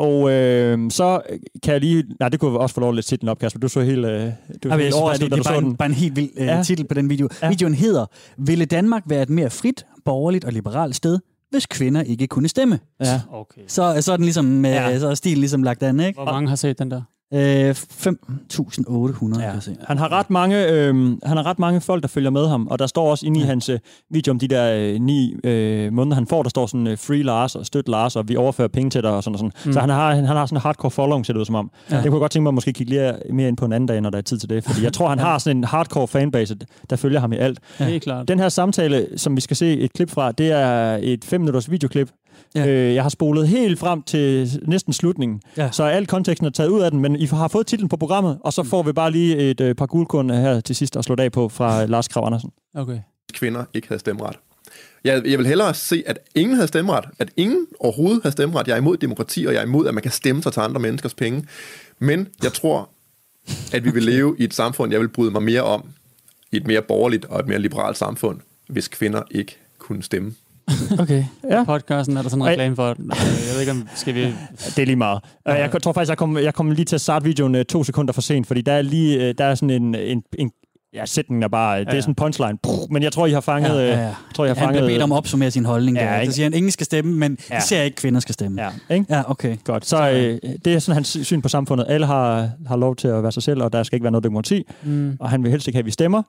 Og 0.00 0.30
øh, 0.30 0.90
så 0.90 1.20
kan 1.62 1.72
jeg 1.72 1.80
lige... 1.80 2.04
Nej, 2.20 2.28
det 2.28 2.40
kunne 2.40 2.58
også 2.58 2.74
få 2.74 2.80
lov 2.80 2.88
at 2.90 2.94
læse 2.96 3.08
titlen 3.08 3.28
op, 3.28 3.38
Kasper. 3.38 3.60
Du 3.60 3.68
så 3.68 3.80
helt, 3.80 4.06
øh, 4.06 4.12
du 4.12 4.18
var 4.18 4.30
Ja, 4.64 4.76
men 4.76 4.80
helt 4.80 4.94
overrasket, 4.94 5.30
det, 5.30 5.36
det 5.38 5.44
du 5.44 5.48
er 5.48 5.52
bare 5.52 5.54
så 5.54 5.58
en, 5.58 5.64
den. 5.64 5.76
bare 5.76 5.88
en 5.88 5.94
helt 5.94 6.16
vild 6.16 6.30
uh, 6.40 6.46
Ja. 6.46 6.62
titel 6.62 6.86
på 6.86 6.94
den 6.94 7.10
video. 7.10 7.28
Ja. 7.42 7.48
Videoen 7.48 7.74
hedder, 7.74 8.06
Ville 8.38 8.64
Danmark 8.64 9.02
være 9.06 9.22
et 9.22 9.30
mere 9.30 9.50
frit, 9.50 9.86
borgerligt 10.04 10.44
og 10.44 10.52
liberalt 10.52 10.96
sted, 10.96 11.18
hvis 11.50 11.66
kvinder 11.66 12.02
ikke 12.02 12.26
kunne 12.26 12.48
stemme? 12.48 12.78
Ja. 13.04 13.20
Okay. 13.32 13.60
Så, 13.66 13.96
så 14.00 14.12
er 14.12 14.16
den 14.16 14.24
ligesom, 14.24 14.64
Ja. 14.64 14.88
ja. 14.88 14.98
så 14.98 15.08
er 15.08 15.14
stilen 15.14 15.38
ligesom 15.38 15.62
lagt 15.62 15.82
an, 15.82 16.00
ikke? 16.00 16.16
Hvor 16.22 16.32
mange 16.32 16.48
har 16.48 16.56
set 16.56 16.78
den 16.78 16.90
der? 16.90 17.02
Øh, 17.34 17.70
5.800, 17.70 19.40
ja. 19.42 19.50
kan. 19.64 19.76
Han 19.84 19.98
har 19.98 20.12
ret 20.12 20.30
mange, 20.30 20.68
øh, 20.68 20.94
han 21.22 21.36
har 21.36 21.46
ret 21.46 21.58
mange 21.58 21.80
folk, 21.80 22.02
der 22.02 22.08
følger 22.08 22.30
med 22.30 22.46
ham, 22.48 22.66
og 22.66 22.78
der 22.78 22.86
står 22.86 23.10
også 23.10 23.26
inde 23.26 23.40
i 23.40 23.42
Ja. 23.42 23.48
hans 23.48 23.68
øh, 23.68 23.78
video 24.10 24.30
om 24.30 24.38
de 24.38 24.48
der 24.48 24.74
øh, 24.76 25.00
ni 25.00 25.34
øh, 25.44 25.92
måneder, 25.92 26.14
han 26.14 26.26
får, 26.26 26.42
der 26.42 26.50
står 26.50 26.66
sådan 26.66 26.86
øh, 26.86 26.98
free 26.98 27.22
Lars 27.22 27.54
og 27.56 27.66
støt 27.66 27.88
Lars, 27.88 28.16
og 28.16 28.28
vi 28.28 28.36
overfører 28.36 28.68
penge 28.68 28.90
til 28.90 29.02
dig 29.02 29.10
og 29.10 29.22
sådan 29.24 29.34
og 29.34 29.38
sådan. 29.38 29.52
Mm. 29.66 29.72
Så 29.72 29.80
han 29.80 29.88
har, 29.88 30.14
han, 30.14 30.24
har 30.24 30.46
sådan 30.46 30.56
en 30.56 30.60
hardcore 30.60 30.90
following, 30.90 31.26
ser 31.26 31.32
det 31.32 31.40
ud 31.40 31.44
som 31.44 31.54
om. 31.54 31.70
Ja. 31.90 31.96
Det 31.96 32.04
kunne 32.04 32.14
jeg 32.14 32.20
godt 32.20 32.32
tænke 32.32 32.42
mig 32.42 32.50
at 32.50 32.54
måske 32.54 32.72
kigge 32.72 32.90
lige 32.92 33.14
mere 33.32 33.48
ind 33.48 33.56
på 33.56 33.64
en 33.64 33.72
anden 33.72 33.88
dag, 33.88 34.00
når 34.00 34.10
der 34.10 34.18
er 34.18 34.22
tid 34.22 34.38
til 34.38 34.48
det, 34.50 34.64
fordi 34.64 34.84
jeg 34.84 34.92
tror, 34.92 35.08
han 35.08 35.18
har 35.28 35.38
sådan 35.38 35.56
en 35.56 35.64
hardcore 35.64 36.08
fanbase, 36.08 36.56
der 36.90 36.96
følger 36.96 37.20
ham 37.20 37.32
i 37.32 37.36
alt. 37.36 37.58
Ja. 37.80 37.84
Helt 37.84 38.02
klart. 38.02 38.28
Den 38.28 38.38
her 38.38 38.48
samtale, 38.48 39.06
som 39.16 39.36
vi 39.36 39.40
skal 39.40 39.56
se 39.56 39.78
et 39.78 39.92
klip 39.92 40.10
fra, 40.10 40.32
det 40.32 40.50
er 40.52 40.98
et 41.02 41.24
5 41.24 41.40
minutters 41.40 41.70
videoklip. 41.70 42.10
Ja. 42.54 42.66
Øh, 42.66 42.94
jeg 42.94 43.02
har 43.02 43.10
spolet 43.10 43.48
helt 43.48 43.78
frem 43.78 44.02
til 44.02 44.50
næsten 44.66 44.92
slutningen, 44.92 45.42
ja. 45.56 45.70
Så 45.70 45.84
al 45.84 46.06
konteksten 46.06 46.46
er 46.46 46.50
taget 46.50 46.68
ud 46.68 46.80
af 46.80 46.90
den, 46.90 47.00
men 47.00 47.16
I 47.16 47.26
har 47.26 47.48
fået 47.48 47.66
titlen 47.66 47.88
på 47.88 47.96
programmet, 47.96 48.38
og 48.40 48.52
så 48.52 48.62
får 48.62 48.82
vi 48.82 48.92
bare 48.92 49.10
lige 49.10 49.36
et 49.36 49.60
øh, 49.60 49.74
par 49.74 49.86
guldkorn 49.86 50.30
her 50.30 50.60
til 50.60 50.76
sidst 50.76 50.96
at 50.96 51.04
slå 51.04 51.16
af 51.18 51.32
på 51.32 51.48
fra 51.48 51.84
Lars 51.94 52.08
Krav 52.08 52.26
Andersen. 52.26 52.50
Okay. 52.74 52.98
kvinder 53.32 53.64
ikke 53.74 53.88
havde 53.88 54.00
stemmeret. 54.00 54.36
Jeg, 55.04 55.22
jeg 55.26 55.38
vil 55.38 55.46
hellere 55.46 55.74
se, 55.74 56.02
at 56.06 56.18
ingen 56.34 56.54
havde 56.54 56.68
stemmeret. 56.68 57.04
At 57.18 57.30
ingen 57.36 57.66
overhovedet 57.80 58.22
havde 58.22 58.32
stemmeret. 58.32 58.68
Jeg 58.68 58.74
er 58.74 58.78
imod 58.78 58.96
demokrati, 58.96 59.44
og 59.44 59.54
jeg 59.54 59.60
er 59.60 59.66
imod, 59.66 59.86
at 59.86 59.94
man 59.94 60.02
kan 60.02 60.12
stemme 60.12 60.42
sig 60.42 60.52
til 60.52 60.60
andre 60.60 60.80
menneskers 60.80 61.14
penge. 61.14 61.44
Men 61.98 62.28
jeg 62.42 62.52
tror, 62.52 62.88
at 63.72 63.84
vi 63.84 63.90
vil 63.90 64.02
leve 64.02 64.36
i 64.38 64.44
et 64.44 64.54
samfund, 64.54 64.92
jeg 64.92 65.00
vil 65.00 65.08
bryde 65.08 65.30
mig 65.30 65.42
mere 65.42 65.62
om. 65.62 65.84
I 66.52 66.56
et 66.56 66.66
mere 66.66 66.82
borgerligt 66.82 67.24
og 67.24 67.40
et 67.40 67.46
mere 67.46 67.58
liberalt 67.58 67.96
samfund, 67.96 68.40
hvis 68.68 68.88
kvinder 68.88 69.22
ikke 69.30 69.56
kunne 69.78 70.02
stemme. 70.02 70.34
Okay. 71.02 71.24
Ja. 71.50 71.64
Podcasten 71.64 72.16
er 72.16 72.22
der 72.22 72.28
sådan 72.28 72.42
en 72.42 72.48
reklame 72.48 72.76
for. 72.76 72.90
Øh, 72.90 72.96
Jeg 73.08 73.52
ved 73.52 73.60
ikke, 73.60 73.72
om 73.72 73.88
skal 73.94 74.14
vi... 74.14 74.22
Det 74.66 74.78
er 74.78 74.84
lige 74.86 74.96
meget. 74.96 75.20
Jeg 75.46 75.82
tror 75.82 75.92
faktisk, 75.92 76.08
jeg 76.08 76.18
kom, 76.18 76.38
jeg 76.38 76.54
kom 76.54 76.70
lige 76.70 76.84
til 76.84 76.94
at 76.96 77.00
starte 77.00 77.24
videoen 77.24 77.54
øh, 77.54 77.64
to 77.64 77.84
sekunder 77.84 78.12
for 78.12 78.20
sent, 78.20 78.46
fordi 78.46 78.60
der 78.60 78.72
er 78.72 78.82
lige 78.82 79.28
øh, 79.28 79.34
der 79.38 79.44
er 79.44 79.54
sådan 79.54 79.70
en, 79.70 79.94
en, 79.94 80.22
en 80.38 80.50
ja, 80.94 81.06
sætningen 81.06 81.42
er 81.42 81.48
bare, 81.48 81.72
ja. 81.72 81.80
det 81.84 81.94
er 81.96 82.00
sådan 82.00 82.10
en 82.10 82.14
punchline. 82.14 82.58
Men 82.90 83.02
jeg 83.02 83.12
tror, 83.12 83.26
I 83.26 83.30
har 83.32 83.40
fanget... 83.40 83.68
Ja, 83.70 83.84
Ja, 83.86 83.90
ja. 83.98 84.00
Jeg 84.04 84.14
tror, 84.34 84.44
jeg 84.44 84.54
har 84.54 84.58
Han 84.60 84.66
fanget... 84.68 84.80
bliver 84.82 84.94
bedt 84.94 85.02
om 85.02 85.12
at 85.12 85.16
opsummere 85.16 85.50
sin 85.50 85.64
holdning. 85.64 85.96
Ja, 85.96 86.04
der. 86.04 86.24
Så 86.24 86.32
siger 86.32 86.44
han, 86.46 86.54
ingen 86.54 86.70
skal 86.72 86.84
stemme, 86.86 87.16
men 87.16 87.38
Ja. 87.50 87.60
ser 87.60 87.82
ikke, 87.82 87.96
kvinder 87.96 88.20
skal 88.20 88.32
stemme. 88.32 88.62
Ja, 88.62 88.94
ikke? 88.94 89.06
ja 89.10 89.30
okay. 89.30 89.56
Godt. 89.64 89.86
Så 89.86 90.10
øh, 90.10 90.38
det 90.64 90.74
er 90.74 90.78
sådan 90.78 90.94
hans 90.94 91.18
syn 91.22 91.42
på 91.42 91.48
samfundet. 91.48 91.86
Alle 91.88 92.06
har, 92.06 92.50
har 92.66 92.76
lov 92.76 92.96
til 92.96 93.08
at 93.08 93.22
være 93.22 93.32
sig 93.32 93.42
selv, 93.42 93.62
og 93.62 93.72
der 93.72 93.82
skal 93.82 93.96
ikke 93.96 94.04
være 94.04 94.10
noget 94.12 94.24
demokrati. 94.24 94.62
Mm. 94.82 95.16
Og 95.20 95.30
han 95.30 95.42
vil 95.42 95.50
helst 95.50 95.68
ikke 95.68 95.76
have, 95.76 95.82
at 95.82 95.86
vi 95.86 95.90
stemmer. 95.90 96.22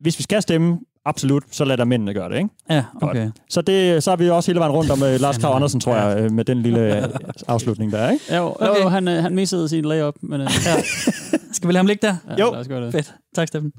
Hvis 0.00 0.18
vi 0.18 0.22
skal 0.22 0.42
stemme, 0.42 0.78
absolut, 1.04 1.44
så 1.50 1.64
lad 1.64 1.76
der 1.76 1.84
mændene 1.84 2.14
gøre 2.14 2.28
det, 2.28 2.36
ikke? 2.36 2.48
Ja, 2.70 2.84
okay. 3.02 3.30
Så, 3.48 3.62
det, 3.62 4.02
så 4.02 4.10
er 4.10 4.16
vi 4.16 4.30
også 4.30 4.50
hele 4.50 4.58
vejen 4.60 4.72
rundt 4.72 4.90
om 4.90 5.02
uh, 5.02 5.08
Lars 5.20 5.38
Krav 5.38 5.54
Andersen, 5.54 5.80
tror 5.80 5.96
jeg, 5.96 6.18
øh, 6.20 6.32
med 6.32 6.44
den 6.44 6.62
lille 6.62 6.96
øh, 7.02 7.08
afslutning 7.48 7.92
der, 7.92 8.10
ikke? 8.10 8.36
Jo, 8.36 8.56
okay. 8.60 8.82
Jo 8.82 8.88
han, 8.88 9.06
han 9.06 9.34
missede 9.34 9.68
sin 9.68 9.84
layup, 9.84 10.14
men 10.20 10.40
ja, 10.40 10.46
Skal 11.52 11.68
vi 11.68 11.72
lade 11.72 11.78
ham 11.78 11.86
ligge 11.86 12.06
der? 12.06 12.16
ja, 12.38 12.44
Jo. 12.44 12.50
lad 12.52 12.60
os 12.60 12.68
gøre 12.68 12.84
det. 12.86 12.92
Fedt. 12.92 13.14
Tak, 13.34 13.48
Steffen. 13.48 13.72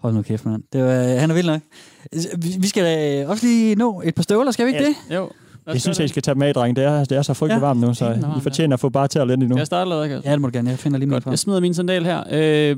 Hold 0.00 0.14
nu 0.14 0.22
kæft, 0.22 0.44
mand. 0.44 0.62
Det 0.72 0.84
var, 0.84 1.18
han 1.18 1.30
er 1.30 1.34
vild 1.34 1.46
nok. 1.46 1.60
Vi 2.60 2.66
skal 2.68 2.84
da 2.84 3.26
også 3.28 3.46
lige 3.46 3.74
nå 3.74 4.02
et 4.04 4.14
par 4.14 4.22
støvler, 4.22 4.50
skal 4.50 4.66
vi 4.66 4.70
ikke 4.70 4.82
Ja. 4.82 4.88
det? 4.88 4.96
Jo, 5.16 5.30
Jeg 5.72 5.80
synes, 5.80 5.98
at 5.98 6.00
I 6.00 6.02
det. 6.02 6.10
skal 6.10 6.22
tage 6.22 6.34
dem 6.34 6.42
af, 6.42 6.54
dreng. 6.54 6.76
Det 6.76 6.84
er, 6.84 7.04
det 7.04 7.18
er 7.18 7.22
så 7.22 7.34
frygtelig 7.34 7.60
Ja. 7.60 7.66
varmt 7.66 7.80
nu, 7.80 7.94
så 7.94 8.04
varmt, 8.04 8.38
I 8.38 8.40
fortjener 8.42 8.74
at 8.74 8.80
få 8.80 8.88
bare 8.88 9.08
til 9.08 9.18
at 9.18 9.26
lidt 9.26 9.40
endnu. 9.40 9.56
Jeg 9.56 9.66
starter 9.66 9.82
allerede, 9.82 10.08
Kasper. 10.08 10.30
Ja, 10.30 10.32
det 10.32 10.40
må 10.40 10.48
du 10.48 10.56
gerne. 10.56 10.70
Jeg 10.70 10.78
finder 10.78 10.98
lige 10.98 11.06
min 11.08 11.12
Godt. 11.12 11.26
Jeg 11.26 11.38
smider 11.38 11.60
min 11.60 11.74
sandal 11.74 12.04
her. 12.04 12.22
Øh, 12.32 12.76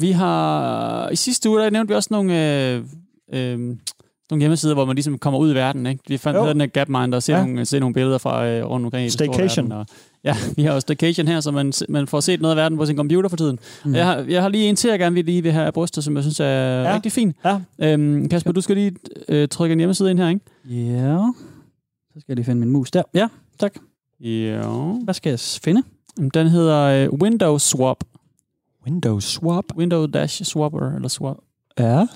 vi 0.00 0.10
har... 0.10 1.08
I 1.08 1.16
sidste 1.16 1.50
uge, 1.50 1.60
der 1.60 1.70
nævnte 1.70 1.88
vi 1.88 1.94
også 1.94 2.08
nogle... 2.10 2.56
Øh, 2.74 2.82
øh, 3.32 3.58
nogle 4.30 4.40
hjemmesider, 4.40 4.74
hvor 4.74 4.84
man 4.84 4.96
ligesom 4.96 5.18
kommer 5.18 5.40
ud 5.40 5.52
i 5.52 5.54
verden. 5.54 5.86
Ikke? 5.86 6.02
Vi 6.08 6.16
fandt 6.16 6.48
den 6.48 6.60
her 6.60 6.68
Gapminder 6.68 7.16
og 7.16 7.22
ser, 7.22 7.32
Ja. 7.34 7.38
ja. 7.40 7.46
nogle, 7.46 7.64
ser 7.64 7.80
nogle 7.80 7.94
billeder 7.94 8.18
fra 8.18 8.46
øh, 8.46 8.64
rundt 8.66 8.84
omkring 8.86 9.06
i 9.06 9.10
Staycation. 9.10 9.70
verden. 9.70 9.72
Og, 9.72 9.86
ja, 10.24 10.36
vi 10.56 10.62
har 10.62 10.74
jo 10.74 10.80
Staycation 10.80 11.28
her, 11.28 11.40
så 11.40 11.50
man, 11.50 11.72
man 11.88 12.06
får 12.06 12.20
set 12.20 12.40
noget 12.40 12.52
af 12.52 12.56
verden 12.56 12.78
på 12.78 12.86
sin 12.86 12.96
computer 12.96 13.28
for 13.28 13.36
tiden. 13.36 13.58
Mm. 13.84 13.94
Jeg, 13.94 14.04
har, 14.06 14.24
jeg 14.28 14.42
har 14.42 14.48
lige 14.48 14.68
en 14.68 14.76
til, 14.76 14.90
jeg 14.90 14.98
gerne 14.98 15.14
vil 15.14 15.24
lige 15.24 15.42
vil 15.42 15.52
have 15.52 15.66
af 15.66 15.72
brystet, 15.74 16.04
som 16.04 16.14
jeg 16.16 16.22
synes 16.24 16.40
er 16.40 16.44
Ja. 16.46 16.82
ja. 16.82 16.94
rigtig 16.94 17.12
fin. 17.12 17.34
Ja. 17.44 17.58
Øhm, 17.78 18.28
Kasper, 18.28 18.52
du 18.52 18.60
skal 18.60 18.76
lige 18.76 18.92
øh, 19.28 19.48
trykke 19.48 19.72
en 19.72 19.78
hjemmeside 19.78 20.10
ind 20.10 20.18
her, 20.18 20.28
ikke? 20.28 20.40
Ja. 20.64 21.18
Så 22.14 22.20
skal 22.20 22.24
jeg 22.28 22.36
lige 22.36 22.44
finde 22.44 22.60
min 22.60 22.70
mus 22.70 22.90
der. 22.90 23.02
Ja, 23.14 23.28
tak. 23.58 23.74
Ja. 24.20 24.62
Hvad 25.04 25.14
skal 25.14 25.30
jeg 25.30 25.38
finde? 25.40 25.82
Den 26.34 26.48
hedder 26.48 26.78
øh, 27.12 27.20
Windows 27.22 27.62
Swap. 27.62 28.04
Windows 28.86 29.24
Swap. 29.24 29.64
Windows 29.76 30.10
Dash 30.12 30.44
Swapper, 30.44 30.92
eller 30.94 31.08
Swap. 31.08 31.36
Ja. 31.78 32.06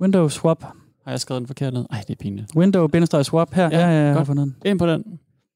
Windows 0.00 0.32
Swap. 0.32 0.64
Har 1.04 1.10
jeg 1.12 1.20
skrevet 1.20 1.40
den 1.40 1.46
forkert 1.46 1.72
ned? 1.72 1.84
Ej, 1.90 2.00
det 2.08 2.10
er 2.10 2.18
pinligt. 2.20 2.56
Window-swap 2.56 3.54
her. 3.54 3.68
Ja, 3.72 3.78
Ja, 3.80 3.88
ja, 3.88 4.08
ja 4.08 4.14
godt. 4.14 4.26
fundet 4.26 4.44
den. 4.46 4.56
Ind 4.70 4.78
på 4.78 4.86
den. 4.86 5.04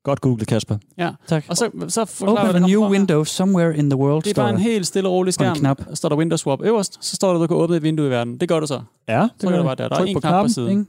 Godt 0.03 0.20
googlet, 0.20 0.49
Kasper. 0.49 0.76
Ja. 0.99 1.11
Tak. 1.26 1.45
Og 1.49 1.57
så, 1.57 1.70
så 1.88 2.05
forklarer 2.05 2.49
Open 2.49 2.64
a 2.64 2.66
new 2.66 2.82
fra 2.82 2.91
window 2.91 3.24
somewhere 3.24 3.76
in 3.76 3.91
the 3.91 3.97
world, 3.99 4.22
Det 4.22 4.30
er 4.38 4.43
bare 4.43 4.51
en 4.55 4.59
helt 4.61 4.86
stille 4.86 5.09
og 5.09 5.12
rolig 5.12 5.26
Og 5.28 5.28
en 5.28 5.32
skærm. 5.32 5.57
knap. 5.57 5.82
Står 5.95 6.09
der 6.09 6.16
Windows 6.16 6.41
Swap 6.41 6.61
øverst, 6.62 7.05
så 7.05 7.16
står 7.16 7.28
der, 7.28 7.34
at 7.34 7.41
du 7.43 7.47
kan 7.47 7.57
åbne 7.62 7.76
et 7.76 7.82
vindue 7.82 8.07
i 8.07 8.11
verden. 8.11 8.38
Det 8.41 8.49
gør 8.49 8.61
du 8.61 8.66
så. 8.66 8.80
Ja, 9.09 9.28
Så 9.38 9.47
kan 9.49 9.59
du 9.59 9.62
bare 9.64 9.74
der. 9.74 9.88
Der 9.88 9.97
er 9.97 10.05
en 10.05 10.20
knap 10.20 10.45
på 10.45 10.49
siden. 10.49 10.70
Ingen. 10.70 10.88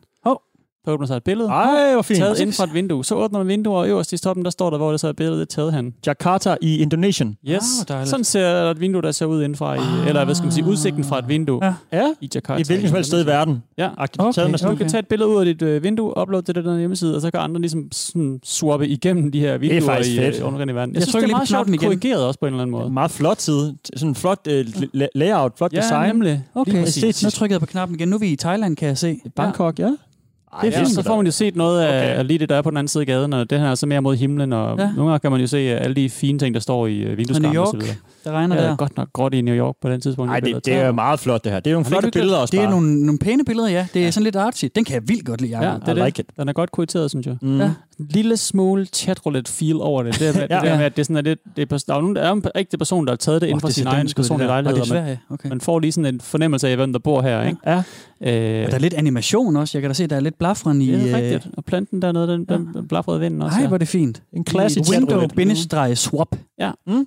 Så 0.85 0.91
åbner 0.91 1.07
sig 1.07 1.15
et 1.17 1.23
billede. 1.23 1.49
Ej, 1.49 1.93
hvor 1.93 2.01
fint. 2.01 2.19
Taget 2.19 2.39
ind 2.39 2.53
fra 2.53 2.63
et 2.63 2.73
vindue. 2.73 3.05
Så 3.05 3.15
åbner 3.15 3.39
man 3.39 3.47
vinduet, 3.47 3.77
og 3.77 3.87
øverst 3.89 4.13
i 4.13 4.17
toppen, 4.17 4.45
der 4.45 4.51
står 4.51 4.69
der, 4.69 4.77
hvor 4.77 4.91
det 4.91 4.99
så 4.99 5.07
er 5.07 5.13
billedet 5.13 5.49
taget 5.49 5.73
han. 5.73 5.93
Jakarta 6.07 6.55
i 6.61 6.77
Indonesien. 6.77 7.37
Yes. 7.49 7.61
Ah. 7.89 8.05
Sådan 8.07 8.23
ser 8.23 8.47
et 8.71 8.79
vindue, 8.81 9.01
der 9.01 9.11
ser 9.11 9.25
ud 9.25 9.43
indenfra. 9.43 9.75
I, 9.75 10.07
eller 10.07 10.25
hvad 10.25 10.35
skal 10.35 10.45
man 10.45 10.51
sige, 10.51 10.65
udsigten 10.65 11.03
fra 11.03 11.19
et 11.19 11.27
vindue 11.27 11.65
Ja. 11.65 11.73
Ja. 11.93 12.13
i 12.21 12.29
Jakarta. 12.35 12.61
I 12.61 12.63
hvilket 12.67 12.89
som 12.89 12.95
helst 12.95 13.07
sted 13.09 13.23
i 13.23 13.27
verden. 13.27 13.63
Ja. 13.77 13.89
Agtigt. 13.97 14.21
Okay, 14.21 14.33
Taget 14.33 14.49
med 14.51 14.57
Så 14.57 14.61
sådan 14.63 14.75
du 14.77 14.83
kan 14.83 14.89
tage 14.91 14.99
et 14.99 15.07
billede 15.07 15.29
ud 15.29 15.39
af 15.39 15.45
dit 15.45 15.61
øh, 15.61 15.83
vindue, 15.83 16.17
uploade 16.21 16.45
det 16.47 16.55
til 16.55 16.63
den 16.63 16.71
der 16.73 16.79
hjemmeside, 16.79 17.15
og 17.15 17.21
så 17.21 17.31
kan 17.31 17.39
andre 17.39 17.61
ligesom 17.61 17.87
sådan 17.91 18.39
swappe 18.43 18.87
igennem 18.87 19.31
de 19.31 19.39
her 19.39 19.57
vinduer 19.57 19.81
faktisk 19.81 20.11
i, 20.15 20.17
fedt. 20.17 20.39
øh, 20.39 20.45
rundt 20.45 20.71
i 20.71 20.75
verden. 20.75 20.95
Jeg, 20.95 20.99
Jeg 20.99 21.03
synes, 21.07 21.15
det 21.15 21.23
er 21.23 21.35
meget 21.35 21.47
sjovt 21.49 21.67
igen. 21.67 21.79
korrigeret 21.79 22.25
også 22.25 22.39
på 22.39 22.45
en 22.45 22.53
eller 22.53 22.61
anden 22.63 22.71
måde. 22.71 22.89
meget 22.89 23.11
flot 23.11 23.41
side. 23.41 23.75
Sådan 23.95 24.09
en 24.09 24.15
flot 24.15 24.47
uh, 24.47 25.01
layout, 25.15 25.51
flot 25.57 25.73
Ja, 25.73 25.77
design. 25.81 26.07
nemlig. 26.07 26.43
Okay, 26.55 26.85
nu 27.23 27.29
trykker 27.29 27.53
jeg 27.53 27.59
på 27.59 27.65
knappen 27.65 27.95
igen. 27.95 28.07
Nu 28.07 28.15
er 28.15 28.19
vi 28.19 28.27
i 28.27 28.35
Thailand, 28.35 28.75
kan 28.75 28.87
jeg 28.87 28.97
se. 28.97 29.19
Bangkok, 29.35 29.79
ja. 29.79 29.91
Det 30.61 30.67
er 30.67 30.71
ja, 30.71 30.79
fint. 30.79 30.89
så 30.95 31.03
får 31.03 31.15
man 31.15 31.25
jo 31.25 31.31
set 31.31 31.55
noget 31.55 31.81
af, 31.81 32.11
Okay. 32.13 32.25
lige 32.27 32.39
det, 32.39 32.49
der 32.49 32.55
er 32.55 32.61
på 32.61 32.69
den 32.69 32.77
anden 32.77 32.87
side 32.87 33.01
af 33.01 33.07
gaden, 33.07 33.33
og 33.33 33.49
det 33.49 33.59
her 33.59 33.67
er 33.71 33.75
så 33.75 33.85
mere 33.85 34.01
mod 34.01 34.15
himlen, 34.15 34.53
og 34.53 34.77
Ja. 34.77 34.83
ja. 34.83 34.91
nogle 34.95 35.11
gange 35.11 35.19
kan 35.19 35.31
man 35.31 35.41
jo 35.41 35.47
se 35.47 35.57
øh, 35.57 35.81
alle 35.81 35.95
de 35.95 36.09
fine 36.09 36.39
ting, 36.39 36.53
der 36.53 36.59
står 36.61 36.87
i 36.87 37.11
Og 37.11 37.17
vindueskarmen 37.17 37.51
New 37.51 37.61
og 37.61 37.67
så 37.67 37.73
York, 37.77 37.83
videre. 37.83 37.95
der 38.23 38.31
regner 38.31 38.55
Ja, 38.55 38.63
der. 38.63 38.75
godt 38.75 38.97
nok 38.97 39.13
gråt 39.13 39.33
i 39.33 39.41
New 39.41 39.55
York 39.55 39.75
på 39.81 39.89
den 39.89 40.01
tidspunkt. 40.01 40.29
Nej, 40.29 40.39
det 40.39 40.55
det, 40.55 40.65
det 40.65 40.73
er 40.73 40.91
meget 40.91 41.19
flot, 41.19 41.43
det 41.43 41.51
her. 41.51 41.59
Det 41.59 41.69
er 41.71 41.73
nogle 41.73 41.83
det 41.83 41.89
flotte 41.89 42.05
hyggeligt? 42.07 42.21
billeder 42.23 42.37
også 42.37 42.51
Det 42.51 42.57
er 42.59 42.63
bare. 42.63 42.71
nogle, 42.71 43.05
nogle 43.05 43.19
pæne 43.19 43.45
billeder, 43.45 43.69
ja. 43.69 43.87
Det 43.93 44.07
er 44.07 44.11
sådan 44.11 44.23
lidt 44.23 44.35
artsy. 44.35 44.65
Den 44.75 44.83
kan 44.85 44.93
jeg 44.93 45.01
vildt 45.07 45.25
godt 45.25 45.41
lide, 45.41 45.51
Ja, 45.61 45.65
Jacob. 45.67 45.85
det 45.85 45.97
er 45.97 46.03
I 46.03 46.05
like 46.05 46.17
det. 46.17 46.25
Den 46.39 46.49
er 46.49 46.53
godt 46.53 46.71
korrigeret, 46.71 47.09
synes 47.09 47.27
jeg. 47.27 47.37
Mm. 47.41 47.59
Ja. 47.59 47.71
Lille 47.99 48.37
smule 48.37 48.85
chatroulette 48.85 49.51
feel 49.51 49.75
over 49.81 50.03
det. 50.03 50.19
Det, 50.19 50.27
er, 50.27 50.31
det, 50.41 50.41
Ja. 50.49 50.55
der 50.69 50.77
med, 50.77 50.85
at 50.85 50.95
det 50.95 51.01
er 51.01 51.03
sådan, 51.03 51.17
at 51.17 51.25
det, 51.25 51.37
det 51.55 51.71
er, 51.71 51.77
der 51.87 51.93
er 51.95 52.01
nogen, 52.01 52.15
der 52.15 52.21
er 52.21 52.31
en 52.31 52.43
rigtig 52.55 52.79
person, 52.79 53.05
der 53.05 53.11
har 53.11 53.17
taget 53.17 53.41
det 53.41 53.47
inden 53.47 53.61
for 53.61 53.67
sin 53.67 53.87
egen 53.87 54.09
personlige 54.15 54.47
lejlighed. 54.47 54.77
Og 54.81 54.81
og 55.29 55.37
det 55.37 55.45
er 55.45 55.49
man 55.49 55.61
får 55.61 55.79
lige 55.79 55.91
sådan 55.91 56.13
en 56.15 56.21
fornemmelse 56.21 56.69
af, 56.69 56.75
hvem 56.75 56.93
der 56.93 56.99
bor 56.99 57.21
her. 57.21 57.43
Ikke? 57.43 57.57
Ja. 57.65 57.83
Øh, 58.23 58.29
Og 58.65 58.71
der 58.71 58.75
er 58.75 58.79
lidt 58.79 58.93
animation 58.93 59.55
også. 59.55 59.77
Jeg 59.77 59.81
kan 59.81 59.89
da 59.89 59.93
se, 59.93 60.07
der 60.07 60.15
er 60.15 60.19
lidt 60.19 60.37
blafren 60.37 60.81
i... 60.81 60.87
det 60.91 61.01
er 61.11 61.17
øh, 61.17 61.23
rigtigt. 61.23 61.47
Og 61.57 61.65
planten 61.65 62.01
dernede, 62.01 62.27
den, 62.27 62.45
den 62.49 62.87
blafrede 62.89 63.19
vinden 63.19 63.41
også. 63.41 63.55
Ej, 63.57 63.61
ja. 63.61 63.67
hvor 63.67 63.75
er 63.75 63.79
det 63.79 63.87
fint. 63.87 64.23
En 64.33 64.43
klassisk. 64.43 64.89
Window-swap.com. 64.91 66.39
Ja. 66.59 66.71
Mm. 66.87 67.05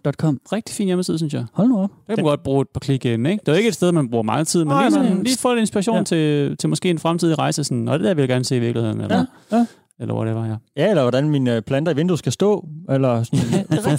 Rigtig 0.53 0.75
fin 0.75 0.87
hjemmeside, 0.87 1.19
synes 1.19 1.35
jeg. 1.35 1.45
Hold 1.53 1.69
nu 1.69 1.79
op. 1.79 1.91
Det 1.91 2.17
kan 2.17 2.25
man 2.25 2.31
godt 2.31 2.43
bruge 2.43 2.62
et 2.62 2.69
par 2.75 2.81
klik 2.81 3.05
ind, 3.05 3.27
ikke? 3.27 3.41
Det 3.41 3.49
er 3.49 3.53
jo 3.53 3.57
ikke 3.59 3.69
et 3.69 3.75
sted, 3.75 3.93
man 3.93 4.11
bruger 4.11 4.23
meget 4.23 4.47
tid, 4.47 4.61
men 4.65 4.69
Nej, 4.69 4.83
lige, 4.83 4.93
sådan, 4.93 5.23
lige 5.23 5.39
få 5.39 5.55
lidt 5.55 5.61
inspiration 5.61 5.95
Ja. 5.95 5.99
ja. 5.99 6.05
til, 6.05 6.57
til 6.57 6.69
måske 6.69 6.91
en 6.91 6.99
fremtidig 6.99 7.39
rejse. 7.39 7.65
Sådan, 7.65 7.89
og 7.89 7.99
det 7.99 8.05
der 8.07 8.15
vil 8.15 8.23
jeg 8.23 8.29
gerne 8.29 8.45
se 8.45 8.57
i 8.57 8.61
virkeligheden. 8.61 9.01
Eller, 9.01 9.25
Ja, 9.53 9.57
ja. 9.57 9.67
eller 10.01 10.15
hvor 10.15 10.25
det 10.25 10.35
var, 10.35 10.47
ja. 10.47 10.55
Ja, 10.77 10.91
eller 10.91 11.03
hvordan 11.03 11.29
mine 11.29 11.57
øh, 11.57 11.62
planter 11.62 11.93
i 11.93 11.97
vinduet 11.97 12.19
skal 12.19 12.33
stå, 12.33 12.65
eller 12.91 13.23
sådan, 13.23 13.39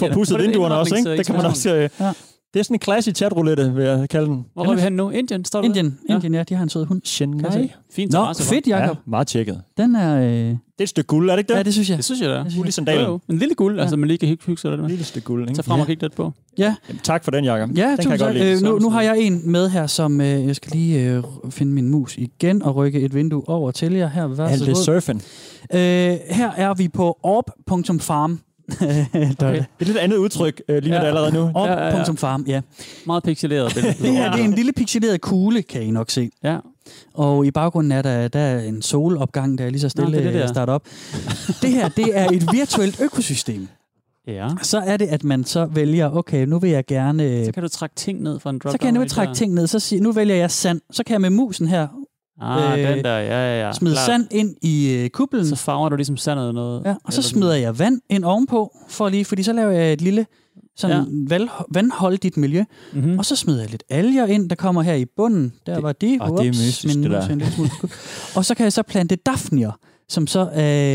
få 0.00 0.24
få 0.24 0.36
lidt 0.36 0.42
vinduerne 0.48 0.74
også, 0.74 0.94
ikke? 0.96 1.16
Det 1.16 1.26
kan 1.26 1.34
man 1.36 1.44
også... 1.46 1.74
Øh, 1.76 1.88
Ja. 2.00 2.12
Det 2.56 2.60
er 2.60 2.64
sådan 2.64 2.74
en 2.74 2.78
klassisk 2.80 3.16
chatroulette, 3.16 3.72
vil 3.74 3.84
jeg 3.84 4.08
kalde 4.08 4.26
den. 4.26 4.44
Hvor 4.54 4.64
er 4.64 4.74
vi 4.74 4.80
henne 4.80 4.96
nu? 4.96 5.10
Indien, 5.10 5.44
står 5.44 5.60
der? 5.60 5.66
Indien, 5.68 5.98
Ja. 6.08 6.14
Indien, 6.14 6.34
ja, 6.34 6.42
de 6.42 6.54
har 6.54 6.62
en 6.62 6.68
sød 6.68 6.84
hund. 6.86 7.00
Chennai. 7.04 7.72
Fint 7.92 8.12
Nå, 8.12 8.18
terrasse, 8.18 8.42
fedt, 8.42 8.66
Ja, 8.68 8.78
Jacob. 8.78 8.96
meget 9.06 9.26
tjekket. 9.26 9.62
Den 9.76 9.94
er... 9.96 10.16
Øh... 10.20 10.26
Det 10.28 10.58
er 10.78 10.82
et 10.82 10.88
stykke 10.88 11.06
guld, 11.06 11.30
er 11.30 11.32
det 11.34 11.38
ikke 11.40 11.48
det? 11.48 11.54
Ja, 11.58 11.62
det 11.62 11.72
synes 11.72 11.90
jeg. 11.90 11.96
Det 11.96 12.04
synes 12.04 12.20
jeg. 12.20 12.28
Det 12.30 12.40
synes 12.40 12.54
Guld 12.56 12.66
i 12.66 12.68
jeg. 12.68 12.74
sandalen. 12.74 13.04
Jo, 13.04 13.10
jo. 13.10 13.20
En 13.28 13.38
lille 13.38 13.54
guld, 13.54 13.80
altså 13.80 13.96
man 13.96 14.08
lige 14.08 14.18
kan 14.18 14.28
hygge, 14.28 14.44
hygge 14.46 14.60
sig 14.60 14.70
lidt 14.70 14.80
med. 14.80 14.88
Lille 14.88 15.04
stykke 15.04 15.24
guld, 15.26 15.42
ikke? 15.42 15.54
Tag 15.54 15.64
frem 15.64 15.76
Ja. 15.76 15.80
og 15.82 15.86
kigge 15.86 16.02
lidt 16.02 16.14
på. 16.14 16.32
Ja, 16.58 16.74
Jamen, 16.88 17.00
tak 17.02 17.24
for 17.24 17.30
den, 17.30 17.44
Jacob. 17.44 17.70
ja 17.76 17.88
den 17.88 17.96
kan 17.96 17.96
tusind 17.96 18.10
jeg 18.12 18.18
tak. 18.18 18.26
godt 18.28 18.36
lide. 18.36 18.52
Øh, 18.52 18.62
nu, 18.62 18.78
nu 18.78 18.90
har 18.90 19.02
jeg 19.02 19.18
en 19.18 19.50
med 19.50 19.68
her, 19.68 19.86
som... 19.86 20.20
Øh, 20.20 20.46
jeg 20.46 20.56
skal 20.56 20.72
lige 20.72 21.10
øh, 21.10 21.22
finde 21.50 21.72
min 21.72 21.88
mus 21.90 22.16
igen 22.18 22.62
og 22.62 22.76
rykke 22.76 23.00
et 23.00 23.14
vindue 23.14 23.48
over 23.48 23.70
til 23.70 23.92
jer 23.92 24.08
her. 24.08 24.26
Vær 24.26 24.44
Alt 24.46 24.58
så 24.58 24.64
det 24.64 24.74
god. 24.74 24.84
surfen. 24.84 25.16
Øh, 25.74 25.78
her 26.30 26.50
er 26.56 26.74
vi 26.74 26.88
på 26.88 27.18
orb.farm. 27.22 28.40
okay. 28.80 29.04
Det 29.14 29.42
er 29.42 29.64
et 29.80 29.86
lidt 29.86 29.96
andet 29.96 30.16
udtryk, 30.16 30.62
øh, 30.68 30.82
lige 30.82 30.94
ja. 30.94 30.94
Ja. 30.94 31.00
det 31.02 31.08
allerede 31.08 31.32
nu. 31.34 31.50
Ja, 31.64 31.72
ja, 31.72 31.86
ja. 31.88 32.00
Orb.farm, 32.08 32.44
ja. 32.48 32.60
Meget 33.06 33.22
pixeleret 33.22 33.74
billede. 33.74 33.94
Det 34.02 34.12
her 34.12 34.32
det 34.32 34.40
er 34.40 34.44
en 34.44 34.52
lille 34.54 34.72
pixeleret 34.72 35.20
kugle, 35.20 35.62
kan 35.62 35.82
I 35.82 35.90
nok 35.90 36.10
se. 36.10 36.30
Ja. 36.44 36.58
Og 37.14 37.46
i 37.46 37.50
baggrunden 37.50 37.92
er 37.92 38.02
der, 38.02 38.28
der 38.28 38.40
er 38.40 38.60
en 38.60 38.82
solopgang, 38.82 39.58
der 39.58 39.64
er 39.64 39.70
lige 39.70 39.80
så 39.80 39.88
stille 39.88 40.10
Nå, 40.10 40.16
det 40.16 40.26
er 40.26 40.30
det 40.30 40.40
der. 40.40 40.46
starter 40.46 40.72
op. 40.72 40.84
det 41.62 41.70
her, 41.70 41.88
det 41.88 42.18
er 42.18 42.30
et 42.30 42.48
virtuelt 42.52 43.00
økosystem. 43.00 43.68
ja. 44.26 44.48
Så 44.62 44.78
er 44.78 44.96
det, 44.96 45.06
at 45.06 45.24
man 45.24 45.44
så 45.44 45.64
vælger, 45.66 46.10
okay, 46.10 46.46
nu 46.46 46.58
vil 46.58 46.70
jeg 46.70 46.84
gerne... 46.86 47.44
Så 47.44 47.52
kan 47.52 47.62
du 47.62 47.68
trække 47.68 47.94
ting 47.94 48.22
ned 48.22 48.40
fra 48.40 48.50
en 48.50 48.58
drop 48.58 48.72
så 48.72 48.78
kan 48.78 48.94
jeg 48.94 49.02
nu 49.02 49.08
trække 49.08 49.34
ting 49.34 49.54
ned, 49.54 49.66
så 49.66 49.78
siger, 49.78 50.02
nu 50.02 50.12
vælger 50.12 50.34
jeg 50.36 50.50
sand. 50.50 50.80
Så 50.90 51.04
kan 51.04 51.12
jeg 51.12 51.20
med 51.20 51.30
musen 51.30 51.66
her 51.66 51.88
Ah, 52.40 52.78
øh, 52.80 52.88
den 52.88 53.04
der, 53.04 53.10
ja, 53.18 53.58
ja, 53.60 53.66
ja. 53.66 53.72
Klart. 53.78 53.96
sand 54.06 54.26
ind 54.30 54.56
i 54.62 54.92
øh, 54.94 55.10
kublen. 55.10 55.46
Så 55.46 55.56
farver 55.56 55.88
du 55.88 55.96
ligesom 55.96 56.16
sandet 56.16 56.54
noget. 56.54 56.82
Ja, 56.84 56.94
og 57.04 57.12
så 57.12 57.22
smider 57.22 57.54
jeg 57.54 57.78
vand 57.78 58.00
ind 58.10 58.24
ovenpå, 58.24 58.76
for 58.88 59.08
lige, 59.08 59.24
fordi 59.24 59.42
så 59.42 59.52
laver 59.52 59.70
jeg 59.70 59.92
et 59.92 60.00
lille 60.00 60.26
sådan 60.76 61.26
ja. 61.30 61.38
vandholdigt 61.72 62.36
miljø. 62.36 62.64
Mm-hmm. 62.92 63.18
Og 63.18 63.24
så 63.24 63.36
smider 63.36 63.60
jeg 63.60 63.70
lidt 63.70 63.82
alger 63.90 64.26
ind, 64.26 64.50
der 64.50 64.56
kommer 64.56 64.82
her 64.82 64.94
i 64.94 65.04
bunden. 65.16 65.52
Der 65.66 65.74
Det- 65.74 65.82
var 65.82 65.92
de. 65.92 66.18
Åh, 66.22 66.28
det 66.38 66.46
er 66.46 66.50
mystisk, 66.66 66.94
det 66.94 67.10
der. 67.10 67.20
er 67.20 67.28
en 67.28 67.38
lille 67.38 67.52
smule 67.52 67.70
og 68.36 68.44
så 68.44 68.54
kan 68.54 68.64
jeg 68.64 68.72
så 68.72 68.82
plante 68.82 69.16
dafnier, 69.16 69.78
som 70.08 70.26
så 70.26 70.40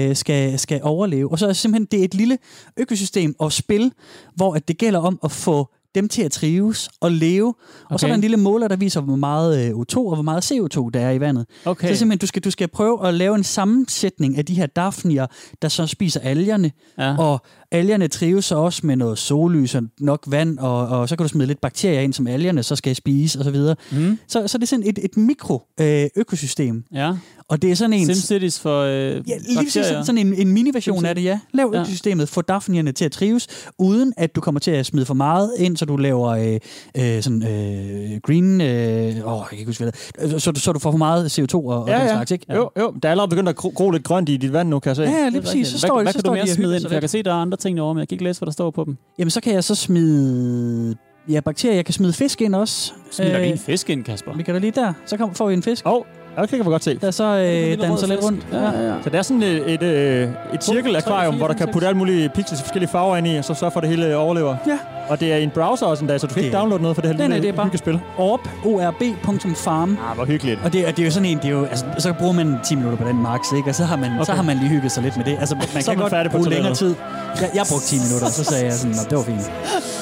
øh, 0.10 0.16
skal, 0.16 0.60
skal 0.60 0.80
overleve. 0.84 1.32
Og 1.32 1.40
så 1.40 1.48
er 1.48 1.54
simpelthen 1.54 1.88
det 1.92 2.00
er 2.00 2.04
et 2.04 2.14
lille 2.16 2.38
økosystem 2.78 3.36
og 3.40 3.52
spil, 3.52 3.92
hvor 4.36 4.56
at 4.56 4.68
det 4.68 4.78
gælder 4.78 5.00
om 5.00 5.20
at 5.24 5.32
få 5.32 5.70
dem 5.96 6.10
til 6.10 6.22
at 6.22 6.32
trives 6.32 6.90
og 7.02 7.12
leve. 7.12 7.54
Og 7.90 8.00
så 8.00 8.06
er 8.06 8.08
Okay. 8.08 8.08
der 8.10 8.14
en 8.16 8.22
lille 8.22 8.38
måler, 8.38 8.68
der 8.68 8.76
viser, 8.76 9.02
hvor 9.02 9.16
meget 9.16 9.66
øh, 9.66 9.72
O2 9.72 9.98
og 9.98 10.14
hvor 10.16 10.22
meget 10.22 10.52
CO2 10.52 10.90
der 10.94 11.00
er 11.00 11.12
i 11.12 11.20
vandet. 11.20 11.46
Okay. 11.66 11.88
Så 11.88 11.96
simpelthen, 11.96 12.20
du 12.20 12.28
skal, 12.28 12.42
du 12.44 12.52
skal 12.52 12.68
prøve 12.68 13.08
at 13.08 13.14
lave 13.14 13.36
en 13.36 13.44
sammensætning 13.44 14.38
af 14.38 14.46
de 14.46 14.54
her 14.54 14.66
dafnier, 14.66 15.28
der 15.62 15.68
så 15.68 15.88
spiser 15.88 16.20
algerne. 16.20 16.72
Ja. 16.98 17.18
Og 17.18 17.42
algerne 17.72 18.08
trives 18.08 18.46
så 18.46 18.56
også 18.56 18.82
med 18.88 18.96
noget 18.96 19.18
sollys 19.18 19.76
og 19.76 19.84
nok 20.00 20.24
vand, 20.28 20.58
og, 20.60 20.88
og 20.88 21.10
så 21.10 21.16
kan 21.16 21.24
du 21.24 21.28
smide 21.30 21.48
lidt 21.48 21.62
bakterier 21.62 22.00
ind, 22.00 22.14
som 22.14 22.28
algerne 22.28 22.64
så 22.64 22.76
skal 22.76 22.96
spise 22.96 23.40
osv. 23.40 23.56
Så, 23.56 23.76
Mm. 23.92 24.20
så, 24.28 24.48
så 24.48 24.58
det 24.58 24.64
er 24.64 24.68
sådan 24.68 24.86
et, 24.88 25.00
et 25.04 25.18
mikro-økosystem. 25.18 26.84
Ja. 26.94 27.12
og 27.48 27.62
det 27.62 27.72
er 27.72 27.76
sådan 27.76 27.94
en... 27.94 28.06
SimCities 28.16 28.60
for 28.60 28.82
øh, 28.82 28.90
Ja, 28.92 29.12
lige 29.18 29.24
bakterier. 29.58 29.88
sådan, 29.88 30.06
sådan 30.06 30.28
en, 30.28 30.34
en 30.34 30.52
mini-version 30.54 31.06
af 31.06 31.16
det, 31.16 31.24
ja. 31.24 31.40
Lav 31.54 31.72
Ja. 31.74 31.80
økosystemet, 31.80 32.30
få 32.30 32.42
dafnierne 32.42 32.92
til 32.92 33.06
at 33.06 33.12
trives, 33.12 33.48
uden 33.80 34.14
at 34.18 34.36
du 34.36 34.42
kommer 34.42 34.60
til 34.60 34.72
at 34.72 34.86
smide 34.86 35.06
for 35.06 35.14
meget 35.14 35.52
ind, 35.58 35.78
så 35.78 35.86
du 35.86 35.98
laver 35.98 36.28
øh, 36.28 36.60
øh, 36.98 37.24
sådan 37.24 37.44
øh, 37.44 38.20
green... 38.24 38.62
Øh, 38.62 38.68
åh, 38.68 39.38
jeg 39.40 39.46
kan 39.50 39.58
ikke 39.58 39.70
huske, 39.70 39.84
hvad 39.84 39.92
det 39.92 40.34
er. 40.34 40.40
Så, 40.40 40.52
du- 40.52 40.60
så 40.60 40.72
du 40.72 40.80
får 40.80 40.92
for 40.92 40.98
meget 40.98 41.40
CO2 41.40 41.56
og, 41.56 41.66
og 41.66 41.88
Ja, 41.90 41.94
den 41.96 42.02
ja. 42.02 42.14
slags, 42.14 42.32
ikke? 42.32 42.46
Jo, 42.54 42.70
jo. 42.80 42.94
Der 43.04 43.10
er 43.10 43.12
allerede 43.12 43.30
begyndt 43.30 43.50
at 43.50 43.56
gro, 43.56 43.72
gro 43.76 43.90
lidt 43.90 44.04
grønt 44.04 44.30
i 44.30 44.38
dit 44.38 44.54
vand 44.54 44.70
nu, 44.70 44.80
kan 44.80 44.90
jeg 44.90 44.96
se. 44.96 45.04
Ja, 45.04 45.10
ja, 45.12 45.30
lige 45.30 45.42
præcis. 45.42 45.68
Så 45.68 45.72
hvad, 45.74 45.80
står, 45.80 46.02
hvad 46.04 46.14
så 46.14 46.18
kan 46.18 46.24
du 46.24 46.32
mere 46.32 46.46
de 46.46 46.50
og 46.52 46.56
smide 46.56 46.76
ind? 46.76 46.84
For 46.86 46.92
jeg 46.92 47.02
kan 47.02 47.10
se, 47.10 47.24
der 47.24 47.32
er 47.32 47.36
andre 47.36 47.58
ting 47.62 47.78
derovre, 47.78 47.94
men 47.96 48.00
jeg 48.00 48.08
kan 48.08 48.16
ikke 48.16 48.24
læse, 48.24 48.40
hvad 48.40 48.46
der 48.46 48.52
står 48.52 48.72
på 48.72 48.84
dem. 48.84 48.98
Jamen, 49.20 49.30
så 49.30 49.42
kan 49.42 49.54
jeg 49.54 49.64
så 49.64 49.76
smide... 49.76 50.96
Ja, 51.30 51.40
bakterier. 51.40 51.76
Jeg 51.76 51.86
kan 51.86 51.94
smide 51.94 52.14
fisk 52.14 52.42
ind 52.42 52.56
også. 52.56 52.92
Smider 53.12 53.36
Øh, 53.36 53.42
lige 53.42 53.52
en 53.52 53.58
fisk 53.58 53.90
ind, 53.90 54.04
Kasper. 54.04 54.34
Vi 54.34 54.44
kan 54.44 54.54
da 54.54 54.60
lige 54.60 54.72
der. 54.72 54.94
Så 55.06 55.18
kom, 55.18 55.36
får 55.36 55.48
vi 55.48 55.54
en 55.54 55.64
fisk. 55.64 55.86
Åh, 55.86 55.94
oh, 55.94 56.02
okay, 56.38 56.58
kan 56.58 56.60
vi 56.60 56.72
godt 56.72 56.84
se. 56.84 56.98
Der 56.98 57.12
så 57.12 57.24
øh, 57.24 57.82
danser 57.82 58.08
lidt 58.08 58.24
rundt. 58.24 58.48
Ja, 58.52 58.62
ja, 58.62 58.88
ja. 58.88 58.94
Så 59.04 59.10
det 59.10 59.18
er 59.18 59.22
sådan 59.22 59.44
et, 59.44 59.74
et, 59.74 59.84
øh, 59.84 60.30
et 60.54 60.64
cirkelakvarium, 60.64 61.36
hvor 61.38 61.48
der 61.48 61.54
kan 61.54 61.70
putte 61.74 61.88
alle 61.88 61.98
mulige 61.98 62.30
pixels 62.30 62.60
i 62.60 62.64
forskellige 62.64 62.90
farver 62.90 63.18
ind 63.18 63.28
i, 63.28 63.36
og 63.36 63.46
så 63.46 63.54
sørge 63.54 63.72
for, 63.72 63.80
at 63.80 63.84
det 63.84 63.90
hele 63.90 64.16
overlever. 64.16 64.56
Ja. 64.68 64.80
Og 65.12 65.20
det 65.20 65.34
er 65.34 65.38
i 65.38 65.44
en 65.44 65.50
browser 65.50 65.86
også 65.86 66.02
endda, 66.04 66.18
så 66.18 66.28
du 66.28 66.32
skal 66.34 66.44
ikke 66.44 66.54
Det- 66.54 66.60
downloade 66.62 66.82
noget 66.82 66.96
for 66.96 67.02
det 67.02 67.10
her 67.12 67.18
Nej, 67.18 67.28
nej, 67.28 67.36
lille 67.38 67.48
det 67.48 67.54
er 67.54 67.58
bare 67.58 67.66
hyggespil. 67.66 68.00
orb, 68.18 68.40
orb.farm. 68.66 69.98
Ah, 70.10 70.16
hvor 70.16 70.26
hyggeligt. 70.26 70.60
Og 70.64 70.74
det, 70.74 70.86
og 70.86 70.92
det 70.98 71.02
er 71.04 71.06
jo 71.06 71.12
sådan 71.12 71.30
en, 71.30 71.38
det 71.38 71.46
er 71.46 71.50
jo, 71.50 71.66
altså, 71.66 71.86
så 71.98 72.14
bruger 72.14 72.34
man 72.34 72.58
10 72.66 72.76
minutter 72.76 72.98
på 72.98 73.08
den 73.10 73.22
max, 73.22 73.40
ikke? 73.58 73.70
Og 73.70 73.76
så 73.76 73.84
har 73.86 73.96
man, 73.96 74.12
okay. 74.12 74.26
så 74.26 74.32
Okay. 74.32 74.36
har 74.36 74.44
man 74.44 74.58
lige 74.58 74.70
hygget 74.70 74.92
sig 74.92 75.04
lidt 75.04 75.18
med 75.18 75.26
det. 75.26 75.38
Altså, 75.40 75.56
man 75.56 75.64
Så 75.68 75.78
er 75.78 75.82
kan 75.82 75.88
man 75.88 75.98
godt 75.98 76.10
færdig 76.12 76.32
på 76.32 76.38
bruge 76.38 76.50
længere 76.50 76.76
tid. 76.76 76.96
Jeg, 77.42 77.50
jeg 77.56 77.64
brugte 77.72 77.86
10 77.88 77.96
minutter, 78.06 78.26
og 78.28 78.32
så 78.40 78.44
sagde 78.44 78.66
jeg 78.66 78.74
sådan, 78.74 78.96
det 79.10 79.18
var 79.18 79.24
fint. 79.24 79.52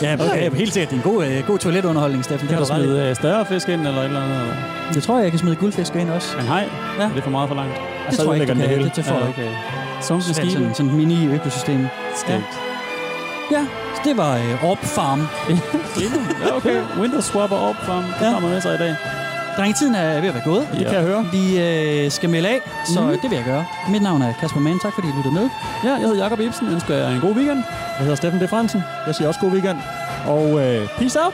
Ja, 0.02 0.14
okay. 0.14 0.44
ja, 0.44 0.50
helt 0.54 0.74
sikkert. 0.74 0.90
Det 0.92 1.00
er 1.00 1.04
en 1.04 1.12
god, 1.16 1.26
øh, 1.26 1.48
god 1.48 1.58
toiletunderholdning, 1.58 2.24
Steffen. 2.24 2.48
Det 2.50 2.58
Kan 2.58 2.66
du 2.66 2.74
smide 2.74 3.00
øh, 3.10 3.16
større 3.16 3.46
fisk 3.46 3.70
ind, 3.70 3.82
eller 3.88 4.02
et 4.02 4.06
eller 4.06 4.24
andet? 4.24 4.40
Eller? 4.42 4.54
Jeg 4.96 5.04
tror, 5.04 5.20
jeg 5.20 5.30
kan 5.32 5.40
smide 5.40 5.56
guldfisk 5.56 5.96
ind 5.96 6.10
også. 6.10 6.38
En 6.38 6.44
hej? 6.46 6.66
Ja. 7.00 7.04
Er 7.04 7.14
det 7.16 7.24
for 7.24 7.32
meget 7.32 7.48
for 7.50 7.56
langt? 7.56 7.74
Det 8.10 8.16
så 8.18 8.24
tror 8.24 8.34
jeg 8.34 8.42
ikke, 8.42 8.54
du 8.54 8.60
kan. 8.60 8.62
det 8.62 8.70
Det, 8.70 8.78
hele. 8.78 8.92
det 8.96 9.06
får 9.06 9.16
Ja, 9.16 9.30
okay. 9.30 9.50
Sunken 10.02 10.34
Sådan, 10.34 10.74
sådan, 10.76 10.92
mini-økosystem. 10.96 11.88
Skægt. 12.16 12.54
Ja, 13.52 13.66
det 14.06 14.18
var 14.18 14.38
øh, 14.38 14.64
Orb 14.64 14.80
Farm. 14.80 15.22
Ja, 16.46 16.56
okay. 16.56 16.82
Windows 17.00 17.26
swapper 17.26 17.58
op 17.58 17.76
from. 17.76 18.04
Det 18.04 18.26
Ja. 18.26 18.32
kommer 18.34 18.50
med 18.50 18.62
sig 18.62 18.76
i 18.76 18.78
dag. 18.78 18.96
Drengetiden 19.58 19.96
er 19.96 20.20
ved 20.22 20.28
at 20.28 20.34
være 20.34 20.44
gået. 20.44 20.68
Det 20.72 20.86
kan 20.86 20.94
jeg 20.96 21.02
høre. 21.02 21.26
Vi 21.32 21.60
øh, 21.60 22.12
skal 22.12 22.30
melde 22.30 22.50
af, 22.50 22.60
så 22.94 23.02
mm. 23.02 23.08
det 23.22 23.30
vil 23.30 23.36
jeg 23.36 23.46
gøre. 23.46 23.66
Mit 23.90 24.02
navn 24.02 24.22
er 24.22 24.34
Kasper 24.40 24.60
Mann. 24.60 24.80
Tak 24.80 24.94
fordi 24.94 25.08
I 25.08 25.12
lyttede 25.12 25.34
med. 25.34 25.50
Ja, 25.84 25.90
jeg 25.90 26.00
hedder 26.00 26.24
Jakob 26.24 26.40
Ibsen. 26.40 26.66
Jeg 26.66 26.74
ønsker 26.74 26.96
jer 26.96 27.10
en 27.10 27.22
god 27.22 27.36
weekend. 27.36 27.64
Jeg 27.98 28.00
hedder 28.00 28.16
Steffen 28.16 28.42
D. 28.42 28.50
Fransen. 28.50 28.82
Jeg 29.08 29.16
siger 29.16 29.28
også 29.28 29.40
god 29.40 29.50
weekend. 29.52 29.78
Og 30.28 30.66
øh, 30.66 30.88
peace 30.98 31.20
out. 31.24 31.34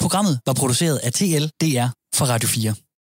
Programmet 0.00 0.40
var 0.46 0.52
produceret 0.52 0.96
af 0.98 1.12
TLDR 1.12 1.86
for 2.14 2.24
Radio 2.24 2.48
4. 2.48 2.74